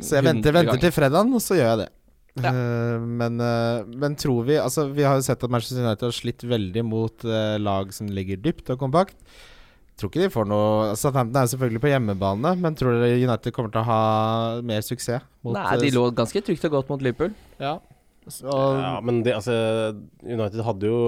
Så 0.00 0.16
jeg 0.16 0.26
venter, 0.30 0.56
venter 0.56 0.80
til 0.80 0.94
fredagen, 0.96 1.36
og 1.36 1.44
så 1.44 1.60
gjør 1.60 1.68
jeg 1.74 1.82
det. 1.84 1.90
Ja. 2.40 2.48
Uh, 2.48 3.00
men, 3.04 3.36
uh, 3.44 3.84
men 3.84 4.14
tror 4.16 4.46
vi 4.48 4.56
Altså, 4.56 4.86
vi 4.88 5.04
har 5.04 5.18
jo 5.18 5.24
sett 5.26 5.42
at 5.44 5.52
Manchester 5.52 5.82
United 5.84 6.06
har 6.06 6.14
slitt 6.16 6.44
veldig 6.48 6.84
mot 6.88 7.26
uh, 7.28 7.58
lag 7.60 7.92
som 7.92 8.08
ligger 8.08 8.40
dypt 8.40 8.72
og 8.72 8.80
kompakt. 8.80 9.18
Tror 10.00 10.10
ikke 10.10 10.24
de 10.24 10.32
får 10.32 10.46
noe 10.48 10.92
Southampton 10.98 11.38
er 11.42 11.48
selvfølgelig 11.52 11.82
på 11.84 11.90
hjemmebane, 11.92 12.54
men 12.58 12.76
tror 12.78 12.96
dere 12.96 13.20
United 13.20 13.54
kommer 13.54 13.72
til 13.74 13.82
å 13.82 13.88
ha 13.88 14.02
mer 14.64 14.84
suksess? 14.84 15.24
Mot, 15.44 15.56
Nei, 15.56 15.78
de 15.82 15.90
eh, 15.90 15.96
lå 15.96 16.06
ganske 16.16 16.42
trygt 16.46 16.64
og 16.68 16.78
godt 16.78 16.92
mot 16.92 17.02
Liverpool. 17.04 17.34
Ja. 17.60 17.76
Så, 18.30 18.46
Ja, 18.46 19.00
men 19.02 19.22
de, 19.26 19.32
altså, 19.34 19.54
United 20.22 20.62
hadde 20.62 20.90
jo 20.90 20.98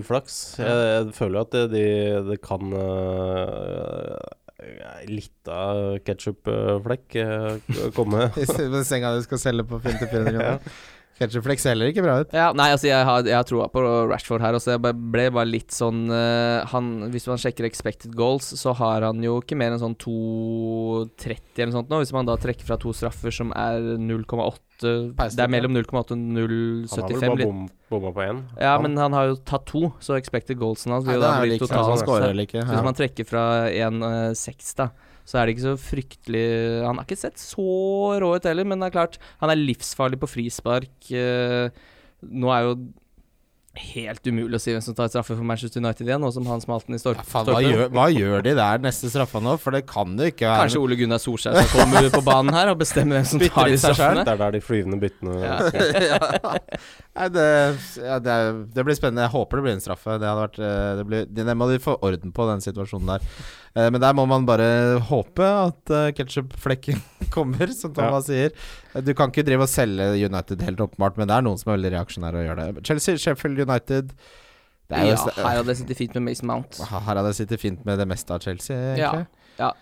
uflaks. 0.00 0.38
Jeg, 0.58 0.86
jeg 0.90 1.12
føler 1.14 1.38
jo 1.38 1.44
at 1.46 1.54
det, 1.54 1.64
de, 1.74 1.84
de 2.32 2.38
kan 2.42 2.74
uh, 2.74 4.32
Litt 5.06 5.50
av 5.52 6.00
ketsjupflekk 6.06 7.16
uh, 7.20 7.72
komme. 7.94 8.30
I 8.42 8.84
senga 8.86 9.14
du 9.14 9.22
skal 9.26 9.42
selge 9.42 9.66
på 9.70 9.78
400 9.84 10.10
kroner. 10.10 10.74
Ketchupflex 11.18 11.66
heller 11.70 11.92
ikke 11.92 12.02
bra 12.02 12.16
ut. 12.24 12.32
Ja, 12.34 12.48
nei, 12.56 12.70
altså 12.74 12.88
jeg 12.88 13.06
har, 13.06 13.22
har 13.22 13.46
troa 13.46 13.68
på 13.70 13.82
Rashford 14.10 14.42
her. 14.42 14.56
Også. 14.58 14.72
Jeg 14.74 14.82
ble 14.82 15.28
bare 15.34 15.46
litt 15.46 15.74
sånn 15.74 16.08
uh, 16.10 16.66
han, 16.72 16.90
Hvis 17.14 17.28
man 17.30 17.38
sjekker 17.40 17.68
expected 17.68 18.16
goals, 18.18 18.50
så 18.58 18.74
har 18.80 19.06
han 19.06 19.22
jo 19.22 19.38
ikke 19.42 19.58
mer 19.58 19.74
enn 19.74 19.82
sånn 19.82 19.94
2,30 20.02 21.38
eller 21.54 21.70
noe 21.70 21.78
sånt 21.78 21.92
nå. 21.94 22.02
Hvis 22.02 22.14
man 22.16 22.30
da 22.30 22.38
trekker 22.40 22.66
fra 22.66 22.80
to 22.82 22.94
straffer 22.96 23.34
som 23.34 23.54
er 23.54 23.94
0,8 24.02 24.73
Det 24.84 25.44
er 25.44 25.50
mellom 25.54 25.72
0,8 25.76 26.14
og 26.14 26.18
0,75. 26.18 26.90
Han 26.94 27.00
har 27.00 27.08
vel 27.08 27.20
bare 27.30 27.46
bom, 27.48 27.62
bomma 27.90 28.12
på 28.14 28.22
én. 28.28 28.42
Ja, 28.60 28.72
Han- 28.76 28.82
men 28.82 28.96
han 29.00 29.12
har 29.16 29.26
jo 29.30 29.36
tatt 29.44 29.64
to, 29.66 29.82
så 30.00 30.16
expected 30.20 30.58
goalsen 30.60 30.92
hans 30.92 31.04
vil 31.06 31.14
jo 31.16 31.20
da 31.24 31.32
bli 31.42 31.58
totalt. 31.68 31.98
Så. 32.22 32.32
Hvis 32.68 32.84
man 32.84 32.94
trekker 32.94 33.26
fra 33.26 33.44
1,6, 33.70 34.74
da, 34.76 34.88
så 35.24 35.38
er 35.40 35.46
det 35.46 35.56
ikke 35.56 35.66
så 35.70 35.76
fryktelig 35.80 36.84
Han 36.84 36.96
har 36.98 37.04
ikke 37.06 37.16
sett 37.16 37.36
så 37.40 37.64
rå 38.20 38.34
ut 38.36 38.42
heller, 38.44 38.64
men 38.64 38.78
det 38.80 38.90
er 38.92 38.98
klart, 38.98 39.18
han 39.40 39.50
er 39.50 39.56
livsfarlig 39.56 40.18
på 40.20 40.28
frispark. 40.28 41.10
eh, 41.12 41.70
nå 42.24 42.48
er 42.52 42.62
jo 42.68 42.74
helt 43.74 44.26
umulig 44.26 44.58
å 44.58 44.62
si 44.62 44.70
hvem 44.70 44.82
som 44.84 44.94
tar 44.94 45.08
straffe 45.10 45.34
for 45.34 45.46
Manchester 45.46 45.82
United 45.82 46.06
igjen, 46.06 46.22
nå 46.22 46.30
som 46.34 46.46
han 46.46 46.62
smalt 46.62 46.86
den 46.86 46.96
i 46.96 47.00
stolpen. 47.02 47.26
Ja, 47.26 47.42
hva, 47.48 47.62
gjør, 47.64 47.88
hva 47.94 48.06
gjør 48.12 48.44
de 48.46 48.52
der 48.58 48.82
neste 48.84 49.10
straffa 49.10 49.42
nå? 49.42 49.56
For 49.62 49.74
det 49.74 49.82
kan 49.90 50.14
jo 50.14 50.28
ikke 50.30 50.46
være 50.46 50.64
Kanskje 50.64 50.82
Ole 50.84 50.98
Gunnar 51.00 51.22
Solskjær 51.22 51.58
skal 51.58 51.72
komme 51.72 52.04
på 52.14 52.22
banen 52.26 52.54
her 52.54 52.70
og 52.70 52.78
bestemme 52.82 53.18
hvem 53.18 53.26
som 53.32 53.42
Bytter 53.42 53.56
tar 53.56 53.72
de 53.72 53.80
straffene. 53.82 54.22
Det 54.26 54.34
er 54.34 54.40
der 54.44 54.56
de 54.56 54.62
flyvende 54.64 55.00
byttene 55.02 55.38
Ja. 55.42 55.56
ja. 56.06 56.54
Nei, 57.18 57.28
det, 57.30 57.48
ja, 58.02 58.20
det, 58.22 58.38
det 58.74 58.86
blir 58.86 58.96
spennende. 58.98 59.26
Jeg 59.26 59.34
håper 59.34 59.60
det 59.60 59.66
blir 59.66 59.76
en 59.76 59.84
straffe. 59.84 60.16
Det, 60.18 60.26
hadde 60.26 60.46
vært, 60.46 60.56
eh, 60.58 60.88
det, 60.98 61.04
blir, 61.10 61.28
det 61.30 61.58
må 61.58 61.68
de 61.70 61.82
få 61.82 61.94
orden 62.02 62.34
på, 62.34 62.46
den 62.50 62.64
situasjonen 62.64 63.12
der. 63.14 63.28
Eh, 63.74 63.90
Men 63.90 64.00
der 64.02 64.16
må 64.18 64.24
man 64.30 64.46
bare 64.48 64.70
håpe 65.10 65.46
at 65.46 65.94
uh, 65.94 66.08
ketsjupflekken 66.14 67.02
kommer, 67.34 67.70
som 67.74 67.94
Thomas 67.94 68.26
sier. 68.30 68.54
Du 69.02 69.12
kan 69.18 69.30
ikke 69.32 69.42
drive 69.46 69.66
og 69.66 69.68
selge 69.72 70.04
United 70.28 70.60
helt 70.62 70.78
åpenbart, 70.84 71.16
men 71.18 71.26
det 71.30 71.34
er 71.38 71.42
noen 71.42 71.58
som 71.58 71.72
er 71.72 71.78
veldig 71.80 71.92
reaksjonære 71.96 72.42
og 72.42 72.46
gjør 72.48 72.60
det. 72.60 72.84
Chelsea, 72.86 73.16
Sheffield 73.16 73.58
United 73.66 74.12
Ja, 74.90 75.00
her 75.00 75.56
hadde 75.58 75.72
jeg 75.72 75.80
sittet 75.80 75.96
fint 75.96 76.14
med 76.14 76.22
Mason 76.28 76.46
Mount. 76.46 76.78
Her 76.78 77.00
hadde 77.08 77.24
jeg 77.32 77.40
sittet 77.40 77.60
fint 77.62 77.84
med 77.88 77.98
det 77.98 78.06
meste 78.06 78.30
av 78.36 78.40
Chelsea, 78.44 78.76
egentlig. 78.94 79.26
Ja, 79.58 79.64
ja. 79.64 79.72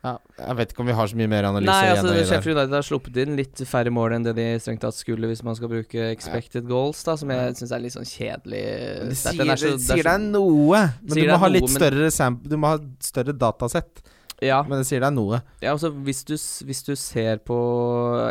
Ja, 0.00 0.14
jeg 0.38 0.56
vet 0.56 0.70
ikke 0.72 0.80
om 0.80 0.86
vi 0.88 0.94
har 0.96 1.08
så 1.10 1.16
mye 1.18 1.28
mer 1.28 1.44
analyse 1.44 1.68
Nei, 1.68 1.88
altså 1.92 2.12
igjen. 2.14 2.28
Sheffield 2.30 2.56
United 2.56 2.72
har 2.78 2.84
sluppet 2.86 3.18
inn 3.20 3.34
litt 3.36 3.60
færre 3.68 3.90
mål 3.92 4.14
enn 4.16 4.24
det 4.24 4.32
de 4.38 4.46
strengt 4.64 4.80
tatt 4.80 4.96
skulle 4.96 5.28
hvis 5.28 5.42
man 5.44 5.58
skal 5.58 5.68
bruke 5.68 6.06
expected 6.14 6.64
goals, 6.70 7.02
da, 7.04 7.18
som 7.20 7.28
jeg 7.34 7.58
syns 7.58 7.74
er 7.76 7.82
litt 7.84 7.92
sånn 7.98 8.08
kjedelig. 8.08 8.62
Det 9.10 9.18
sier, 9.20 9.42
er 9.44 9.60
så- 9.60 9.74
det 9.74 9.74
er 9.76 9.84
sier 10.00 10.08
deg 10.08 10.24
noe, 10.30 10.80
men 11.04 11.12
du 11.12 11.20
må 11.28 11.36
noe, 11.36 11.50
litt 11.52 11.68
men- 11.68 11.76
større 11.76 12.32
Du 12.48 12.56
må 12.56 12.66
ha 12.72 12.78
større 13.04 13.36
datasett. 13.36 14.00
Ja, 14.40 14.62
Men 14.64 14.80
det 14.80 14.86
sier 14.88 15.02
deg 15.04 15.12
noe. 15.12 15.42
ja 15.60 15.74
altså 15.74 15.90
hvis 15.92 16.22
du, 16.24 16.34
hvis 16.66 16.82
du 16.86 16.94
ser 16.96 17.42
på 17.44 17.56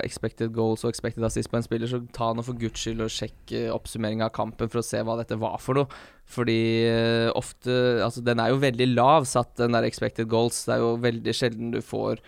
expected 0.03 0.51
goals 0.55 0.83
og 0.83 0.89
expected 0.89 1.23
assist 1.27 1.51
på 1.51 1.59
en 1.59 1.65
spiller, 1.65 1.89
så 1.91 2.01
ta 2.15 2.31
nå 2.33 2.41
for 2.45 2.57
guds 2.57 2.81
skyld 2.81 3.03
og 3.05 3.13
sjekk 3.13 3.53
oppsummeringa 3.75 4.25
av 4.29 4.33
kampen 4.33 4.71
for 4.71 4.81
å 4.81 4.85
se 4.85 5.03
hva 5.05 5.19
dette 5.19 5.37
var 5.37 5.59
for 5.61 5.77
noe. 5.77 6.01
Fordi 6.29 6.59
eh, 6.89 7.29
ofte 7.37 7.73
Altså, 8.05 8.21
den 8.25 8.41
er 8.41 8.51
jo 8.53 8.61
veldig 8.61 8.89
lav 8.95 9.25
satt, 9.29 9.55
den 9.61 9.73
der 9.77 9.85
expected 9.87 10.29
goals. 10.29 10.63
Det 10.65 10.75
er 10.77 10.83
jo 10.83 10.95
veldig 11.01 11.33
sjelden 11.35 11.71
du 11.73 11.81
får 11.85 12.21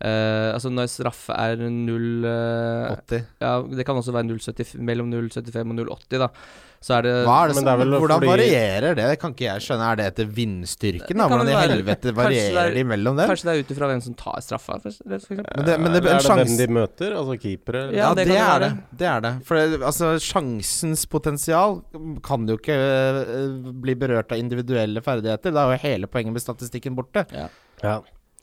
eh, 0.00 0.50
Altså, 0.54 0.70
når 0.74 0.90
straffe 0.90 1.32
er 1.36 1.56
0 1.56 2.24
uh, 2.24 2.94
80. 3.06 3.24
Ja, 3.40 3.54
det 3.62 3.86
kan 3.86 3.96
også 3.96 4.12
være 4.14 4.28
0,75 4.32 4.76
mellom 4.80 5.10
0,75 5.12 5.60
og 5.62 5.98
0,80, 5.98 6.18
da. 6.24 6.28
Så 6.84 6.98
er 6.98 7.02
det 7.06 7.12
Hva 7.24 7.34
er 7.40 7.48
det 7.48 7.54
Men 7.54 7.56
som, 7.56 7.64
det 7.64 7.72
er 7.72 7.78
vel 7.80 7.92
hvordan 7.96 8.18
fordi- 8.20 8.28
varierer 8.28 8.94
det? 8.98 9.04
Det 9.08 9.18
kan 9.22 9.32
ikke 9.32 9.44
jeg 9.46 9.62
skjønne. 9.64 9.84
Er 9.88 9.96
det 9.96 10.04
etter 10.10 10.26
vindstyrken? 10.36 11.16
da? 11.16 11.28
Hvordan 11.32 11.48
i 11.48 11.54
helvete 11.56 12.12
varierer 12.12 12.52
det 12.58 12.64
er- 12.64 12.74
de 12.76 12.82
mellom 12.90 13.16
dem? 13.16 13.30
Kanskje 13.30 13.46
det 13.48 13.54
er 13.54 13.62
ut 13.64 13.70
ifra 13.72 13.88
hvem 13.88 14.02
som 14.04 14.14
tar 14.20 14.42
straffa, 14.44 14.76
for, 14.82 14.90
for 14.92 15.14
eksempel. 15.16 15.48
Men 15.56 15.64
det, 15.64 15.76
men 15.80 15.92
det, 15.94 16.02
er 16.04 16.10
en 16.12 16.18
det 16.20 16.26
sjans- 16.26 16.44
hvem 16.44 16.58
de 16.60 16.66
møter? 16.76 17.16
Altså 17.16 17.38
keepere? 17.40 17.82
Ja, 17.88 17.96
Ja, 18.02 18.08
det 18.14 18.26
det, 18.28 18.34
det 18.34 18.42
er 18.44 18.58
det. 18.66 18.70
Det 19.00 19.08
er 19.14 19.20
det. 19.24 19.32
For 19.48 19.54
det, 19.56 19.80
altså, 19.80 20.10
sjansens 20.20 21.06
potensial 21.08 21.80
kan 22.22 22.44
jo 22.52 22.58
ikke 22.60 22.76
uh, 22.76 23.72
bli 23.80 23.94
berørt 24.04 24.36
av 24.36 24.38
individuelle 24.44 25.00
ferdigheter. 25.00 25.56
Da 25.56 25.64
er 25.64 25.78
jo 25.78 25.82
hele 25.88 26.06
poenget 26.06 26.36
med 26.36 26.44
statistikken 26.44 26.94
borte. 27.00 27.24
Ja. 27.32 27.48
ja, 27.82 27.96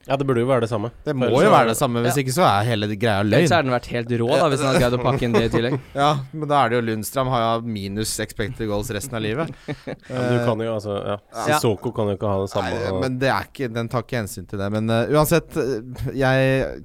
det 0.07 0.25
burde 0.27 0.41
jo 0.41 0.47
være 0.49 0.61
det 0.65 0.69
samme. 0.71 0.89
Det 1.05 1.13
må 1.15 1.27
jo 1.29 1.49
være 1.53 1.67
det 1.69 1.77
samme, 1.77 2.01
hvis 2.01 2.15
Ja. 2.17 2.21
ikke 2.23 2.33
så 2.33 2.43
er 2.47 2.63
hele 2.65 2.87
greia 2.95 3.19
Ellers 3.21 3.49
løgn. 3.49 3.53
har 3.55 3.63
den 3.63 3.71
vært 3.71 3.89
helt 3.93 4.09
rå, 4.21 4.27
da, 4.33 4.47
hvis 4.49 4.59
han 4.63 4.67
hadde 4.71 4.81
greid 4.81 4.95
å 4.97 5.01
pakke 5.07 5.23
inn 5.27 5.33
det 5.37 5.43
i 5.45 5.51
tillegg. 5.53 5.75
Ja, 5.95 6.07
men 6.33 6.47
da 6.49 6.61
er 6.65 6.69
det 6.69 6.79
jo 6.79 6.85
Lundstrøm 6.89 7.29
har 7.29 7.43
jo 7.45 7.67
minus 7.67 8.13
expected 8.19 8.67
goals 8.67 8.89
resten 8.91 9.15
av 9.15 9.21
livet. 9.21 9.53
Ja, 9.85 9.95
men 10.09 10.33
du 10.33 10.39
kan 10.45 10.59
jo 10.65 10.73
altså 10.75 10.95
Ja. 11.05 11.17
Ja. 11.33 11.45
Sissoko 11.59 11.93
kan 11.95 12.09
jo 12.11 12.17
ikke 12.17 12.27
ha 12.33 12.41
det 12.41 12.49
samme. 12.51 12.71
Nei, 12.81 12.91
men 13.05 13.19
det 13.21 13.29
er 13.29 13.45
ikke 13.47 13.69
Den 13.73 13.87
tar 13.89 14.03
ikke 14.03 14.19
hensyn 14.23 14.47
til 14.49 14.59
det. 14.59 14.71
Men 14.73 14.89
uh, 14.89 15.05
uansett, 15.13 15.55
uh, 15.57 16.11
jeg 16.15 16.83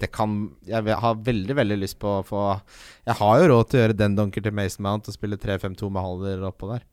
Det 0.00 0.08
kan 0.12 0.50
Jeg 0.66 0.84
har 1.02 1.14
veldig, 1.16 1.54
veldig 1.56 1.78
lyst 1.80 1.98
på 2.00 2.08
å 2.20 2.24
få 2.24 2.44
Jeg 3.06 3.16
har 3.18 3.40
jo 3.42 3.48
råd 3.52 3.68
til 3.70 3.80
å 3.80 3.82
gjøre 3.84 3.96
den 3.98 4.14
dunker 4.16 4.42
til 4.46 4.52
Mason 4.56 4.82
Mount 4.86 5.08
og 5.08 5.14
spille 5.16 5.36
3-5-2 5.36 5.90
med 5.90 6.02
Halder 6.04 6.46
oppå 6.48 6.70
der. 6.72 6.84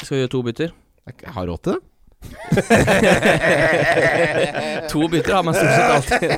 Skal 0.00 0.16
vi 0.16 0.22
gjøre 0.24 0.32
to 0.34 0.42
bytter? 0.42 0.72
Jeg 1.06 1.34
har 1.36 1.46
råd 1.46 1.62
til 1.62 1.76
det. 1.76 1.82
To 4.92 5.08
bytter 5.10 5.34
har 5.34 5.42
man 5.46 5.54
stort 5.56 5.74
sett 5.74 5.90
alltid. 5.96 6.30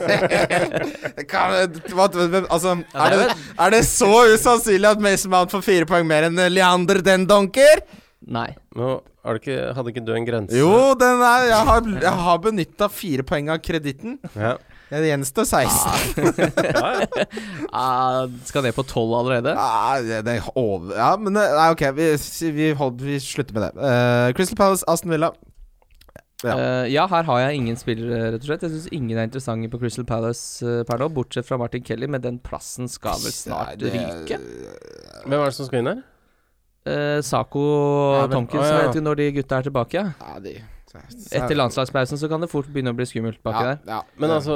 Kan, 1.33 1.47
hva, 1.93 2.07
altså, 2.49 2.77
er, 2.95 3.11
det 3.17 3.27
er 3.59 3.71
det, 3.75 3.83
så 3.89 4.13
usannsynlig 4.33 4.89
at 4.95 5.01
Mason 5.03 5.31
Mount 5.35 5.51
får 5.55 5.63
fire 5.67 5.87
poeng 5.89 6.07
mer 6.09 6.23
enn 6.29 6.39
Leander 6.53 6.99
den 7.05 7.27
donker? 7.29 7.77
Nei. 8.27 8.51
Nå, 8.77 9.01
er 9.27 9.31
det 9.37 9.41
ikke, 9.43 9.59
hadde 9.77 9.89
ikke 9.93 10.05
du 10.07 10.13
en 10.17 10.27
grense? 10.29 10.57
Jo, 10.57 10.95
den 10.99 11.21
er 11.27 11.41
Jeg 11.51 11.63
har, 11.71 11.81
jeg 12.07 12.17
har 12.29 12.39
benytta 12.43 12.89
fire 12.93 13.23
poeng 13.27 13.47
av 13.55 13.59
kreditten. 13.65 14.13
Ja. 14.35 14.53
Det 14.87 15.01
gjenstår 15.09 15.47
16. 15.51 16.29
Ja, 16.63 16.91
ja. 17.03 17.25
Ah, 17.75 18.21
skal 18.47 18.63
ned 18.63 18.71
på 18.77 18.85
tolv 18.87 19.11
allerede? 19.19 19.51
Ja, 19.59 19.97
det, 19.99 20.21
det 20.29 20.35
er 20.39 20.47
over 20.55 20.95
Ja, 20.95 21.09
men 21.19 21.35
det- 21.35 21.49
Nei, 21.57 21.65
ok, 21.75 21.83
vi, 21.97 22.07
vi, 22.55 22.69
hold, 22.79 22.95
vi 23.03 23.19
slutter 23.23 23.55
med 23.57 23.63
det. 23.67 23.73
Uh, 23.83 24.31
Crystal 24.39 24.55
Palace, 24.61 24.87
Aston 24.87 25.11
Villa. 25.11 25.33
Ja. 26.45 26.53
Uh, 26.53 26.85
ja, 26.93 27.07
her 27.09 27.25
har 27.25 27.39
jeg 27.47 27.57
ingen 27.63 27.79
spillere, 27.81 28.33
rett 28.35 28.43
og 28.43 28.49
slett. 28.51 28.65
Jeg 28.67 28.75
syns 28.75 28.89
ingen 28.93 29.17
er 29.17 29.25
interessante 29.29 29.71
på 29.73 29.79
Crystal 29.81 30.05
Palace 30.05 30.61
uh, 30.67 30.83
per 30.85 31.01
nå, 31.01 31.09
bortsett 31.17 31.47
fra 31.49 31.57
Martin 31.63 31.83
Kelly, 31.87 32.07
men 32.13 32.21
den 32.21 32.37
plassen 32.45 32.91
skal 32.93 33.17
vel 33.23 33.33
snart 33.33 33.73
Nei, 33.73 33.77
det- 33.81 33.95
ryke. 33.97 34.39
Hvem 35.25 35.39
er 35.41 35.45
det 35.49 35.55
som 35.57 35.67
skal 35.71 35.81
inn 35.81 35.93
her? 35.95 36.03
Uh, 36.87 37.19
Sako 37.25 37.63
og 37.67 38.17
Ja, 38.21 38.27
Tomkins 38.37 38.63
Ah, 38.63 38.69
ja. 38.69 38.83
vet 38.85 38.99
du 38.99 39.01
når 39.03 39.17
de 39.23 39.31
gutta 39.41 39.59
er 39.59 39.67
tilbake. 39.71 40.03
Ja. 40.21 40.39
De 40.45 40.59
Etter 41.37 41.57
landslagspausen 41.59 42.17
så 42.17 42.29
kan 42.31 42.41
det 42.41 42.49
fort 42.49 42.69
begynne 42.73 42.93
å 42.95 42.97
bli 42.97 43.05
skummelt 43.09 43.41
baki 43.45 43.65
ja, 43.65 43.73
der. 43.75 43.81
ja. 43.91 43.99
Men 44.17 44.31
altså, 44.37 44.55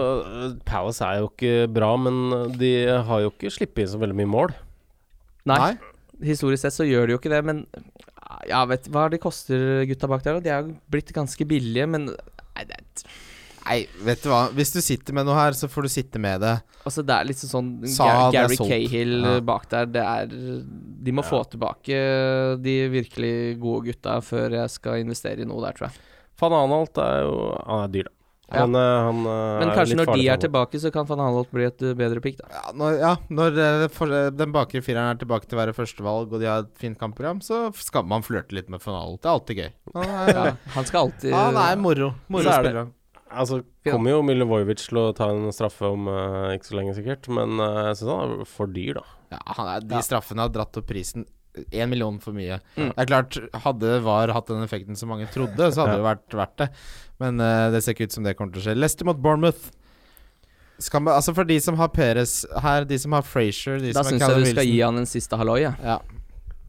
Palace 0.65 1.05
er 1.05 1.19
jo 1.21 1.27
ikke 1.33 1.67
bra, 1.69 1.91
men 2.01 2.55
de 2.57 2.71
har 3.09 3.25
jo 3.27 3.33
ikke 3.35 3.51
sluppet 3.53 3.83
inn 3.83 3.91
så 3.93 4.01
veldig 4.01 4.17
mye 4.23 4.31
mål. 4.31 4.55
Nei, 5.51 5.59
Nei. 5.59 5.75
historisk 6.31 6.63
sett 6.65 6.77
så 6.79 6.87
gjør 6.89 7.09
de 7.11 7.17
jo 7.17 7.21
ikke 7.21 7.33
det, 7.35 7.43
men 7.45 7.65
ja, 8.49 8.65
vet 8.67 8.89
hva 8.89 9.09
de 9.11 9.19
koster 9.19 9.85
gutta 9.91 10.09
bak 10.09 10.23
der? 10.25 10.41
De 10.41 10.49
er 10.51 10.63
jo 10.63 10.77
blitt 10.91 11.13
ganske 11.13 11.45
billige, 11.47 11.87
men 11.89 12.07
nei, 12.07 12.65
det, 12.65 12.79
er- 12.81 13.19
Nei, 13.61 13.87
vet 14.03 14.23
du 14.25 14.31
hva. 14.31 14.49
Hvis 14.57 14.73
du 14.73 14.81
sitter 14.81 15.13
med 15.15 15.27
noe 15.29 15.35
her, 15.37 15.53
så 15.53 15.69
får 15.69 15.83
du 15.85 15.89
sitte 15.93 16.19
med 16.19 16.41
det. 16.41 16.55
altså, 16.89 17.05
det 17.07 17.13
er 17.15 17.25
litt 17.29 17.37
sånn 17.37 17.87
Sa 17.93 18.07
Ga- 18.09 18.31
Gary. 18.33 18.57
Cahill 18.57 19.21
Ja. 19.23 19.35
eh, 19.37 19.41
bak 19.41 19.69
der. 19.69 19.85
Det 19.87 20.01
er 20.03 20.27
De 20.31 21.13
må 21.13 21.23
få 21.23 21.43
tilbake 21.49 21.99
de 22.63 22.89
virkelig 22.89 23.59
gode 23.61 23.85
gutta 23.93 24.17
før 24.25 24.51
jeg 24.57 24.71
skal 24.71 25.01
investere 25.05 25.41
i 25.41 25.45
noe 25.45 25.61
der, 25.67 25.73
tror 25.77 25.89
jeg. 25.91 26.01
Van 26.41 26.53
Anholt 26.57 26.97
er 26.99 27.21
jo 27.29 27.37
Han 27.67 27.85
er 27.85 27.89
dyr, 27.93 28.05
da. 28.09 28.11
Ja. 28.51 28.67
Men 28.67 28.75
eh, 28.75 29.01
han 29.07 29.19
eh, 29.31 29.59
Men 29.61 29.73
kanskje 29.75 29.95
litt 29.95 30.01
når 30.01 30.17
de 30.19 30.27
er 30.35 30.41
tilbake, 30.43 30.81
så 30.83 30.91
kan 30.95 31.07
van 31.07 31.23
Hanholt 31.23 31.51
bli 31.55 31.67
et 31.69 31.85
uh, 31.87 31.93
bedre 31.99 32.23
pick, 32.25 32.39
da. 32.41 32.49
Ja, 32.51 32.63
når, 32.75 32.97
ja, 32.99 33.13
når 33.31 33.61
eh, 33.65 33.85
for, 33.95 34.15
eh, 34.17 34.31
den 34.35 34.55
bakre 34.55 34.83
fireren 34.83 35.15
er 35.15 35.21
tilbake 35.21 35.47
til 35.47 35.59
å 35.59 35.61
være 35.63 35.75
førstevalg, 35.77 36.33
og 36.35 36.43
de 36.43 36.49
har 36.51 36.65
et 36.67 36.73
fint 36.81 36.99
kampprogram, 36.99 37.43
så 37.45 37.69
skal 37.79 38.09
man 38.11 38.27
flørte 38.27 38.57
litt 38.59 38.71
med 38.73 38.83
Fanal. 38.83 39.19
Det 39.21 39.31
er 39.31 39.37
alltid 39.37 39.63
gøy. 39.63 39.71
Han 39.95 40.09
er, 40.09 40.33
Ja, 40.35 40.47
han 40.75 40.89
skal 40.89 41.07
alltid 41.07 41.37
han 41.37 41.61
er 41.63 41.79
moro. 41.79 42.15
Moro 42.29 42.49
Så 42.49 42.57
er 42.59 42.73
det- 42.73 42.89
Altså, 43.31 43.61
kommer 43.87 44.11
jo 44.11 44.23
Milivojevic 44.27 44.81
til 44.89 44.99
å 44.99 45.05
ta 45.15 45.29
en 45.31 45.53
straffe 45.55 45.87
om 45.87 46.09
uh, 46.11 46.51
ikke 46.51 46.67
så 46.67 46.75
lenge, 46.81 46.97
sikkert. 46.97 47.29
Men 47.31 47.61
uh, 47.63 47.87
jeg 47.93 48.01
syns 48.01 48.11
han 48.11 48.33
er 48.41 48.49
for 48.51 48.67
dyr, 48.75 48.99
da. 48.99 49.05
Ja, 49.37 49.39
han 49.55 49.69
er, 49.77 49.85
de 49.87 50.01
straffene 50.03 50.43
har 50.43 50.51
dratt 50.51 50.81
opp 50.81 50.89
prisen 50.91 51.29
én 51.71 51.91
million 51.91 52.19
for 52.23 52.37
mye. 52.37 52.61
Mm. 52.77 52.93
Det 52.93 53.03
er 53.03 53.11
klart, 53.11 53.39
hadde 53.65 53.99
VAR 54.05 54.33
hatt 54.37 54.51
den 54.51 54.63
effekten 54.65 54.99
som 54.99 55.11
mange 55.13 55.29
trodde, 55.35 55.71
så 55.73 55.85
hadde 55.85 55.99
det 55.99 56.07
vært 56.07 56.39
verdt 56.39 56.57
det. 56.63 56.71
Men 57.21 57.43
uh, 57.43 57.69
det 57.75 57.83
ser 57.85 57.97
ikke 57.97 58.09
ut 58.09 58.17
som 58.17 58.27
det 58.27 58.37
kommer 58.39 58.55
til 58.55 58.63
å 58.63 58.69
skje. 58.69 58.79
Leicester 58.79 59.09
mot 59.09 59.19
Bournemouth. 59.21 59.73
Skal 60.81 61.03
man, 61.05 61.13
altså 61.19 61.35
For 61.37 61.45
de 61.45 61.59
som 61.61 61.77
har 61.77 61.91
Perez 61.93 62.39
her, 62.65 62.87
de 62.89 62.97
som 62.97 63.13
har 63.13 63.25
Frazier 63.27 63.83
Da 63.91 64.01
som 64.01 64.15
syns 64.15 64.25
jeg 64.25 64.39
du 64.41 64.47
skal 64.55 64.65
gi 64.71 64.79
han 64.81 65.03
en 65.03 65.09
siste 65.09 65.37
halloi, 65.37 65.61
Ja. 65.67 65.75
Ja. 65.85 66.01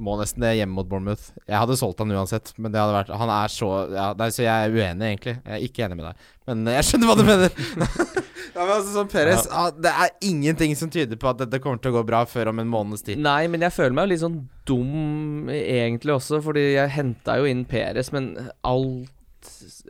Må 0.02 0.16
nesten 0.18 0.42
det 0.42 0.56
hjemme 0.58 0.74
mot 0.74 0.88
Bournemouth. 0.90 1.28
Jeg 1.46 1.54
hadde 1.62 1.76
solgt 1.78 2.00
han 2.02 2.10
uansett, 2.10 2.56
men 2.58 2.74
det 2.74 2.80
hadde 2.82 2.96
vært 2.96 3.12
Han 3.22 3.30
er 3.30 3.52
så 3.54 3.68
ja, 3.94 4.08
nei, 4.18 4.32
Så 4.34 4.42
jeg 4.42 4.50
er 4.50 4.74
uenig, 4.74 5.12
egentlig. 5.12 5.36
Jeg 5.46 5.54
er 5.54 5.66
ikke 5.68 5.84
enig 5.86 6.00
med 6.00 6.08
deg. 6.08 6.24
Men 6.50 6.64
eh, 6.66 6.78
jeg 6.80 6.88
skjønner 6.90 7.12
hva 7.12 7.18
du 7.20 7.24
mener. 7.28 7.60
ja, 8.54 8.60
men 8.62 8.74
altså 8.76 8.94
sånn 8.96 9.12
ja. 9.30 9.38
ah, 9.52 9.70
Det 9.76 9.92
er 9.92 10.12
ingenting 10.28 10.76
som 10.80 10.92
tyder 10.94 11.20
på 11.20 11.32
at 11.32 11.42
dette 11.44 11.62
kommer 11.64 11.82
til 11.82 11.94
å 11.94 12.00
gå 12.00 12.04
bra 12.08 12.24
før 12.30 12.52
om 12.52 12.62
en 12.64 12.72
måneds 12.72 13.06
tid. 13.08 13.22
Nei, 13.22 13.46
men 13.52 13.64
jeg 13.66 13.76
føler 13.76 13.96
meg 13.96 14.08
jo 14.08 14.14
litt 14.14 14.24
sånn 14.26 14.38
dum 14.70 15.50
egentlig 15.54 16.16
også, 16.18 16.42
fordi 16.46 16.68
jeg 16.76 16.96
henta 16.98 17.40
jo 17.42 17.50
inn 17.50 17.66
Peres, 17.70 18.12
men 18.16 18.34
alt 18.68 19.10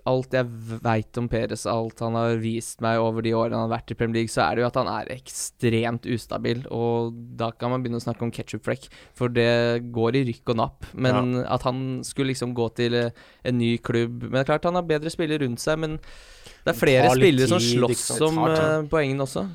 Alt 0.09 0.33
jeg 0.33 0.47
veit 0.81 1.17
om 1.19 1.27
Peres, 1.29 1.67
alt 1.69 2.01
han 2.01 2.15
har 2.17 2.39
vist 2.41 2.81
meg 2.81 2.97
over 3.01 3.21
de 3.25 3.35
årene 3.37 3.59
han 3.59 3.67
har 3.67 3.75
vært 3.75 3.93
i 3.93 3.97
Premier 3.99 4.21
League, 4.21 4.33
så 4.33 4.43
er 4.47 4.57
det 4.57 4.63
jo 4.63 4.69
at 4.71 4.79
han 4.79 4.89
er 4.89 5.11
ekstremt 5.13 6.07
ustabil, 6.09 6.63
og 6.73 7.13
da 7.37 7.51
kan 7.53 7.73
man 7.73 7.83
begynne 7.83 8.01
å 8.01 8.05
snakke 8.05 8.25
om 8.25 8.33
ketsjupflekk, 8.33 8.87
for 9.17 9.33
det 9.33 9.85
går 9.93 10.17
i 10.17 10.23
rykk 10.31 10.53
og 10.53 10.61
napp. 10.61 10.89
Men 10.93 11.41
at 11.43 11.65
han 11.67 12.01
skulle 12.07 12.33
liksom 12.33 12.55
gå 12.57 12.67
til 12.77 12.97
eh, 12.97 13.25
en 13.47 13.57
ny 13.57 13.75
klubb 13.83 14.23
Men 14.25 14.39
det 14.39 14.43
er 14.43 14.49
klart 14.53 14.67
han 14.67 14.77
har 14.79 14.87
bedre 14.87 15.11
spillere 15.13 15.45
rundt 15.45 15.61
seg, 15.61 15.79
men 15.81 15.99
det 16.01 16.73
er 16.73 16.77
flere 16.77 17.11
spillere 17.13 17.49
som 17.49 17.61
slåss 17.61 18.07
om 18.25 18.41
uh, 18.45 18.55
poengene 18.89 19.25
også. 19.25 19.45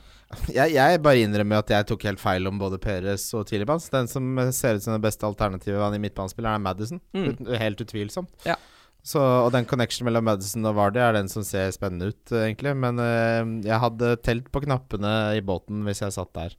Jeg, 0.51 0.73
jeg 0.75 1.03
bare 1.05 1.23
innrømmer 1.23 1.63
at 1.63 1.71
jeg 1.71 1.87
tok 1.87 2.07
helt 2.09 2.21
feil 2.21 2.49
om 2.51 2.59
både 2.59 2.81
Peres 2.83 3.29
og 3.39 3.47
Tilibans. 3.47 3.87
Den 3.93 4.11
som 4.11 4.41
ser 4.55 4.79
ut 4.79 4.85
som 4.85 4.97
det 4.97 5.03
beste 5.05 5.27
alternativet 5.29 5.79
han 5.79 5.95
i 5.95 6.01
midtbanespiller, 6.03 6.51
er 6.51 6.63
Madison. 6.63 7.01
Mm. 7.15 7.47
Helt 7.63 7.83
utvilsomt. 7.85 8.33
Ja. 8.47 8.59
Så, 9.07 9.21
og 9.23 9.53
den 9.55 9.69
connection 9.71 10.07
mellom 10.09 10.25
Madison 10.27 10.67
og 10.67 10.75
Vardy 10.81 10.99
er 10.99 11.15
den 11.15 11.29
som 11.31 11.45
ser 11.47 11.71
spennende 11.75 12.11
ut, 12.11 12.33
eh, 12.33 12.49
egentlig. 12.49 12.73
Men 12.83 12.99
eh, 13.03 13.43
jeg 13.69 13.83
hadde 13.85 14.17
telt 14.27 14.49
på 14.51 14.65
knappene 14.65 15.13
i 15.39 15.43
båten 15.47 15.85
hvis 15.87 16.03
jeg 16.03 16.17
satt 16.17 16.33
der. 16.35 16.57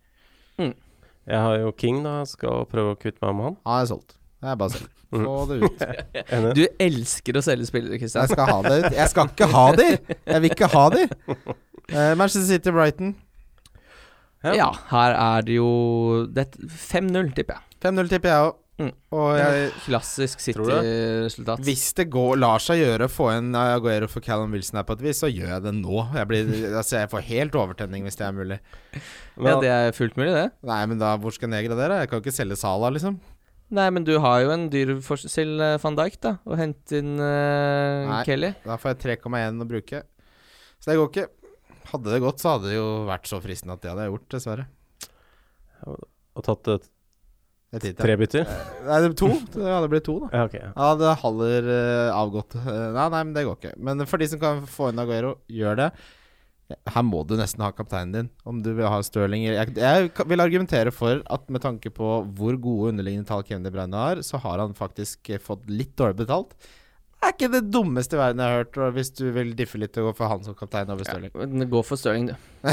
Jeg 1.28 1.42
har 1.44 1.58
jo 1.60 1.74
King, 1.76 2.00
da. 2.06 2.22
Skal 2.30 2.64
prøve 2.72 2.96
å 2.96 3.00
kvitte 3.00 3.20
meg 3.28 3.36
med 3.36 3.50
han. 3.50 3.58
Han 3.68 3.82
er 3.84 3.90
solgt. 3.90 4.16
Det 4.40 4.52
er 4.54 4.62
bare 4.62 4.72
å 4.72 4.78
selge. 4.78 4.94
Mm. 5.08 5.24
Få 5.24 5.36
det 5.48 5.58
ut. 5.62 5.84
Du 6.58 6.64
elsker 6.84 7.40
å 7.40 7.44
selge 7.44 7.68
spillere, 7.68 8.00
Kristian. 8.00 8.26
Jeg 8.26 8.36
skal 8.36 8.50
ha 8.52 8.58
det 8.64 8.78
ut. 8.80 8.96
Jeg 8.96 9.12
skal 9.12 9.32
ikke 9.32 9.48
ha 9.52 9.66
de! 9.76 9.88
Jeg 10.16 10.44
vil 10.44 10.56
ikke 10.56 10.70
ha 10.72 10.84
de! 10.94 11.04
Uh, 11.88 12.14
Manchester 12.20 12.48
City 12.48 12.74
Brighton. 12.76 13.16
Ja, 14.56 14.70
her 14.92 15.16
er 15.18 15.44
det 15.48 15.56
jo 15.58 15.70
er 16.32 16.48
5-0, 16.48 17.32
tipper 17.36 17.58
jeg. 17.58 17.64
5-0 17.84 18.12
tipper 18.12 18.32
jeg 18.32 18.50
òg. 18.50 18.58
Mm. 18.78 18.92
Og 19.18 19.30
jeg 19.40 19.70
Klassisk 19.88 20.42
City-resultat. 20.44 21.64
Hvis 21.66 21.88
det 21.98 22.06
går, 22.14 22.36
lar 22.38 22.62
seg 22.62 22.84
gjøre 22.84 23.08
å 23.08 23.12
få 23.12 23.32
en 23.34 23.56
Aguero 23.58 24.10
for 24.12 24.22
Callum 24.22 24.54
Wilson 24.54 24.78
her 24.78 24.86
på 24.86 24.94
et 25.00 25.02
vis, 25.08 25.22
så 25.24 25.30
gjør 25.32 25.50
jeg 25.56 25.64
det 25.66 25.74
nå. 25.80 26.04
Jeg, 26.14 26.30
blir, 26.30 26.52
altså 26.70 27.00
jeg 27.00 27.10
får 27.10 27.26
helt 27.32 27.58
overtenning 27.58 28.06
hvis 28.06 28.20
det 28.20 28.28
er 28.28 28.36
mulig. 28.38 28.60
Men, 29.34 29.50
Ja, 29.50 29.56
det 29.64 29.72
er 29.74 29.98
fullt 29.98 30.20
mulig, 30.20 30.36
det. 30.36 30.46
Nei, 30.70 30.84
men 30.92 31.02
da, 31.02 31.16
hvor 31.18 31.34
skal 31.34 31.50
jeg 31.50 31.56
nedgradere? 31.56 32.04
Jeg 32.04 32.12
kan 32.12 32.22
ikke 32.22 32.36
selge 32.38 32.60
Sala, 32.62 32.92
liksom. 32.94 33.18
Nei, 33.78 33.88
men 33.92 34.06
du 34.08 34.14
har 34.24 34.44
jo 34.46 34.52
en 34.54 34.68
dyr 34.72 34.94
forskjell 35.04 35.58
eh, 35.60 35.80
van 35.82 35.98
Dijk, 35.98 36.20
da, 36.24 36.36
og 36.48 36.60
hente 36.62 37.02
inn 37.02 37.18
uh, 37.20 38.06
Nei. 38.08 38.22
Kelly. 38.30 38.52
Da 38.64 38.78
får 38.80 38.94
jeg 38.94 39.18
3,1 39.26 39.58
å 39.66 39.68
bruke. 39.68 40.04
Så 40.78 40.92
det 40.92 41.00
går 41.02 41.10
ikke. 41.12 41.26
Hadde 41.88 42.14
det 42.14 42.22
gått, 42.24 42.44
så 42.44 42.54
hadde 42.54 42.70
det 42.70 42.78
jo 42.78 42.86
vært 43.08 43.28
så 43.28 43.42
fristende 43.44 43.76
at 43.76 43.82
det 43.84 43.90
hadde 43.92 44.06
jeg 44.06 44.14
gjort, 44.14 44.30
dessverre. 44.38 44.68
og 45.88 46.46
tatt 46.46 46.72
Et. 46.76 46.88
Tre 47.80 48.18
bytter? 48.20 48.46
Nei, 48.88 49.00
det 49.04 49.16
to. 49.20 49.30
Det 49.54 49.66
hadde 49.66 49.90
blitt 49.92 50.06
to, 50.08 50.18
da. 50.24 50.30
Ja, 50.34 50.46
ok. 50.50 50.56
Ja. 50.60 50.70
Ja, 50.76 50.92
det 51.00 51.16
Haller 51.24 51.72
uh, 51.72 52.18
avgått. 52.18 52.58
Eh, 52.60 52.86
nei, 52.96 53.08
nei, 53.14 53.24
men 53.24 53.34
det 53.36 53.48
går 53.48 53.60
ikke. 53.60 53.74
Men 53.90 54.06
for 54.10 54.22
de 54.22 54.30
som 54.32 54.42
kan 54.42 54.64
få 54.70 54.92
inn 54.92 55.04
Aguero, 55.04 55.36
gjør 55.52 55.82
det. 55.82 55.90
Her 56.68 57.04
må 57.08 57.22
du 57.24 57.38
nesten 57.40 57.64
ha 57.64 57.70
kapteinen 57.72 58.12
din, 58.12 58.30
om 58.48 58.60
du 58.64 58.74
vil 58.76 58.90
ha 58.92 59.00
Stirling. 59.06 59.46
Jeg, 59.48 59.76
jeg 59.80 60.10
vil 60.28 60.44
argumentere 60.44 60.92
for 60.92 61.22
at 61.24 61.46
med 61.54 61.64
tanke 61.64 61.92
på 61.96 62.10
hvor 62.36 62.58
gode 62.60 62.92
underliggende 62.92 63.30
tall 63.30 63.46
Kevin 63.48 63.64
De 63.64 63.72
Bruyne 63.72 64.02
har, 64.02 64.20
så 64.26 64.42
har 64.44 64.60
han 64.60 64.76
faktisk 64.76 65.32
eh, 65.32 65.42
fått 65.44 65.70
litt 65.72 65.96
dårlig 66.00 66.26
betalt. 66.26 66.58
Er 67.18 67.34
ikke 67.34 67.48
det 67.50 67.64
dummeste 67.74 68.14
i 68.14 68.20
verden 68.20 68.42
jeg 68.44 68.52
har 68.52 68.60
hørt, 68.60 68.78
hvis 68.94 69.10
du 69.18 69.24
vil 69.34 69.50
diffe 69.58 69.80
litt 69.82 69.96
og 69.98 70.12
gå 70.12 70.12
for 70.20 70.30
han 70.30 70.44
som 70.46 70.54
kaptein 70.58 70.92
over 70.94 71.08
Stirling. 71.08 71.32
Ja, 71.34 71.66
Gå 71.72 71.80
for 71.86 71.98
Stirling, 71.98 72.28
du. 72.30 72.36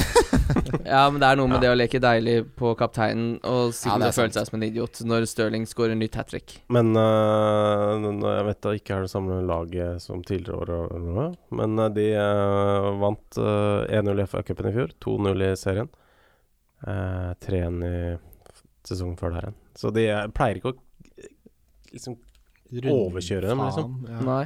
ja, 0.95 1.07
men 1.09 1.17
det 1.23 1.31
er 1.31 1.39
noe 1.41 1.49
med 1.49 1.65
det 1.65 1.71
å 1.73 1.79
leke 1.79 2.01
deilig 2.03 2.35
på 2.59 2.75
kapteinen 2.77 3.39
og 3.41 3.71
Ja, 3.71 3.77
sitte 3.79 3.97
det 4.03 4.11
er 4.11 4.17
føle 4.19 4.37
seg 4.37 4.51
som 4.51 4.59
en 4.59 4.67
idiot 4.67 5.01
når 5.09 5.25
Stirling 5.31 5.65
scorer 5.71 5.97
nytt 5.97 6.19
hat 6.21 6.29
trick. 6.29 6.59
Men 6.77 6.93
uh, 6.93 7.97
jeg 8.05 8.45
vet 8.51 8.61
da 8.69 8.75
ikke 8.77 8.99
er 8.99 9.07
det 9.07 9.15
samme 9.15 9.41
laget 9.49 10.05
som 10.05 10.21
tidligere 10.21 10.61
år, 10.61 10.75
og 10.93 11.09
noe, 11.09 11.27
men 11.57 11.81
øh, 11.87 11.91
de 11.97 12.07
uh, 12.21 12.91
vant 13.01 13.41
uh, 13.41 13.89
1-0 13.89 14.23
i 14.27 14.29
FA-cupen 14.29 14.69
i 14.69 14.75
fjor, 14.77 14.95
2-0 15.09 15.47
i 15.49 15.51
serien, 15.57 15.89
uh, 16.85 17.33
3-1 17.49 17.81
i 17.89 17.97
sesongen 18.85 19.17
før 19.17 19.39
der 19.39 19.49
igjen. 19.49 19.61
Så 19.81 19.97
de 19.97 20.09
pleier 20.37 20.61
ikke 20.61 20.75
å 20.75 20.81
liksom 21.95 22.21
Overkjøre 22.83 23.49
dem, 23.49 23.59
liksom. 23.65 23.95
Ja. 24.09 24.21
Nei. 24.27 24.45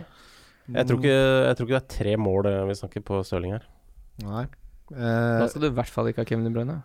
jeg 0.74 0.86
tror, 0.86 0.98
ikke, 1.00 1.16
jeg 1.48 1.56
tror 1.56 1.66
ikke 1.68 1.78
det 1.78 1.82
er 1.82 1.96
tre 1.96 2.16
mål 2.20 2.46
øh, 2.52 2.66
vi 2.68 2.74
snakker 2.82 3.00
på 3.08 3.22
Stirling 3.24 3.52
her. 3.56 3.64
Nei. 4.24 4.46
Da 4.88 5.42
Eh, 5.42 5.48
skal 5.52 5.60
du 5.60 5.66
i 5.68 5.76
hvert 5.76 5.90
fall 5.92 6.06
ikke 6.08 6.22
ha 6.22 6.24
Kevin 6.24 6.44
De 6.48 6.50
Bruyne. 6.54 6.78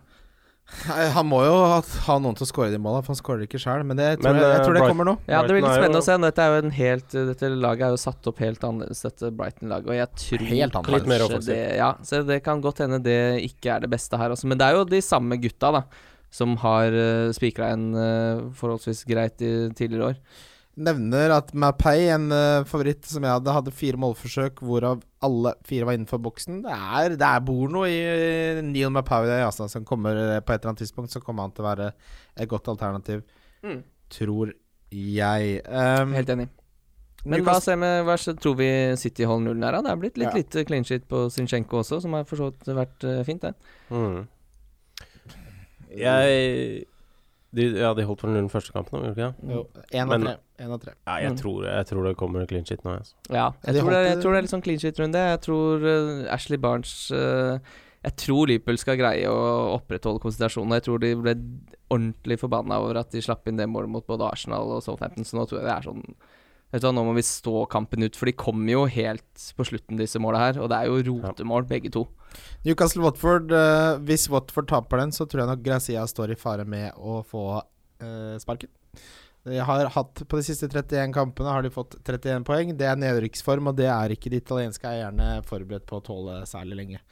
han 1.14 1.26
må 1.28 1.42
jo 1.44 1.52
ha, 1.68 1.78
ha 2.06 2.14
noen 2.20 2.36
til 2.36 2.44
å 2.44 2.48
score 2.48 2.70
de 2.72 2.78
måla, 2.80 3.02
for 3.04 3.12
han 3.12 3.18
skårer 3.20 3.42
ikke 3.46 3.58
sjøl. 3.60 3.82
Men 3.84 3.96
det 4.00 4.06
tror 4.20 4.32
Men, 4.32 4.38
jeg, 4.40 4.48
jeg 4.48 4.58
eh, 4.60 4.64
tror 4.64 4.74
det 4.76 4.80
Bright- 4.82 4.92
kommer 4.94 5.08
nå. 5.08 5.14
Ja, 5.28 5.42
det 5.44 5.52
blir 5.54 5.60
litt 5.64 5.76
spennende 5.76 6.00
å 6.00 6.06
se. 6.06 6.16
Dette, 6.24 6.44
er 6.44 6.52
jo 6.54 6.62
en 6.64 6.74
helt, 6.78 7.16
dette 7.30 7.50
laget 7.52 7.84
er 7.84 7.92
jo 7.94 8.00
satt 8.00 8.28
opp 8.30 8.40
helt 8.44 8.64
annerledes, 8.64 9.02
dette 9.04 9.30
Brighton-laget. 9.36 9.88
Og 9.92 9.96
jeg 9.98 10.08
tror 10.24 10.46
Helt 10.48 10.78
annerledes. 10.80 11.32
Kanskje 11.34 11.52
det 11.52 11.76
Ja, 11.76 11.90
så 12.04 12.22
det 12.28 12.38
kan 12.44 12.60
godt 12.64 12.80
hende 12.84 13.00
det 13.04 13.18
ikke 13.44 13.74
er 13.76 13.84
det 13.84 13.90
beste 13.92 14.16
her 14.20 14.32
også. 14.36 14.48
Men 14.48 14.60
det 14.60 14.68
er 14.68 14.78
jo 14.78 14.84
de 14.88 15.00
samme 15.04 15.36
gutta, 15.40 15.72
da, 15.76 15.84
som 16.32 16.56
har 16.64 16.92
uh, 16.96 17.28
spikra 17.36 17.68
en 17.76 17.84
eh, 17.94 18.40
forholdsvis 18.58 19.04
greit 19.08 19.40
i 19.44 19.52
tidligere 19.76 20.12
år. 20.12 20.22
Nevner 20.76 21.30
at 21.36 21.52
Mapei, 21.54 22.08
en 22.10 22.24
uh, 22.34 22.64
favoritt 22.66 23.06
som 23.06 23.22
jeg 23.22 23.30
hadde, 23.30 23.52
hadde 23.54 23.70
fire 23.74 23.98
målforsøk, 24.02 24.58
hvorav 24.66 25.04
alle 25.22 25.52
fire 25.68 25.86
var 25.86 25.94
innenfor 25.94 26.18
boksen. 26.24 26.62
Det 26.64 26.74
er, 26.74 27.14
det 27.20 27.28
er 27.28 27.44
bor 27.46 27.70
noe 27.70 27.86
i 27.92 28.00
eh, 28.02 28.58
Neil 28.66 28.90
Mapei 28.90 29.20
altså, 29.38 29.68
som 29.70 29.86
kommer 29.86 30.18
eh, 30.18 30.40
på 30.42 30.50
et 30.52 30.58
eller 30.58 30.72
annet 30.72 30.82
tidspunkt, 30.82 31.14
så 31.14 31.22
kommer 31.22 31.46
han 31.46 31.54
til 31.54 31.62
å 31.62 31.68
være 31.70 31.92
et 32.36 32.50
godt 32.50 32.68
alternativ, 32.74 33.22
Mm. 33.64 33.78
tror 34.12 34.50
jeg. 34.92 35.60
Um, 35.64 36.10
Helt 36.12 36.28
enig. 36.34 36.48
Men 37.24 37.40
hva, 37.46 37.54
ser 37.64 37.78
vi, 37.80 37.88
hva 38.04 38.18
tror 38.36 38.56
vi 38.58 38.66
City 39.00 39.24
holder 39.24 39.46
nullen 39.46 39.64
her, 39.64 39.78
da? 39.78 39.80
Det 39.86 39.92
er 39.94 40.00
blitt 40.02 40.18
litt 40.20 40.28
Ja. 40.28 40.36
lite 40.42 40.64
clean 40.68 40.84
shit 40.84 41.06
på 41.08 41.22
Zinchenko 41.32 41.80
også, 41.80 42.02
som 42.02 42.12
har 42.12 42.26
for 42.28 42.36
så 42.36 42.50
vidt 42.50 42.68
vært 42.76 43.06
uh, 43.08 43.22
fint, 43.24 43.46
det. 43.46 43.54
Mm. 43.88 44.26
Jeg 45.94 46.84
De, 47.54 47.68
ja, 47.78 47.92
de 47.94 48.04
holdt 48.08 48.20
for 48.24 48.30
nullen 48.32 48.50
første 48.50 48.72
kampen, 48.74 48.98
gjorde 49.04 49.14
de 49.14 49.22
ikke 49.22 49.28
det? 49.46 49.54
Jo, 49.54 49.62
én 50.00 50.10
av 50.10 50.22
tre. 50.24 50.32
En 50.64 50.72
av 50.74 50.80
tre. 50.82 50.92
Ja, 51.06 51.16
jeg, 51.22 51.32
Mm. 51.32 51.38
tror, 51.38 51.64
jeg 51.68 51.86
tror 51.90 52.04
det 52.08 52.16
kommer 52.18 52.46
clean 52.50 52.64
shit 52.66 52.82
nå. 52.84 52.96
Altså. 52.98 53.14
Ja, 53.30 53.46
jeg, 53.64 53.74
De 53.74 53.80
tror 53.80 53.90
det, 53.94 54.02
jeg 54.10 54.20
tror 54.22 54.32
det 54.32 54.38
er 54.38 54.46
litt 54.46 54.54
sånn 54.54 54.64
clean 54.66 54.82
shit-runde. 54.82 55.22
Jeg 55.32 55.40
tror 55.46 55.86
uh, 55.86 56.32
Ashley 56.34 56.58
Barnes 56.58 56.94
uh, 57.14 57.58
Jeg 58.04 58.16
tror 58.20 58.46
Liverpool 58.50 58.76
skal 58.78 58.98
greie 59.00 59.24
å 59.30 59.78
opprettholde 59.78 60.20
konsentrasjonen. 60.20 60.74
Jeg 60.76 60.84
tror 60.84 60.98
de 61.00 61.14
ble 61.16 61.34
ordentlig 61.94 62.36
forbanna 62.42 62.76
over 62.82 62.98
at 63.00 63.10
de 63.14 63.22
slapp 63.24 63.46
inn 63.48 63.56
det 63.56 63.68
målet 63.70 63.88
mot 63.88 64.04
både 64.06 64.26
Arsenal 64.28 64.74
og 64.76 64.82
Southampton. 64.84 65.24
Så 65.24 65.38
nå 65.38 65.46
tror 65.48 65.62
jeg 65.62 65.68
det 65.70 65.76
er 65.78 65.86
sånn 65.88 66.02
Vet 66.74 66.82
du 66.82 66.88
hva, 66.88 66.94
Nå 66.96 67.04
må 67.06 67.12
vi 67.14 67.22
stå 67.22 67.68
kampen 67.70 68.02
ut, 68.02 68.16
for 68.18 68.26
de 68.26 68.32
kommer 68.34 68.72
jo 68.72 68.80
helt 68.90 69.42
på 69.54 69.62
slutten, 69.68 69.96
disse 70.00 70.18
måla 70.18 70.40
her. 70.42 70.56
Og 70.60 70.68
det 70.72 70.74
er 70.80 70.88
jo 70.90 70.96
rotemål, 71.22 71.68
begge 71.70 71.92
to. 71.94 72.02
Newcastle-Watford. 72.64 73.52
eh, 73.52 73.98
hvis 74.08 74.28
Watford 74.32 74.68
taper 74.70 75.02
den, 75.04 75.12
så 75.12 75.26
tror 75.28 75.44
jeg 75.44 75.52
nok 75.52 75.62
Grazia 75.66 76.06
står 76.10 76.32
i 76.34 76.38
fare 76.40 76.64
med 76.64 76.92
å 76.96 77.20
få 77.28 77.44
eh, 78.00 78.34
sparken. 78.42 78.72
De 79.44 79.58
har 79.60 79.90
hatt 79.92 80.22
På 80.24 80.38
de 80.40 80.44
siste 80.46 80.70
31 80.72 81.12
kampene 81.12 81.50
har 81.52 81.60
de 81.66 81.68
fått 81.74 81.98
31 82.00 82.46
poeng. 82.48 82.70
Det 82.80 82.86
er 82.88 82.96
nedrykksform, 82.96 83.66
og 83.68 83.76
det 83.76 83.90
er 83.92 84.14
ikke 84.14 84.30
de 84.32 84.38
italienske 84.40 84.88
eierne 84.88 85.42
forberedt 85.44 85.84
på 85.90 85.98
å 86.00 86.04
tåle 86.06 86.38
særlig 86.48 86.78
lenge. 86.78 87.02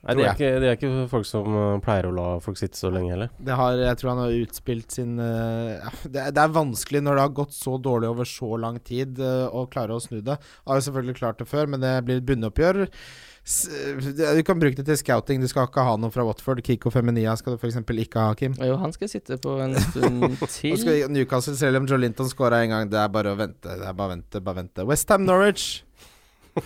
Nei, 0.00 0.14
det 0.16 0.22
er, 0.24 0.30
ikke, 0.32 0.50
det 0.62 0.68
er 0.70 0.76
ikke 0.78 1.08
folk 1.10 1.26
som 1.28 1.48
uh, 1.52 1.74
pleier 1.84 2.06
å 2.08 2.12
la 2.16 2.28
folk 2.40 2.56
sitte 2.56 2.78
så 2.78 2.88
lenge 2.88 3.10
heller. 3.12 3.28
Det 3.36 3.52
har, 3.58 3.74
jeg 3.82 3.98
tror 4.00 4.12
han 4.14 4.20
har 4.22 4.36
utspilt 4.46 4.94
sin 4.96 5.18
eh, 5.20 5.74
ja, 5.82 5.90
det, 6.06 6.22
er- 6.22 6.30
det 6.38 6.40
er 6.46 6.54
vanskelig 6.54 7.02
når 7.04 7.18
det 7.18 7.24
har 7.26 7.34
gått 7.42 7.52
så 7.52 7.74
dårlig 7.84 8.08
over 8.08 8.24
så 8.30 8.48
lang 8.62 8.78
tid 8.80 9.20
eh, 9.20 9.44
å 9.52 9.66
klare 9.68 9.98
å 9.98 10.00
snu 10.00 10.22
det. 10.24 10.38
Har 10.64 10.78
jo 10.80 10.86
selvfølgelig 10.86 11.18
klart 11.18 11.42
det 11.42 11.50
før, 11.50 11.68
men 11.74 11.84
det 11.84 11.92
blir 12.06 12.22
et 12.22 12.30
bunnoppgjør. 12.30 12.80
Du 13.44 14.42
kan 14.46 14.60
bruke 14.60 14.76
det 14.76 14.84
til 14.86 14.98
scouting. 15.00 15.40
Du 15.42 15.48
skal 15.50 15.66
ikke 15.66 15.82
ha 15.84 15.96
noe 15.98 16.12
fra 16.14 16.24
Watford. 16.28 16.60
Kiko 16.66 16.92
Feminia 16.92 17.32
skal 17.40 17.56
du 17.56 17.58
f.eks. 17.58 17.78
ikke 18.04 18.20
ha, 18.20 18.34
Kim. 18.38 18.54
Jo, 18.60 18.76
han 18.82 18.92
skal 18.94 19.10
sitte 19.10 19.38
på 19.42 19.56
en 19.64 19.74
stund 19.88 20.36
til. 20.44 20.76
skal 20.78 21.08
Newcastle, 21.10 21.56
selv 21.58 21.80
om 21.80 21.88
Joe 21.88 21.98
Linton 22.02 22.28
scora 22.30 22.60
en 22.64 22.74
gang, 22.74 22.90
det 22.92 23.00
er 23.00 23.08
bare 23.12 23.32
å 23.32 23.38
vente. 23.38 23.64
Det 23.80 23.86
er 23.88 23.96
bare 23.96 24.12
å 24.12 24.14
vente, 24.14 24.44
bare 24.44 24.60
vente. 24.62 24.86
Westham 24.88 25.24
Norwich. 25.26 25.84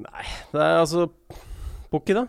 Nei, 0.00 0.26
Det 0.52 0.60
er 0.60 0.78
altså 0.80 1.08
Pukki, 1.90 2.14
da. 2.16 2.26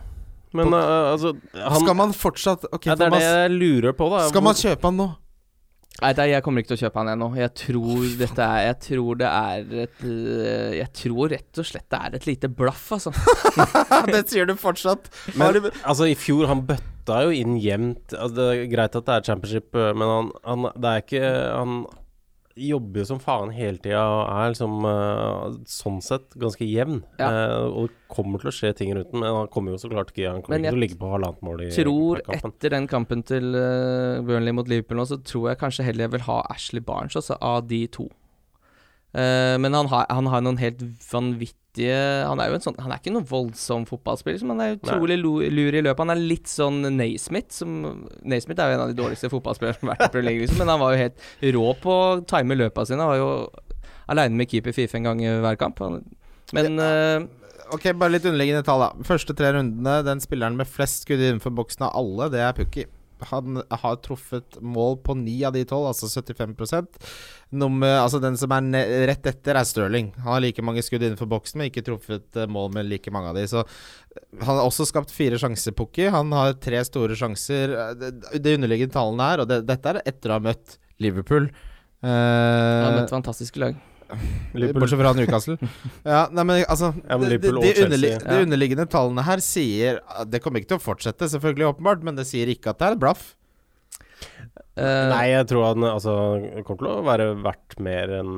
Men 0.52 0.74
uh, 0.74 1.12
altså 1.14 1.32
han, 1.56 1.78
skal 1.80 1.96
man 1.96 2.10
fortsatt 2.12 2.66
okay, 2.68 2.90
ja, 2.92 2.96
Det 3.00 3.06
er 3.06 3.14
det 3.14 3.22
jeg 3.24 3.52
lurer 3.56 3.94
på, 3.96 4.08
da. 4.12 4.26
Skal 4.28 4.44
man 4.44 4.58
kjøpe 4.58 4.90
han 4.90 4.98
nå? 5.00 5.08
Nei, 6.00 6.12
jeg 6.32 6.42
kommer 6.42 6.62
ikke 6.62 6.72
til 6.72 6.78
å 6.78 6.82
kjøpe 6.86 6.98
han 7.02 7.10
ennå. 7.12 7.28
Jeg 7.38 7.52
tror 7.60 8.06
dette 8.18 8.46
er 8.46 8.62
Jeg 8.70 8.78
tror 8.86 9.18
det 9.20 9.28
er 9.28 9.74
et 9.84 10.00
øh, 10.08 10.70
Jeg 10.78 10.88
tror 10.98 11.30
rett 11.34 11.60
og 11.60 11.68
slett 11.68 11.86
det 11.92 12.00
er 12.00 12.16
et 12.16 12.26
lite 12.30 12.48
blaff, 12.48 12.86
altså. 12.96 13.12
det 14.14 14.24
sier 14.32 14.48
du 14.48 14.56
fortsatt. 14.58 15.10
Men 15.36 15.58
du- 15.58 15.68
altså, 15.84 16.08
i 16.08 16.16
fjor 16.18 16.48
Han 16.50 16.64
bøtta 16.66 17.20
jo 17.26 17.34
inn 17.36 17.58
jevnt. 17.60 18.16
Altså, 18.16 18.34
det 18.38 18.48
er 18.48 18.64
greit 18.72 18.96
at 18.98 19.06
det 19.10 19.18
er 19.18 19.28
championship, 19.28 19.68
uh, 19.76 19.92
men 19.92 20.08
han, 20.16 20.32
han 20.48 20.70
Det 20.74 20.94
er 20.94 21.04
ikke 21.04 21.32
Han 21.60 21.76
jobber 22.58 23.02
jo 23.02 23.08
som 23.08 23.20
faen 23.22 23.52
hele 23.54 23.80
tida 23.82 24.02
og 24.02 24.22
er 24.28 24.52
liksom 24.52 24.86
uh, 24.86 25.54
sånn 25.68 26.00
sett 26.04 26.34
ganske 26.38 26.66
jevn. 26.66 27.00
Ja. 27.20 27.28
Uh, 27.28 27.66
og 27.68 27.92
det 27.92 28.00
kommer 28.12 28.42
til 28.42 28.50
å 28.50 28.54
skje 28.54 28.72
ting 28.76 28.92
rundt 28.96 29.12
den, 29.12 29.22
men 29.22 29.38
han 29.38 29.50
kommer 29.52 29.74
jo 29.74 29.80
så 29.80 29.88
klart 29.92 30.12
ikke 30.12 30.28
Han 30.28 30.42
kommer 30.44 30.60
ikke 30.60 30.74
til 30.74 30.80
å 30.80 30.82
ligge 30.82 30.98
på 31.00 31.12
halvannet 31.14 31.46
mål 31.46 31.64
i 31.64 31.70
tror 31.72 32.20
kampen. 32.26 32.52
etter 32.52 32.76
den 32.76 32.90
kampen 32.90 33.24
til 33.28 33.56
uh, 33.56 34.20
Burnley 34.26 34.56
mot 34.56 34.68
Liverpool 34.68 35.00
nå, 35.00 35.08
så 35.08 35.20
tror 35.22 35.52
jeg 35.52 35.62
kanskje 35.62 35.86
heller 35.88 36.06
jeg 36.06 36.16
vil 36.18 36.26
ha 36.28 36.42
Ashley 36.52 36.84
Barnes, 36.84 37.16
altså, 37.18 37.38
av 37.40 37.64
de 37.70 37.86
to. 37.92 38.10
Men 39.12 39.74
han 39.76 39.90
har, 39.92 40.06
han 40.08 40.24
har 40.32 40.40
noen 40.40 40.56
helt 40.56 40.80
vanvittige 41.04 41.61
Han 41.78 42.40
er 42.42 42.50
jo 42.50 42.56
en 42.58 42.64
sånn 42.64 42.76
Han 42.82 42.92
er 42.92 42.98
ikke 43.00 43.12
noen 43.14 43.24
voldsom 43.30 43.86
fotballspiller, 43.88 44.42
men 44.44 44.58
han 44.60 44.64
er 44.66 44.76
utrolig 44.76 45.16
lu- 45.22 45.48
lur 45.50 45.72
i 45.78 45.80
løpet. 45.82 46.02
Han 46.04 46.10
er 46.12 46.20
litt 46.20 46.50
sånn 46.52 46.82
Naismith, 46.98 47.50
som 47.56 48.08
Naismith 48.28 48.60
er 48.60 48.72
jo 48.72 48.76
en 48.76 48.84
av 48.84 48.92
de 48.92 48.98
dårligste 49.02 49.30
fotballspillerne 49.32 49.78
som 49.80 49.88
har 49.88 49.96
vært 49.96 50.10
i 50.10 50.12
Premier 50.12 50.28
League, 50.30 50.42
liksom, 50.46 50.58
men 50.60 50.68
han 50.74 50.80
var 50.82 50.92
jo 50.92 51.02
helt 51.06 51.22
rå 51.56 51.68
på 51.80 51.94
å 51.96 52.26
time 52.28 52.58
løpa 52.60 52.84
sine. 52.84 53.00
Han 53.00 53.14
var 53.14 53.22
jo 53.22 53.30
aleine 54.12 54.36
med 54.36 54.50
keeper 54.52 54.72
Fife 54.76 54.98
en 55.00 55.08
gang 55.08 55.22
i 55.24 55.30
hver 55.40 55.56
kamp. 55.56 55.78
Han, 55.80 56.02
men 56.52 56.76
ja. 56.76 57.22
Ok, 57.72 57.86
bare 57.96 58.12
litt 58.12 58.26
underliggende 58.28 58.64
tall, 58.66 58.82
da. 58.84 58.90
Første 59.08 59.32
tre 59.32 59.54
rundene, 59.56 60.02
den 60.04 60.20
spilleren 60.20 60.58
med 60.58 60.68
flest 60.68 61.06
skudd 61.06 61.22
innenfor 61.24 61.54
boksen 61.56 61.86
av 61.88 61.94
alle, 61.96 62.26
det 62.34 62.42
er 62.44 62.52
Pukki. 62.52 62.84
Han 63.30 63.60
har 63.70 63.96
truffet 64.04 64.58
mål 64.60 64.98
på 65.06 65.14
ni 65.18 65.38
av 65.46 65.54
de 65.54 65.64
tolv, 65.68 65.90
altså 65.90 66.08
75% 66.10 67.00
Nummer, 67.52 67.98
altså 68.00 68.16
Den 68.22 68.38
som 68.40 68.52
er 68.56 69.06
rett 69.10 69.26
etter, 69.28 69.58
er 69.60 69.68
Stirling. 69.68 70.12
Han 70.22 70.38
har 70.38 70.44
like 70.44 70.64
mange 70.64 70.80
skudd 70.84 71.04
innenfor 71.04 71.28
boksen, 71.28 71.60
men 71.60 71.68
ikke 71.68 71.84
truffet 71.84 72.38
eh, 72.40 72.48
mål 72.48 72.72
med 72.72 72.88
like 72.88 73.12
mange 73.12 73.28
av 73.28 73.36
de. 73.36 73.44
Så 73.50 73.60
eh, 73.60 74.22
Han 74.40 74.56
har 74.56 74.64
også 74.64 74.86
skapt 74.88 75.12
fire 75.12 75.36
sjanser, 75.40 75.76
Pukki. 75.76 76.08
Han 76.14 76.32
har 76.32 76.56
tre 76.64 76.80
store 76.88 77.18
sjanser. 77.18 77.76
Eh, 77.76 77.92
Det, 78.00 78.12
det 78.40 78.56
underliggende 78.56 78.96
tallene 78.96 79.28
her, 79.28 79.44
og 79.44 79.52
det, 79.52 79.60
dette 79.68 79.92
er 79.92 80.00
etter 80.08 80.32
å 80.32 80.40
ha 80.40 80.46
møtt 80.48 80.78
Liverpool. 81.02 81.50
Uh, 82.02 82.08
han 82.08 82.88
har 82.88 82.96
møtt 83.02 83.12
fantastisk 83.14 83.60
lag. 83.62 83.76
Liverpool- 84.54 84.84
Bortsett 84.84 85.00
fra 85.02 85.12
Newcastle. 85.16 85.56
ja, 86.14 86.22
nei, 86.32 86.44
men 86.48 86.64
altså 86.64 86.92
Ja, 87.02 87.18
men 87.18 87.28
det- 87.30 87.40
de, 87.44 87.52
underlig, 87.86 88.12
de 88.22 88.40
underliggende 88.46 88.86
tallene 88.90 89.24
her 89.26 89.42
sier 89.44 90.00
Det 90.28 90.42
kommer 90.44 90.62
ikke 90.62 90.74
til 90.74 90.80
å 90.80 90.84
fortsette, 90.84 91.28
selvfølgelig, 91.32 91.70
åpenbart, 91.74 92.02
men 92.06 92.18
det 92.18 92.26
sier 92.30 92.50
ikke 92.52 92.72
at 92.74 92.82
det 92.82 92.88
er 92.90 92.98
et 92.98 93.02
blaff. 93.02 93.30
Uh, 94.78 95.10
Nei, 95.12 95.26
jeg 95.34 95.48
tror 95.50 95.66
han 95.72 95.84
altså, 95.84 96.12
kommer 96.64 96.84
til 96.84 96.92
å 96.92 97.00
være 97.04 97.26
verdt 97.44 97.80
mer 97.82 98.12
enn 98.20 98.36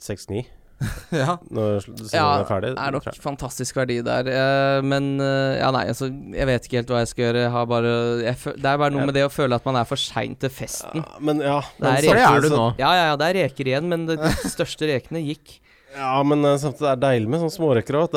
6-9 0.00 0.44
ja. 1.22 1.36
når 1.48 1.78
sesongen 1.80 2.12
Ja, 2.12 2.24
er 2.40 2.48
ferdig. 2.48 2.70
Det 2.76 2.84
er 2.84 2.94
nok 2.96 3.20
fantastisk 3.22 3.78
verdi 3.78 3.96
der. 4.04 4.28
Uh, 4.28 4.84
men 4.84 5.14
uh, 5.22 5.56
ja, 5.56 5.70
nei, 5.74 5.86
altså 5.92 6.10
Jeg 6.10 6.48
vet 6.50 6.68
ikke 6.68 6.80
helt 6.82 6.92
hva 6.92 7.02
jeg 7.02 7.12
skal 7.12 7.24
gjøre. 7.26 7.44
Jeg 7.46 7.54
har 7.54 7.68
bare 7.70 7.92
jeg 8.26 8.40
føl, 8.42 8.56
Det 8.60 8.72
er 8.72 8.82
bare 8.82 8.94
noe 8.96 9.06
med 9.08 9.16
det 9.16 9.24
å 9.26 9.32
føle 9.32 9.56
at 9.56 9.68
man 9.68 9.80
er 9.80 9.88
for 9.88 10.00
sein 10.00 10.36
til 10.40 10.52
festen. 10.52 11.00
Ja, 11.00 11.20
men 11.24 11.40
ja 11.44 11.60
Det 11.64 11.84
men 11.86 11.92
er 11.92 12.02
reker, 12.04 12.20
det 12.20 12.26
er 12.26 12.44
du 12.44 12.56
nå. 12.56 12.66
Ja, 12.82 12.90
ja, 12.98 13.06
ja, 13.12 13.20
det 13.20 13.30
er 13.30 13.40
reker 13.42 13.72
igjen, 13.72 13.88
men 13.92 14.08
de 14.10 14.18
største 14.54 14.90
rekene 14.92 15.24
gikk. 15.24 15.58
Ja, 15.96 16.22
men 16.28 16.44
uh, 16.44 16.54
samtidig 16.60 16.90
er 16.90 16.96
det 16.98 17.06
deilig 17.06 17.28
med 17.32 17.40
sånne 17.40 17.54
småreker 17.54 17.96
òg. 18.02 18.16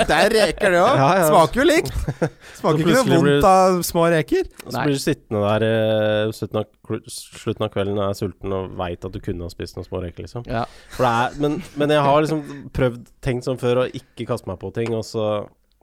Det 0.00 0.16
er 0.16 0.32
reker 0.32 0.72
det 0.72 0.80
òg. 0.80 0.94
Ja, 0.96 1.08
ja. 1.20 1.26
Smaker 1.28 1.60
jo 1.60 1.66
likt. 1.68 1.92
Smaker 2.60 2.80
ikke 2.80 2.94
noe 2.94 3.04
vondt 3.10 3.26
blir 3.26 3.46
av 3.50 3.80
små 3.86 4.06
reker. 4.12 4.48
Så 4.64 4.72
Nei. 4.76 4.84
blir 4.88 4.96
du 4.96 5.02
sittende 5.02 5.42
der 5.44 5.66
i 5.68 6.32
slutten 6.36 6.62
av, 6.62 6.70
slutten 7.12 7.66
av 7.66 7.72
kvelden 7.74 8.00
og 8.00 8.04
er 8.06 8.16
sulten 8.18 8.56
og 8.56 8.72
veit 8.80 9.04
at 9.06 9.12
du 9.16 9.20
kunne 9.24 9.44
ha 9.44 9.52
spist 9.52 9.76
noen 9.76 9.88
små 9.88 10.00
reker, 10.06 10.24
liksom. 10.24 10.46
Ja. 10.48 10.64
For 10.96 11.04
det 11.06 11.12
er, 11.12 11.36
men, 11.44 11.58
men 11.80 11.94
jeg 11.96 12.04
har 12.08 12.24
liksom 12.24 12.42
prøvd, 12.76 13.04
tenkt 13.24 13.48
sånn 13.48 13.60
før, 13.60 13.82
å 13.84 13.88
ikke 14.00 14.28
kaste 14.32 14.48
meg 14.50 14.60
på 14.62 14.72
ting, 14.76 14.96
og 14.96 15.04
så, 15.06 15.26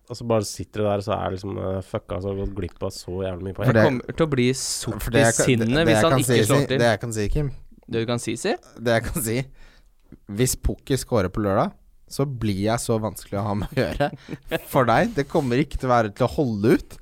og 0.08 0.18
så 0.18 0.28
bare 0.34 0.48
sitter 0.50 0.82
du 0.82 0.88
der, 0.90 1.04
og 1.04 1.08
så 1.08 1.14
er 1.20 1.38
liksom 1.38 1.62
uh, 1.62 1.70
fucka, 1.86 2.20
så 2.24 2.34
har 2.34 2.42
gått 2.42 2.58
glipp 2.58 2.90
av 2.90 2.94
så 2.96 3.22
jævlig 3.28 3.52
mye 3.52 3.60
poeng. 3.62 3.74
Det- 3.78 3.86
kommer 3.92 4.18
til 4.18 4.26
å 4.28 4.32
bli 4.34 4.50
sort 4.58 5.08
i 5.12 5.16
det 5.20 5.26
jeg 5.28 5.38
kan- 5.38 5.46
det- 5.46 5.48
sinnet 5.54 5.88
hvis 5.94 6.04
han 6.08 6.18
ikke 6.20 6.32
si- 6.34 6.44
slår 6.50 6.68
Det 6.74 6.82
jeg 6.90 7.04
kan 7.06 7.14
si, 7.22 7.30
Kim 7.38 7.54
Det 7.88 8.02
du 8.02 8.06
kan 8.10 8.20
si, 8.20 8.36
si? 8.36 8.56
Det 8.82 8.98
jeg 8.98 9.08
kan 9.12 9.24
si 9.30 9.40
Hvis 10.38 10.56
Pukki 10.60 10.98
scorer 11.00 11.32
på 11.34 11.44
lørdag, 11.44 11.74
så 12.08 12.24
blir 12.28 12.62
jeg 12.64 12.80
så 12.80 12.96
vanskelig 13.04 13.40
å 13.42 13.46
ha 13.50 13.58
med 13.60 13.74
å 13.74 13.82
gjøre 13.82 14.10
for 14.72 14.88
deg. 14.88 15.12
Det 15.18 15.28
kommer 15.28 15.60
ikke 15.60 15.80
til 15.80 15.90
å 15.90 15.94
være 15.96 16.14
til 16.16 16.28
å 16.28 16.34
holde 16.38 16.78
ut. 16.78 16.98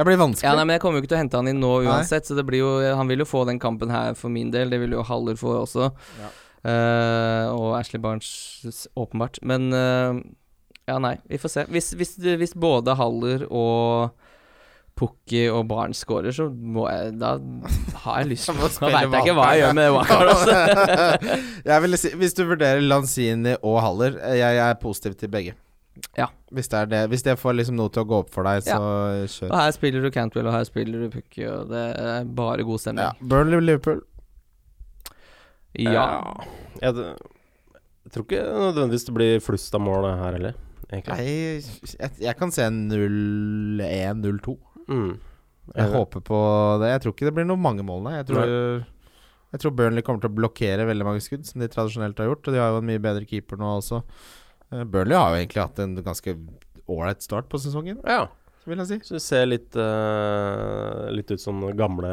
Det 0.00 0.06
blir 0.08 0.16
vanskelig. 0.16 0.48
Ja, 0.48 0.56
nei, 0.56 0.64
men 0.64 0.78
Jeg 0.78 0.82
kommer 0.82 0.98
jo 0.98 1.04
ikke 1.04 1.12
til 1.12 1.18
å 1.18 1.22
hente 1.22 1.40
han 1.40 1.50
inn 1.50 1.60
nå 1.60 1.72
Nei. 1.82 1.92
uansett, 1.92 2.26
så 2.26 2.36
det 2.38 2.46
blir 2.48 2.62
jo 2.62 2.70
han 2.96 3.10
vil 3.10 3.22
jo 3.22 3.28
få 3.28 3.44
den 3.48 3.60
kampen 3.62 3.92
her 3.92 4.16
for 4.18 4.32
min 4.32 4.52
del. 4.54 4.72
Det 4.72 4.80
vil 4.80 4.96
jo 4.96 5.04
Haller 5.06 5.36
få 5.38 5.58
også. 5.60 5.90
Ja. 6.22 6.30
Uh, 6.60 7.46
og 7.54 7.74
Ashley 7.78 8.00
Barnes 8.02 8.88
åpenbart. 8.98 9.38
Men 9.46 9.68
uh, 9.76 10.18
ja, 10.88 10.96
nei, 11.02 11.14
vi 11.28 11.38
får 11.40 11.52
se. 11.52 11.66
Hvis, 11.70 11.92
hvis, 12.00 12.16
hvis 12.40 12.56
både 12.56 12.96
Haller 12.98 13.46
og 13.46 14.16
Pukki 15.00 15.46
og 15.48 15.64
Barnes 15.70 16.02
scorer, 16.04 16.34
så 16.36 16.46
må 16.52 16.84
jeg 16.92 17.14
Da 17.20 17.30
har 18.04 18.20
jeg 18.20 18.28
lyst 18.34 18.50
må 18.58 18.68
Da 18.68 18.90
veit 18.92 19.06
jeg 19.08 19.24
ikke 19.24 19.34
hva 19.38 19.46
jeg 19.54 19.62
gjør 19.64 19.74
med 19.80 19.88
Wildcard. 19.96 20.28
Altså. 20.34 20.52
jeg 21.72 21.84
vil 21.86 21.98
si, 22.04 22.12
hvis 22.20 22.36
du 22.36 22.44
vurderer 22.50 22.84
Lanzini 22.84 23.56
og 23.62 23.80
Haller, 23.84 24.20
eh, 24.20 24.36
jeg, 24.42 24.58
jeg 24.60 24.66
er 24.68 24.78
positiv 24.84 25.16
til 25.20 25.32
begge. 25.32 25.56
Ja. 26.16 26.26
Hvis 26.54 26.68
det, 26.72 26.78
er 26.78 26.86
det, 26.90 27.00
hvis 27.12 27.22
det 27.26 27.34
får 27.38 27.56
liksom 27.58 27.76
noe 27.76 27.90
til 27.92 28.04
å 28.04 28.08
gå 28.08 28.20
opp 28.22 28.30
for 28.32 28.46
deg, 28.46 28.62
så 28.64 28.78
kjør. 29.28 29.50
Og 29.50 29.58
her 29.58 29.72
spiller 29.76 30.04
du 30.06 30.10
Cantwell, 30.14 30.46
og 30.48 30.54
her 30.54 30.64
spiller 30.68 31.02
du 31.04 31.10
Pukki, 31.12 31.42
og 31.50 31.68
det 31.72 31.82
er 32.00 32.24
bare 32.38 32.64
god 32.64 32.78
Ja. 32.78 32.82
stemning. 32.84 33.28
Burnley 33.28 33.60
Liverpool. 33.64 34.00
Ja. 35.78 36.06
Jeg, 36.80 36.94
jeg 36.96 38.14
tror 38.14 38.24
ikke 38.26 38.40
nødvendigvis 38.48 39.04
det 39.06 39.14
blir 39.18 39.44
flust 39.44 39.76
av 39.76 39.84
mål 39.84 40.08
her 40.08 40.34
heller, 40.38 40.56
egentlig. 40.90 41.14
Nei, 41.20 41.28
jeg, 42.00 42.10
jeg 42.24 42.34
kan 42.40 42.50
se 42.54 42.66
0-1-0-2. 42.72 44.56
Mm. 44.90 45.12
Jeg 45.70 45.92
håper 45.92 46.22
på 46.26 46.38
det. 46.82 46.88
Jeg 46.90 47.02
tror 47.04 47.14
ikke 47.14 47.28
det 47.28 47.34
blir 47.36 47.46
noe 47.46 47.60
mange 47.60 47.84
mål, 47.86 48.02
nei. 48.08 48.16
Jeg 48.18 48.26
tror, 48.30 48.54
jeg 49.54 49.62
tror 49.62 49.74
Burnley 49.78 50.04
kommer 50.06 50.22
til 50.22 50.32
å 50.32 50.38
blokkere 50.40 50.86
veldig 50.88 51.06
mange 51.06 51.22
skudd, 51.24 51.46
som 51.46 51.62
de 51.62 51.70
tradisjonelt 51.70 52.18
har 52.18 52.30
gjort. 52.30 52.46
Og 52.46 52.56
de 52.56 52.62
har 52.62 52.74
jo 52.74 52.82
en 52.82 52.88
mye 52.90 53.02
bedre 53.02 53.28
keeper 53.28 53.60
nå 53.60 53.76
også. 53.78 54.02
Eh, 54.70 54.84
Burnley 54.84 55.18
har 55.18 55.30
jo 55.32 55.40
egentlig 55.40 55.62
hatt 55.62 55.82
en 55.82 55.96
ganske 56.06 56.36
ålreit 56.90 57.22
start 57.22 57.50
på 57.50 57.60
sesongen. 57.62 58.00
Ja. 58.06 58.24
Vil 58.70 58.80
jeg 58.82 58.88
si. 58.88 58.98
Så 59.06 59.16
det 59.16 59.22
ser 59.24 59.48
litt, 59.48 59.76
uh, 59.78 61.08
litt 61.12 61.30
ut 61.30 61.42
som 61.42 61.62
gamle 61.76 62.10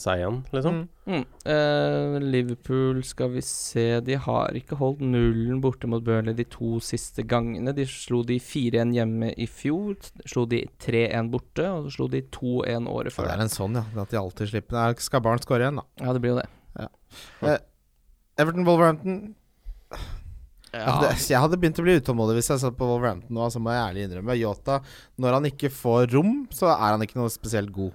seien 0.00 0.42
liksom. 0.54 0.84
Mm. 0.84 0.92
Mm. 1.06 1.24
Eh, 1.52 2.16
Liverpool, 2.18 2.98
skal 3.06 3.28
vi 3.30 3.42
se 3.46 4.00
De 4.02 4.16
har 4.18 4.56
ikke 4.58 4.74
holdt 4.80 5.04
nullen 5.06 5.60
borte 5.62 5.86
mot 5.86 6.02
Burnley 6.02 6.34
de 6.34 6.46
to 6.50 6.80
siste 6.82 7.22
gangene. 7.30 7.74
De 7.76 7.86
slo 7.86 8.24
de 8.26 8.40
4-1 8.42 8.94
hjemme 8.96 9.30
i 9.38 9.46
fjor, 9.46 9.94
slo 10.26 10.48
de 10.50 10.64
3-1 10.82 11.30
borte, 11.30 11.68
og 11.70 11.86
så 11.86 11.94
slo 11.98 12.10
de 12.10 12.24
2-1 12.34 12.90
året 12.90 13.14
For 13.14 13.28
Ja, 13.28 13.36
det 13.36 13.38
er 13.38 13.46
en 13.46 13.54
sånn, 13.54 13.78
ja. 13.78 13.86
At 14.02 14.10
de 14.10 14.18
alltid 14.18 14.50
slipper 14.50 14.80
Nei, 14.80 14.90
Skal 15.06 15.22
barn 15.22 15.42
skåre 15.42 15.68
igjen, 15.68 15.78
da. 15.82 15.86
Ja, 16.02 16.16
det 16.16 16.24
blir 16.24 16.34
jo 16.34 16.42
det. 16.42 16.50
Everton 18.36 18.66
Wolverhampton 18.66 19.34
ja. 20.80 20.96
det, 21.02 21.12
Jeg 21.28 21.42
hadde 21.42 21.58
begynt 21.60 21.78
å 21.80 21.86
bli 21.86 21.98
utålmodig 22.00 22.38
hvis 22.38 22.50
jeg 22.54 22.62
satt 22.62 22.78
på 22.78 22.88
Wolverhampton 22.88 23.34
nå, 23.34 23.44
altså 23.46 23.62
må 23.62 23.74
jeg 23.74 23.84
ærlig 23.84 24.06
innrømme. 24.06 24.36
Yota, 24.40 24.80
når 25.22 25.38
han 25.38 25.48
ikke 25.50 25.72
får 25.72 26.10
rom, 26.14 26.34
så 26.54 26.72
er 26.74 26.94
han 26.94 27.06
ikke 27.06 27.20
noe 27.20 27.32
spesielt 27.32 27.72
god. 27.74 27.94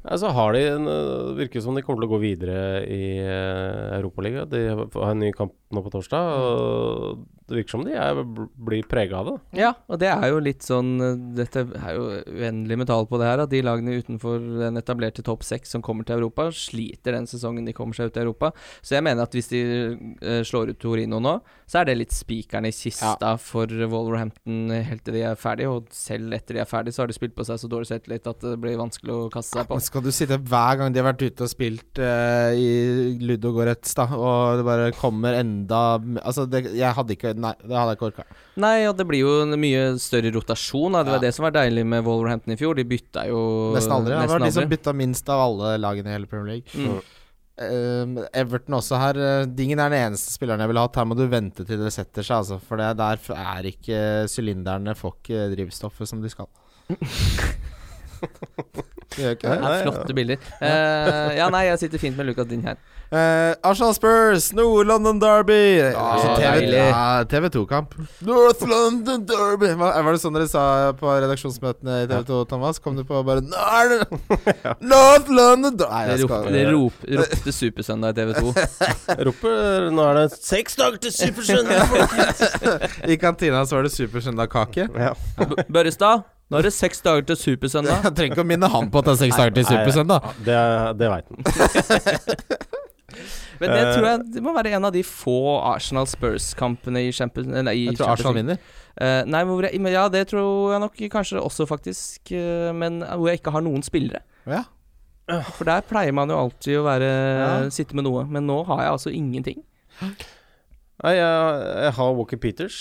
Ja, 0.00 0.16
så 0.16 0.30
har 0.32 0.54
de 0.56 0.62
en, 0.64 0.88
øh, 0.88 1.32
virker 1.36 1.60
som 1.60 1.76
de 1.76 1.82
kommer 1.84 2.00
til 2.00 2.08
å 2.08 2.14
gå 2.14 2.20
videre 2.22 2.60
i 2.88 3.20
uh, 3.20 3.98
Europaligaen. 3.98 4.48
De 4.48 4.62
har 4.72 5.10
en 5.10 5.20
ny 5.20 5.28
kamp 5.36 5.52
nå 5.70 5.82
på 5.84 5.92
torsdag, 5.94 6.30
og 6.34 7.20
det 7.50 7.58
virker 7.58 7.74
som 7.74 7.84
de 7.86 7.94
er, 7.98 8.20
blir 8.66 8.86
prega 8.90 9.20
av 9.20 9.28
det. 9.28 9.34
Ja, 9.60 9.70
og 9.90 10.00
det 10.02 10.10
er 10.10 10.26
jo 10.30 10.40
litt 10.42 10.66
sånn 10.66 10.90
eh, 11.02 11.18
Dette 11.40 11.64
er 11.78 11.96
jo 11.96 12.06
uendelig 12.26 12.78
med 12.80 12.90
tall 12.90 13.06
på 13.10 13.18
det 13.20 13.28
her, 13.28 13.42
at 13.44 13.52
de 13.52 13.62
lagene 13.66 13.96
utenfor 13.98 14.38
den 14.60 14.78
etablerte 14.80 15.24
topp 15.26 15.44
seks 15.46 15.74
som 15.74 15.84
kommer 15.84 16.06
til 16.06 16.18
Europa, 16.18 16.48
sliter 16.54 17.16
den 17.16 17.28
sesongen 17.30 17.66
de 17.66 17.74
kommer 17.76 17.96
seg 17.96 18.10
ut 18.10 18.18
i 18.18 18.24
Europa. 18.24 18.52
Så 18.82 18.96
jeg 18.96 19.06
mener 19.06 19.26
at 19.26 19.34
hvis 19.34 19.50
de 19.52 19.62
eh, 19.62 20.42
slår 20.46 20.74
ut 20.74 20.80
Torino 20.82 21.20
nå, 21.22 21.36
så 21.70 21.80
er 21.80 21.90
det 21.90 21.98
litt 22.00 22.14
spikeren 22.14 22.66
i 22.66 22.74
kista 22.74 23.36
for 23.38 23.70
Wolverhampton 23.70 24.70
helt 24.74 25.04
til 25.06 25.18
de 25.18 25.24
er 25.26 25.38
ferdige. 25.38 25.70
og 25.70 25.90
selv 25.94 26.34
etter 26.34 26.58
de 26.58 26.64
er 26.64 26.70
ferdige, 26.70 26.96
så 26.96 27.04
har 27.04 27.10
de 27.10 27.18
spilt 27.18 27.36
på 27.36 27.46
seg 27.46 27.60
så 27.62 27.70
dårlig 27.70 27.90
selvtillit 27.90 28.26
at 28.30 28.42
det 28.42 28.56
blir 28.62 28.78
vanskelig 28.80 29.14
å 29.14 29.30
kaste 29.32 29.58
seg 29.58 29.68
på. 29.68 29.78
Men 29.78 29.86
skal 29.86 30.06
du 30.06 30.10
sitte 30.14 30.40
hver 30.50 30.80
gang 30.80 30.94
de 30.94 31.02
har 31.02 31.10
vært 31.12 31.26
ute 31.26 31.46
og 31.46 31.52
spilt 31.52 32.02
uh, 32.02 32.50
i 32.54 33.14
Ludogorets, 33.22 33.94
da, 33.98 34.08
og 34.16 34.60
det 34.60 34.66
bare 34.66 34.90
kommer 34.98 35.38
enda 35.38 35.59
Altså, 35.68 36.46
det, 36.48 36.64
jeg 36.78 36.94
hadde 36.96 37.12
ikke 37.16 37.34
Nei, 37.36 37.52
det 37.60 37.76
hadde 37.76 37.92
jeg 37.92 37.98
ikke 37.98 38.08
orka. 38.08 38.24
Nei, 38.56 38.86
og 38.88 38.96
det 38.96 39.06
blir 39.06 39.20
jo 39.20 39.34
en 39.44 39.54
mye 39.60 39.82
større 40.00 40.32
rotasjon. 40.32 40.92
Da. 40.96 41.02
Det 41.04 41.12
var 41.12 41.20
Ja. 41.20 41.26
det 41.28 41.34
som 41.34 41.44
var 41.44 41.50
deilig 41.52 41.84
med 41.86 42.04
Wolverhampton 42.04 42.52
i 42.54 42.56
fjor. 42.56 42.74
De 42.76 42.84
bytta 42.84 43.26
jo 43.28 43.72
Nesten 43.76 43.92
aldri. 43.92 44.14
Det 44.14 44.20
nesten 44.24 44.38
var 44.38 44.46
de 44.46 44.52
som 44.52 44.68
bytta 44.68 44.92
minst 44.96 45.28
av 45.28 45.40
alle 45.48 45.76
lagene 45.78 46.08
i 46.08 46.12
hele 46.16 46.26
Premier 46.26 46.60
League. 46.60 46.70
Mm. 46.74 47.00
Um, 47.60 48.14
Everton 48.32 48.72
også 48.78 48.96
her. 48.96 49.18
uh, 49.20 49.44
Dingen 49.44 49.78
er 49.78 49.90
den 49.92 50.06
eneste 50.12 50.32
spilleren 50.32 50.60
jeg 50.64 50.68
ville 50.72 50.80
hatt. 50.80 50.96
Her 50.96 51.04
må 51.04 51.14
du 51.18 51.26
vente 51.28 51.66
til 51.68 51.76
det 51.82 51.92
setter 51.92 52.22
seg, 52.24 52.38
altså. 52.40 52.56
For 52.64 52.80
det 52.80 52.96
der 52.96 53.18
er 53.36 53.68
ikke 53.68 53.98
sylinderne 54.32 54.94
får 54.96 55.18
ikke 55.18 55.50
drivstoffet 55.56 56.08
som 56.08 56.22
de 56.24 56.30
skal. 56.32 56.48
Det 59.10 59.24
gjør 59.24 59.36
ikke 59.36 59.50
Det 59.50 59.70
er 59.74 59.82
flotte 59.84 60.14
bilder. 60.14 60.48
Eh, 60.62 61.36
ja, 61.40 61.50
nei, 61.50 61.64
jeg 61.70 61.78
sitter 61.84 61.98
fint 61.98 62.16
med 62.18 62.30
Lucas 62.30 62.46
Din 62.50 62.62
her. 62.66 62.78
Uh, 63.10 63.56
Arsenal 63.66 63.90
Spurs, 63.96 64.52
Nord-London 64.54 65.18
Derby. 65.18 65.80
Altså, 65.82 66.28
TV, 66.38 66.60
deilig. 66.60 66.76
ja, 66.78 67.24
TV2-kamp. 67.26 67.96
North 68.22 68.62
London 68.70 69.24
Derby. 69.26 69.72
Hva, 69.80 69.88
var 70.06 70.14
det 70.14 70.20
sånn 70.22 70.36
dere 70.38 70.46
sa 70.46 70.62
på 70.94 71.10
redaksjonsmøtene 71.24 72.04
i 72.04 72.06
TV2, 72.06 72.38
Thomas? 72.52 72.78
Kom 72.78 72.94
du 72.94 73.02
på 73.08 73.18
bare 73.26 73.42
det 73.42 73.50
North 74.92 75.26
London 75.26 75.74
Derby 75.74 75.90
Nei, 75.90 76.04
Det, 76.06 76.20
jeg 76.20 76.22
rop, 76.22 76.30
skal 76.30 76.54
det 76.54 76.64
rop, 76.70 77.02
ropte 77.18 77.56
Supersøndag 77.58 78.14
i 78.14 78.20
TV 78.20 78.32
2. 78.38 78.54
Roper 79.26 79.90
Nå 79.98 80.06
er 80.06 80.20
det 80.20 80.26
seks 80.38 80.78
dager 80.78 81.02
til 81.02 81.16
Supersøndag! 81.18 81.98
I 83.10 83.18
kantina 83.18 83.64
så 83.66 83.80
var 83.80 83.90
det 83.90 83.94
Supersøndag-kake. 83.98 84.86
ja. 84.94 85.16
Børrestad, 85.66 86.22
nå 86.50 86.58
er 86.58 86.66
det 86.66 86.72
seks 86.74 87.02
dager 87.04 87.22
til 87.30 87.38
Supersøndag. 87.38 88.02
Jeg 88.08 88.16
trenger 88.18 88.34
ikke 88.34 88.44
å 88.44 88.50
minne 88.50 88.70
han 88.72 88.90
på 88.90 89.00
at 89.00 89.08
det 89.08 89.12
er 89.14 89.20
seks 89.24 89.38
dager 89.38 89.56
til 89.60 89.68
Supersøndag. 89.68 90.30
Det, 90.46 90.58
det 90.98 91.10
veit 91.12 91.30
han. 91.30 91.38
Men 93.60 93.74
det 93.74 93.80
tror 93.92 94.06
jeg 94.06 94.20
det 94.34 94.42
må 94.42 94.52
være 94.56 94.72
en 94.78 94.86
av 94.88 94.92
de 94.94 95.02
få 95.04 95.36
Arsenal 95.68 96.06
Spurs-kampene 96.08 97.02
i 97.04 97.12
Champions 97.12 97.52
League. 97.52 97.90
Jeg 97.90 97.98
tror 97.98 98.14
Arsenal 98.14 98.36
vinner. 98.38 98.60
Uh, 98.96 99.20
nei, 99.28 99.42
hvor 99.48 99.66
jeg, 99.66 99.80
men 99.80 99.92
ja, 99.92 100.06
det 100.12 100.26
tror 100.32 100.72
jeg 100.74 100.82
nok 100.82 101.02
kanskje 101.12 101.42
også, 101.42 101.66
faktisk. 101.68 102.32
Uh, 102.32 102.70
men 102.76 103.02
hvor 103.04 103.28
jeg 103.28 103.42
ikke 103.42 103.52
har 103.52 103.64
noen 103.66 103.84
spillere. 103.84 104.22
Ja. 104.48 104.64
For 105.54 105.68
der 105.68 105.84
pleier 105.86 106.14
man 106.16 106.32
jo 106.32 106.40
alltid 106.40 106.80
å 106.80 106.86
være 106.88 107.10
Ja. 107.10 107.50
sitte 107.70 107.94
med 107.94 108.08
noe. 108.08 108.24
Men 108.26 108.48
nå 108.48 108.62
har 108.66 108.82
jeg 108.86 108.96
altså 108.96 109.12
ingenting. 109.14 109.62
Nei, 111.00 111.14
jeg, 111.16 111.60
jeg 111.80 111.92
har 111.96 112.16
Walker 112.18 112.40
Peters. 112.40 112.78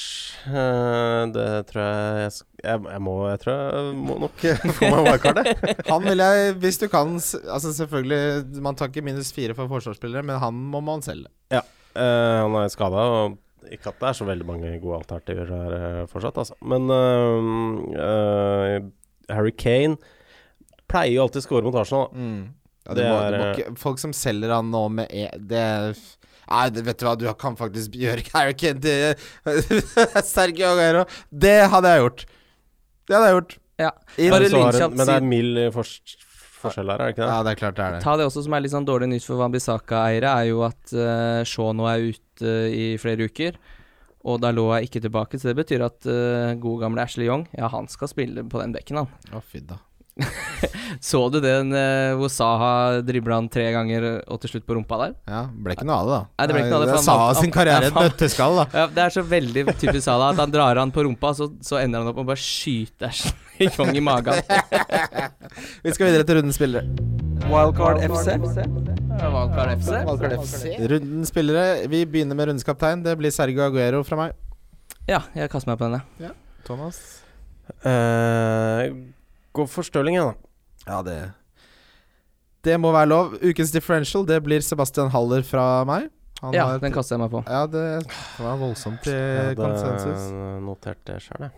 Eh, 0.49 1.21
det 1.31 1.47
tror 1.69 1.85
jeg 1.85 2.31
jeg, 2.59 2.81
jeg 2.83 2.99
må 3.05 3.13
Jeg 3.29 3.39
tror 3.45 3.53
jeg 3.55 3.93
må 3.95 4.17
nok 4.25 4.43
få 4.77 4.89
meg 4.91 5.05
wildcardet. 5.07 5.61
Han 5.91 6.03
vil 6.03 6.23
jeg, 6.25 6.55
hvis 6.59 6.81
du 6.81 6.89
kan 6.91 7.15
Altså 7.15 7.71
selvfølgelig, 7.77 8.59
man 8.65 8.75
tar 8.75 8.91
ikke 8.91 9.05
minus 9.07 9.31
fire 9.35 9.55
for 9.55 9.71
forsvarsspillere, 9.71 10.25
men 10.27 10.41
han 10.41 10.57
må 10.73 10.83
man 10.83 11.05
selge. 11.05 11.31
Eh, 11.49 11.63
han 11.95 12.55
er 12.59 12.69
skada, 12.71 13.05
og 13.07 13.71
ikke 13.73 13.91
at 13.91 13.99
det 14.01 14.07
er 14.09 14.17
så 14.19 14.27
veldig 14.27 14.47
mange 14.47 14.75
gode 14.83 15.01
alternativer 15.01 15.49
her 15.51 15.75
eh, 15.79 16.05
fortsatt, 16.11 16.37
altså. 16.39 16.55
Men 16.61 16.87
uh, 16.91 17.89
uh, 17.95 19.33
Harry 19.33 19.51
Kane 19.55 19.97
pleier 20.89 21.17
jo 21.17 21.25
alltid 21.25 21.43
å 21.43 21.47
score 21.47 21.65
mot 21.65 21.77
Arsenal. 21.79 22.09
Mm. 22.13 22.39
Ja, 22.85 22.95
det 22.95 23.03
Det 23.03 23.09
må, 23.11 23.17
er, 23.19 23.75
folk 23.77 23.99
som 24.01 24.15
selger 24.15 24.53
han 24.55 24.71
nå 24.73 24.85
med 24.89 25.11
e 25.13 25.27
Det 25.37 25.65
Nei, 26.49 26.63
det, 26.73 26.81
vet 26.87 26.97
du 26.97 27.05
hva, 27.05 27.15
du 27.21 27.27
kan 27.37 27.55
faktisk 27.59 27.93
gjøre 27.99 28.23
Carrican 28.25 28.79
til 28.85 29.13
Sergio 30.25 30.71
Aguero. 30.73 31.03
Det 31.29 31.57
hadde 31.69 31.91
jeg 31.93 32.01
gjort. 32.03 32.23
Det 33.09 33.15
hadde 33.17 33.27
jeg 33.29 33.37
gjort. 33.39 33.57
Ja. 33.79 33.91
Bare 34.33 34.49
hun- 34.49 34.97
Men 34.97 35.05
det 35.07 35.15
er 35.15 35.21
mild 35.29 35.59
fors- 35.73 36.17
forskjell 36.59 36.89
her, 36.91 36.99
er 36.99 37.05
det 37.05 37.13
ikke 37.15 37.23
det? 37.23 37.31
Ja, 37.31 37.43
det 37.43 37.51
er 37.51 37.59
klart 37.61 37.75
det 37.77 37.85
er 37.85 37.91
det. 37.95 38.01
Ta 38.03 38.15
det 38.19 38.25
også 38.27 38.43
som 38.43 38.53
er 38.57 38.59
litt 38.65 38.73
sånn 38.73 38.85
dårlig 38.87 39.07
nytt 39.13 39.23
for 39.23 39.37
Wambisaka-eiere, 39.39 40.31
er 40.41 40.49
jo 40.49 40.63
at 40.67 40.93
uh, 40.93 41.43
Shaw 41.47 41.71
nå 41.77 41.85
er 41.87 42.09
ute 42.11 42.55
i 42.75 42.97
flere 42.99 43.29
uker. 43.29 43.55
Og 44.27 44.41
da 44.43 44.49
lå 44.51 44.65
jeg 44.75 44.89
ikke 44.89 45.01
tilbake, 45.05 45.39
så 45.39 45.47
det 45.53 45.55
betyr 45.61 45.85
at 45.85 46.03
uh, 46.11 46.51
gode 46.59 46.81
gamle 46.83 46.99
Ashley 47.05 47.29
Young 47.29 47.45
Ja, 47.55 47.69
han 47.71 47.87
skal 47.87 48.09
spille 48.11 48.43
på 48.43 48.59
den 48.59 48.73
bekken, 48.75 48.97
han. 48.99 49.07
Å, 49.31 49.39
fy 49.41 49.61
da. 49.63 49.77
Så 51.09 51.21
du 51.31 51.37
den 51.43 51.71
uh, 51.71 52.17
hvor 52.19 52.31
Saha 52.33 52.71
dribla 53.05 53.37
han 53.39 53.47
tre 53.51 53.69
ganger 53.75 54.07
og 54.27 54.39
til 54.43 54.53
slutt 54.53 54.65
på 54.67 54.75
rumpa 54.75 54.97
der? 55.03 55.13
Ja, 55.29 55.43
ble 55.49 55.75
ikke 55.77 55.87
noe 55.87 55.99
av 56.01 56.09
det, 56.09 56.15
da. 56.17 56.21
Nei, 56.39 56.47
det 56.47 56.55
ble 56.55 56.63
ikke 56.63 56.71
noe 56.73 56.79
av 56.79 56.83
det, 56.83 56.89
Det 56.91 56.97
er 56.97 57.05
Saha 57.05 57.29
sin 57.39 57.53
karriere 57.55 57.91
et 57.91 57.99
nøtteskall, 57.99 58.57
da. 58.59 58.65
Ja, 58.73 58.87
det 58.95 59.05
er 59.05 59.15
så 59.15 59.23
veldig 59.35 59.65
typisk 59.75 60.03
Saha 60.07 60.31
at 60.33 60.41
han 60.43 60.53
drar 60.53 60.81
han 60.81 60.91
på 60.95 61.05
rumpa, 61.07 61.31
så, 61.37 61.49
så 61.65 61.79
ender 61.81 62.03
han 62.03 62.11
opp 62.11 62.19
med 62.19 62.27
å 62.27 62.31
bare 62.33 62.43
skyte 62.43 63.11
i 63.63 63.69
kong 63.75 63.93
i 63.95 64.03
magen. 64.03 64.41
Vi 65.85 65.95
skal 65.95 66.11
videre 66.11 66.27
til 66.27 66.39
rundens 66.39 66.59
spillere. 66.59 66.83
Wildcard 67.49 68.03
FC. 68.05 68.35
Wildcard 69.19 70.35
FC. 70.43 70.75
Rundens 70.91 71.31
spillere. 71.31 71.87
Vi 71.89 72.03
begynner 72.05 72.37
med 72.37 72.51
rundens 72.51 72.67
kaptein. 72.67 73.01
Det 73.05 73.15
blir 73.19 73.33
Sergio 73.33 73.63
Aguero 73.65 74.03
fra 74.07 74.19
meg. 74.19 74.37
Ja, 75.09 75.23
jeg 75.33 75.49
kaster 75.49 75.71
meg 75.71 75.79
på 75.79 75.87
denne. 75.87 76.33
Thomas? 76.67 76.99
Eh, 77.85 78.91
gå 79.59 79.67
for 79.69 79.87
Stirling, 79.87 80.15
jeg, 80.19 80.31
da. 80.31 80.89
Ja, 80.89 81.01
det 81.05 81.17
Det 82.65 82.75
må 82.81 82.91
være 82.91 83.07
lov. 83.07 83.35
Ukens 83.39 83.71
differential, 83.71 84.25
det 84.27 84.41
blir 84.43 84.59
Sebastian 84.65 85.11
Haller 85.13 85.43
fra 85.47 85.85
meg. 85.87 86.09
Han 86.41 86.53
Ja, 86.55 86.65
har- 86.67 86.79
den 86.79 86.91
kaster 86.95 87.15
jeg 87.17 87.19
meg 87.23 87.31
på. 87.31 87.43
Ja, 87.47 87.65
det 87.67 88.05
var 88.39 88.57
voldsomt 88.59 89.07
i 89.07 89.11
Jeg 89.11 89.55
hadde 89.55 89.55
konsensus. 89.59 90.29
notert 90.63 91.01
det 91.05 91.17
sjøl, 91.21 91.41
jeg. 91.47 91.51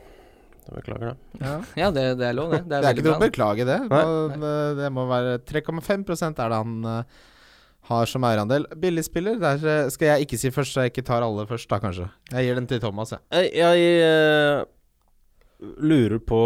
Jeg 0.61 0.75
Beklager 0.77 1.09
det. 1.11 1.17
Ja. 1.41 1.53
Ja, 1.75 1.91
det, 1.91 2.05
det 2.19 2.27
er 2.29 2.33
lov, 2.37 2.51
det. 2.51 2.61
Det 2.63 2.69
Det 2.69 2.77
er, 2.77 2.87
er 2.87 2.93
ikke 2.95 3.05
noe 3.07 3.17
å 3.17 3.23
beklage, 3.25 3.65
det. 3.65 3.79
Nei. 3.89 4.01
Det, 4.41 4.77
det 4.77 4.91
må 4.93 5.07
være 5.09 5.39
3,5 5.39 6.29
er 6.39 6.49
det 6.49 6.57
han 6.57 6.85
uh, 6.85 7.03
har 7.89 8.05
som 8.05 8.21
eierandel. 8.23 8.65
Billigspiller, 8.77 9.39
der 9.41 9.57
eh, 9.67 9.89
skal 9.89 10.07
jeg 10.13 10.27
ikke 10.27 10.37
si 10.39 10.51
først, 10.53 10.73
så 10.77 10.85
jeg 10.85 10.93
ikke 10.93 11.05
tar 11.09 11.25
alle 11.25 11.47
først, 11.49 11.67
da 11.67 11.79
kanskje. 11.81 12.09
Jeg 12.31 12.45
gir 12.45 12.55
den 12.61 12.67
til 12.69 12.79
Thomas, 12.79 13.11
jeg. 13.11 13.19
Jeg, 13.31 13.53
jeg 13.57 14.61
uh, 14.61 15.71
lurer 15.81 16.19
på 16.19 16.41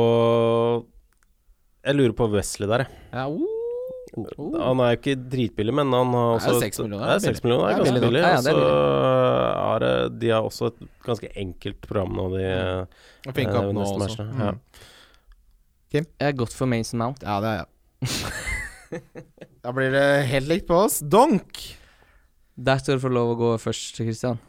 Jeg 1.85 1.97
lurer 1.99 2.15
på 2.17 2.25
Wesley 2.33 2.69
der, 2.69 2.85
jeg. 2.85 3.03
Ja, 3.13 3.27
uh. 3.29 3.55
Han 4.15 4.79
er 4.79 4.93
jo 4.93 4.97
ikke 4.99 5.15
dritbillig, 5.27 5.73
men 5.75 5.91
han 5.91 6.13
har 6.15 6.37
også 6.37 6.53
Det 6.53 6.55
er 6.55 6.71
6 6.71 6.79
millioner, 6.85 7.05
Det 7.05 7.15
er 7.15 7.19
det 7.19 7.27
er 7.27 7.43
millioner, 7.43 7.65
det 7.65 7.73
er 7.73 7.79
ganske 7.79 7.93
Det 7.93 7.97
er 7.97 8.05
billig. 8.05 8.09
billig. 8.09 8.21
Ja, 8.21 8.29
ja, 8.29 8.41
det 8.41 8.51
er 8.51 8.59
så 9.75 9.87
eh, 9.89 10.09
de 10.21 10.29
har 10.31 10.47
også 10.47 10.69
et 10.69 10.79
ganske 11.05 11.31
enkelt 11.43 11.81
program 11.83 12.15
nå, 12.15 12.27
de 12.35 12.43
eh, 12.45 13.01
Og 13.27 13.35
Fink 13.35 13.51
opp 13.51 13.67
eh, 13.67 13.73
nå 13.75 13.81
neste 13.81 14.07
også. 14.07 14.27
Mm. 14.29 14.43
Ja. 14.45 14.53
Kim? 15.91 16.07
Jeg 16.21 16.27
er 16.31 16.37
godt 16.39 16.55
for 16.55 16.71
Mason 16.71 17.01
Mount. 17.03 17.23
Ja, 17.25 17.37
det 17.43 17.51
er 17.51 17.57
jeg. 17.59 19.01
da 19.65 19.75
blir 19.75 19.91
det 19.91 20.07
helt 20.31 20.51
likt 20.53 20.67
på 20.71 20.79
oss. 20.85 21.01
Donk! 21.03 21.61
Der 22.55 22.79
skal 22.79 22.95
du 22.95 23.03
få 23.03 23.11
lov 23.11 23.33
å 23.33 23.39
gå 23.39 23.53
først, 23.59 23.99
Christian. 23.99 24.39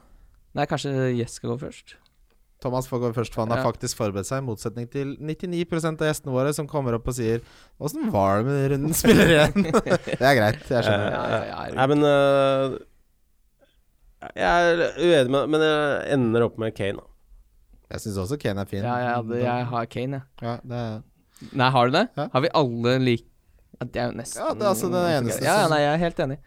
Nei, 0.55 0.69
kanskje 0.71 1.11
Jess 1.17 1.41
skal 1.41 1.57
gå 1.57 1.61
først. 1.67 1.99
Thomas 2.63 2.87
får 2.89 3.01
gå 3.03 3.11
først, 3.19 3.35
for 3.35 3.45
han 3.45 3.51
har 3.53 3.59
Ja. 3.61 3.67
faktisk 3.71 3.99
forberedt 3.99 4.27
seg, 4.27 4.41
i 4.41 4.47
motsetning 4.47 4.87
til 4.91 5.17
99% 5.21 6.01
av 6.01 6.09
gjestene 6.09 6.33
våre 6.33 6.55
som 6.57 6.67
kommer 6.67 6.95
opp 6.97 7.07
og 7.09 7.15
sier 7.15 7.41
'Åssen 7.81 8.11
var 8.11 8.39
det 8.43 8.47
med 8.47 8.71
runden 8.73 8.95
spiller 8.97 9.29
igjen?' 9.29 9.67
det 10.21 10.21
er 10.25 10.37
greit, 10.41 10.63
jeg 10.69 10.85
skjønner. 10.85 11.11
Ja, 11.13 11.25
ja, 11.29 11.43
ja, 11.69 11.75
Nei, 11.77 11.87
men 11.93 12.05
uh, 12.05 12.79
Jeg 14.35 14.49
er 14.73 14.81
uenig 14.97 15.31
med 15.31 15.49
Men 15.53 15.61
jeg 15.61 16.13
ender 16.17 16.43
opp 16.49 16.57
med 16.59 16.75
Kane. 16.75 16.97
da. 16.97 17.07
Jeg 17.93 18.01
syns 18.01 18.17
også 18.19 18.39
Kane 18.41 18.61
er 18.65 18.65
fin. 18.71 18.83
Ja, 18.83 18.97
jeg, 19.21 19.43
jeg 19.45 19.67
har 19.71 19.85
Kane, 19.87 20.23
jeg. 20.23 20.23
Ja, 20.43 20.57
det 20.65 20.81
er 20.81 21.03
Nei, 21.53 21.71
har 21.71 21.87
du 21.87 21.93
det? 21.93 22.09
Ja. 22.17 22.29
Har 22.33 22.41
vi 22.41 22.49
alle 22.55 22.99
lik... 22.99 23.27
Ja, 23.77 23.87
det 23.93 24.01
er 24.01 24.07
jo 24.09 24.17
nesten 24.17 24.41
Ja, 24.41 24.53
det 24.57 24.65
er 24.65 24.71
altså 24.71 24.89
den 24.93 25.07
eneste 25.11 25.45
Ja, 25.45 25.57
ja, 25.61 25.69
nei, 25.73 25.81
jeg 25.83 25.93
er 25.93 26.03
helt 26.03 26.21
enig. 26.25 26.39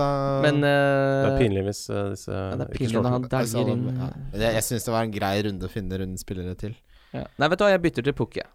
Da 0.00 0.08
Men 0.42 0.60
Det 0.64 0.72
er 0.74 1.30
uh, 1.30 1.38
pinlig 1.38 1.64
hvis 1.68 1.82
uh, 1.92 2.02
disse 2.12 2.32
ja, 2.34 2.44
det 2.56 2.66
er 2.66 2.72
ikke 2.72 2.80
pinlig 2.80 2.94
slår 2.96 3.06
når 3.06 3.16
han 3.16 3.28
dagger 3.36 3.72
inn 3.72 3.86
ja. 3.92 4.10
Jeg, 4.34 4.52
jeg 4.58 4.66
syns 4.70 4.88
det 4.88 4.94
var 4.96 5.06
en 5.06 5.14
grei 5.14 5.34
runde 5.46 5.68
å 5.68 5.72
finne 5.72 6.00
rundspillere 6.02 6.58
til. 6.58 6.76
ja. 7.14 7.26
Nei, 7.38 7.50
vet 7.52 7.60
du 7.60 7.66
hva, 7.66 7.72
jeg 7.76 7.84
bytter 7.86 8.08
til 8.10 8.16
Pukki. 8.18 8.46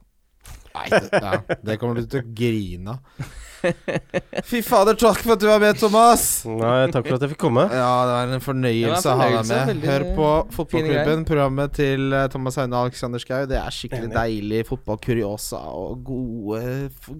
Jeg. 0.46 0.62
Nei, 0.72 0.88
det, 0.92 1.22
ja, 1.22 1.58
det 1.62 1.80
kommer 1.82 2.02
du 2.02 2.10
til 2.10 2.24
å 2.24 2.36
grine 2.36 2.98
av. 2.98 3.32
Fy 4.50 4.62
fader, 4.66 4.96
takk 4.98 5.20
for 5.22 5.36
at 5.36 5.42
du 5.42 5.46
var 5.46 5.60
med, 5.62 5.78
Thomas! 5.78 6.42
Nei, 6.50 6.88
takk 6.94 7.06
for 7.06 7.18
at 7.18 7.26
jeg 7.26 7.34
fikk 7.34 7.42
komme. 7.44 7.66
Ja, 7.70 7.90
det 8.08 8.14
var 8.16 8.32
en 8.36 8.44
fornøyelse 8.44 9.12
å 9.12 9.18
ha 9.20 9.28
deg 9.36 9.50
med. 9.52 9.84
Hør 9.86 10.06
på 10.18 10.30
Fotballklubben, 10.56 11.26
programmet 11.30 11.76
til 11.78 12.16
eh, 12.18 12.26
Thomas 12.34 12.58
Haune 12.58 12.78
og 12.78 12.90
Alexander 12.90 13.22
Schou. 13.22 13.44
Det 13.50 13.60
er 13.60 13.76
skikkelig 13.76 14.08
Enig. 14.08 14.16
deilig 14.18 14.62
fotballkuriosa 14.70 15.62
og 15.78 16.02
gode, 16.08 16.64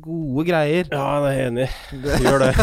gode 0.02 0.48
greier. 0.48 0.90
Ja, 0.90 1.06
det 1.26 1.34
er 1.36 1.44
enig 1.50 1.68
i. 1.68 2.02
Gjør 2.26 2.48
det. 2.48 2.52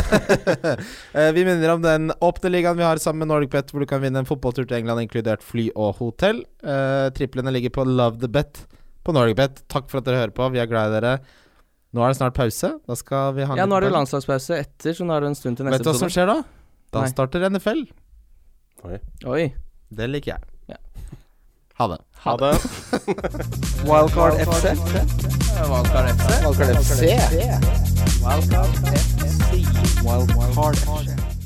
Eh, 1.18 1.30
vi 1.34 1.42
minner 1.46 1.72
om 1.72 1.82
den 1.82 2.10
åpne 2.24 2.50
ligaen 2.52 2.76
vi 2.78 2.84
har 2.84 3.00
sammen 3.02 3.24
med 3.24 3.30
Nordic 3.30 3.50
Bet, 3.52 3.70
hvor 3.72 3.82
du 3.82 3.88
kan 3.90 4.02
vinne 4.02 4.20
en 4.22 4.28
fotballtur 4.28 4.66
til 4.66 4.78
England, 4.78 5.02
inkludert 5.06 5.42
fly 5.44 5.68
og 5.74 5.96
hotell. 5.98 6.42
Uh, 6.62 7.08
triplene 7.16 7.52
ligger 7.54 7.72
på 7.74 7.86
Love 7.88 8.20
the 8.22 8.30
Bet 8.30 8.60
på 9.08 9.14
NordicBet. 9.16 9.62
Takk 9.72 9.88
for 9.90 10.02
at 10.02 10.08
dere 10.08 10.22
hører 10.22 10.34
på. 10.36 10.48
Vi 10.54 10.60
er 10.62 10.68
glad 10.70 10.92
i 10.92 10.98
dere. 10.98 11.14
Nå 11.96 12.04
er 12.04 12.12
det 12.12 12.18
snart 12.20 12.36
pause. 12.36 12.74
Da 12.84 12.96
skal 13.00 13.32
vi 13.38 13.46
ha 13.48 13.56
Ja, 13.56 13.64
nå 13.68 13.78
er 13.78 13.86
det 13.86 13.94
landslagspause 13.94 14.58
etter, 14.60 14.92
så 14.96 15.06
nå 15.08 15.16
er 15.16 15.24
det 15.24 15.32
en 15.32 15.38
stund 15.38 15.56
til 15.56 15.68
neste 15.68 15.80
Vet 15.80 15.88
du 15.88 15.92
hva 15.94 15.96
som 16.02 16.12
skjer 16.12 16.28
da? 16.28 16.42
Da 16.92 17.04
Nei. 17.04 17.12
starter 17.14 17.48
NFL. 17.48 17.86
Oi. 18.84 19.48
Det 19.88 20.10
liker 20.12 20.34
jeg. 20.36 20.42
Ja. 20.68 20.76
Ha 21.80 21.88
det. 21.94 21.98
Ha 22.26 22.36
det. 22.42 22.52
Wildcard 23.88 24.36
FC. 24.44 24.74
Wildcard 25.72 26.12
FC. 26.12 26.28
Wildcard 26.44 26.76
FC. 26.84 27.00
Wildcard 28.20 28.78
FC. 28.84 29.58
Wildcard 30.04 30.76
FC. 30.84 31.37